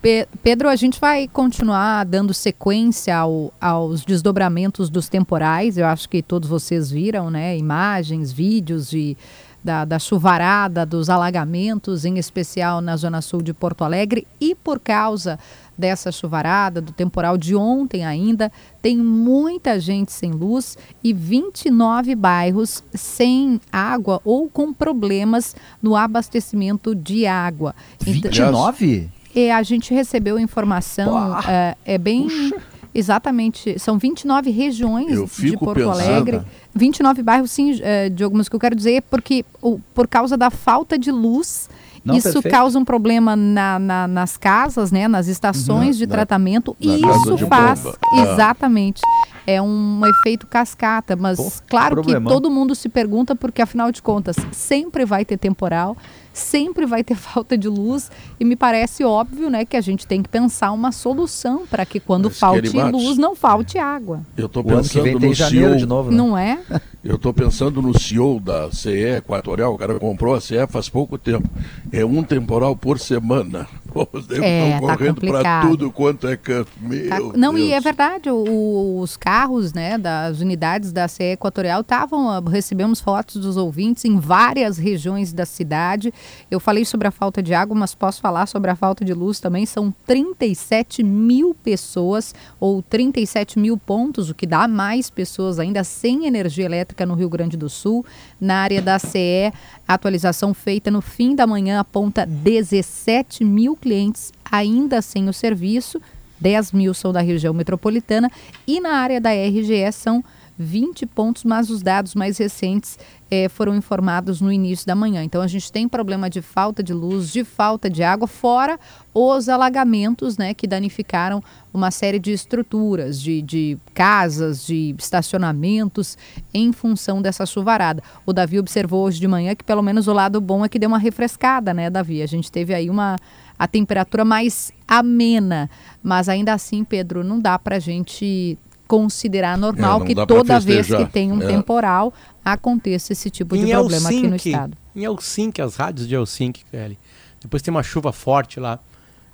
Pedro, 0.42 0.70
a 0.70 0.76
gente 0.76 0.98
vai 0.98 1.28
continuar 1.28 2.04
dando 2.04 2.32
sequência 2.32 3.14
ao, 3.16 3.52
aos 3.60 4.06
desdobramentos 4.06 4.88
dos 4.88 5.08
temporais. 5.08 5.76
Eu 5.76 5.86
acho 5.86 6.08
que 6.08 6.22
todos 6.22 6.48
vocês 6.48 6.90
viram, 6.90 7.30
né? 7.30 7.56
Imagens, 7.58 8.32
vídeos 8.32 8.88
de 8.88 9.16
da, 9.64 9.86
da 9.86 9.98
chuvarada, 9.98 10.84
dos 10.84 11.08
alagamentos, 11.08 12.04
em 12.04 12.18
especial 12.18 12.82
na 12.82 12.96
zona 12.96 13.22
sul 13.22 13.40
de 13.40 13.54
Porto 13.54 13.82
Alegre, 13.82 14.26
e 14.38 14.54
por 14.54 14.78
causa 14.78 15.38
dessa 15.76 16.12
chuvarada, 16.12 16.80
do 16.82 16.92
temporal 16.92 17.38
de 17.38 17.56
ontem 17.56 18.04
ainda, 18.04 18.52
tem 18.82 18.96
muita 18.98 19.80
gente 19.80 20.12
sem 20.12 20.30
luz 20.30 20.76
e 21.02 21.12
29 21.12 22.14
bairros 22.14 22.84
sem 22.92 23.60
água 23.72 24.20
ou 24.24 24.48
com 24.48 24.72
problemas 24.72 25.56
no 25.82 25.96
abastecimento 25.96 26.94
de 26.94 27.26
água. 27.26 27.74
29? 28.00 28.86
Então, 28.94 29.10
é, 29.34 29.50
a 29.50 29.62
gente 29.64 29.92
recebeu 29.92 30.38
informação, 30.38 31.36
é, 31.48 31.76
é, 31.84 31.98
bem. 31.98 32.28
Puxa 32.28 32.73
Exatamente. 32.94 33.78
São 33.78 33.98
29 33.98 34.50
regiões 34.50 35.30
de 35.36 35.56
Porto 35.56 35.74
pensando. 35.74 35.90
Alegre. 36.00 36.40
29 36.74 37.22
bairros, 37.22 37.50
sim, 37.50 37.72
uh, 37.72 38.10
Diogo, 38.10 38.36
mas 38.36 38.46
o 38.46 38.50
que 38.50 38.56
eu 38.56 38.60
quero 38.60 38.74
dizer 38.74 38.92
é 38.94 39.00
porque 39.00 39.44
o, 39.60 39.78
por 39.94 40.08
causa 40.08 40.36
da 40.36 40.50
falta 40.50 40.98
de 40.98 41.10
luz 41.10 41.68
Não, 42.04 42.16
isso 42.16 42.32
perfeito. 42.32 42.52
causa 42.52 42.78
um 42.78 42.84
problema 42.84 43.36
na, 43.36 43.78
na, 43.78 44.08
nas 44.08 44.36
casas, 44.36 44.90
né, 44.90 45.06
nas 45.06 45.28
estações 45.28 45.96
de 45.96 46.06
tratamento, 46.06 46.76
e 46.80 47.00
isso 47.00 47.38
faz, 47.46 47.82
bomba. 47.82 47.98
exatamente, 48.12 49.00
é 49.46 49.62
um 49.62 50.00
efeito 50.04 50.46
cascata, 50.48 51.14
mas 51.14 51.38
Pô, 51.38 51.52
claro 51.68 52.02
que 52.02 52.20
todo 52.22 52.50
mundo 52.50 52.74
se 52.74 52.88
pergunta, 52.88 53.36
porque 53.36 53.62
afinal 53.62 53.92
de 53.92 54.02
contas, 54.02 54.36
sempre 54.50 55.04
vai 55.04 55.24
ter 55.24 55.36
temporal, 55.36 55.96
sempre 56.34 56.84
vai 56.84 57.02
ter 57.02 57.14
falta 57.16 57.56
de 57.56 57.68
luz 57.68 58.10
e 58.38 58.44
me 58.44 58.56
parece 58.56 59.04
óbvio, 59.04 59.48
né, 59.48 59.64
que 59.64 59.76
a 59.76 59.80
gente 59.80 60.06
tem 60.06 60.22
que 60.22 60.28
pensar 60.28 60.72
uma 60.72 60.92
solução 60.92 61.66
para 61.66 61.86
que 61.86 61.98
quando 61.98 62.28
Mas 62.28 62.38
falte 62.38 62.76
luz 62.76 63.16
não 63.16 63.34
falte 63.34 63.78
água. 63.78 64.20
Eu 64.36 64.46
estou 64.46 64.62
pensando 64.62 65.20
no 65.20 65.34
CEO 65.34 65.76
de 65.76 65.86
novo, 65.86 66.10
né? 66.10 66.16
Não 66.16 66.36
é? 66.36 66.58
Eu 67.04 67.16
estou 67.16 67.34
pensando 67.34 67.82
no 67.82 67.98
CEO 67.98 68.40
da 68.40 68.72
CE 68.72 69.16
Equatorial, 69.18 69.74
o 69.74 69.78
cara 69.78 70.00
comprou 70.00 70.34
a 70.34 70.40
CE 70.40 70.66
faz 70.66 70.88
pouco 70.88 71.18
tempo. 71.18 71.46
É 71.92 72.02
um 72.02 72.22
temporal 72.22 72.74
por 72.74 72.98
semana. 72.98 73.68
Os 74.12 74.28
é, 74.30 74.74
estão 74.74 74.88
tá 74.88 74.96
correndo 74.96 75.20
para 75.20 75.60
tudo 75.62 75.90
quanto 75.90 76.26
é 76.26 76.36
canto. 76.36 76.70
Tá, 77.08 77.20
não, 77.36 77.54
Deus. 77.54 77.68
e 77.68 77.72
é 77.72 77.80
verdade, 77.80 78.28
o, 78.28 78.98
os 79.00 79.16
carros 79.16 79.72
né, 79.72 79.96
das 79.96 80.40
unidades 80.40 80.92
da 80.92 81.06
CE 81.06 81.32
Equatorial 81.32 81.82
estavam, 81.82 82.28
ah, 82.28 82.42
recebemos 82.46 83.00
fotos 83.00 83.36
dos 83.36 83.56
ouvintes 83.56 84.04
em 84.04 84.18
várias 84.18 84.78
regiões 84.78 85.32
da 85.32 85.46
cidade. 85.46 86.12
Eu 86.50 86.58
falei 86.58 86.84
sobre 86.84 87.06
a 87.06 87.10
falta 87.10 87.42
de 87.42 87.54
água, 87.54 87.76
mas 87.76 87.94
posso 87.94 88.20
falar 88.20 88.46
sobre 88.46 88.70
a 88.70 88.76
falta 88.76 89.04
de 89.04 89.14
luz 89.14 89.38
também. 89.38 89.64
São 89.64 89.94
37 90.06 91.02
mil 91.02 91.54
pessoas, 91.54 92.34
ou 92.58 92.82
37 92.82 93.58
mil 93.58 93.78
pontos, 93.78 94.28
o 94.28 94.34
que 94.34 94.46
dá 94.46 94.66
mais 94.66 95.08
pessoas 95.08 95.58
ainda 95.58 95.84
sem 95.84 96.26
energia 96.26 96.64
elétrica 96.64 97.06
no 97.06 97.14
Rio 97.14 97.28
Grande 97.28 97.56
do 97.56 97.68
Sul. 97.68 98.04
Na 98.40 98.56
área 98.56 98.82
da 98.82 98.98
CE, 98.98 99.52
a 99.86 99.94
atualização 99.94 100.52
feita 100.52 100.90
no 100.90 101.00
fim 101.00 101.34
da 101.34 101.46
manhã 101.46 101.78
aponta 101.78 102.26
17 102.26 103.44
mil 103.44 103.76
clientes 103.84 104.32
ainda 104.50 105.02
sem 105.02 105.28
o 105.28 105.32
serviço, 105.32 106.00
10 106.40 106.72
mil 106.72 106.94
são 106.94 107.12
da 107.12 107.20
região 107.20 107.52
metropolitana 107.52 108.30
e 108.66 108.80
na 108.80 108.94
área 108.94 109.20
da 109.20 109.30
RGE 109.30 109.92
são 109.92 110.24
20 110.56 111.04
pontos, 111.06 111.44
mas 111.44 111.68
os 111.68 111.82
dados 111.82 112.14
mais 112.14 112.38
recentes 112.38 112.98
eh, 113.30 113.48
foram 113.48 113.74
informados 113.74 114.40
no 114.40 114.52
início 114.52 114.86
da 114.86 114.94
manhã. 114.94 115.22
Então 115.22 115.42
a 115.42 115.46
gente 115.48 115.70
tem 115.70 115.88
problema 115.88 116.30
de 116.30 116.40
falta 116.40 116.82
de 116.82 116.92
luz, 116.92 117.32
de 117.32 117.42
falta 117.44 117.90
de 117.90 118.02
água, 118.02 118.28
fora 118.28 118.78
os 119.12 119.48
alagamentos 119.48 120.38
né, 120.38 120.54
que 120.54 120.66
danificaram 120.66 121.42
uma 121.72 121.90
série 121.90 122.20
de 122.20 122.32
estruturas, 122.32 123.20
de, 123.20 123.42
de 123.42 123.78
casas, 123.92 124.64
de 124.64 124.94
estacionamentos, 124.96 126.16
em 126.52 126.72
função 126.72 127.20
dessa 127.20 127.44
chuvarada. 127.44 128.02
O 128.24 128.32
Davi 128.32 128.58
observou 128.58 129.04
hoje 129.04 129.18
de 129.18 129.26
manhã 129.26 129.54
que 129.54 129.64
pelo 129.64 129.82
menos 129.82 130.06
o 130.06 130.12
lado 130.12 130.40
bom 130.40 130.64
é 130.64 130.68
que 130.68 130.78
deu 130.78 130.88
uma 130.88 130.98
refrescada, 130.98 131.74
né, 131.74 131.90
Davi? 131.90 132.22
A 132.22 132.26
gente 132.26 132.50
teve 132.50 132.72
aí 132.72 132.88
uma 132.88 133.16
a 133.58 133.66
temperatura 133.66 134.24
mais 134.24 134.72
amena, 134.86 135.70
mas 136.02 136.28
ainda 136.28 136.52
assim, 136.52 136.84
Pedro, 136.84 137.22
não 137.22 137.38
dá 137.38 137.58
para 137.58 137.76
a 137.76 137.80
gente 137.80 138.58
considerar 138.86 139.56
normal 139.56 140.02
é, 140.02 140.06
que 140.06 140.14
toda 140.26 140.60
vez 140.60 140.86
que 140.86 141.04
tem 141.06 141.32
um 141.32 141.42
é. 141.42 141.46
temporal 141.46 142.12
aconteça 142.44 143.12
esse 143.12 143.30
tipo 143.30 143.56
de 143.56 143.64
em 143.64 143.70
problema 143.70 144.08
Helsinki, 144.08 144.18
aqui 144.18 144.28
no 144.28 144.36
estado. 144.36 144.76
Em 144.94 145.04
Helsinki, 145.04 145.62
as 145.62 145.76
rádios 145.76 146.06
de 146.06 146.14
Helsinki, 146.14 146.64
Kelly, 146.70 146.98
depois 147.40 147.62
tem 147.62 147.72
uma 147.72 147.82
chuva 147.82 148.12
forte 148.12 148.60
lá, 148.60 148.78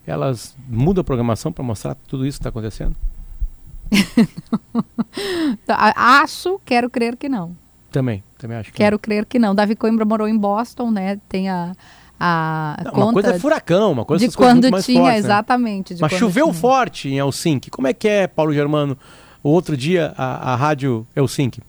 elas 0.06 0.55
mudam 0.68 1.02
a 1.02 1.05
programação 1.05 1.52
para 1.52 1.64
mostrar 1.64 1.94
tudo 2.06 2.26
isso 2.26 2.38
que 2.38 2.42
está 2.42 2.51
acontecendo? 2.51 2.97
acho, 5.97 6.60
quero 6.64 6.88
crer 6.88 7.16
que 7.16 7.28
não. 7.28 7.56
Também, 7.90 8.22
também 8.38 8.56
acho 8.56 8.70
que 8.70 8.76
Quero 8.76 8.94
não. 8.94 8.98
crer 9.01 9.26
que 9.26 9.38
não. 9.38 9.55
Davi 9.55 9.74
Coimbra 9.74 10.05
morou 10.05 10.28
em 10.28 10.36
Boston, 10.36 10.90
né? 10.90 11.18
Tem 11.28 11.48
a, 11.48 11.74
a 12.20 12.76
não, 12.84 12.92
uma 12.92 13.12
coisa 13.14 13.34
é 13.34 13.38
furacão, 13.38 13.92
uma 13.92 14.05
coisa 14.05 14.28
de 14.28 14.36
quando 14.36 14.64
tinha, 14.64 14.80
fortes, 14.80 14.98
né? 14.98 15.16
exatamente. 15.16 15.97
Mas 15.98 16.12
choveu 16.12 16.48
tinha. 16.48 16.55
forte 16.60 17.09
em 17.09 17.18
Helsinki. 17.18 17.70
Como 17.70 17.88
é 17.88 17.94
que 17.94 18.06
é, 18.06 18.26
Paulo 18.26 18.52
Germano? 18.52 18.97
O 19.42 19.48
outro 19.48 19.74
dia, 19.74 20.12
a, 20.18 20.52
a 20.52 20.56
rádio 20.56 21.06
Helsinki. 21.16 21.62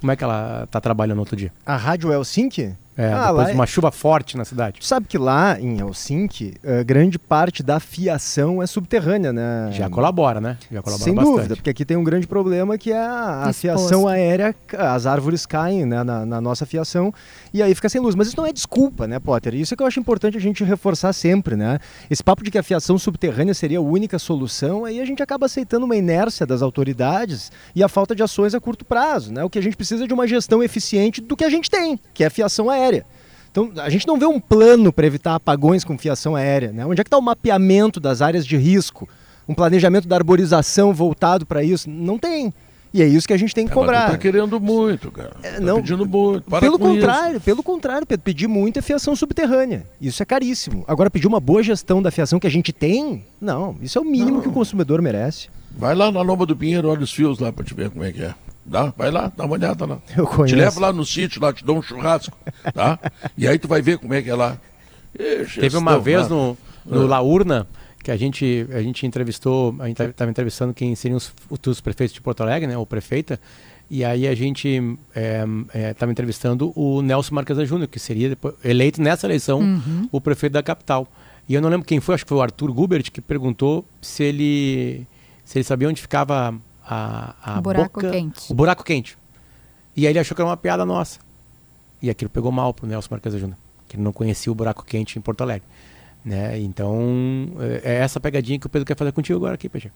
Como 0.00 0.10
é 0.10 0.16
que 0.16 0.24
ela 0.24 0.62
está 0.64 0.80
trabalhando 0.80 1.18
outro 1.18 1.36
dia? 1.36 1.52
A 1.66 1.76
rádio 1.76 2.10
Helsinki? 2.10 2.74
É, 2.96 3.10
ah, 3.10 3.28
depois 3.28 3.48
de 3.48 3.54
uma 3.54 3.64
é... 3.64 3.66
chuva 3.66 3.90
forte 3.90 4.36
na 4.36 4.44
cidade. 4.44 4.78
Sabe 4.82 5.06
que 5.06 5.16
lá 5.16 5.58
em 5.58 5.78
Helsinki, 5.78 6.54
uh, 6.62 6.84
grande 6.84 7.18
parte 7.18 7.62
da 7.62 7.80
fiação 7.80 8.62
é 8.62 8.66
subterrânea, 8.66 9.32
né? 9.32 9.70
Já 9.72 9.88
colabora, 9.88 10.40
né? 10.40 10.58
Já 10.70 10.82
colabora 10.82 11.04
Sem 11.04 11.14
bastante. 11.14 11.34
dúvida, 11.34 11.56
porque 11.56 11.70
aqui 11.70 11.84
tem 11.86 11.96
um 11.96 12.04
grande 12.04 12.26
problema 12.26 12.76
que 12.76 12.92
é 12.92 12.98
a, 12.98 13.44
a 13.44 13.52
fiação 13.52 14.06
aérea, 14.06 14.54
as 14.76 15.06
árvores 15.06 15.46
caem 15.46 15.86
né, 15.86 16.04
na, 16.04 16.26
na, 16.26 16.40
nossa 16.40 16.66
fiação 16.66 17.14
e 17.52 17.62
aí 17.62 17.74
fica 17.74 17.88
sem 17.88 18.00
luz. 18.00 18.14
Mas 18.14 18.28
isso 18.28 18.36
não 18.36 18.46
é 18.46 18.52
desculpa, 18.52 19.06
né, 19.06 19.18
Potter? 19.18 19.54
Isso 19.54 19.72
é 19.72 19.76
que 19.76 19.82
eu 19.82 19.86
acho 19.86 19.98
importante 19.98 20.36
a 20.36 20.40
gente 20.40 20.62
reforçar 20.62 21.14
sempre, 21.14 21.56
né? 21.56 21.78
Esse 22.10 22.22
papo 22.22 22.44
de 22.44 22.50
que 22.50 22.58
a 22.58 22.62
fiação 22.62 22.98
subterrânea 22.98 23.54
seria 23.54 23.78
a 23.78 23.82
única 23.82 24.18
solução, 24.18 24.84
aí 24.84 25.00
a 25.00 25.04
gente 25.06 25.22
acaba 25.22 25.46
aceitando 25.46 25.86
uma 25.86 25.96
inércia 25.96 26.44
das 26.44 26.60
autoridades 26.60 27.50
e 27.74 27.82
a 27.82 27.88
falta 27.88 28.14
de 28.14 28.22
ações 28.22 28.54
a 28.54 28.60
curto 28.60 28.84
prazo, 28.84 29.32
né? 29.32 29.42
O 29.42 29.48
que 29.48 29.58
a 29.58 29.62
gente 29.62 29.76
precisa 29.76 30.04
é 30.04 30.06
de 30.06 30.12
uma 30.12 30.26
gestão 30.26 30.62
eficiente 30.62 31.22
do 31.22 31.34
que 31.34 31.44
a 31.44 31.50
gente 31.50 31.70
tem, 31.70 31.98
que 32.12 32.22
é 32.22 32.26
a 32.26 32.30
fiação 32.30 32.68
aérea 32.68 32.81
aérea. 32.82 33.06
Então, 33.50 33.70
a 33.76 33.90
gente 33.90 34.06
não 34.06 34.18
vê 34.18 34.24
um 34.24 34.40
plano 34.40 34.92
para 34.92 35.06
evitar 35.06 35.34
apagões 35.34 35.84
com 35.84 35.98
fiação 35.98 36.34
aérea. 36.34 36.72
Né? 36.72 36.86
Onde 36.86 37.00
é 37.00 37.04
que 37.04 37.08
está 37.08 37.18
o 37.18 37.22
mapeamento 37.22 38.00
das 38.00 38.22
áreas 38.22 38.46
de 38.46 38.56
risco? 38.56 39.08
Um 39.46 39.54
planejamento 39.54 40.08
da 40.08 40.16
arborização 40.16 40.94
voltado 40.94 41.44
para 41.44 41.62
isso? 41.62 41.90
Não 41.90 42.18
tem. 42.18 42.52
E 42.94 43.02
é 43.02 43.06
isso 43.06 43.26
que 43.26 43.32
a 43.32 43.36
gente 43.36 43.54
tem 43.54 43.66
que 43.66 43.72
é, 43.72 43.74
cobrar. 43.74 44.02
Mas 44.02 44.10
tá 44.12 44.18
querendo 44.18 44.60
muito, 44.60 45.10
cara. 45.10 45.32
É, 45.42 45.52
tá 45.52 45.60
não, 45.60 45.76
pedindo 45.76 46.06
muito. 46.06 46.48
Para 46.48 46.60
pelo 46.60 46.78
contrário, 46.78 47.36
isso. 47.36 47.44
pelo 47.44 47.62
contrário, 47.62 48.06
Pedro, 48.06 48.22
pedir 48.22 48.46
muito 48.46 48.78
é 48.78 48.82
fiação 48.82 49.16
subterrânea. 49.16 49.86
Isso 50.00 50.22
é 50.22 50.26
caríssimo. 50.26 50.84
Agora, 50.86 51.10
pedir 51.10 51.26
uma 51.26 51.40
boa 51.40 51.62
gestão 51.62 52.02
da 52.02 52.10
fiação 52.10 52.38
que 52.38 52.46
a 52.46 52.50
gente 52.50 52.72
tem, 52.72 53.24
não. 53.40 53.76
Isso 53.80 53.98
é 53.98 54.00
o 54.00 54.04
mínimo 54.04 54.36
não. 54.36 54.40
que 54.40 54.48
o 54.48 54.52
consumidor 54.52 55.00
merece. 55.00 55.48
Vai 55.70 55.94
lá 55.94 56.12
na 56.12 56.20
Lomba 56.20 56.44
do 56.44 56.54
Pinheiro, 56.54 56.88
olha 56.88 57.02
os 57.02 57.12
fios 57.12 57.38
lá 57.38 57.50
para 57.50 57.64
te 57.64 57.72
ver 57.72 57.88
como 57.88 58.04
é 58.04 58.12
que 58.12 58.22
é. 58.22 58.34
Dá, 58.64 58.92
vai 58.96 59.10
lá, 59.10 59.32
dá 59.36 59.44
uma 59.44 59.54
olhada 59.54 59.84
lá. 59.84 59.98
Eu 60.16 60.26
conheço. 60.26 60.54
Te 60.54 60.60
levo 60.60 60.80
lá 60.80 60.92
no 60.92 61.04
sítio, 61.04 61.42
lá 61.42 61.52
te 61.52 61.64
dou 61.64 61.78
um 61.78 61.82
churrasco, 61.82 62.36
tá? 62.72 62.98
e 63.36 63.46
aí 63.46 63.58
tu 63.58 63.66
vai 63.66 63.82
ver 63.82 63.98
como 63.98 64.14
é 64.14 64.22
que 64.22 64.30
é 64.30 64.34
lá. 64.34 64.56
Ixi, 65.18 65.60
Teve 65.60 65.76
uma 65.76 65.98
vez 65.98 66.28
no, 66.28 66.56
no 66.86 67.04
é. 67.04 67.08
La 67.08 67.20
Urna 67.20 67.66
que 68.02 68.10
a 68.10 68.16
gente, 68.16 68.66
a 68.72 68.82
gente 68.82 69.06
entrevistou, 69.06 69.76
a 69.78 69.86
gente 69.86 70.02
estava 70.02 70.30
entrevistando 70.30 70.74
quem 70.74 70.94
seriam 70.94 71.16
os 71.16 71.28
futuros 71.48 71.80
prefeitos 71.80 72.12
de 72.12 72.20
Porto 72.20 72.42
Alegre, 72.42 72.66
né, 72.66 72.76
ou 72.76 72.84
prefeita, 72.84 73.38
e 73.88 74.04
aí 74.04 74.26
a 74.26 74.34
gente 74.34 74.68
estava 74.68 76.06
é, 76.06 76.08
é, 76.08 76.10
entrevistando 76.10 76.72
o 76.74 77.02
Nelson 77.02 77.34
Marquesa 77.34 77.64
Júnior, 77.64 77.88
que 77.88 77.98
seria 77.98 78.30
depois, 78.30 78.54
eleito 78.64 79.00
nessa 79.00 79.26
eleição 79.26 79.60
uhum. 79.60 80.08
o 80.10 80.20
prefeito 80.20 80.54
da 80.54 80.62
capital. 80.62 81.06
E 81.48 81.54
eu 81.54 81.60
não 81.60 81.68
lembro 81.68 81.86
quem 81.86 82.00
foi, 82.00 82.14
acho 82.14 82.24
que 82.24 82.28
foi 82.28 82.38
o 82.38 82.42
Arthur 82.42 82.72
Gubert, 82.72 83.10
que 83.10 83.20
perguntou 83.20 83.84
se 84.00 84.24
ele, 84.24 85.06
se 85.44 85.58
ele 85.58 85.64
sabia 85.64 85.88
onde 85.88 86.00
ficava 86.00 86.54
a, 86.84 87.34
a 87.42 87.58
o 87.58 87.62
buraco 87.62 88.00
boca, 88.00 88.10
quente. 88.12 88.52
O 88.52 88.54
buraco 88.54 88.84
quente. 88.84 89.18
E 89.96 90.06
aí 90.06 90.12
ele 90.12 90.18
achou 90.18 90.34
que 90.34 90.40
era 90.40 90.48
uma 90.48 90.56
piada 90.56 90.84
nossa. 90.84 91.20
E 92.00 92.10
aquilo 92.10 92.30
pegou 92.30 92.50
mal 92.50 92.74
pro 92.74 92.86
Nelson 92.86 93.08
Marques 93.10 93.34
Júnior, 93.34 93.56
que 93.88 93.96
ele 93.96 94.02
não 94.02 94.12
conhecia 94.12 94.50
o 94.50 94.54
buraco 94.54 94.84
quente 94.84 95.18
em 95.18 95.22
Porto 95.22 95.42
Alegre. 95.42 95.66
Né? 96.24 96.58
Então, 96.60 97.52
é, 97.84 97.92
é 97.92 97.94
essa 97.96 98.18
pegadinha 98.20 98.58
que 98.58 98.66
o 98.66 98.70
Pedro 98.70 98.86
quer 98.86 98.96
fazer 98.96 99.12
contigo 99.12 99.36
agora 99.38 99.54
aqui, 99.54 99.68
Peixe. 99.68 99.90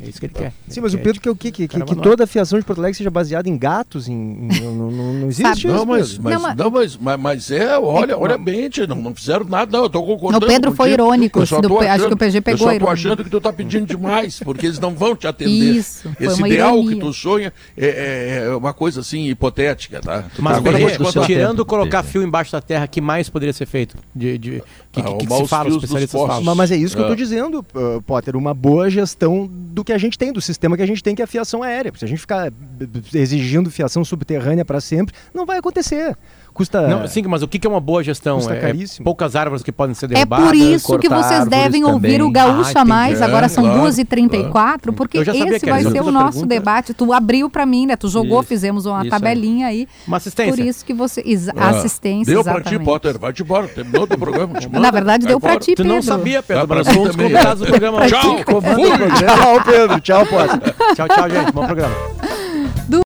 É 0.00 0.08
isso 0.08 0.20
que 0.20 0.26
ele 0.26 0.34
quer. 0.34 0.52
Sim, 0.68 0.80
mas 0.80 0.94
o 0.94 0.98
Pedro 0.98 1.20
quer 1.20 1.30
o 1.30 1.36
quê? 1.36 1.50
Que, 1.50 1.66
que, 1.66 1.80
que 1.80 1.96
toda 1.96 2.24
a 2.24 2.26
fiação 2.26 2.58
de 2.58 2.64
Porto 2.64 2.78
Alegre 2.78 2.96
seja 2.96 3.10
baseada 3.10 3.48
em 3.48 3.56
gatos? 3.56 4.08
Em, 4.08 4.12
em 4.12 4.60
não, 4.60 4.90
não, 4.90 5.12
não, 5.12 5.28
existe 5.28 5.66
isso. 5.66 5.68
Não, 5.68 5.84
mas, 5.84 6.18
mas, 6.18 6.42
não, 6.42 6.54
não, 6.54 6.70
mas, 6.70 6.96
mas, 6.96 7.20
mas 7.20 7.50
é, 7.50 7.78
olha, 7.78 8.16
olha 8.16 8.38
bem, 8.38 8.68
não, 8.88 8.96
não 8.96 9.14
fizeram 9.14 9.44
nada, 9.44 9.76
não. 9.76 9.84
Eu 9.84 9.90
tô 9.90 10.02
concordando. 10.02 10.44
O 10.44 10.48
Pedro 10.48 10.72
foi 10.72 10.92
irônico. 10.92 11.38
Do, 11.38 11.42
achando, 11.42 11.78
acho 11.78 12.06
que 12.06 12.14
o 12.14 12.16
PG 12.16 12.40
pegou 12.40 12.68
Eu 12.68 12.78
só 12.78 12.86
tô 12.86 12.90
achando 12.90 13.24
que 13.24 13.30
tu 13.30 13.40
tá 13.40 13.52
pedindo 13.52 13.86
demais, 13.86 14.40
porque 14.40 14.66
eles 14.66 14.78
não 14.78 14.94
vão 14.94 15.16
te 15.16 15.26
atender. 15.26 15.50
Isso. 15.50 16.08
Esse 16.20 16.40
ideal 16.40 16.76
ironia. 16.76 16.94
que 16.94 17.00
tu 17.00 17.12
sonha 17.12 17.52
é, 17.76 17.86
é, 17.86 18.44
é, 18.46 18.54
uma 18.54 18.72
coisa 18.72 19.00
assim 19.00 19.26
hipotética, 19.26 20.00
tá? 20.00 20.24
Mas 20.38 20.58
agora, 20.58 21.26
tirando 21.26 21.64
colocar 21.64 22.02
fio 22.02 22.22
embaixo 22.22 22.52
da 22.52 22.60
terra, 22.60 22.86
que 22.86 23.00
mais 23.00 23.28
poderia 23.28 23.52
ser 23.52 23.66
feito? 23.66 23.96
De, 24.14 24.38
de, 24.38 24.62
que, 24.92 25.00
ah, 25.00 25.04
que, 25.18 25.26
que 25.26 25.34
se 25.34 25.46
fala, 25.46 25.68
os 25.68 25.76
especialistas 25.76 26.20
falam? 26.20 26.54
Mas, 26.54 26.70
é 26.70 26.76
isso 26.76 26.96
que 26.96 27.02
eu 27.02 27.06
tô 27.06 27.12
é. 27.12 27.16
dizendo, 27.16 27.64
Potter. 28.06 28.36
Uma 28.36 28.54
boa 28.54 28.90
gestão 28.90 29.48
do 29.50 29.84
que 29.88 29.92
a 29.94 29.96
gente 29.96 30.18
tem, 30.18 30.30
do 30.30 30.40
sistema 30.42 30.76
que 30.76 30.82
a 30.82 30.86
gente 30.86 31.02
tem, 31.02 31.14
que 31.14 31.22
é 31.22 31.24
a 31.24 31.26
fiação 31.26 31.62
aérea. 31.62 31.90
Se 31.96 32.04
a 32.04 32.08
gente 32.08 32.20
ficar 32.20 32.52
exigindo 33.14 33.70
fiação 33.70 34.04
subterrânea 34.04 34.62
para 34.62 34.82
sempre, 34.82 35.14
não 35.32 35.46
vai 35.46 35.56
acontecer. 35.56 36.14
Custa. 36.58 36.88
Não, 36.88 37.06
sim, 37.06 37.22
mas 37.22 37.40
o 37.40 37.46
que 37.46 37.64
é 37.64 37.70
uma 37.70 37.78
boa 37.78 38.02
gestão? 38.02 38.38
Custa 38.38 38.52
é, 38.52 38.60
caríssimo. 38.60 39.04
poucas 39.04 39.36
árvores 39.36 39.62
que 39.62 39.70
podem 39.70 39.94
ser 39.94 40.08
derrubadas. 40.08 40.44
É 40.44 40.48
por 40.48 40.56
isso 40.56 40.98
que 40.98 41.08
vocês 41.08 41.46
devem 41.46 41.84
ouvir 41.84 42.20
o 42.20 42.28
Gaúcho 42.32 42.76
ah, 42.76 42.80
a 42.80 42.84
mais. 42.84 43.22
Agora 43.22 43.48
são 43.48 43.62
claro, 43.62 43.82
2h34, 43.82 44.50
claro. 44.50 44.92
porque 44.92 45.18
esse 45.18 45.64
vai 45.64 45.84
ser 45.84 46.02
o 46.02 46.10
nosso 46.10 46.40
pergunta. 46.40 46.46
debate. 46.48 46.94
Tu 46.94 47.12
abriu 47.12 47.48
para 47.48 47.64
mim, 47.64 47.86
né? 47.86 47.94
Tu 47.94 48.08
jogou, 48.08 48.40
isso, 48.40 48.48
fizemos 48.48 48.86
uma 48.86 49.08
tabelinha 49.08 49.68
aí. 49.68 49.86
Uma 50.04 50.16
assistência. 50.16 50.52
Por 50.52 50.58
isso 50.58 50.84
que 50.84 50.92
você. 50.92 51.22
Ah, 51.56 51.68
assistência. 51.68 52.34
Deu 52.34 52.42
para 52.42 52.60
ti, 52.60 52.76
Potter. 52.76 53.16
Vai-te 53.20 53.42
embora. 53.42 53.68
Terminou 53.68 54.02
o 54.02 54.18
programa. 54.18 54.54
Na 54.72 54.90
verdade, 54.90 55.26
deu 55.26 55.38
para 55.38 55.60
ti, 55.60 55.76
Pedro. 55.76 55.84
Tu 55.84 55.88
não 55.88 56.02
sabia, 56.02 56.42
Pedro. 56.42 56.66
Mas 56.68 56.88
fomos 56.88 57.14
convidados 57.14 57.60
do 57.60 57.66
programa. 57.66 58.04
Tchau. 58.08 58.44
Tchau, 58.44 59.64
Pedro. 59.64 60.00
Tchau, 60.00 60.26
Potter. 60.26 60.74
Tchau, 60.96 61.08
tchau, 61.08 61.30
gente. 61.30 61.52
Bom 61.52 61.64
programa. 61.64 61.94